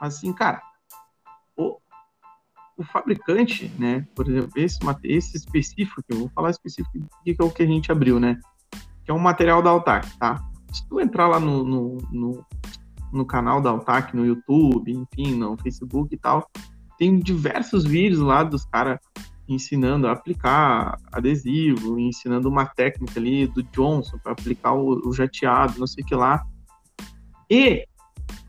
Mas 0.00 0.16
assim, 0.16 0.32
cara, 0.32 0.62
o, 1.56 1.78
o 2.76 2.84
fabricante, 2.84 3.70
né, 3.78 4.06
por 4.14 4.28
exemplo, 4.28 4.50
esse, 4.56 4.78
esse 5.04 5.36
específico, 5.36 6.02
eu 6.08 6.18
vou 6.18 6.30
falar 6.34 6.50
específico, 6.50 7.08
que 7.24 7.36
é 7.38 7.44
o 7.44 7.50
que 7.50 7.62
a 7.62 7.66
gente 7.66 7.90
abriu, 7.90 8.20
né, 8.20 8.38
que 9.04 9.10
é 9.10 9.14
um 9.14 9.18
material 9.18 9.62
da 9.62 9.70
Altac, 9.70 10.06
tá? 10.18 10.42
Se 10.72 10.86
tu 10.86 11.00
entrar 11.00 11.26
lá 11.28 11.40
no, 11.40 11.64
no, 11.64 11.96
no, 12.12 12.46
no 13.12 13.24
canal 13.24 13.60
da 13.60 13.70
Altac, 13.70 14.14
no 14.14 14.26
YouTube, 14.26 14.92
enfim, 14.92 15.34
no 15.34 15.56
Facebook 15.56 16.14
e 16.14 16.18
tal, 16.18 16.46
tem 16.98 17.18
diversos 17.18 17.84
vídeos 17.84 18.20
lá 18.20 18.42
dos 18.42 18.66
caras 18.66 18.98
ensinando 19.48 20.06
a 20.06 20.12
aplicar 20.12 20.98
adesivo, 21.10 21.98
ensinando 21.98 22.48
uma 22.48 22.66
técnica 22.66 23.18
ali 23.18 23.46
do 23.46 23.62
Johnson 23.62 24.18
para 24.18 24.32
aplicar 24.32 24.74
o, 24.74 25.08
o 25.08 25.12
jateado, 25.12 25.78
não 25.78 25.86
sei 25.86 26.04
o 26.04 26.06
que 26.06 26.14
lá. 26.14 26.44
E 27.50 27.87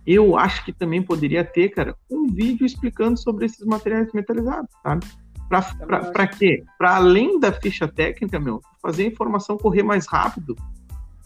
eu 0.06 0.38
acho 0.38 0.66
que 0.66 0.74
também 0.74 1.02
poderia 1.02 1.44
ter, 1.44 1.70
cara, 1.70 1.96
um 2.10 2.28
vídeo 2.28 2.66
explicando 2.66 3.18
sobre 3.18 3.46
esses 3.46 3.66
materiais 3.66 4.12
metalizados, 4.14 4.70
sabe? 4.84 5.06
Para 5.50 6.28
quê? 6.28 6.64
Para 6.78 6.96
além 6.96 7.40
da 7.40 7.52
ficha 7.52 7.88
técnica, 7.88 8.40
meu, 8.40 8.62
fazer 8.82 9.04
a 9.04 9.08
informação 9.08 9.58
correr 9.58 9.84
mais 9.84 10.06
rápido 10.08 10.56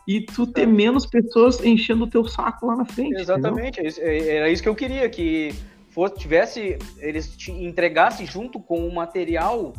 e 0.08 0.22
tu 0.22 0.48
ter 0.48 0.66
menos 0.66 1.06
pessoas 1.06 1.64
enchendo 1.64 2.06
o 2.06 2.10
teu 2.10 2.26
saco 2.26 2.68
lá 2.68 2.76
na 2.76 2.86
frente. 2.86 3.20
Exatamente, 3.20 3.80
é 3.80 3.88
isso- 3.88 4.02
é- 4.02 4.36
era 4.38 4.50
isso 4.50 4.64
que 4.64 4.70
eu 4.70 4.76
queria, 4.76 5.10
que 5.10 5.54
fosse, 5.90 6.16
tivesse, 6.16 6.78
eles 7.00 7.36
te 7.36 7.52
entregassem 7.52 8.26
junto 8.26 8.60
com 8.60 8.88
o 8.88 8.94
material 8.94 9.74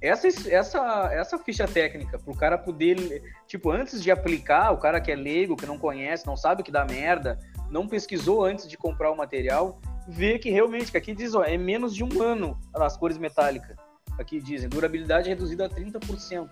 essa, 0.00 0.28
essa, 0.48 1.10
essa 1.12 1.38
ficha 1.38 1.66
técnica, 1.66 2.18
pro 2.18 2.34
cara 2.34 2.56
poder, 2.56 3.20
tipo, 3.48 3.70
antes 3.70 4.00
de 4.02 4.10
aplicar, 4.10 4.70
o 4.70 4.78
cara 4.78 5.00
que 5.00 5.10
é 5.10 5.16
leigo, 5.16 5.56
que 5.56 5.66
não 5.66 5.76
conhece, 5.76 6.26
não 6.26 6.36
sabe 6.36 6.60
o 6.62 6.64
que 6.64 6.70
dá 6.70 6.84
merda, 6.84 7.38
não 7.70 7.86
pesquisou 7.86 8.44
antes 8.44 8.68
de 8.68 8.76
comprar 8.76 9.10
o 9.10 9.16
material, 9.16 9.80
ver 10.08 10.38
que 10.38 10.50
realmente, 10.50 10.90
que 10.90 10.96
aqui 10.96 11.14
diz, 11.14 11.34
ó, 11.34 11.42
é 11.44 11.56
menos 11.56 11.94
de 11.94 12.02
um 12.04 12.22
ano 12.22 12.58
as 12.74 12.96
cores 12.96 13.18
metálicas. 13.18 13.76
Aqui 14.18 14.40
dizem, 14.40 14.68
durabilidade 14.68 15.28
reduzida 15.28 15.66
a 15.66 15.68
30%. 15.68 16.48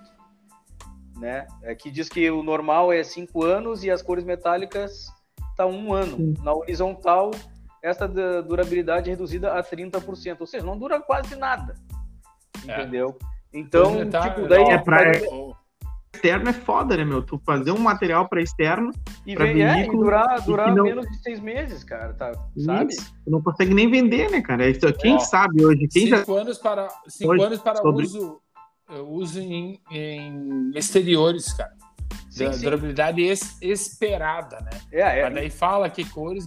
Né? 1.18 1.46
Aqui 1.64 1.90
diz 1.90 2.08
que 2.08 2.30
o 2.30 2.42
normal 2.42 2.92
é 2.92 3.02
5 3.02 3.42
anos 3.42 3.82
e 3.82 3.90
as 3.90 4.02
cores 4.02 4.24
metálicas 4.24 5.06
tá 5.56 5.66
um 5.66 5.92
ano. 5.92 6.16
Sim. 6.16 6.34
Na 6.42 6.52
horizontal, 6.52 7.30
essa 7.82 8.06
da- 8.06 8.42
durabilidade 8.42 9.08
é 9.08 9.12
reduzida 9.14 9.54
a 9.54 9.62
30%. 9.62 10.40
Ou 10.40 10.46
seja, 10.46 10.64
não 10.66 10.78
dura 10.78 11.00
quase 11.00 11.34
nada. 11.34 11.74
É. 12.68 12.82
Entendeu? 12.82 13.16
Então, 13.52 13.94
Pois 13.94 14.06
é, 14.06 14.10
tá, 14.10 14.28
tipo, 14.30 14.46
daí 14.48 14.62
ó, 14.62 14.70
é 14.70 14.78
pra- 14.78 15.12
Externo 16.14 16.48
é 16.48 16.52
foda, 16.52 16.96
né, 16.96 17.04
meu? 17.04 17.22
Tu 17.22 17.38
fazer 17.44 17.72
um 17.72 17.78
material 17.78 18.28
para 18.28 18.42
externo, 18.42 18.90
e, 19.26 19.34
pra 19.34 19.44
vem, 19.46 19.62
é, 19.62 19.70
e 19.70 19.74
veículo, 19.80 20.04
durar, 20.04 20.36
e 20.38 20.40
que 20.40 20.46
durar 20.46 20.74
não- 20.74 20.84
menos 20.84 21.06
de 21.10 21.18
seis 21.22 21.40
meses, 21.40 21.82
cara, 21.84 22.14
tá, 22.14 22.32
sabe? 22.58 22.92
isso, 22.92 23.14
não 23.26 23.42
consegue 23.42 23.74
nem 23.74 23.90
vender, 23.90 24.30
né, 24.30 24.40
cara? 24.40 24.68
Isso, 24.68 24.80
quem 24.94 25.14
Ó, 25.14 25.18
sabe 25.18 25.64
hoje, 25.64 25.88
quem 25.88 26.06
já 26.06 26.18
cinco 26.18 26.34
anos 26.36 26.58
para, 26.58 26.88
cinco 27.08 27.32
Hoje, 27.32 27.44
anos 27.44 27.58
para 27.60 27.76
sobre- 27.82 28.04
uso, 28.04 28.40
eh, 28.90 28.98
uso 29.00 29.40
em, 29.40 29.80
em 29.90 30.70
exteriores, 30.74 31.52
cara. 31.52 31.72
Sim, 32.30 32.52
sim. 32.52 32.64
Durabilidade 32.64 33.22
es- 33.22 33.56
esperada, 33.62 34.58
né? 34.60 34.70
É, 34.92 35.20
é, 35.20 35.22
Mas 35.24 35.34
daí 35.34 35.48
fala 35.50 35.88
que 35.88 36.04
cores 36.04 36.46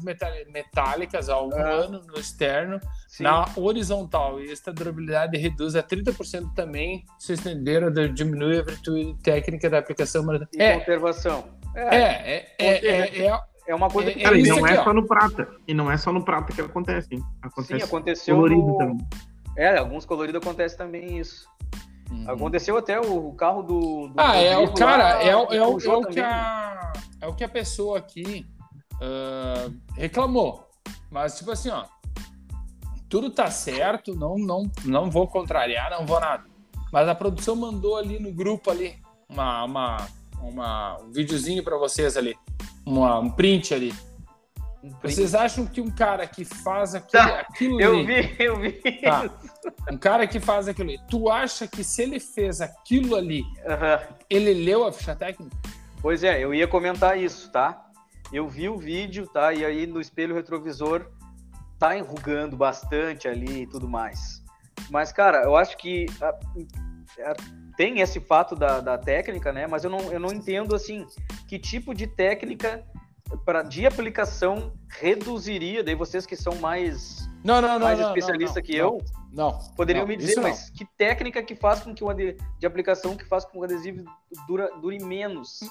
metálicas 0.53 1.29
há 1.29 1.41
um 1.41 1.51
Ah. 1.51 1.67
ano 1.67 2.01
no 2.07 2.13
externo, 2.19 2.79
sim. 3.07 3.23
na 3.23 3.45
horizontal. 3.55 4.39
E 4.39 4.51
esta 4.51 4.71
durabilidade 4.71 5.35
reduz 5.37 5.75
a 5.75 5.81
30% 5.81 6.53
também 6.53 7.03
se 7.17 7.33
estender 7.33 7.83
ou 7.83 7.89
diminui 7.89 8.59
a 8.59 8.61
virtude 8.61 9.15
técnica 9.23 9.67
da 9.67 9.79
aplicação. 9.79 10.23
E 10.53 10.61
É, 10.61 10.77
conservação. 10.77 11.43
É, 11.75 11.95
É, 11.95 12.01
é, 12.01 12.55
é, 12.59 12.87
é, 12.87 13.27
é, 13.27 13.39
é 13.67 13.75
uma 13.75 13.89
coisa 13.89 14.11
que 14.11 14.23
é 14.25 14.37
e 14.37 14.47
não 14.47 14.65
é 14.65 14.83
só 14.83 14.93
no 14.93 15.05
prata. 15.05 15.47
E 15.67 15.73
não 15.73 15.91
é 15.91 15.97
só 15.97 16.11
no 16.11 16.23
prata 16.23 16.53
que 16.53 16.61
acontece, 16.61 17.07
hein? 17.11 17.19
sim, 17.19 17.25
Acontece 17.41 17.83
aconteceu 17.83 18.35
colorido 18.35 18.61
no... 18.61 18.77
também. 18.77 19.07
É, 19.55 19.77
alguns 19.77 20.05
coloridos 20.05 20.41
acontece 20.41 20.77
também 20.77 21.17
isso. 21.17 21.47
Aconteceu 22.27 22.77
até 22.77 22.99
o, 22.99 23.31
carro 23.33 23.61
do, 23.61 24.07
do 24.07 24.13
Ah, 24.17 24.35
é 24.37 24.57
o 24.57 24.73
cara, 24.73 25.15
lá, 25.15 25.23
é, 25.23 25.35
o- 25.35 25.53
é, 25.53 25.61
o, 25.67 25.79
é 25.79 25.97
o 25.97 26.01
que 26.05 26.19
a, 26.19 26.93
é 27.21 27.27
o 27.27 27.33
que 27.35 27.43
a 27.43 27.49
pessoa 27.49 27.99
aqui 27.99 28.47
ah, 29.01 29.69
reclamou. 29.95 30.67
Mas, 31.11 31.37
tipo 31.37 31.51
assim, 31.51 31.69
ó, 31.69 31.85
tudo 33.07 33.29
tá 33.29 33.51
certo, 33.51 34.15
não, 34.15 34.37
não, 34.37 34.71
não 34.85 35.09
vou 35.09 35.27
contrariar, 35.27 35.91
não 35.91 36.05
vou 36.05 36.19
nada. 36.19 36.45
Mas 36.91 37.07
a 37.07 37.13
produção 37.13 37.55
mandou 37.55 37.97
ali 37.97 38.19
no 38.19 38.31
grupo 38.31 38.71
ali 38.71 38.95
uma, 39.29 39.63
uma, 39.63 39.97
uma, 40.41 40.99
um 41.01 41.11
videozinho 41.11 41.63
para 41.63 41.77
vocês 41.77 42.17
ali, 42.17 42.35
uma, 42.85 43.19
um 43.19 43.29
print 43.29 43.73
ali. 43.73 43.93
Um 44.83 44.93
print. 44.93 45.15
Vocês 45.15 45.35
acham 45.35 45.65
que 45.65 45.81
um 45.81 45.91
cara 45.91 46.25
que 46.25 46.45
faz 46.45 46.95
aquilo, 46.95 47.23
Tá, 47.23 47.39
aquilo 47.41 47.81
Eu 47.81 47.97
ali, 47.97 48.05
vi, 48.05 48.35
eu 48.39 48.59
vi. 48.59 48.71
Tá. 49.01 49.29
um 49.91 49.97
cara 49.97 50.25
que 50.25 50.39
faz 50.39 50.67
aquilo 50.67 50.89
ali, 50.89 50.99
tu 51.09 51.29
acha 51.29 51.67
que 51.67 51.83
se 51.83 52.01
ele 52.01 52.19
fez 52.19 52.61
aquilo 52.61 53.15
ali, 53.15 53.43
ele 54.29 54.53
leu 54.53 54.87
a 54.87 54.91
ficha 54.91 55.15
técnica? 55.15 55.55
Pois 56.01 56.23
é, 56.23 56.41
eu 56.41 56.53
ia 56.53 56.67
comentar 56.67 57.17
isso, 57.17 57.51
tá? 57.51 57.89
Eu 58.31 58.47
vi 58.47 58.69
o 58.69 58.77
vídeo, 58.77 59.27
tá? 59.27 59.53
E 59.53 59.65
aí 59.65 59.85
no 59.85 59.99
espelho 59.99 60.35
retrovisor 60.35 61.05
tá 61.77 61.97
enrugando 61.97 62.55
bastante 62.55 63.27
ali 63.27 63.63
e 63.63 63.67
tudo 63.67 63.87
mais. 63.87 64.43
Mas, 64.89 65.11
cara, 65.11 65.43
eu 65.43 65.55
acho 65.55 65.77
que 65.77 66.05
ah, 66.21 66.37
ah, 67.25 67.35
tem 67.79 68.01
esse 68.01 68.19
fato 68.19 68.57
da, 68.57 68.81
da 68.81 68.97
técnica, 68.97 69.53
né? 69.53 69.65
Mas 69.65 69.85
eu 69.85 69.89
não, 69.89 70.01
eu 70.11 70.19
não 70.19 70.33
entendo, 70.33 70.75
assim, 70.75 71.07
que 71.47 71.57
tipo 71.57 71.93
de 71.95 72.07
técnica 72.07 72.85
pra, 73.45 73.61
de 73.63 73.85
aplicação 73.85 74.73
reduziria, 74.89 75.81
daí 75.81 75.95
vocês 75.95 76.25
que 76.25 76.35
são 76.35 76.55
mais, 76.55 77.29
Não, 77.41 77.61
não, 77.61 77.79
não. 77.79 77.85
mais 77.85 77.97
não, 77.97 78.13
que 78.61 78.75
eu, 78.75 78.97
Não. 79.31 79.57
poderiam 79.77 80.05
me 80.05 80.17
dizer, 80.17 80.41
mas 80.41 80.69
que 80.71 80.83
técnica 80.97 81.41
que 81.41 81.55
faz 81.55 81.79
com 81.79 81.95
que 81.95 82.03
o 82.03 82.09
ade- 82.09 82.35
de 82.59 82.67
aplicação 82.67 83.15
que 83.15 83.23
faz 83.23 83.45
com 83.45 83.51
que 83.51 83.57
o 83.59 83.63
adesivo 83.63 84.03
dura, 84.45 84.69
dure 84.81 85.01
menos? 85.01 85.61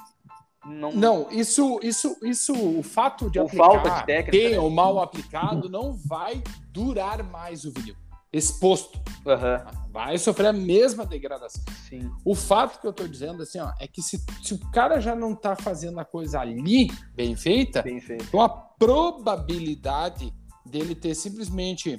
Não, 0.64 0.90
Não, 0.92 1.30
isso, 1.30 1.78
isso, 1.82 2.16
isso, 2.22 2.54
o 2.54 2.82
fato 2.82 3.28
de 3.30 3.38
Ou 3.38 3.44
aplicar 3.44 3.64
falta 3.66 3.90
de 3.90 4.06
técnica, 4.06 4.30
bem 4.30 4.50
né? 4.52 4.58
ou 4.58 4.70
mal 4.70 4.98
aplicado 4.98 5.68
não 5.68 5.92
vai 5.92 6.42
durar 6.72 7.22
mais 7.22 7.66
o 7.66 7.70
vinil 7.70 7.94
exposto. 8.32 9.00
Aham, 9.26 9.64
Vai 9.90 10.16
sofrer 10.18 10.48
a 10.48 10.52
mesma 10.52 11.04
degradação. 11.04 11.62
sim. 11.88 12.10
O 12.24 12.34
fato 12.34 12.80
que 12.80 12.86
eu 12.86 12.92
tô 12.92 13.06
dizendo 13.08 13.42
assim, 13.42 13.58
ó, 13.58 13.72
é 13.80 13.86
que 13.88 14.00
se, 14.02 14.22
se 14.42 14.54
o 14.54 14.58
cara 14.70 15.00
já 15.00 15.14
não 15.16 15.34
tá 15.34 15.56
fazendo 15.56 15.98
a 15.98 16.04
coisa 16.04 16.38
ali 16.40 16.88
bem 17.14 17.34
feita, 17.34 17.82
Bem 17.82 18.00
feito. 18.00 18.24
então 18.28 18.40
a 18.40 18.48
probabilidade 18.48 20.32
dele 20.64 20.94
ter 20.94 21.14
simplesmente 21.14 21.98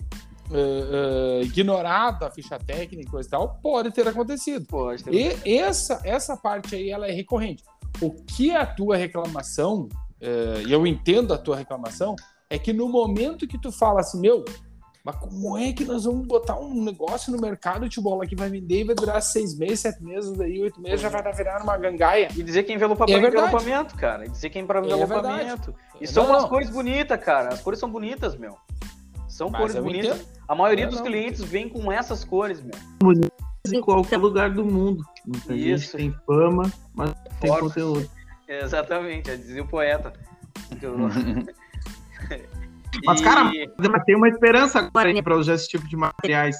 eh, 0.52 1.40
eh, 1.42 1.42
ignorado 1.44 2.24
a 2.26 2.32
ficha 2.32 2.58
técnica 2.60 3.08
e 3.08 3.12
coisa 3.12 3.28
e 3.28 3.32
tal 3.32 3.60
pode 3.62 3.92
ter 3.92 4.08
acontecido. 4.08 4.66
Pode 4.68 5.04
ter. 5.04 5.14
E 5.46 5.58
essa, 5.58 6.00
essa 6.04 6.38
parte 6.38 6.76
aí 6.76 6.90
ela 6.90 7.08
é 7.08 7.12
recorrente. 7.12 7.64
O 8.02 8.12
que 8.12 8.52
é 8.52 8.58
a 8.58 8.66
tua 8.66 8.96
reclamação, 8.96 9.90
eh, 10.22 10.64
e 10.68 10.72
eu 10.72 10.86
entendo 10.88 11.34
a 11.34 11.38
tua 11.38 11.56
reclamação, 11.58 12.16
é 12.50 12.58
que 12.58 12.72
no 12.72 12.88
momento 12.88 13.48
que 13.48 13.60
tu 13.60 13.72
fala 13.72 14.00
assim, 14.00 14.20
meu, 14.22 14.46
mas 15.04 15.16
como 15.16 15.58
é 15.58 15.72
que 15.74 15.86
nós 15.86 16.04
vamos 16.06 16.28
botar 16.28 16.60
um 16.60 16.84
negócio 16.84 17.32
no 17.32 17.40
mercado 17.42 17.88
de 17.88 18.00
bola 18.02 18.28
que 18.28 18.36
vai 18.36 18.50
vender 18.50 18.82
e 18.82 18.84
vai 18.84 18.96
durar 18.96 19.22
seis 19.22 19.58
meses, 19.58 19.80
sete 19.80 20.04
meses, 20.04 20.32
daí 20.34 20.62
oito 20.62 20.82
meses 20.82 21.02
já 21.02 21.10
vai 21.10 21.22
virar 21.34 21.64
uma 21.64 21.78
gangaia? 21.78 22.28
E 22.36 22.44
dizer 22.44 22.64
que 22.64 22.74
envelopa 22.74 23.06
É 23.06 23.08
verdade. 23.20 23.36
envelopamento, 23.38 23.96
cara. 23.96 24.26
E 24.26 24.30
dizer 24.30 24.50
que 24.50 24.60
é 24.60 24.64
para 24.66 24.80
É 24.80 24.84
envelopamento. 24.84 25.74
e 26.02 26.06
são 26.08 26.24
Não, 26.24 26.32
umas 26.32 26.44
não. 26.44 26.50
cores 26.50 26.70
bonitas, 26.70 27.20
cara. 27.24 27.50
As 27.54 27.62
cores 27.62 27.80
são 27.80 27.90
bonitas, 27.90 28.36
meu. 28.36 28.56
São 29.28 29.50
Mas 29.50 29.62
cores 29.62 29.76
bonitas. 29.78 30.18
entendo. 30.18 30.28
A 30.48 30.56
maioria 30.56 30.86
Eu 30.86 30.90
dos 30.90 31.00
não. 31.00 31.06
clientes 31.06 31.42
vem 31.44 31.70
com 31.70 31.92
essas 31.92 32.24
cores, 32.26 32.62
meu. 32.62 32.76
Em 33.74 33.82
qualquer 33.82 34.18
lugar 34.18 34.50
do 34.52 34.66
mundo. 34.66 35.04
Muita 35.26 35.54
Isso. 35.54 35.98
gente 35.98 36.12
tem 36.12 36.16
fama, 36.26 36.72
mas 36.94 37.14
tem 37.40 37.50
conteúdo. 37.58 38.10
Exatamente, 38.48 39.30
já 39.30 39.36
dizia 39.36 39.62
o 39.62 39.68
poeta. 39.68 40.12
Mas, 43.06 43.22
E- 43.22 43.24
cara, 43.24 43.52
Mas 43.78 44.04
tem 44.04 44.16
uma 44.16 44.28
esperança 44.30 44.80
agora 44.80 45.24
para 45.24 45.36
usar 45.38 45.54
esse 45.56 45.68
tipo 45.68 45.88
de 45.88 45.96
materiais. 45.96 46.56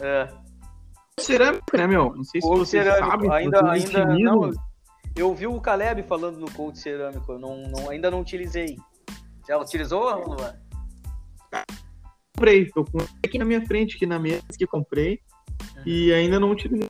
é, 0.00 0.28
Cerâmica, 1.18 1.76
né, 1.78 1.86
meu? 1.86 2.14
Não 2.14 2.24
sei 2.24 2.40
se 2.42 2.46
vocês 2.46 2.84
cerâmico, 2.84 3.08
sabem. 3.10 3.32
ainda- 3.32 3.70
ainda 3.70 4.04
não. 4.18 4.50
eu 5.16 5.34
vi 5.34 5.46
o 5.46 5.58
Caleb 5.60 6.02
falando 6.02 6.38
no 6.38 6.50
coach 6.50 6.78
cerâmico, 6.78 7.32
eu 7.32 7.38
não, 7.38 7.56
não- 7.68 7.88
ainda 7.88 8.10
não 8.10 8.20
utilizei. 8.20 8.76
Já 9.48 9.56
utilizou, 9.58 10.02
Luan? 10.26 10.54
comprei. 12.34 12.66
Tô 12.70 12.84
com 12.84 12.98
aqui 13.24 13.38
na 13.38 13.44
minha 13.44 13.64
frente, 13.66 13.96
aqui 13.96 14.04
na 14.06 14.18
mesa 14.18 14.42
que 14.58 14.66
comprei. 14.66 15.20
E 15.86 16.12
ainda 16.12 16.38
não 16.38 16.50
utilizei. 16.50 16.88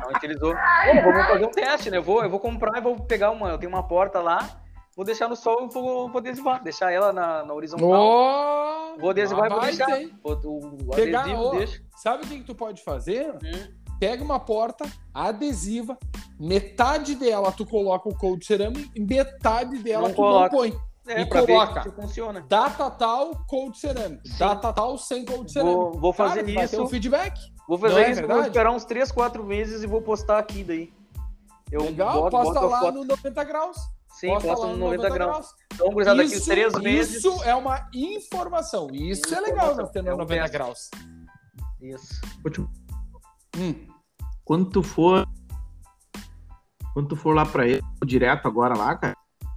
Não 0.00 0.08
utilizou. 0.16 0.54
Pô, 0.54 1.02
vamos 1.02 1.26
fazer 1.26 1.46
um 1.46 1.50
teste, 1.50 1.90
né? 1.90 1.98
Eu 1.98 2.02
vou, 2.02 2.22
eu 2.22 2.30
vou 2.30 2.40
comprar 2.40 2.78
e 2.78 2.80
vou 2.80 2.98
pegar 3.00 3.30
uma. 3.30 3.50
Eu 3.50 3.58
tenho 3.58 3.70
uma 3.70 3.86
porta 3.86 4.20
lá, 4.20 4.38
vou 4.96 5.04
deixar 5.04 5.28
no 5.28 5.36
sol 5.36 5.64
e 5.68 5.72
vou, 5.72 6.08
vou 6.08 6.18
adesivar. 6.18 6.62
Deixar 6.62 6.90
ela 6.92 7.12
na, 7.12 7.44
na 7.44 7.54
horizontal. 7.54 7.88
Oh, 7.90 9.00
Vou 9.00 9.10
adesivar 9.10 9.46
e 9.46 9.48
vou 9.50 9.60
deixar. 9.60 10.00
hein? 10.00 10.12
O, 10.22 10.32
o, 10.32 10.90
Pegar, 10.94 11.20
adesivo 11.22 11.42
ó, 11.42 11.50
deixa. 11.56 11.82
Sabe 11.96 12.24
o 12.24 12.28
que, 12.28 12.38
que 12.38 12.44
tu 12.44 12.54
pode 12.54 12.82
fazer? 12.82 13.32
Hum. 13.42 13.84
Pega 14.00 14.22
uma 14.24 14.40
porta 14.40 14.84
adesiva, 15.12 15.96
metade 16.38 17.14
dela 17.14 17.50
tu 17.52 17.64
coloca 17.64 18.08
o 18.08 18.16
cold 18.16 18.44
cerâmico 18.44 18.90
e 18.94 19.00
metade 19.00 19.78
dela 19.78 20.08
Não 20.08 20.10
tu 20.14 20.16
coloca. 20.16 20.42
não 20.54 20.58
põe. 20.62 20.76
É, 21.06 21.20
E 21.20 21.26
coloca. 21.26 21.82
ver 21.82 21.92
funciona. 21.92 22.44
Data 22.48 22.90
tal, 22.90 23.32
cold 23.46 23.78
cerâmico. 23.78 24.26
Sim. 24.26 24.38
Data 24.38 24.72
tal, 24.72 24.96
sem 24.98 25.24
cold 25.24 25.50
cerâmico. 25.52 25.92
Vou, 25.92 26.00
vou 26.00 26.12
fazer 26.12 26.40
Cara, 26.42 26.54
vai 26.54 26.66
ter 26.68 26.74
isso. 26.76 26.82
um 26.82 26.88
feedback. 26.88 27.38
Vou 27.68 27.78
fazer 27.78 28.00
é 28.02 28.10
isso, 28.10 28.26
vou 28.26 28.40
esperar 28.42 28.70
uns 28.72 28.84
3, 28.84 29.10
4 29.12 29.44
meses 29.44 29.82
e 29.82 29.86
vou 29.86 30.02
postar 30.02 30.38
aqui 30.38 30.64
daí. 30.64 30.92
Eu 31.70 31.82
Legal, 31.82 32.22
boto, 32.22 32.30
posta 32.30 32.60
boto 32.60 32.66
lá 32.84 32.92
no 32.92 33.04
90 33.04 33.44
graus. 33.44 33.76
Sim, 34.26 34.32
posta 34.32 34.48
posta 34.48 34.66
no 34.68 34.76
90 34.76 35.08
graus. 35.10 35.46
Então, 35.72 35.86
Isso, 35.86 35.94
gurizada, 35.94 36.22
daqui 36.24 36.40
3 36.40 36.74
meses. 36.80 37.16
isso 37.16 37.42
é 37.44 37.54
uma 37.54 37.88
informação. 37.94 38.88
Isso 38.92 39.34
é 39.34 39.40
legal 39.40 39.74
nós 39.76 39.90
tendo 39.90 40.06
É 40.08 40.10
no 40.10 40.16
um 40.16 40.18
90 40.20 40.40
teste. 40.42 40.56
graus. 40.56 40.90
Isso. 41.80 42.20
Hum, 43.58 43.86
Quando 44.44 44.70
tu 44.70 44.82
for. 44.82 45.26
Quando 46.92 47.08
tu 47.08 47.16
for 47.16 47.34
lá 47.34 47.44
pra 47.44 47.66
ele, 47.66 47.82
direto 48.06 48.46
agora 48.46 48.76
lá, 48.76 48.94
cara, 48.96 49.16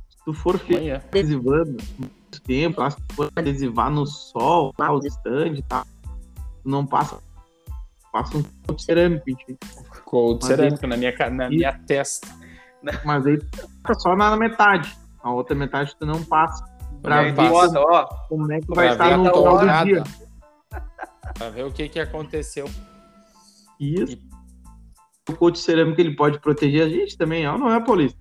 se 0.10 0.18
tu 0.26 0.34
for 0.34 0.60
amanhã. 0.70 1.02
adesivando 1.08 1.78
muito 2.00 2.42
tempo, 2.42 2.82
lá, 2.82 2.90
se 2.90 2.98
tu 2.98 3.14
for 3.16 3.32
adesivar 3.36 3.92
no 3.92 4.08
sol, 4.08 4.74
lá, 4.78 4.92
o 4.92 5.00
stand 5.06 5.54
e 5.58 5.62
tal, 5.62 5.86
tu 6.64 6.70
não 6.70 6.84
passa. 6.86 7.20
Passa 8.12 8.38
um 8.38 8.74
de 8.74 8.84
cerâmico, 8.84 9.26
gente. 9.30 9.58
Cold 10.04 10.44
cerâmico 10.44 10.88
na 10.88 10.98
minha, 10.98 11.14
na 11.30 11.50
minha 11.50 11.74
testa. 11.86 12.28
Mas 13.04 13.26
aí 13.26 13.38
tu 13.38 13.68
fica 13.68 13.94
só 13.96 14.16
na 14.16 14.36
metade. 14.36 14.98
A 15.22 15.32
outra 15.32 15.56
metade 15.56 15.96
tu 16.00 16.06
não 16.06 16.24
passa. 16.24 16.64
Pra 17.02 17.24
E 17.24 17.32
ver 17.32 17.50
bota, 17.50 17.80
ó, 17.80 18.06
como 18.28 18.52
é 18.52 18.60
que 18.60 18.68
vai 18.74 18.90
estar 18.90 19.14
a 19.14 19.18
no 19.18 19.26
final 19.26 19.60
do 19.60 19.86
dia. 19.86 20.04
Pra 21.34 21.50
ver 21.50 21.66
o 21.66 21.72
que, 21.72 21.88
que 21.90 22.00
aconteceu. 22.00 22.70
Isso. 23.80 24.18
O 25.30 25.36
coach 25.36 25.60
cerâmico 25.60 26.00
ele 26.00 26.16
pode 26.16 26.40
proteger 26.40 26.86
a 26.86 26.90
gente 26.90 27.18
também, 27.18 27.48
ó, 27.48 27.58
não 27.58 27.72
é, 27.72 27.80
Paulista? 27.80 28.20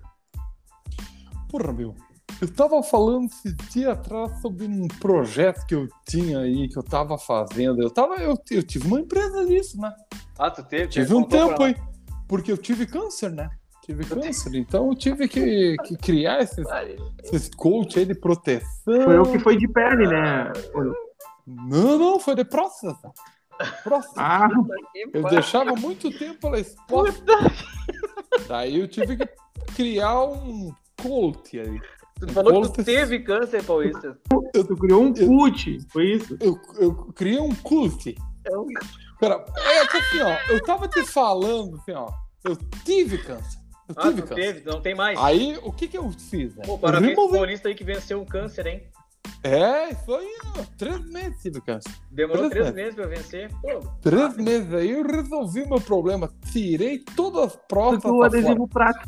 Porra, 1.49 1.71
meu. 1.71 1.95
Eu 2.39 2.53
tava 2.53 2.83
falando 2.83 3.25
esse 3.25 3.51
dia 3.71 3.93
atrás 3.93 4.41
sobre 4.41 4.65
um 4.65 4.87
projeto 4.87 5.65
que 5.65 5.73
eu 5.73 5.87
tinha 6.07 6.39
aí, 6.39 6.67
que 6.67 6.77
eu 6.77 6.83
tava 6.83 7.17
fazendo. 7.17 7.81
Eu, 7.81 7.89
tava, 7.89 8.15
eu, 8.15 8.37
eu 8.51 8.61
tive 8.61 8.87
uma 8.87 8.99
empresa 8.99 9.45
disso, 9.45 9.79
né? 9.79 9.91
ah, 10.37 10.51
tu 10.51 10.63
teve, 10.63 10.87
Tive 10.87 11.13
um 11.15 11.23
tempo 11.23 11.63
aí. 11.63 11.75
Porque 12.27 12.51
eu 12.51 12.57
tive 12.57 12.85
câncer, 12.85 13.31
né? 13.31 13.49
Tive 13.87 14.03
câncer. 14.03 14.53
Então 14.55 14.89
eu 14.89 14.95
tive 14.95 15.29
que, 15.29 15.77
que 15.85 15.95
criar 15.95 16.41
esses, 16.41 16.67
esses 17.23 17.49
coach 17.55 17.97
aí 17.97 18.05
de 18.05 18.13
proteção. 18.13 18.67
Foi 18.83 19.17
eu 19.17 19.23
que 19.23 19.39
foi 19.39 19.55
de 19.55 19.67
pele, 19.67 20.07
né? 20.07 20.51
Não, 21.47 21.97
não, 21.97 22.19
foi 22.19 22.35
de 22.35 22.43
próstata. 22.43 23.09
Próstata. 23.83 24.21
Ah, 24.21 24.49
Eu 25.13 25.23
deixava 25.29 25.73
muito 25.73 26.11
tempo 26.11 26.47
ela 26.47 26.59
exposta. 26.59 27.23
Daí 28.49 28.77
eu 28.77 28.87
tive 28.89 29.15
que 29.15 29.29
criar 29.73 30.21
um 30.25 30.69
coach 31.01 31.57
aí. 31.57 31.79
Tu 32.19 32.33
falou 32.33 32.63
que 32.63 32.73
tu 32.73 32.83
teve 32.83 33.19
câncer, 33.19 33.63
Paulista. 33.63 34.19
tu 34.29 34.75
criou 34.75 35.03
um 35.03 35.13
cut, 35.13 35.77
foi 35.89 36.13
isso? 36.13 36.37
Eu, 36.41 36.59
eu 36.77 36.93
criei 37.13 37.39
um 37.39 37.55
cult. 37.55 38.15
Cara, 39.19 39.45
é 39.57 39.87
que 39.87 39.97
assim, 39.97 40.21
ó, 40.21 40.51
eu 40.51 40.61
tava 40.63 40.87
te 40.87 41.05
falando 41.05 41.77
assim, 41.77 41.93
ó, 41.93 42.07
eu 42.43 42.55
tive 42.83 43.17
câncer. 43.19 43.66
Eu 43.89 43.95
Ah, 43.97 44.09
tive 44.09 44.21
tu 44.21 44.27
câncer. 44.27 44.53
teve, 44.53 44.69
não 44.69 44.81
tem 44.81 44.93
mais. 44.95 45.17
Aí, 45.19 45.57
o 45.63 45.71
que 45.71 45.87
que 45.87 45.97
eu 45.97 46.11
fiz, 46.11 46.55
né? 46.55 46.63
Pô, 46.65 46.77
parabéns 46.77 47.13
pro 47.15 47.29
Paulista 47.31 47.69
aí 47.69 47.75
que 47.75 47.83
venceu 47.83 48.21
o 48.21 48.25
câncer, 48.25 48.67
hein? 48.67 48.83
É, 49.43 49.89
isso 49.91 50.13
aí, 50.15 50.37
ó, 50.57 50.63
três 50.77 50.99
meses 51.09 51.41
tive 51.41 51.61
câncer. 51.61 51.91
Demorou 52.11 52.49
Três 52.49 52.63
três 52.71 52.75
meses 52.75 52.95
pra 52.95 53.05
vencer. 53.07 53.49
Pô, 53.61 53.79
Três 54.01 54.35
meses 54.37 54.73
aí 54.73 54.91
eu 54.91 55.03
resolvi 55.05 55.65
meu 55.67 55.79
problema. 55.79 56.29
Tirei 56.51 56.99
todas 56.99 57.43
as 57.45 57.55
próstatas 57.67 58.01
Porque 58.03 58.17
o 58.17 58.23
adesivo 58.23 58.67
prático. 58.67 59.05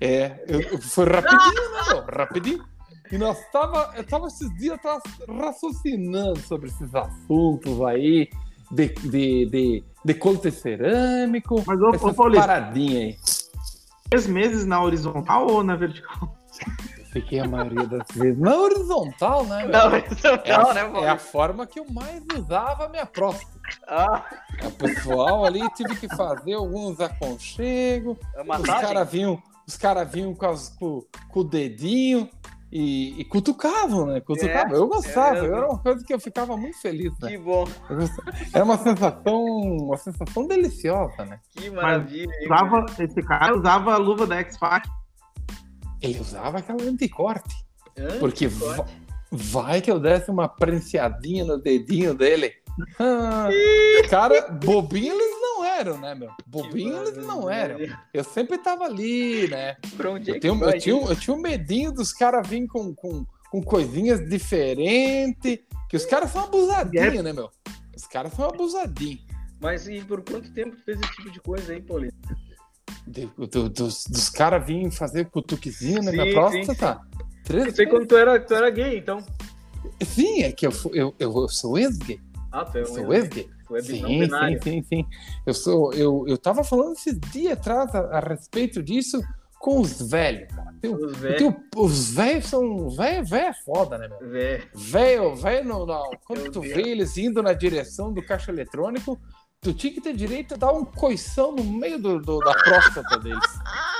É, 0.00 0.44
eu, 0.48 0.60
eu- 0.62 0.80
foi 0.80 1.04
rapidinho, 1.04 1.72
né, 1.72 1.82
meu? 1.90 2.04
Rapidinho. 2.04 2.64
E 3.10 3.18
nós 3.18 3.38
tava, 3.50 3.92
eu 3.96 4.04
tava 4.06 4.26
esses 4.26 4.48
dias 4.56 4.80
tava 4.80 5.02
raciocinando 5.28 6.38
sobre 6.40 6.68
esses 6.68 6.94
assuntos 6.94 7.80
aí, 7.82 8.28
de, 8.70 8.88
de, 8.88 9.46
de, 9.46 9.84
de 10.04 10.50
cerâmico, 10.50 11.62
Mas, 11.66 11.80
ô, 11.80 11.90
ô 11.90 12.14
Paulista, 12.14 12.46
paradinhas 12.46 12.96
aí. 13.02 13.18
Três 14.12 14.26
meses 14.26 14.66
na 14.66 14.82
horizontal 14.82 15.46
ou 15.50 15.64
na 15.64 15.74
vertical? 15.74 16.36
Fiquei 17.12 17.40
a 17.40 17.46
maioria 17.48 17.86
das 17.86 18.06
vezes 18.14 18.38
na 18.38 18.54
horizontal, 18.56 19.44
né? 19.46 19.66
não, 19.66 19.96
isso 19.96 20.26
É 20.44 20.74
né, 20.74 21.00
é 21.04 21.08
a 21.08 21.18
forma 21.18 21.66
que 21.66 21.78
eu 21.80 21.86
mais 21.90 22.22
usava 22.38 22.86
a 22.86 22.88
minha 22.88 23.06
próstata. 23.06 23.52
Ah, 23.86 24.22
O 24.64 24.70
pessoal 24.72 25.44
ali 25.44 25.60
tive 25.74 25.96
que 25.96 26.08
fazer 26.14 26.54
alguns 26.54 27.00
aconchegos, 27.00 28.16
a 28.36 28.58
os 28.58 28.66
caras 28.66 29.10
vinham, 29.10 29.42
os 29.66 29.76
cara 29.76 30.04
vinham 30.04 30.34
com, 30.34 30.46
as- 30.46 30.68
com- 30.70 31.04
com 31.30 31.40
o 31.40 31.44
dedinho 31.44 32.28
e, 32.72 33.20
e 33.20 33.24
cutucavam, 33.26 34.06
né? 34.06 34.20
Cutucavam. 34.22 34.74
É, 34.74 34.78
eu 34.78 34.88
gostava, 34.88 35.36
é 35.36 35.44
era 35.44 35.68
uma 35.68 35.78
coisa 35.78 36.02
que 36.02 36.14
eu 36.14 36.18
ficava 36.18 36.56
muito 36.56 36.80
feliz, 36.80 37.12
né? 37.20 37.28
Que 37.28 37.36
bom. 37.36 37.68
Era 38.50 38.64
uma 38.64 38.78
sensação, 38.78 39.44
uma 39.44 39.96
sensação 39.98 40.46
deliciosa, 40.46 41.22
né? 41.26 41.38
que 41.50 41.68
maravilha. 41.68 42.32
Usava, 42.46 42.86
esse 42.98 43.22
cara 43.22 43.54
usava 43.54 43.92
a 43.92 43.98
luva 43.98 44.26
da 44.26 44.36
X-Fac. 44.36 44.88
Ele 46.00 46.18
usava 46.18 46.58
aquela 46.58 46.82
anticorte, 46.82 47.54
Hã? 47.96 48.18
porque 48.18 48.48
vai 49.30 49.82
que 49.82 49.90
eu 49.90 50.00
desse 50.00 50.30
uma 50.30 50.48
prenseadinha 50.48 51.44
no 51.44 51.60
dedinho 51.60 52.14
dele. 52.14 52.54
Ah, 52.98 53.48
cara, 54.08 54.48
bobinho 54.50 55.12
eles 55.14 55.40
não 55.40 55.64
eram, 55.64 55.98
né, 55.98 56.14
meu? 56.14 56.30
Bobinho 56.46 56.96
eles 57.06 57.16
não 57.26 57.48
eram. 57.50 57.78
Eu 58.12 58.24
sempre 58.24 58.58
tava 58.58 58.84
ali, 58.84 59.48
né? 59.48 59.76
Pra 59.96 60.10
onde 60.10 60.30
é 60.30 60.30
Eu, 60.30 60.34
que 60.34 60.40
tenho, 60.40 60.64
eu, 60.64 60.78
tinha, 60.78 60.96
um- 60.96 61.08
eu 61.08 61.16
tinha 61.16 61.34
um 61.36 61.40
medinho 61.40 61.92
dos 61.92 62.12
caras 62.12 62.46
virem 62.48 62.66
com, 62.66 62.94
com, 62.94 63.24
com 63.50 63.62
coisinhas 63.62 64.26
diferentes. 64.28 65.58
Que 65.88 65.96
os 65.96 66.06
caras 66.06 66.30
são 66.30 66.44
abusadinhos, 66.44 67.22
né, 67.22 67.32
meu? 67.32 67.50
Os 67.94 68.06
caras 68.06 68.32
são 68.32 68.48
abusadinhos. 68.48 69.20
Mas 69.60 69.86
e 69.86 70.00
por 70.00 70.22
quanto 70.22 70.52
tempo 70.52 70.74
tu 70.76 70.82
fez 70.84 70.98
esse 71.00 71.12
tipo 71.16 71.30
de 71.30 71.40
coisa 71.40 71.72
aí, 71.72 71.80
Paulista? 71.80 72.16
De- 73.06 73.26
do- 73.36 73.68
dos 73.68 74.04
dos 74.06 74.28
caras 74.30 74.64
virem 74.66 74.90
fazer 74.90 75.26
cutuquezinho 75.28 76.02
na 76.02 76.10
Sim, 76.10 76.16
minha 76.16 76.26
sim, 76.26 76.32
próstata. 76.32 77.00
Três 77.44 77.66
Eu 77.66 77.74
sei 77.74 77.86
quando 77.86 78.06
tu 78.06 78.16
era, 78.16 78.40
tu 78.40 78.54
era 78.54 78.70
gay, 78.70 78.98
então. 78.98 79.22
Sim, 80.04 80.42
é 80.42 80.52
que 80.52 80.66
eu, 80.66 80.72
eu, 80.92 81.14
eu 81.18 81.48
sou 81.48 81.76
ex-gay. 81.78 82.20
Ah, 82.52 82.64
tu 82.64 82.78
é 82.78 82.82
um. 82.82 82.84
Tu 82.84 83.76
é 83.76 83.80
não 83.80 83.82
Sim, 83.82 84.28
sim, 84.28 84.58
sim, 84.62 84.82
sim. 84.82 85.06
Eu 85.46 85.54
sou, 85.54 85.92
eu, 85.94 86.24
eu 86.28 86.36
tava 86.36 86.62
falando 86.62 86.92
esses 86.92 87.18
dias 87.32 87.54
atrás 87.54 87.94
a, 87.94 88.00
a 88.18 88.20
respeito 88.20 88.82
disso 88.82 89.20
com 89.58 89.80
os 89.80 90.02
velhos, 90.10 90.52
cara. 90.54 90.74
Eu, 90.82 90.94
Os 90.94 91.00
eu 91.02 91.08
velhos. 91.10 91.38
tenho- 91.38 91.56
os 91.76 92.10
velhos 92.12 92.46
são. 92.46 92.90
Velho, 92.90 93.24
velho 93.24 93.46
é 93.46 93.54
foda, 93.54 93.96
né, 93.96 94.08
meu? 94.08 94.18
Velho. 94.30 94.68
Velho, 94.74 95.36
velho, 95.36 95.64
no, 95.68 95.86
no- 95.86 96.10
quando 96.26 96.42
Meu 96.42 96.52
tu 96.52 96.60
Deus. 96.60 96.74
vê 96.74 96.82
eles 96.82 97.16
indo 97.16 97.42
na 97.42 97.52
direção 97.52 98.12
do 98.12 98.20
caixa 98.24 98.50
eletrônico, 98.50 99.18
tu 99.60 99.72
tinha 99.72 99.92
que 99.94 100.00
ter 100.00 100.14
direito 100.14 100.54
a 100.54 100.56
dar 100.56 100.72
um 100.72 100.84
coição 100.84 101.52
no 101.52 101.62
meio 101.64 101.98
do, 101.98 102.20
do- 102.20 102.40
da 102.40 102.52
próstata 102.54 103.18
deles. 103.20 103.38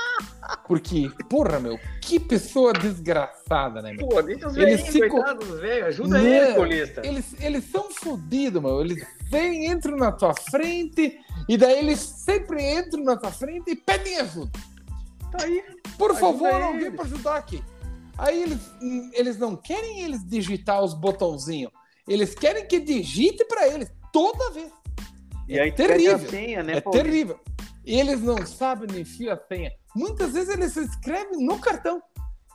Porque, 0.67 1.09
porra, 1.29 1.59
meu, 1.59 1.79
que 2.01 2.19
pessoa 2.19 2.73
desgraçada, 2.73 3.81
né, 3.81 3.93
meu? 3.93 4.07
Pô, 4.07 4.21
deixa 4.21 4.47
os 4.47 4.55
Eles 4.57 4.81
velhinhos, 4.83 5.11
coitados 5.11 5.47
dos 5.47 5.59
velhos. 5.59 5.87
Ajuda 5.87 6.17
Não. 6.17 6.25
eles, 6.25 6.55
Paulista. 6.55 7.01
Eles, 7.07 7.35
eles 7.39 7.63
são 7.65 7.91
fodidos, 7.91 8.61
meu. 8.61 8.81
Eles 8.81 9.05
vêm, 9.29 9.65
entram 9.71 9.97
na 9.97 10.11
tua 10.11 10.33
frente, 10.33 11.19
e 11.47 11.57
daí 11.57 11.79
eles 11.79 11.99
sempre 11.99 12.61
entram 12.61 13.03
na 13.03 13.15
tua 13.17 13.31
frente 13.31 13.71
e 13.71 13.75
pedem 13.75 14.17
ajuda. 14.19 14.51
Tá 15.31 15.43
aí. 15.43 15.63
Por 15.97 16.11
Ajuda 16.11 16.19
favor, 16.19 16.49
eles. 16.49 16.63
alguém 16.63 16.91
para 16.91 17.05
ajudar 17.05 17.35
aqui. 17.37 17.63
Aí 18.17 18.43
eles, 18.43 18.59
eles 19.13 19.37
não 19.37 19.55
querem 19.55 20.01
eles 20.01 20.23
digitar 20.27 20.81
os 20.83 20.93
botãozinhos. 20.93 21.71
Eles 22.07 22.35
querem 22.35 22.65
que 22.67 22.79
digite 22.79 23.43
para 23.45 23.67
eles 23.67 23.91
toda 24.11 24.51
vez. 24.51 24.71
E 25.47 25.57
É 25.57 25.63
aí 25.63 25.71
terrível. 25.71 26.15
a 26.15 26.19
senha, 26.19 26.61
né, 26.63 26.77
é 26.77 26.81
terrível. 26.81 27.39
E 27.85 27.99
eles 27.99 28.21
não 28.21 28.45
sabem 28.45 28.87
nem 28.91 29.03
fio 29.03 29.31
a 29.33 29.37
senha. 29.37 29.71
Muitas 29.95 30.33
vezes 30.33 30.49
eles 30.49 30.75
escrevem 30.75 31.45
no 31.45 31.59
cartão. 31.59 32.01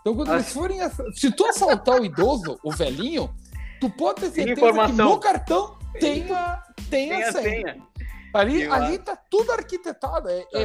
Então, 0.01 0.15
quando 0.15 0.33
eles 0.33 0.53
forem. 0.53 0.79
Se 1.15 1.31
tu 1.31 1.47
assaltar 1.47 2.01
o 2.01 2.05
idoso, 2.05 2.59
o 2.63 2.71
velhinho, 2.73 3.33
tu 3.81 3.91
pode 3.91 4.21
ter 4.21 4.31
certeza 4.31 4.47
que 4.47 4.53
informação. 4.53 5.11
no 5.11 5.19
cartão 5.21 5.79
tem 6.01 6.31
a, 6.33 6.63
tem 6.91 7.09
Tem 7.11 7.23
a 7.23 7.33
senha. 7.33 7.43
senha. 7.43 7.89
Ali, 8.35 8.63
Eu 8.63 8.73
ali 8.73 8.99
tá 8.99 9.17
tudo 9.17 9.53
arquitetado. 9.53 10.29
É, 10.29 10.45
Tá 10.45 10.61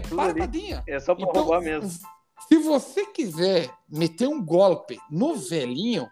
é. 0.87 0.95
É 0.95 0.99
só 0.99 1.15
pra 1.15 1.25
Então, 1.29 1.43
roubar 1.43 1.61
mesmo. 1.61 1.89
Se 2.47 2.57
você 2.57 3.05
quiser 3.05 3.69
meter 3.89 4.27
um 4.27 4.43
golpe 4.43 4.99
no 5.09 5.35
velhinho, 5.35 6.09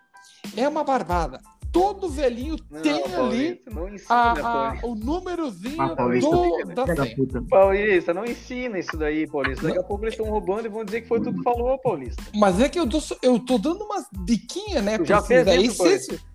é 0.55 0.67
uma 0.67 0.83
barbada. 0.83 1.41
Todo 1.71 2.09
velhinho 2.09 2.57
Não, 2.69 2.81
tem 2.81 3.01
ali 3.03 3.13
Paulista, 3.13 3.71
não 3.71 3.87
ensina, 3.87 4.13
a- 4.13 4.71
a- 4.71 4.79
o 4.83 4.93
númerozinho 4.93 5.81
Ah, 5.81 5.95
Paulista, 5.95 6.29
do, 6.29 6.65
da 6.75 6.85
puta. 7.15 7.41
Paulista, 7.49 8.13
não 8.13 8.25
ensina 8.25 8.77
isso 8.77 8.97
daí, 8.97 9.25
Paulista. 9.25 9.65
Daqui 9.67 9.79
a 9.79 9.83
pouco 9.83 10.03
eles 10.03 10.13
estão 10.13 10.29
roubando 10.29 10.65
e 10.65 10.69
vão 10.69 10.83
dizer 10.83 11.01
que 11.01 11.07
foi 11.07 11.21
tu 11.21 11.33
que 11.33 11.41
falou, 11.43 11.77
Paulista. 11.79 12.21
Mas 12.35 12.59
é 12.59 12.67
que 12.67 12.77
eu, 12.77 12.85
dou, 12.85 13.01
eu 13.23 13.39
tô 13.39 13.57
dando 13.57 13.85
umas 13.85 14.05
diquinhas, 14.25 14.83
né? 14.83 14.97
Tu 14.97 15.05
já 15.05 15.21
fez 15.21 15.45
daí, 15.45 15.65
isso, 15.65 15.71
se 15.75 15.77
Paulista? 15.77 16.13
esse- 16.15 16.31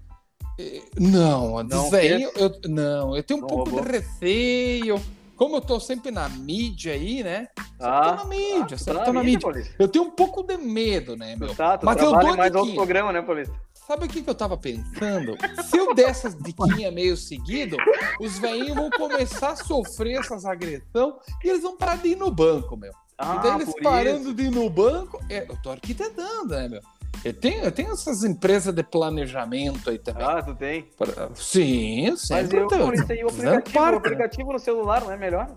Eh, 0.58 0.80
Não, 0.98 1.62
Não 1.64 1.90
eu, 1.94 2.50
não, 2.66 3.14
eu 3.14 3.22
tenho 3.22 3.38
um 3.38 3.42
Não 3.42 3.46
pouco 3.48 3.68
roubou? 3.70 3.84
de 3.84 3.92
receio. 3.92 4.98
Como 5.36 5.56
eu 5.56 5.60
tô 5.60 5.78
sempre 5.78 6.10
na 6.10 6.30
mídia 6.30 6.94
aí, 6.94 7.22
né? 7.22 7.46
Ah, 7.78 8.00
tô 8.00 8.24
na 8.24 8.24
mídia, 8.24 8.78
sempre 8.78 9.00
tá 9.00 9.04
tô 9.04 9.12
na 9.12 9.22
mídia. 9.22 9.40
Paulista. 9.40 9.74
Eu 9.78 9.86
tenho 9.86 10.06
um 10.06 10.10
pouco 10.10 10.42
de 10.42 10.56
medo, 10.56 11.14
né, 11.14 11.36
meu? 11.36 11.54
Tá, 11.54 11.76
tu 11.76 11.84
Mas 11.84 12.00
eu 12.00 12.10
dou 12.18 12.34
mais 12.38 12.54
outro 12.54 12.74
programa, 12.74 13.12
né, 13.12 13.20
Paulista? 13.20 13.54
Sabe 13.86 14.06
o 14.06 14.08
que, 14.08 14.20
que 14.22 14.28
eu 14.28 14.34
tava 14.34 14.56
pensando? 14.56 15.36
Se 15.64 15.76
eu 15.78 15.94
der 15.94 16.08
essas 16.08 16.34
diquinhas 16.36 16.92
meio 16.92 17.16
seguido, 17.16 17.76
os 18.20 18.36
velhinhos 18.38 18.74
vão 18.74 18.90
começar 18.90 19.50
a 19.50 19.56
sofrer 19.56 20.18
essas 20.20 20.44
agressões 20.44 21.14
e 21.44 21.48
eles 21.48 21.62
vão 21.62 21.76
parar 21.76 21.96
de 21.98 22.08
ir 22.08 22.16
no 22.16 22.30
banco, 22.30 22.76
meu. 22.76 22.92
Ah, 23.16 23.36
e 23.36 23.42
daí 23.42 23.54
eles 23.54 23.72
por 23.72 23.82
parando 23.82 24.20
isso. 24.24 24.34
de 24.34 24.42
ir 24.44 24.50
no 24.50 24.68
banco, 24.68 25.18
é, 25.30 25.46
eu 25.48 25.56
tô 25.62 25.70
arquitetando, 25.70 26.48
né, 26.48 26.68
meu? 26.68 26.80
Eu 27.24 27.32
tenho, 27.32 27.62
eu 27.64 27.72
tenho 27.72 27.92
essas 27.92 28.24
empresas 28.24 28.74
de 28.74 28.82
planejamento 28.82 29.88
aí 29.88 29.98
também. 29.98 30.26
Ah, 30.26 30.42
tu 30.42 30.54
tem. 30.54 30.82
Pra- 30.98 31.30
Sim, 31.34 32.10
Mas 32.28 32.52
eu, 32.52 32.66
tô. 32.66 32.76
Paulista, 32.78 33.14
e 33.14 33.24
o 33.24 33.28
aplicativo, 33.28 33.78
o 33.78 33.90
né? 33.90 33.96
aplicativo 33.96 34.52
no 34.52 34.58
celular 34.58 35.00
não 35.02 35.12
é 35.12 35.16
melhor? 35.16 35.48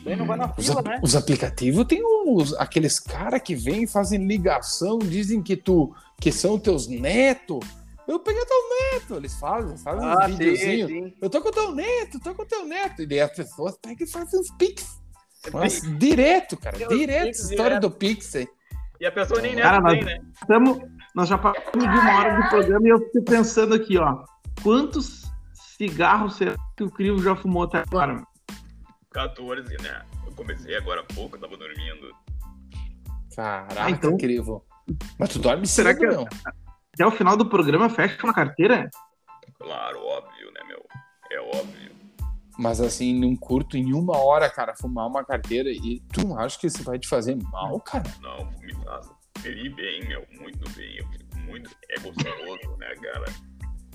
Isso 0.00 0.08
aí 0.08 0.16
não 0.16 0.26
vai 0.26 0.36
na 0.36 0.52
Os, 0.56 0.66
fila, 0.66 0.80
ap- 0.80 0.86
né? 0.88 1.00
os 1.02 1.16
aplicativos 1.16 1.84
tem 1.86 2.02
uns, 2.04 2.52
aqueles 2.54 3.00
caras 3.00 3.40
que 3.42 3.54
vêm 3.54 3.84
e 3.84 3.86
fazem 3.86 4.26
ligação, 4.26 4.98
dizem 4.98 5.42
que 5.42 5.56
tu 5.56 5.94
que 6.20 6.32
são 6.32 6.58
teus 6.58 6.86
netos. 6.88 7.60
Eu 8.06 8.18
peguei 8.20 8.42
teu 8.46 8.56
neto, 8.92 9.14
eles 9.16 9.34
fazem, 9.38 9.76
fazem 9.76 10.08
uns 10.08 10.16
Ah, 10.16 10.28
sim, 10.28 10.36
videozinhos. 10.36 11.12
Eu 11.20 11.28
tô 11.30 11.42
com 11.42 11.50
teu 11.50 11.72
neto, 11.74 12.18
tô 12.20 12.34
com 12.34 12.44
teu 12.46 12.64
neto. 12.64 13.02
E 13.02 13.06
daí 13.06 13.20
as 13.20 13.32
pessoas 13.34 13.76
pegam 13.80 14.06
e 14.06 14.10
fazem 14.10 14.40
uns 14.40 14.50
pix. 14.56 14.98
Mas 15.52 15.82
direto, 15.98 16.56
cara, 16.56 16.76
Tem 16.78 16.86
uns 16.86 16.98
direto, 16.98 17.26
Pix 17.26 17.38
história 17.40 17.62
direto. 17.78 17.82
do 17.82 17.90
pix 17.90 18.34
aí. 18.34 18.48
E 19.00 19.06
a 19.06 19.12
pessoa 19.12 19.40
nem 19.40 19.54
Cara, 19.54 19.80
neto 19.80 19.82
mas- 19.82 20.04
tem, 20.04 20.18
né? 20.18 20.24
Estamos, 20.40 20.78
nós 21.14 21.28
já 21.28 21.38
passamos 21.38 21.72
de 21.78 21.86
uma 22.00 22.18
hora 22.18 22.42
do 22.42 22.48
programa 22.48 22.86
e 22.88 22.90
eu 22.90 22.98
fico 22.98 23.22
pensando 23.24 23.74
aqui, 23.74 23.96
ó. 23.98 24.24
Quantos 24.62 25.30
cigarros 25.76 26.36
será 26.36 26.56
que 26.76 26.82
o 26.82 26.90
Crivo 26.90 27.22
já 27.22 27.36
fumou 27.36 27.62
até 27.64 27.78
agora? 27.78 28.24
14, 29.12 29.76
né? 29.82 30.02
Eu 30.26 30.32
comecei 30.32 30.74
agora 30.76 31.02
há 31.02 31.14
pouco, 31.14 31.36
eu 31.36 31.40
tava 31.40 31.56
dormindo. 31.56 32.10
Caraca, 33.36 33.84
Ah, 33.84 33.90
então- 33.90 34.12
incrível. 34.12 34.64
Mas 35.18 35.28
tu 35.30 35.38
dorme 35.38 35.66
Será 35.66 35.90
cedo, 35.90 36.00
que- 36.00 36.06
meu. 36.06 36.26
Até 36.94 37.06
o 37.06 37.10
final 37.10 37.36
do 37.36 37.46
programa 37.48 37.88
fecha 37.88 38.18
uma 38.24 38.32
carteira? 38.34 38.90
Claro, 39.58 39.98
óbvio, 40.04 40.50
né, 40.52 40.60
meu? 40.66 40.84
É 41.30 41.40
óbvio. 41.40 41.88
Mas 42.58 42.80
assim, 42.80 43.14
num 43.14 43.36
curto, 43.36 43.76
em 43.76 43.92
uma 43.92 44.16
hora, 44.18 44.50
cara, 44.50 44.74
fumar 44.74 45.06
uma 45.06 45.24
carteira 45.24 45.68
e 45.70 46.00
tu 46.12 46.26
não 46.26 46.36
acha 46.38 46.58
que 46.58 46.66
isso 46.66 46.82
vai 46.82 46.98
te 46.98 47.06
fazer 47.06 47.36
mal, 47.52 47.78
cara? 47.80 48.04
Não, 48.20 48.50
me 48.60 48.74
faz 48.84 49.08
feliz 49.38 49.72
bem, 49.76 50.04
meu. 50.08 50.24
Muito 50.40 50.68
bem. 50.72 50.96
Eu 50.96 51.06
fico 51.06 51.38
muito. 51.46 51.70
É 51.90 52.00
gostoso, 52.00 52.76
né, 52.78 52.94
cara? 53.00 53.24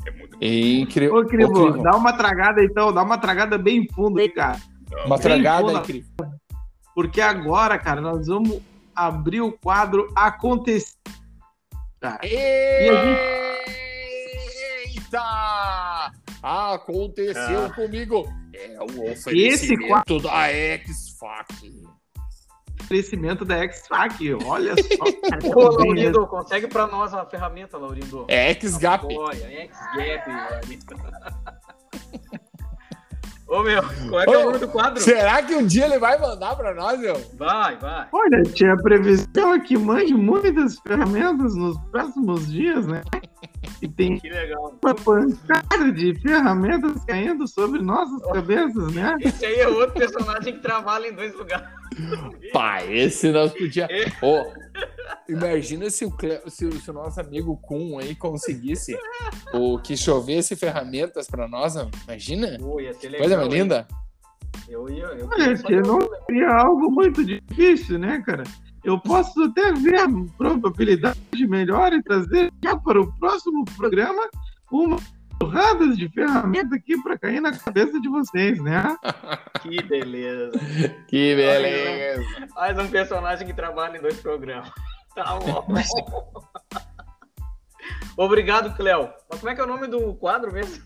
É 0.05 0.11
muito 0.11 0.37
É 0.39 0.47
incrível. 0.79 1.15
Ô, 1.17 1.25
Crivo, 1.25 1.81
dá 1.83 1.95
uma 1.97 2.13
tragada 2.13 2.63
então, 2.63 2.93
dá 2.93 3.03
uma 3.03 3.17
tragada 3.17 3.57
bem 3.57 3.85
fundo 3.93 4.19
aí, 4.19 4.29
cara. 4.29 4.57
Não, 4.89 5.05
uma 5.07 5.17
bem 5.17 5.23
tragada 5.23 5.67
fundo. 5.67 5.79
incrível. 5.79 6.09
Porque 6.95 7.19
agora, 7.19 7.77
cara, 7.77 7.99
nós 7.99 8.27
vamos 8.27 8.61
abrir 8.95 9.41
o 9.41 9.51
quadro 9.51 10.11
Acontecer. 10.15 10.95
Cara. 11.99 12.19
Eita! 14.83 16.11
Aconteceu 16.41 17.65
Ah. 17.65 17.69
comigo. 17.73 18.27
É 18.53 18.77
o 18.81 18.85
Esse 19.05 19.29
oferecimento 19.29 20.19
da 20.19 20.47
X-Fac. 20.49 21.83
Oferecimento 22.83 23.45
da 23.45 23.57
X-Fac, 23.63 24.33
olha 24.45 24.75
só. 24.75 25.05
cara, 25.29 25.39
Ô, 25.57 25.77
bem 25.77 25.85
Laurindo, 25.87 26.27
consegue 26.27 26.67
pra 26.67 26.85
nós 26.85 27.13
a 27.13 27.25
ferramenta, 27.25 27.77
Laurindo? 27.77 28.25
É 28.27 28.49
X-Gap. 28.51 29.07
X-Gap. 29.07 30.29
Ô, 33.53 33.61
meu, 33.61 33.83
qual 34.09 34.21
é 34.21 34.25
que 34.25 34.33
é 34.33 34.37
o 34.39 34.45
nome 34.45 34.57
do 34.57 34.67
quadro? 34.67 34.99
Será 34.99 35.43
que 35.43 35.53
um 35.53 35.63
dia 35.63 35.85
ele 35.85 35.99
vai 35.99 36.17
mandar 36.17 36.55
pra 36.55 36.73
nós, 36.73 36.99
meu? 36.99 37.13
Vai, 37.37 37.77
vai. 37.77 38.07
Olha, 38.11 38.41
tinha 38.41 38.75
previsão 38.75 39.51
aqui, 39.53 39.77
mande 39.77 40.11
muitas 40.15 40.79
ferramentas 40.79 41.55
nos 41.55 41.77
próximos 41.91 42.51
dias, 42.51 42.87
né? 42.87 43.03
E 43.79 43.87
tem 43.87 44.17
Que 44.17 44.27
legal. 44.27 44.75
uma 44.83 44.95
pancada 44.95 45.91
de 45.91 46.19
ferramentas 46.19 47.05
caindo 47.05 47.47
sobre 47.47 47.79
nossas 47.79 48.25
cabeças, 48.31 48.91
né? 48.91 49.17
Esse 49.19 49.45
aí 49.45 49.59
é 49.59 49.67
outro 49.67 49.99
personagem 49.99 50.53
que 50.53 50.59
trabalha 50.59 51.07
em 51.09 51.13
dois 51.13 51.35
lugares. 51.35 51.67
Pá, 52.51 52.83
esse 52.83 53.31
nós 53.31 53.51
podia. 53.53 53.87
É. 53.87 54.05
Ô, 54.25 54.51
imagina 55.27 55.89
se 55.89 56.05
o, 56.05 56.11
Cle... 56.11 56.41
se, 56.47 56.65
o- 56.65 56.79
se 56.79 56.89
o 56.89 56.93
nosso 56.93 57.19
amigo 57.19 57.57
Kun 57.57 57.99
aí 57.99 58.15
conseguisse 58.15 58.97
o 59.53 59.79
que 59.79 59.95
chovesse 59.97 60.55
ferramentas 60.55 61.27
pra 61.27 61.47
nós, 61.47 61.75
imagina? 62.05 62.57
Pô, 62.59 62.79
ia 62.79 62.93
ser 62.93 63.07
legal. 63.09 63.19
Coisa 63.21 63.37
mais 63.37 63.49
linda. 63.53 63.87
Eu 64.69 64.89
ia. 64.89 65.03
Eu 65.05 65.27
ver 65.29 65.85
não 65.85 65.99
seria 66.25 66.49
algo 66.49 66.89
muito 66.91 67.23
difícil, 67.25 67.97
né, 67.99 68.21
cara? 68.25 68.43
Eu 68.83 68.99
posso 68.99 69.41
até 69.43 69.71
ver 69.73 69.95
a 69.99 70.07
probabilidade 70.37 71.47
melhor 71.47 71.93
e 71.93 72.03
trazer 72.03 72.51
já 72.63 72.75
para 72.77 73.01
o 73.01 73.11
próximo 73.17 73.63
programa 73.77 74.29
uma 74.71 74.97
porrada 75.39 75.87
de 75.95 76.07
ferramenta 76.09 76.75
aqui 76.75 77.01
para 77.01 77.17
cair 77.17 77.41
na 77.41 77.51
cabeça 77.57 77.99
de 77.99 78.09
vocês, 78.09 78.61
né? 78.61 78.95
Que 79.63 79.81
beleza. 79.83 80.51
Que 81.07 81.35
beleza. 81.35 82.21
Mais 82.53 82.77
um 82.77 82.87
personagem 82.89 83.47
que 83.47 83.53
trabalha 83.53 83.97
em 83.97 84.01
dois 84.01 84.19
programas. 84.19 84.69
Tá 85.15 85.39
bom. 85.39 85.65
Obrigado, 88.17 88.75
Cléo. 88.75 89.09
Mas 89.29 89.39
como 89.39 89.51
é 89.51 89.55
que 89.55 89.61
é 89.61 89.63
o 89.63 89.67
nome 89.67 89.87
do 89.87 90.13
quadro 90.15 90.51
mesmo? 90.51 90.83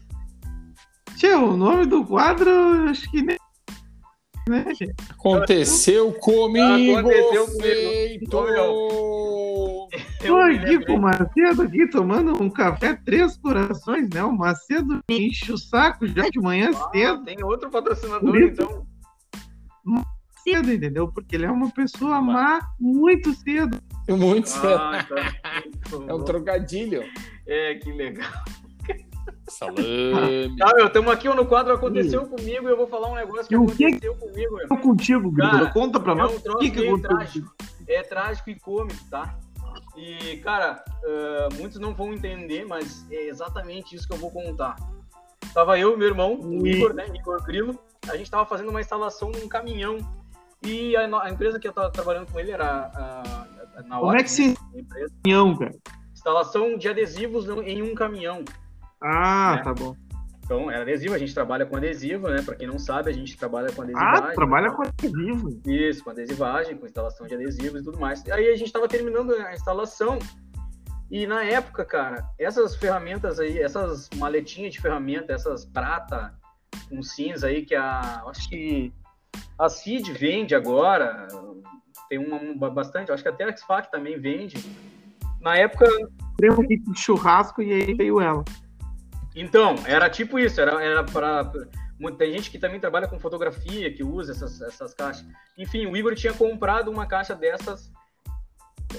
O 1.47 1.57
nome 1.57 1.85
do 1.85 2.05
quadro, 2.05 2.49
acho 2.89 3.09
que 3.09 3.21
nem. 3.21 3.37
Né? 4.47 4.65
Aconteceu 5.09 6.13
comigo, 6.13 6.97
Aconteceu 6.97 7.45
comigo. 7.47 7.61
feito. 7.61 8.29
Aqui 10.45 10.85
com 10.85 10.95
o 10.95 11.01
Macedo 11.01 11.61
aqui 11.63 11.87
tomando 11.89 12.41
um 12.41 12.49
café 12.49 12.95
Três 12.95 13.35
Corações, 13.37 14.09
né? 14.09 14.23
O 14.23 14.31
Macedo 14.31 15.01
enche 15.09 15.51
o 15.51 15.57
saco 15.57 16.07
já 16.07 16.29
de 16.29 16.39
manhã 16.39 16.71
Ah, 16.73 16.89
cedo, 16.91 17.23
tem 17.23 17.43
outro 17.43 17.69
patrocinador, 17.69 18.35
então. 18.37 18.85
cedo, 20.43 20.71
entendeu? 20.71 21.11
Porque 21.11 21.35
ele 21.35 21.45
é 21.45 21.51
uma 21.51 21.69
pessoa 21.71 22.21
má 22.21 22.61
muito 22.79 23.33
cedo. 23.33 23.79
Muito. 24.15 24.49
Ah, 24.65 25.05
tá. 25.07 25.33
É 26.07 26.13
um 26.13 26.23
trocadilho. 26.23 27.03
É, 27.45 27.75
que 27.75 27.91
legal. 27.91 28.29
Salame. 29.49 30.55
Tá, 30.57 30.73
meu, 30.75 30.87
estamos 30.87 31.11
aqui 31.11 31.27
no 31.29 31.45
quadro 31.45 31.73
Aconteceu 31.73 32.25
Comigo 32.27 32.67
e 32.67 32.71
eu 32.71 32.77
vou 32.77 32.87
falar 32.87 33.09
um 33.09 33.15
negócio 33.15 33.47
que 33.47 33.53
E 33.53 33.57
o 33.57 33.65
que- 33.65 33.85
aconteceu 33.85 34.15
comigo, 34.15 34.55
meu. 34.55 34.67
Tô 34.67 34.77
contigo, 34.77 35.33
Cara. 35.35 35.69
Conta 35.71 35.99
pra 35.99 36.13
É 36.13 36.15
nós. 36.15 36.31
um 36.33 36.35
O 36.35 36.39
troço 36.41 36.59
que, 36.59 36.71
que 36.71 36.79
meio 36.79 36.95
aconteceu? 36.95 37.17
trágico. 37.17 37.55
É 37.87 38.03
trágico 38.03 38.49
e 38.49 38.59
cômico, 38.59 38.99
tá? 39.09 39.37
E, 39.95 40.37
cara, 40.37 40.83
ah, 41.05 41.49
muitos 41.57 41.79
não 41.79 41.93
vão 41.93 42.13
entender, 42.13 42.65
mas 42.65 43.05
é 43.11 43.27
exatamente 43.27 43.95
isso 43.95 44.07
que 44.07 44.13
eu 44.13 44.17
vou 44.17 44.31
contar. 44.31 44.75
Tava 45.53 45.79
eu 45.79 45.93
e 45.93 45.97
meu 45.97 46.07
irmão, 46.07 46.39
o 46.39 46.67
Igor, 46.67 46.93
né? 46.93 47.05
Igor 47.13 47.41
Grilo. 47.43 47.79
A 48.09 48.15
gente 48.17 48.29
tava 48.29 48.45
fazendo 48.45 48.69
uma 48.69 48.81
instalação 48.81 49.31
num 49.31 49.47
caminhão. 49.47 49.97
E 50.63 50.95
a, 50.95 51.05
a 51.23 51.29
empresa 51.29 51.59
que 51.59 51.67
eu 51.67 51.73
tava 51.73 51.89
trabalhando 51.89 52.31
com 52.31 52.39
ele 52.39 52.51
era 52.51 52.91
a, 52.93 53.47
na 53.85 53.99
Como 53.99 54.15
é 54.15 54.23
que 54.23 54.31
se 54.31 54.55
empresa. 54.73 55.13
caminhão, 55.23 55.55
cara? 55.57 55.71
Instalação 56.13 56.77
de 56.77 56.89
adesivos 56.89 57.45
em 57.65 57.81
um 57.81 57.93
caminhão. 57.95 58.43
Ah, 59.01 59.57
É. 59.59 59.63
tá 59.63 59.73
bom. 59.73 59.95
Então, 60.43 60.71
era 60.71 60.81
adesivo, 60.83 61.13
a 61.13 61.17
gente 61.17 61.33
trabalha 61.33 61.65
com 61.65 61.75
adesivo, 61.75 62.29
né? 62.29 62.41
Pra 62.41 62.55
quem 62.55 62.67
não 62.67 62.79
sabe, 62.79 63.09
a 63.09 63.13
gente 63.13 63.37
trabalha 63.37 63.69
com 63.73 63.81
Ah, 63.81 63.85
adesivagem. 63.85 64.33
trabalha 64.35 64.69
tá? 64.69 64.75
com 64.77 64.83
adesivo. 64.83 65.61
Isso, 65.65 66.03
com 66.03 66.09
adesivagem, 66.09 66.77
com 66.77 66.85
instalação 66.85 67.27
de 67.27 67.35
adesivos 67.35 67.81
e 67.81 67.83
tudo 67.83 67.99
mais. 67.99 68.23
Aí 68.29 68.47
a 68.47 68.55
gente 68.55 68.67
estava 68.67 68.87
terminando 68.87 69.33
a 69.33 69.53
instalação 69.53 70.17
e 71.11 71.27
na 71.27 71.43
época, 71.43 71.83
cara, 71.83 72.25
essas 72.39 72.75
ferramentas 72.77 73.39
aí, 73.41 73.59
essas 73.59 74.09
maletinhas 74.15 74.73
de 74.73 74.79
ferramenta, 74.81 75.33
essas 75.33 75.65
prata 75.65 76.33
com 76.89 77.01
cinza 77.03 77.47
aí 77.47 77.65
que 77.65 77.75
a, 77.75 78.23
acho 78.27 78.47
que 78.49 78.93
a 79.59 79.67
Cid 79.67 80.13
vende 80.13 80.55
agora, 80.55 81.27
tem 82.09 82.19
uma, 82.19 82.69
bastante, 82.69 83.11
acho 83.11 83.23
que 83.23 83.29
até 83.29 83.43
a 83.43 83.49
X-Fac 83.49 83.91
também 83.91 84.19
vende. 84.19 84.57
Na 85.41 85.55
época, 85.55 85.85
Tem 86.37 86.51
um 86.51 86.65
de 86.65 86.81
churrasco 86.95 87.61
e 87.61 87.71
aí 87.71 87.93
veio 87.93 88.19
ela. 88.19 88.43
Então, 89.35 89.75
era 89.85 90.09
tipo 90.09 90.39
isso, 90.39 90.59
era, 90.59 90.83
era 90.83 91.03
para. 91.03 91.51
Tem 92.17 92.31
gente 92.31 92.51
que 92.51 92.59
também 92.59 92.79
trabalha 92.79 93.07
com 93.07 93.19
fotografia, 93.19 93.91
que 93.91 94.03
usa 94.03 94.31
essas, 94.31 94.61
essas 94.61 94.93
caixas. 94.93 95.25
Enfim, 95.57 95.85
o 95.87 95.95
Igor 95.95 96.15
tinha 96.15 96.33
comprado 96.33 96.91
uma 96.91 97.07
caixa 97.07 97.35
dessas, 97.35 97.91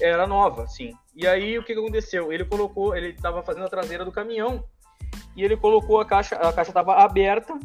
era 0.01 0.26
nova, 0.26 0.66
sim. 0.66 0.93
E 1.14 1.26
aí 1.26 1.59
o 1.59 1.62
que, 1.62 1.74
que 1.74 1.80
aconteceu? 1.80 2.32
Ele 2.32 2.44
colocou, 2.44 2.97
ele 2.97 3.09
estava 3.09 3.43
fazendo 3.43 3.66
a 3.66 3.68
traseira 3.68 4.05
do 4.05 4.12
caminhão 4.12 4.64
e 5.36 5.43
ele 5.43 5.56
colocou 5.56 6.01
a 6.01 6.05
caixa, 6.05 6.36
a 6.36 6.52
caixa 6.52 6.70
estava 6.70 6.94
aberta, 6.97 7.59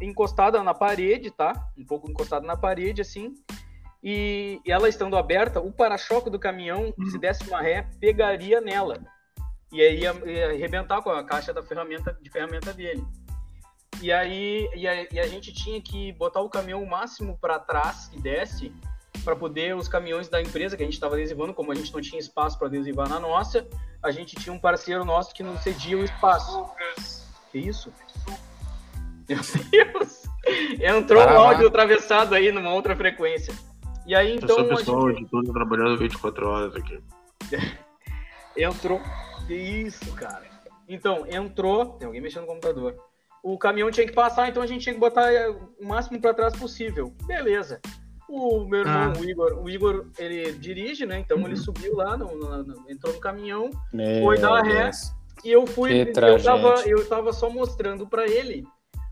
encostada 0.00 0.62
na 0.62 0.74
parede, 0.74 1.30
tá? 1.30 1.52
Um 1.76 1.84
pouco 1.84 2.10
encostada 2.10 2.46
na 2.46 2.56
parede, 2.56 3.00
assim. 3.00 3.34
E 4.02 4.60
ela 4.66 4.88
estando 4.88 5.16
aberta, 5.16 5.60
o 5.60 5.72
para-choque 5.72 6.28
do 6.28 6.38
caminhão, 6.38 6.92
se 7.10 7.18
desse 7.18 7.48
uma 7.48 7.60
ré, 7.60 7.86
pegaria 8.00 8.60
nela 8.60 9.00
e 9.72 9.80
aí 9.80 10.00
ia, 10.00 10.12
ia 10.26 10.50
arrebentar 10.50 11.00
com 11.00 11.10
a 11.10 11.24
caixa 11.24 11.52
da 11.52 11.62
ferramenta 11.62 12.16
de 12.20 12.28
ferramenta 12.28 12.74
dele. 12.74 13.02
E 14.02 14.12
aí 14.12 14.68
e 14.74 14.86
a, 14.86 15.06
e 15.10 15.18
a 15.18 15.26
gente 15.26 15.52
tinha 15.52 15.80
que 15.80 16.12
botar 16.12 16.40
o 16.40 16.50
caminhão 16.50 16.82
o 16.82 16.88
máximo 16.88 17.38
para 17.40 17.58
trás 17.58 18.10
e 18.12 18.20
desce 18.20 18.70
para 19.24 19.34
poder 19.34 19.74
os 19.74 19.88
caminhões 19.88 20.28
da 20.28 20.42
empresa 20.42 20.76
que 20.76 20.82
a 20.82 20.86
gente 20.86 20.94
estava 20.94 21.14
adesivando, 21.14 21.54
como 21.54 21.72
a 21.72 21.74
gente 21.74 21.92
não 21.92 22.00
tinha 22.00 22.20
espaço 22.20 22.58
para 22.58 22.66
adesivar 22.66 23.08
na 23.08 23.18
nossa, 23.18 23.66
a 24.02 24.10
gente 24.10 24.36
tinha 24.36 24.52
um 24.52 24.58
parceiro 24.58 25.04
nosso 25.04 25.32
que 25.32 25.42
nos 25.42 25.62
cedia 25.62 25.96
o 25.96 26.04
espaço. 26.04 26.66
Que 27.50 27.58
isso? 27.58 27.92
Meu 29.28 29.38
Deus! 29.70 30.22
Entrou 30.82 31.22
um 31.22 31.38
áudio 31.38 31.68
atravessado 31.68 32.34
aí 32.34 32.50
numa 32.50 32.74
outra 32.74 32.96
frequência. 32.96 33.54
E 34.12 34.14
aí 34.14 34.36
então 34.36 34.58
a 34.58 34.74
gente... 34.74 35.20
editor 35.22 35.42
trabalhando 35.54 35.96
24 35.96 36.46
horas 36.46 36.76
aqui. 36.76 37.00
Entrou. 38.54 39.00
Que 39.46 39.54
isso, 39.54 40.12
cara. 40.12 40.42
Então, 40.86 41.24
entrou. 41.30 41.94
Tem 41.98 42.04
alguém 42.04 42.20
mexendo 42.20 42.42
no 42.42 42.48
computador. 42.48 42.94
O 43.42 43.56
caminhão 43.56 43.90
tinha 43.90 44.06
que 44.06 44.12
passar, 44.12 44.50
então 44.50 44.62
a 44.62 44.66
gente 44.66 44.82
tinha 44.82 44.92
que 44.92 45.00
botar 45.00 45.32
eh, 45.32 45.48
o 45.48 45.86
máximo 45.88 46.20
para 46.20 46.34
trás 46.34 46.54
possível. 46.54 47.14
Beleza. 47.24 47.80
O 48.28 48.66
meu 48.66 48.80
irmão, 48.80 49.12
Ah. 49.16 49.18
o 49.18 49.24
Igor, 49.24 49.58
o 49.64 49.70
Igor, 49.70 50.06
ele 50.18 50.52
dirige, 50.52 51.06
né? 51.06 51.18
Então 51.18 51.38
ele 51.46 51.56
subiu 51.56 51.96
lá, 51.96 52.14
no- 52.14 52.36
no- 52.36 52.62
no- 52.62 52.90
entrou 52.90 53.14
no 53.14 53.18
caminhão 53.20 53.70
Meu 53.94 54.24
Foi 54.24 54.38
dar 54.38 54.62
ré. 54.62 54.82
Deus. 54.84 55.12
e 55.42 55.50
eu 55.50 55.66
fui. 55.66 55.92
Eu, 56.02 56.12
tava, 56.42 56.74
eu 56.86 57.08
tava 57.08 57.32
só 57.32 57.48
mostrando 57.48 58.06
pra 58.06 58.26
ele 58.28 58.64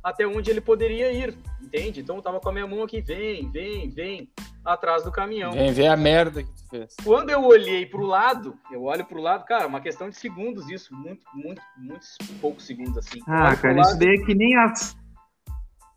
até 0.02 0.27
onde 0.27 0.51
ele 0.51 0.60
poderia 0.60 1.12
ir, 1.12 1.36
entende? 1.60 2.01
Então 2.01 2.16
eu 2.16 2.22
tava 2.22 2.40
com 2.40 2.48
a 2.48 2.52
minha 2.52 2.66
mão 2.66 2.82
aqui, 2.82 3.01
vem, 3.01 3.51
vem, 3.51 3.90
vem, 3.90 4.31
atrás 4.64 5.05
do 5.05 5.12
caminhão. 5.12 5.52
Vem 5.52 5.72
ver 5.72 5.89
a 5.89 5.97
merda 5.97 6.43
que 6.43 6.51
tu 6.52 6.68
fez. 6.70 6.94
Quando 7.05 7.31
eu 7.31 7.44
olhei 7.44 7.85
pro 7.86 8.05
lado, 8.05 8.56
eu 8.72 8.85
olho 8.85 9.05
pro 9.05 9.20
lado, 9.20 9.44
cara, 9.44 9.66
uma 9.66 9.81
questão 9.81 10.09
de 10.09 10.16
segundos 10.16 10.68
isso, 10.70 10.94
muito, 10.94 11.24
muito, 11.35 11.60
muitos 11.77 12.16
poucos 12.40 12.64
segundos 12.66 12.97
assim. 12.97 13.20
Ah, 13.27 13.55
cara, 13.56 13.81
isso 13.81 13.90
lado- 13.90 13.98
daí 13.98 14.14
é 14.14 14.24
que 14.24 14.35
nem 14.35 14.56
as- 14.56 14.97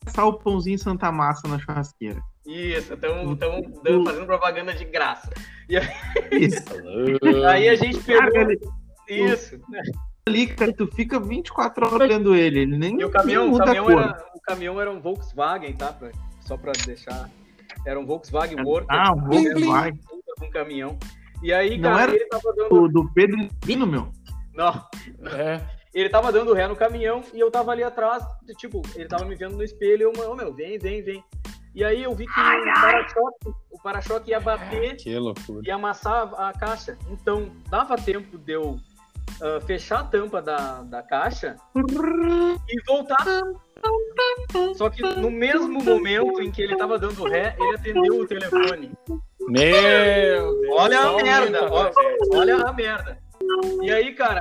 assar 0.06 0.26
o 0.28 0.34
pãozinho 0.34 0.78
Santa 0.78 1.12
Massa 1.12 1.48
na 1.48 1.58
churrasqueira. 1.60 2.22
Isso, 2.46 2.94
estão 2.94 3.36
Tu- 3.36 4.04
fazendo 4.06 4.26
propaganda 4.26 4.74
de 4.74 4.84
graça. 4.84 5.30
Isso. 6.30 6.66
Aí 7.50 7.70
a 7.70 7.76
gente 7.76 8.00
pegou. 8.04 8.22
Cara, 8.34 8.52
ele- 8.52 8.60
Isso. 9.08 9.58
Ali, 10.28 10.48
cara, 10.48 10.74
tu 10.74 10.88
fica 10.88 11.20
24 11.20 11.86
horas 11.86 12.02
olhando 12.02 12.36
ele. 12.36 12.62
Ele 12.62 12.78
nem, 12.78 13.00
E 13.00 13.06
o 13.06 13.10
caminhão, 13.10 13.42
nem 13.44 13.50
o 13.50 13.52
muda 13.52 13.66
caminhão, 13.66 13.86
a 13.88 13.92
cor. 13.92 14.02
era, 14.04 14.26
o 14.36 14.42
caminhão 14.42 14.82
era 14.82 14.92
um 14.92 15.00
Volkswagen, 15.02 15.74
tá? 15.74 15.96
Só 16.42 16.58
pra 16.58 16.72
deixar. 16.86 17.30
Era 17.86 18.00
um 18.00 18.06
Volkswagen 18.06 18.64
Worker. 18.64 18.88
Ah, 18.90 19.12
o 19.12 19.16
Blim, 19.16 19.44
blim. 19.54 19.66
Volkswagen. 19.66 20.00
Um 20.42 20.50
caminhão. 20.50 20.98
E 21.42 21.54
aí, 21.54 21.78
Não 21.78 21.90
cara, 21.92 22.04
era 22.04 22.16
ele 22.16 22.26
tava 22.28 22.54
dando. 22.56 22.70
Do, 22.70 22.88
do 22.88 23.14
Pedro 23.14 23.48
Lino, 23.66 23.86
meu. 23.86 24.12
Não, 24.54 24.72
É. 25.32 25.62
ele 25.94 26.10
tava 26.10 26.32
dando 26.32 26.54
ré 26.54 26.68
no 26.68 26.76
caminhão 26.76 27.22
e 27.34 27.40
eu 27.40 27.50
tava 27.50 27.72
ali 27.72 27.84
atrás, 27.84 28.24
tipo, 28.58 28.82
ele 28.96 29.08
tava 29.08 29.26
me 29.26 29.36
vendo 29.36 29.56
no 29.58 29.64
espelho 29.64 30.12
e 30.16 30.20
eu, 30.20 30.32
ô 30.32 30.36
meu, 30.36 30.54
vem, 30.54 30.78
vem, 30.78 31.02
vem. 31.02 31.24
E 31.76 31.84
aí 31.84 32.04
eu 32.04 32.14
vi 32.14 32.26
que 32.28 32.40
o 32.40 32.74
para-choque, 32.74 33.50
o 33.72 33.82
para-choque 33.82 34.30
ia 34.30 34.40
bater 34.40 34.96
Que 34.98 35.18
loucura. 35.18 35.62
e 35.66 35.72
amassar 35.72 36.32
a 36.40 36.54
caixa. 36.54 36.96
Então, 37.10 37.50
dava 37.68 37.96
tempo 37.96 38.38
de 38.38 38.54
eu 38.54 38.78
ah, 39.42 39.60
fechar 39.62 40.00
a 40.00 40.04
tampa 40.04 40.42
da, 40.42 40.84
da 40.84 41.04
caixa 41.04 41.56
e 41.76 42.84
voltar. 42.88 43.18
Só 44.76 44.90
que 44.90 45.02
no 45.02 45.30
mesmo 45.30 45.84
momento 45.84 46.42
em 46.42 46.52
que 46.52 46.62
ele 46.62 46.78
tava 46.78 46.98
dando 46.98 47.24
ré, 47.24 47.56
ele 47.60 47.76
atendeu 47.76 48.20
o 48.20 48.28
telefone. 48.28 48.92
Meu 49.42 49.72
Deus. 49.72 50.56
Olha 50.72 51.00
a 51.02 51.16
merda, 51.18 51.70
ó, 51.70 51.84
né? 51.86 51.92
olha 52.34 52.56
a 52.58 52.74
merda. 52.74 53.18
E 53.82 53.92
aí, 53.92 54.14
cara, 54.14 54.40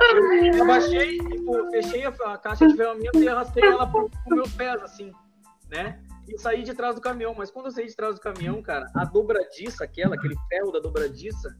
eu 0.55 0.63
abaixei, 0.63 1.17
tipo, 1.17 1.69
fechei 1.71 2.05
a, 2.05 2.37
caixa 2.37 2.65
de 2.67 2.75
ferramenta 2.75 3.19
e 3.19 3.27
arrastei 3.27 3.63
ela 3.63 3.85
com 3.91 4.09
meus 4.27 4.53
pés, 4.53 4.81
assim, 4.81 5.11
né? 5.69 5.99
E 6.27 6.37
saí 6.39 6.63
de 6.63 6.73
trás 6.73 6.95
do 6.95 7.01
caminhão. 7.01 7.35
Mas 7.37 7.51
quando 7.51 7.65
eu 7.65 7.71
saí 7.71 7.87
de 7.87 7.95
trás 7.95 8.15
do 8.15 8.21
caminhão, 8.21 8.61
cara, 8.61 8.89
a 8.95 9.03
dobradiça, 9.03 9.83
aquela, 9.83 10.15
aquele 10.15 10.35
ferro 10.47 10.71
da 10.71 10.79
dobradiça, 10.79 11.53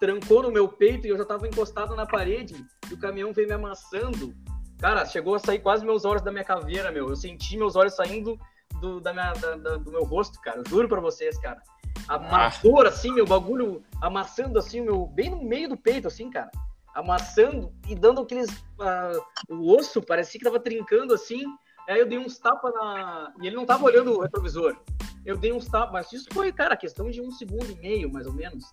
trancou 0.00 0.42
no 0.42 0.50
meu 0.50 0.68
peito 0.68 1.06
e 1.06 1.10
eu 1.10 1.16
já 1.18 1.24
tava 1.24 1.46
encostado 1.48 1.94
na 1.96 2.06
parede 2.06 2.64
e 2.90 2.94
o 2.94 2.98
caminhão 2.98 3.32
veio 3.32 3.48
me 3.48 3.54
amassando. 3.54 4.34
Cara, 4.78 5.04
chegou 5.04 5.34
a 5.34 5.38
sair 5.38 5.58
quase 5.58 5.84
meus 5.84 6.04
olhos 6.04 6.22
da 6.22 6.30
minha 6.30 6.44
caveira, 6.44 6.90
meu. 6.92 7.08
Eu 7.08 7.16
senti 7.16 7.56
meus 7.56 7.74
olhos 7.74 7.94
saindo 7.96 8.38
do, 8.80 9.00
da 9.00 9.12
minha, 9.12 9.32
da- 9.32 9.56
da- 9.56 9.76
do 9.76 9.90
meu 9.90 10.04
rosto, 10.04 10.40
cara. 10.40 10.58
Eu 10.58 10.64
juro 10.68 10.88
pra 10.88 11.00
vocês, 11.00 11.36
cara. 11.38 11.60
A 12.08 12.16
dor, 12.62 12.86
assim, 12.86 13.12
meu 13.12 13.26
bagulho 13.26 13.82
amassando, 14.00 14.58
assim, 14.58 14.80
meu, 14.80 15.06
bem 15.06 15.30
no 15.30 15.42
meio 15.42 15.68
do 15.68 15.76
peito, 15.76 16.06
assim, 16.06 16.30
cara. 16.30 16.50
Amassando 16.94 17.72
e 17.88 17.94
dando 17.94 18.20
aqueles. 18.22 18.48
ah, 18.80 19.12
o 19.48 19.76
osso 19.76 20.00
parecia 20.00 20.38
que 20.38 20.44
tava 20.44 20.58
trincando, 20.60 21.12
assim. 21.12 21.42
Aí 21.88 21.98
eu 22.00 22.06
dei 22.08 22.18
uns 22.18 22.38
tapas 22.38 22.72
na. 22.74 23.32
E 23.40 23.46
ele 23.46 23.56
não 23.56 23.66
tava 23.66 23.84
olhando 23.84 24.12
o 24.16 24.20
retrovisor. 24.22 24.76
Eu 25.24 25.36
dei 25.36 25.52
uns 25.52 25.66
tapas, 25.66 25.92
mas 25.92 26.12
isso 26.12 26.28
foi, 26.32 26.52
cara, 26.52 26.76
questão 26.76 27.10
de 27.10 27.20
um 27.20 27.30
segundo 27.30 27.70
e 27.70 27.74
meio, 27.76 28.10
mais 28.12 28.26
ou 28.26 28.32
menos. 28.32 28.64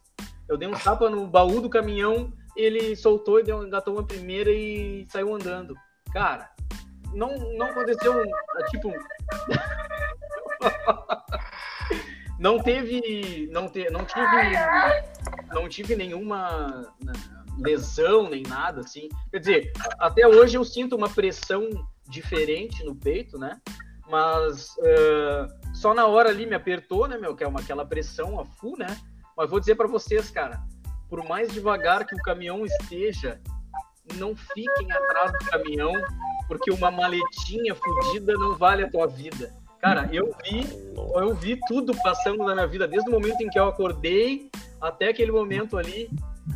Eu 0.48 0.58
dei 0.58 0.68
uns 0.68 0.84
tapas 0.84 1.12
no 1.12 1.26
baú 1.28 1.60
do 1.60 1.70
caminhão, 1.70 2.32
ele 2.56 2.96
soltou 2.96 3.40
e 3.40 3.44
deu, 3.44 3.66
engatou 3.66 3.96
uma 3.96 4.06
primeira 4.06 4.52
e 4.52 5.06
saiu 5.10 5.34
andando. 5.34 5.76
Cara, 6.14 6.50
não, 7.14 7.36
não 7.54 7.68
aconteceu, 7.68 8.14
ah, 8.22 8.64
tipo. 8.70 8.94
não 12.40 12.60
teve. 12.60 13.50
Não, 13.52 13.68
te, 13.70 13.90
não 13.90 14.06
tive. 14.06 14.26
Não 15.54 15.70
tive 15.70 15.96
nenhuma 15.96 16.94
né, 17.04 17.14
lesão, 17.58 18.30
nem 18.30 18.44
nada, 18.44 18.82
assim. 18.82 19.10
Quer 19.32 19.40
dizer, 19.40 19.72
até 20.00 20.28
hoje 20.28 20.58
eu 20.58 20.64
sinto 20.64 20.96
uma 20.96 21.10
pressão 21.10 21.70
diferente 22.08 22.84
no 22.84 22.96
peito, 22.96 23.38
né? 23.38 23.60
Mas 24.08 24.76
eh, 24.84 25.48
só 25.74 25.94
na 25.94 26.06
hora 26.06 26.30
ali 26.30 26.46
me 26.46 26.56
apertou, 26.56 27.08
né, 27.08 27.18
meu? 27.18 27.36
Que 27.36 27.44
é 27.44 27.48
uma, 27.48 27.60
aquela 27.60 27.86
pressão 27.86 28.40
a 28.40 28.46
full, 28.46 28.78
né? 28.78 28.96
Mas 29.36 29.50
vou 29.50 29.60
dizer 29.60 29.76
para 29.76 29.88
vocês, 29.88 30.30
cara, 30.30 30.62
por 31.10 31.24
mais 31.28 31.52
devagar 31.52 32.06
que 32.06 32.16
o 32.16 32.22
caminhão 32.22 32.66
esteja, 32.66 33.40
não 34.16 34.36
fiquem 34.36 34.92
atrás 34.92 35.32
do 35.34 35.46
caminhão, 35.46 35.94
porque 36.48 36.72
uma 36.72 36.92
maletinha 36.92 37.76
fodida 37.76 38.34
não 38.34 38.56
vale 38.56 38.84
a 38.84 38.90
tua 38.90 39.08
vida. 39.08 39.54
Cara, 39.80 40.10
eu 40.12 40.34
vi, 40.44 40.66
eu 41.16 41.36
vi 41.36 41.60
tudo 41.68 41.94
passando 42.02 42.44
na 42.44 42.54
minha 42.54 42.68
vida, 42.68 42.88
desde 42.88 43.10
o 43.10 43.14
momento 43.14 43.42
em 43.42 43.50
que 43.50 43.60
eu 43.60 43.68
acordei 43.68 44.50
até 44.82 45.10
aquele 45.10 45.32
momento 45.32 45.78
ali. 45.78 46.10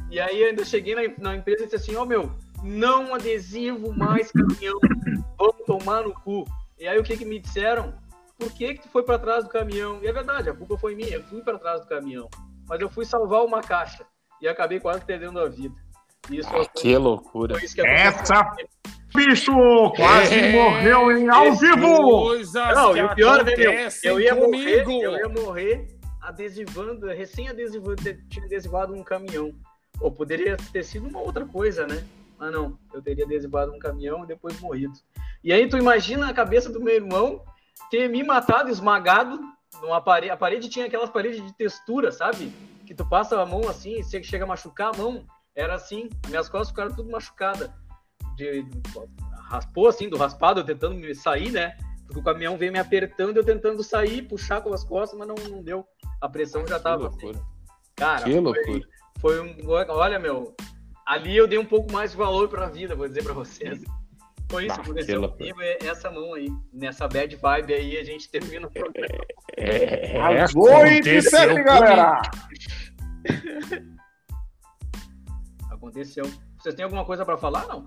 E 0.09 0.19
aí 0.19 0.43
ainda 0.43 0.63
cheguei 0.63 0.95
na, 0.95 1.01
na 1.17 1.35
empresa 1.35 1.63
e 1.63 1.65
disse 1.65 1.75
assim, 1.75 1.95
ó 1.95 2.05
meu, 2.05 2.31
não 2.63 3.13
adesivo 3.13 3.93
mais 3.93 4.31
caminhão, 4.31 4.79
vamos 5.37 5.65
tomar 5.65 6.03
no 6.03 6.13
cu. 6.13 6.45
E 6.79 6.87
aí 6.87 6.97
o 6.97 7.03
que 7.03 7.17
que 7.17 7.25
me 7.25 7.39
disseram? 7.39 7.93
Por 8.37 8.51
que 8.53 8.75
que 8.75 8.83
tu 8.83 8.89
foi 8.89 9.03
para 9.03 9.19
trás 9.19 9.43
do 9.43 9.49
caminhão? 9.49 9.99
E 10.01 10.07
é 10.07 10.13
verdade, 10.13 10.49
a 10.49 10.53
culpa 10.53 10.77
foi 10.77 10.95
minha, 10.95 11.15
eu 11.15 11.23
fui 11.23 11.41
para 11.41 11.59
trás 11.59 11.81
do 11.81 11.87
caminhão. 11.87 12.29
Mas 12.69 12.79
eu 12.79 12.89
fui 12.89 13.03
salvar 13.03 13.43
uma 13.43 13.61
caixa 13.61 14.05
e 14.41 14.47
acabei 14.47 14.79
quase 14.79 15.01
perdendo 15.03 15.39
a 15.39 15.49
vida. 15.49 15.75
Isso 16.29 16.47
Ah, 16.55 16.65
que 16.67 16.95
loucura. 16.95 17.55
foi 17.55 17.65
isso 17.65 17.73
que. 17.75 17.81
Essa 17.81 18.55
bicho 19.15 19.51
quase 19.95 20.35
É. 20.35 20.51
morreu 20.51 21.17
em 21.17 21.27
ao 21.29 21.47
Esse 21.47 21.65
vivo! 21.65 22.35
Não, 22.75 22.95
e 22.95 23.01
o 23.01 23.15
pior, 23.15 23.43
né, 23.43 23.55
meu? 23.55 23.73
Eu 24.03 24.19
ia 24.19 24.35
morrer, 24.35 24.83
comigo. 24.83 25.03
eu 25.03 25.17
ia 25.17 25.29
morrer 25.29 25.87
adesivando, 26.21 27.07
recém-adesivando, 27.07 28.01
tinha 28.29 28.45
adesivado 28.45 28.93
um 28.93 29.03
caminhão. 29.03 29.51
Ou 29.99 30.11
poderia 30.11 30.55
ter 30.71 30.83
sido 30.83 31.07
uma 31.07 31.19
outra 31.19 31.45
coisa, 31.45 31.87
né? 31.87 32.03
Mas 32.37 32.51
não, 32.53 32.77
eu 32.93 33.01
teria 33.01 33.25
adesivado 33.25 33.71
um 33.73 33.79
caminhão 33.79 34.23
e 34.23 34.27
depois 34.27 34.59
morrido. 34.61 34.93
E 35.43 35.51
aí 35.51 35.67
tu 35.67 35.77
imagina 35.77 36.29
a 36.29 36.33
cabeça 36.33 36.69
do 36.71 36.79
meu 36.79 36.93
irmão 36.93 37.41
ter 37.89 38.07
me 38.07 38.23
matado, 38.23 38.69
esmagado 38.69 39.39
numa 39.81 40.01
parede. 40.01 40.31
A 40.31 40.37
parede 40.37 40.69
tinha 40.69 40.85
aquelas 40.85 41.09
paredes 41.09 41.41
de 41.43 41.53
textura, 41.53 42.11
sabe? 42.11 42.51
Que 42.85 42.93
tu 42.93 43.07
passa 43.07 43.39
a 43.39 43.45
mão 43.45 43.67
assim 43.69 43.99
e 43.99 44.03
você 44.03 44.21
chega 44.23 44.43
a 44.43 44.47
machucar 44.47 44.93
a 44.93 44.97
mão. 44.97 45.25
Era 45.55 45.75
assim, 45.75 46.09
minhas 46.27 46.47
costas 46.49 46.69
ficaram 46.69 46.95
tudo 46.95 47.11
machucadas. 47.11 47.69
De, 48.35 48.65
raspou 49.49 49.87
assim, 49.87 50.09
do 50.09 50.17
raspado, 50.17 50.61
eu 50.61 50.65
tentando 50.65 50.95
me 50.95 51.13
sair, 51.13 51.51
né? 51.51 51.75
Porque 52.05 52.19
o 52.19 52.23
caminhão 52.23 52.57
veio 52.57 52.71
me 52.71 52.79
apertando, 52.79 53.37
eu 53.37 53.43
tentando 53.43 53.83
sair, 53.83 54.21
puxar 54.23 54.61
com 54.61 54.73
as 54.73 54.83
costas, 54.83 55.17
mas 55.19 55.27
não, 55.27 55.35
não 55.49 55.61
deu. 55.61 55.85
A 56.21 56.27
pressão 56.29 56.65
já 56.65 56.77
Que 56.77 56.83
tava. 56.83 57.03
loucura. 57.09 57.39
Cara, 57.95 58.23
Que 58.23 58.31
foi- 58.31 58.39
loucura. 58.41 58.81
foi 59.19 59.39
um. 59.41 59.55
Olha, 59.89 60.17
meu, 60.17 60.55
ali 61.05 61.35
eu 61.35 61.47
dei 61.47 61.59
um 61.59 61.65
pouco 61.65 61.91
mais 61.91 62.11
de 62.11 62.17
valor 62.17 62.47
pra 62.47 62.67
vida, 62.67 62.95
vou 62.95 63.07
dizer 63.07 63.23
pra 63.23 63.33
vocês. 63.33 63.83
Foi 64.49 64.65
isso 64.65 64.81
aconteceu 64.81 65.29
comigo, 65.29 65.61
é 65.61 65.77
essa 65.85 66.09
mão 66.09 66.33
aí. 66.33 66.47
Nessa 66.73 67.07
bad 67.07 67.35
vibe 67.35 67.73
aí, 67.73 67.97
a 67.97 68.03
gente 68.03 68.29
termina 68.31 68.65
o 68.67 68.71
programa. 68.71 69.23
É, 69.55 70.19
Às 70.41 70.51
aconteceu 70.51 71.21
sete, 71.21 71.49
comigo. 71.49 71.65
galera! 71.65 72.21
Aconteceu. 75.69 76.25
Vocês 76.57 76.75
têm 76.75 76.83
alguma 76.83 77.05
coisa 77.05 77.23
pra 77.25 77.37
falar, 77.37 77.65
não? 77.67 77.85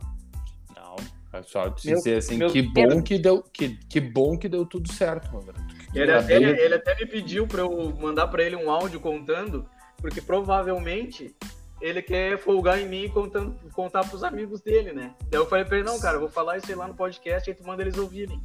Não, 0.74 0.96
é 1.32 1.42
só 1.42 1.68
te 1.70 1.88
Meu- 1.88 1.96
dizer 1.98 2.16
assim, 2.18 2.36
meu 2.38 2.48
que 2.50 2.62
Deus. 2.62 2.94
bom 2.94 3.02
que 3.02 3.18
deu, 3.18 3.42
que, 3.42 3.76
que 3.88 4.00
bom 4.00 4.38
que 4.38 4.48
deu 4.48 4.64
tudo 4.64 4.90
certo, 4.92 5.30
garoto. 5.30 5.60
Ele 5.94 6.22
bem- 6.22 6.58
ele 6.58 6.74
até 6.74 6.94
me 6.96 7.04
pediu 7.06 7.46
pra 7.46 7.60
eu 7.60 7.94
mandar 8.00 8.28
pra 8.28 8.42
ele 8.42 8.56
um 8.56 8.70
áudio 8.70 8.98
contando, 8.98 9.68
porque 9.98 10.22
provavelmente 10.22 11.34
ele 11.82 12.00
quer 12.00 12.38
folgar 12.38 12.80
em 12.80 12.88
mim 12.88 13.04
e 13.04 13.08
contando, 13.10 13.54
contar 13.72 14.08
pros 14.08 14.22
amigos 14.24 14.60
dele, 14.60 14.92
né? 14.92 15.12
Daí 15.30 15.40
eu 15.40 15.46
falei 15.46 15.64
pra 15.64 15.76
ele, 15.78 15.86
não, 15.86 16.00
cara, 16.00 16.16
eu 16.16 16.20
vou 16.20 16.28
falar 16.30 16.56
isso 16.56 16.66
aí 16.70 16.74
lá 16.74 16.86
no 16.88 16.94
podcast, 16.94 17.50
aí 17.50 17.54
tu 17.56 17.66
manda 17.66 17.82
eles 17.82 17.98
ouvirem. 17.98 18.40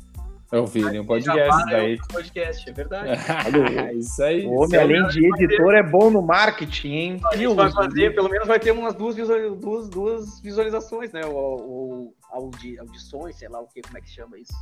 Eu 0.49 0.65
vi 0.65 0.97
um 0.97 1.05
podcast 1.05 1.45
para 1.49 1.65
daí. 1.65 1.93
eu 1.95 1.97
no 1.99 2.07
podcast, 2.07 2.69
é 2.69 2.73
verdade. 2.73 3.11
isso 3.99 4.23
aí. 4.23 4.45
O 4.45 4.53
homem, 4.61 4.79
além 4.79 5.05
de 5.07 5.25
editor, 5.25 5.73
é 5.75 5.83
bom 5.83 6.09
no 6.09 6.21
marketing, 6.21 6.87
hein? 6.93 7.21
A 7.31 7.35
gente 7.35 7.53
vai 7.53 7.69
fazer, 7.71 8.15
pelo 8.15 8.29
menos 8.29 8.47
vai 8.47 8.57
ter 8.57 8.71
umas 8.71 8.95
duas, 8.95 9.13
visual- 9.15 9.55
duas, 9.55 9.89
duas 9.89 10.39
visualizações, 10.41 11.11
né? 11.11 11.21
O, 11.25 11.31
o 11.31 12.13
audi, 12.31 12.79
audições, 12.79 13.35
sei 13.37 13.49
lá 13.49 13.59
o 13.59 13.67
que, 13.67 13.81
como 13.81 13.97
é 13.97 14.01
que 14.01 14.09
chama 14.09 14.39
isso. 14.39 14.53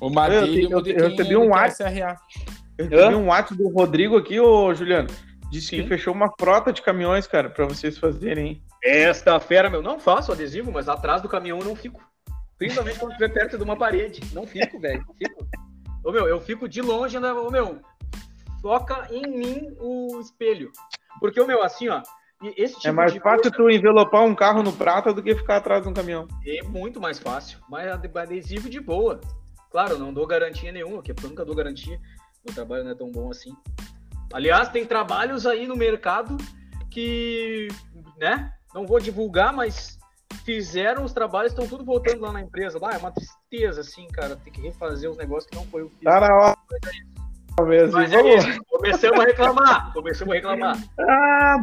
O 0.00 0.08
Madilho, 0.08 0.70
Eu- 0.72 0.80
eu- 0.86 0.96
eu 0.96 1.08
recebi 1.10 1.36
um 1.36 1.50
WhatsApp. 1.50 2.00
Eu 2.78 2.88
recebi 2.88 3.14
um 3.14 3.26
WhatsApp 3.26 3.62
do 3.62 3.68
Rodrigo 3.68 4.16
aqui, 4.16 4.40
ô 4.40 4.72
Juliano. 4.74 5.08
Disse 5.50 5.68
Sim. 5.68 5.82
que 5.82 5.88
fechou 5.88 6.14
uma 6.14 6.32
frota 6.38 6.72
de 6.72 6.80
caminhões, 6.80 7.26
cara, 7.26 7.50
pra 7.50 7.66
vocês 7.66 7.98
fazerem? 7.98 8.62
Esta 8.82 9.38
fera, 9.40 9.68
meu, 9.68 9.82
não 9.82 9.98
faço 9.98 10.30
adesivo, 10.32 10.70
mas 10.70 10.88
atrás 10.88 11.20
do 11.20 11.28
caminhão 11.28 11.58
eu 11.58 11.64
não 11.64 11.74
fico. 11.74 12.00
Principalmente 12.56 12.98
quando 12.98 13.12
estiver 13.12 13.32
perto 13.32 13.56
de 13.56 13.64
uma 13.64 13.76
parede. 13.76 14.20
Não 14.32 14.46
fico, 14.46 14.78
velho, 14.78 15.04
não 15.06 15.14
fico. 15.14 15.46
Ô, 16.04 16.12
meu, 16.12 16.28
eu 16.28 16.40
fico 16.40 16.68
de 16.68 16.80
longe, 16.80 17.16
ainda, 17.16 17.34
ô, 17.34 17.50
meu, 17.50 17.80
foca 18.62 19.08
em 19.10 19.22
mim 19.22 19.76
o 19.78 20.20
espelho. 20.20 20.70
Porque 21.18 21.40
o 21.40 21.46
meu, 21.46 21.62
assim, 21.62 21.88
ó, 21.88 22.02
esse 22.56 22.76
tipo 22.76 22.88
É 22.88 22.92
mais 22.92 23.12
fácil 23.16 23.50
coisa 23.50 23.56
tu 23.56 23.68
envelopar 23.70 24.22
um 24.24 24.34
carro 24.34 24.62
no 24.62 24.72
prata 24.72 25.12
do 25.12 25.22
que 25.22 25.34
ficar 25.34 25.56
atrás 25.56 25.82
de 25.82 25.88
um 25.88 25.94
caminhão. 25.94 26.28
é 26.46 26.62
muito 26.62 27.00
mais 27.00 27.18
fácil. 27.18 27.58
Mas 27.68 27.90
ade- 27.90 28.10
adesivo 28.18 28.70
de 28.70 28.80
boa. 28.80 29.20
Claro, 29.70 29.98
não 29.98 30.12
dou 30.12 30.26
garantia 30.26 30.72
nenhuma, 30.72 31.02
porque 31.02 31.12
eu 31.12 31.28
nunca 31.28 31.44
dou 31.44 31.54
garantia. 31.54 32.00
Meu 32.44 32.54
trabalho 32.54 32.84
não 32.84 32.90
é 32.92 32.94
tão 32.94 33.10
bom 33.10 33.30
assim. 33.30 33.54
Aliás, 34.32 34.68
tem 34.68 34.84
trabalhos 34.84 35.46
aí 35.46 35.66
no 35.66 35.76
mercado 35.76 36.36
que, 36.90 37.68
né? 38.18 38.52
Não 38.74 38.86
vou 38.86 39.00
divulgar, 39.00 39.52
mas 39.52 39.98
fizeram 40.44 41.04
os 41.04 41.12
trabalhos, 41.12 41.52
estão 41.52 41.66
tudo 41.66 41.84
voltando 41.84 42.22
lá 42.22 42.32
na 42.32 42.40
empresa. 42.40 42.78
Lá 42.80 42.92
é 42.92 42.98
uma 42.98 43.10
tristeza, 43.10 43.80
assim, 43.80 44.06
cara. 44.08 44.36
Tem 44.36 44.52
que 44.52 44.60
refazer 44.60 45.10
os 45.10 45.16
negócios 45.16 45.50
que 45.50 45.56
não 45.56 45.64
foi 45.66 45.82
o 45.82 45.90
que. 45.90 46.04
Tá 46.04 46.20
na 46.20 46.34
hora. 46.34 46.56
Mesmo. 47.66 47.92
Mas 47.92 48.10
é 48.12 48.36
isso, 48.36 48.64
começamos 48.70 49.20
a 49.20 49.24
reclamar. 49.24 49.92
Começamos 49.92 50.32
a 50.32 50.36
reclamar. 50.36 50.78
Ah, 50.98 51.60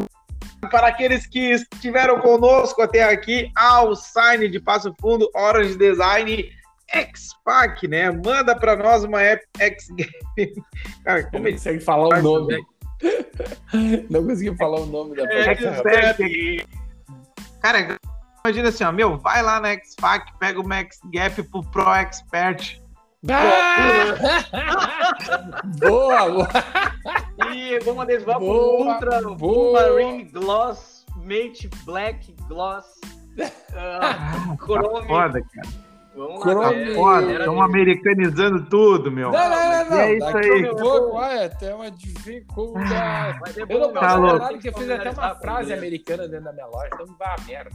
para 0.70 0.88
aqueles 0.88 1.26
que 1.26 1.54
estiveram 1.54 2.20
conosco 2.20 2.82
até 2.84 3.04
aqui, 3.04 3.52
ao 3.56 3.96
Sign 3.96 4.48
de 4.48 4.60
Passo 4.60 4.94
Fundo, 5.02 5.28
Orange 5.34 5.76
Design, 5.76 6.52
X-Pac, 6.90 7.88
né? 7.88 8.12
Manda 8.12 8.56
para 8.56 8.76
nós 8.76 9.04
uma 9.04 9.22
app 9.22 9.46
X-Game. 9.60 10.12
Cara, 11.04 11.24
como 11.24 11.40
Não 11.40 11.48
ele 11.48 11.58
consegue 11.58 11.80
falar 11.80 12.20
o 12.20 12.22
nome. 12.22 12.66
Não 14.10 14.26
consegui 14.26 14.56
falar 14.58 14.80
o 14.80 14.86
nome 14.86 15.16
da 15.16 15.24
É. 15.24 15.56
Cara, 17.62 17.98
imagina 18.44 18.70
assim, 18.70 18.84
ó, 18.84 18.92
meu, 18.92 19.18
vai 19.18 19.42
lá 19.42 19.60
na 19.60 19.70
X-Pac, 19.70 20.32
pega 20.40 20.60
o 20.60 20.68
Max 20.68 21.00
Gap 21.12 21.44
pro 21.44 21.62
Pro 21.64 21.94
Expert. 21.94 22.82
Boa, 25.80 26.30
boa. 26.30 26.48
E 27.52 27.80
vamos 27.80 28.04
adesivar 28.04 28.40
Boa, 28.40 28.94
Ultra 28.94 29.22
boa. 29.36 29.82
Marine 29.82 30.26
Gloss, 30.26 31.04
Mate 31.18 31.68
Black 31.84 32.34
Gloss, 32.48 32.86
uh, 33.38 34.56
Chrome. 34.64 35.08
Foda, 35.08 35.42
cara. 35.42 35.87
Vamos 36.18 36.42
Chrome. 36.42 36.86
lá. 36.90 36.96
Foda, 36.96 37.32
estão 37.32 37.56
de- 37.56 37.62
americanizando 37.62 38.66
tudo, 38.66 39.12
meu. 39.12 39.32
Não, 39.32 39.50
não, 39.50 39.50
não, 39.50 39.90
não. 39.92 39.98
É 40.00 40.14
isso 40.16 40.32
Daqui 40.34 40.50
aí. 40.52 40.66
a 40.68 40.76
pouco 40.76 41.12
vai 41.14 41.50
ter 41.50 41.74
uma 41.76 41.92
dificuldade. 41.92 43.40
Mas 43.42 43.58
é 43.58 43.62
Eu 43.70 43.80
não 43.80 43.94
Tá 43.94 44.16
louco. 44.16 44.60
que 44.60 44.70
eu 44.70 44.74
fiz 44.74 44.90
até 44.90 45.12
uma 45.12 45.36
frase 45.36 45.74
americana 45.74 46.28
dentro 46.28 46.46
da 46.46 46.54
minha 46.54 46.66
loja, 46.68 46.90
então 46.94 47.06
vai 47.18 47.28
a 47.30 47.42
merda. 47.48 47.70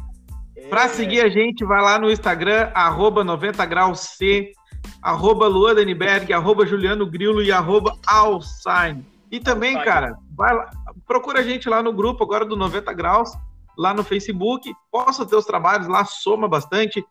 É, 0.56 0.68
Pra 0.68 0.88
seguir 0.88 1.20
a 1.20 1.28
gente, 1.28 1.64
vai 1.64 1.80
lá 1.80 1.98
no 1.98 2.10
Instagram, 2.10 2.70
arroba 2.74 3.24
90 3.24 3.64
graus 3.64 4.00
C, 4.00 4.52
arroba 5.00 5.46
Luan 5.46 5.74
Daniberg, 5.74 6.30
arroba 6.32 6.66
Juliano 6.66 7.06
Grilo 7.06 7.42
e 7.42 7.50
arroba 7.52 7.96
Alsign. 8.06 9.06
E 9.30 9.40
também, 9.40 9.80
cara, 9.82 10.14
vai 10.36 10.54
lá, 10.54 10.68
procura 11.06 11.40
a 11.40 11.42
gente 11.42 11.68
lá 11.68 11.82
no 11.82 11.92
grupo 11.92 12.22
agora 12.22 12.44
do 12.44 12.54
90 12.56 12.92
graus, 12.92 13.30
lá 13.78 13.94
no 13.94 14.04
Facebook, 14.04 14.70
posta 14.90 15.24
teus 15.24 15.46
trabalhos 15.46 15.88
lá, 15.88 16.04
soma 16.04 16.46
bastante, 16.46 17.02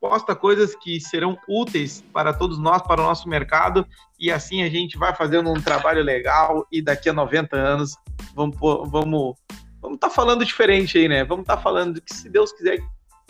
posta 0.00 0.34
coisas 0.34 0.74
que 0.74 0.98
serão 1.00 1.36
úteis 1.48 2.02
para 2.12 2.32
todos 2.32 2.58
nós, 2.58 2.80
para 2.82 3.00
o 3.02 3.04
nosso 3.04 3.28
mercado, 3.28 3.86
e 4.18 4.30
assim 4.32 4.62
a 4.62 4.68
gente 4.70 4.96
vai 4.96 5.14
fazendo 5.14 5.50
um 5.50 5.60
trabalho 5.60 6.02
legal 6.02 6.66
e 6.72 6.80
daqui 6.80 7.08
a 7.08 7.12
90 7.12 7.54
anos 7.56 7.96
vamos 8.34 8.56
vamos 8.90 9.34
vamos 9.80 9.96
estar 9.96 10.10
falando 10.10 10.44
diferente 10.44 10.98
aí, 10.98 11.08
né? 11.08 11.22
Vamos 11.24 11.42
estar 11.42 11.58
falando 11.58 12.00
que 12.00 12.14
se 12.14 12.28
Deus 12.28 12.52
quiser 12.52 12.78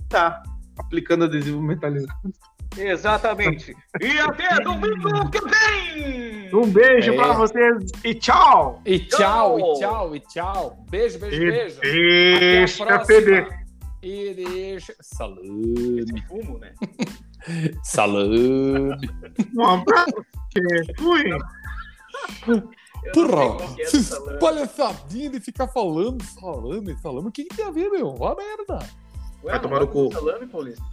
tá 0.08 0.42
aplicando 0.78 1.24
adesivo 1.24 1.60
metalizado. 1.60 2.14
Exatamente. 2.76 3.74
E 4.00 4.18
até 4.20 4.60
domingo 4.62 5.28
que 5.30 5.40
vem! 5.40 6.54
Um 6.54 6.66
beijo 6.70 7.12
É. 7.12 7.16
pra 7.16 7.32
vocês 7.32 7.84
e 8.04 8.14
tchau! 8.14 8.80
E 8.86 8.98
tchau, 9.00 9.18
Tchau. 9.18 9.58
e 9.58 9.78
tchau, 9.80 10.16
e 10.16 10.20
tchau. 10.20 10.84
Beijo, 10.90 11.18
beijo, 11.18 11.36
E 11.42 11.50
beijo. 11.50 11.80
deixa 11.80 12.84
Até 12.84 12.94
a 12.94 12.98
próxima. 12.98 13.59
E 14.02 14.34
deixa. 14.34 14.94
Salude, 15.00 16.26
Fumo, 16.26 16.58
né? 16.58 16.74
salude. 17.84 19.08
Um 19.54 19.64
abraço. 19.66 20.24
Fui. 20.98 21.24
Porra, 23.14 23.74
é 23.78 23.82
esses 23.82 24.10
essa 24.12 24.20
lã. 24.20 24.38
palhaçadinhos 24.38 25.32
de 25.32 25.40
ficar 25.40 25.68
falando, 25.68 26.22
falando, 26.24 26.96
falando. 26.98 27.26
O 27.28 27.32
que, 27.32 27.44
que 27.44 27.56
tem 27.56 27.64
a 27.66 27.70
ver, 27.70 27.88
meu? 27.90 28.14
Ó 28.18 28.32
a 28.32 28.36
merda. 28.36 28.78
Ué, 29.42 29.52
Vai 29.52 29.60
tomar 29.60 29.80
no 29.80 29.88
cu. 29.88 30.12
Salame, 30.12 30.46
Paulista? 30.46 30.84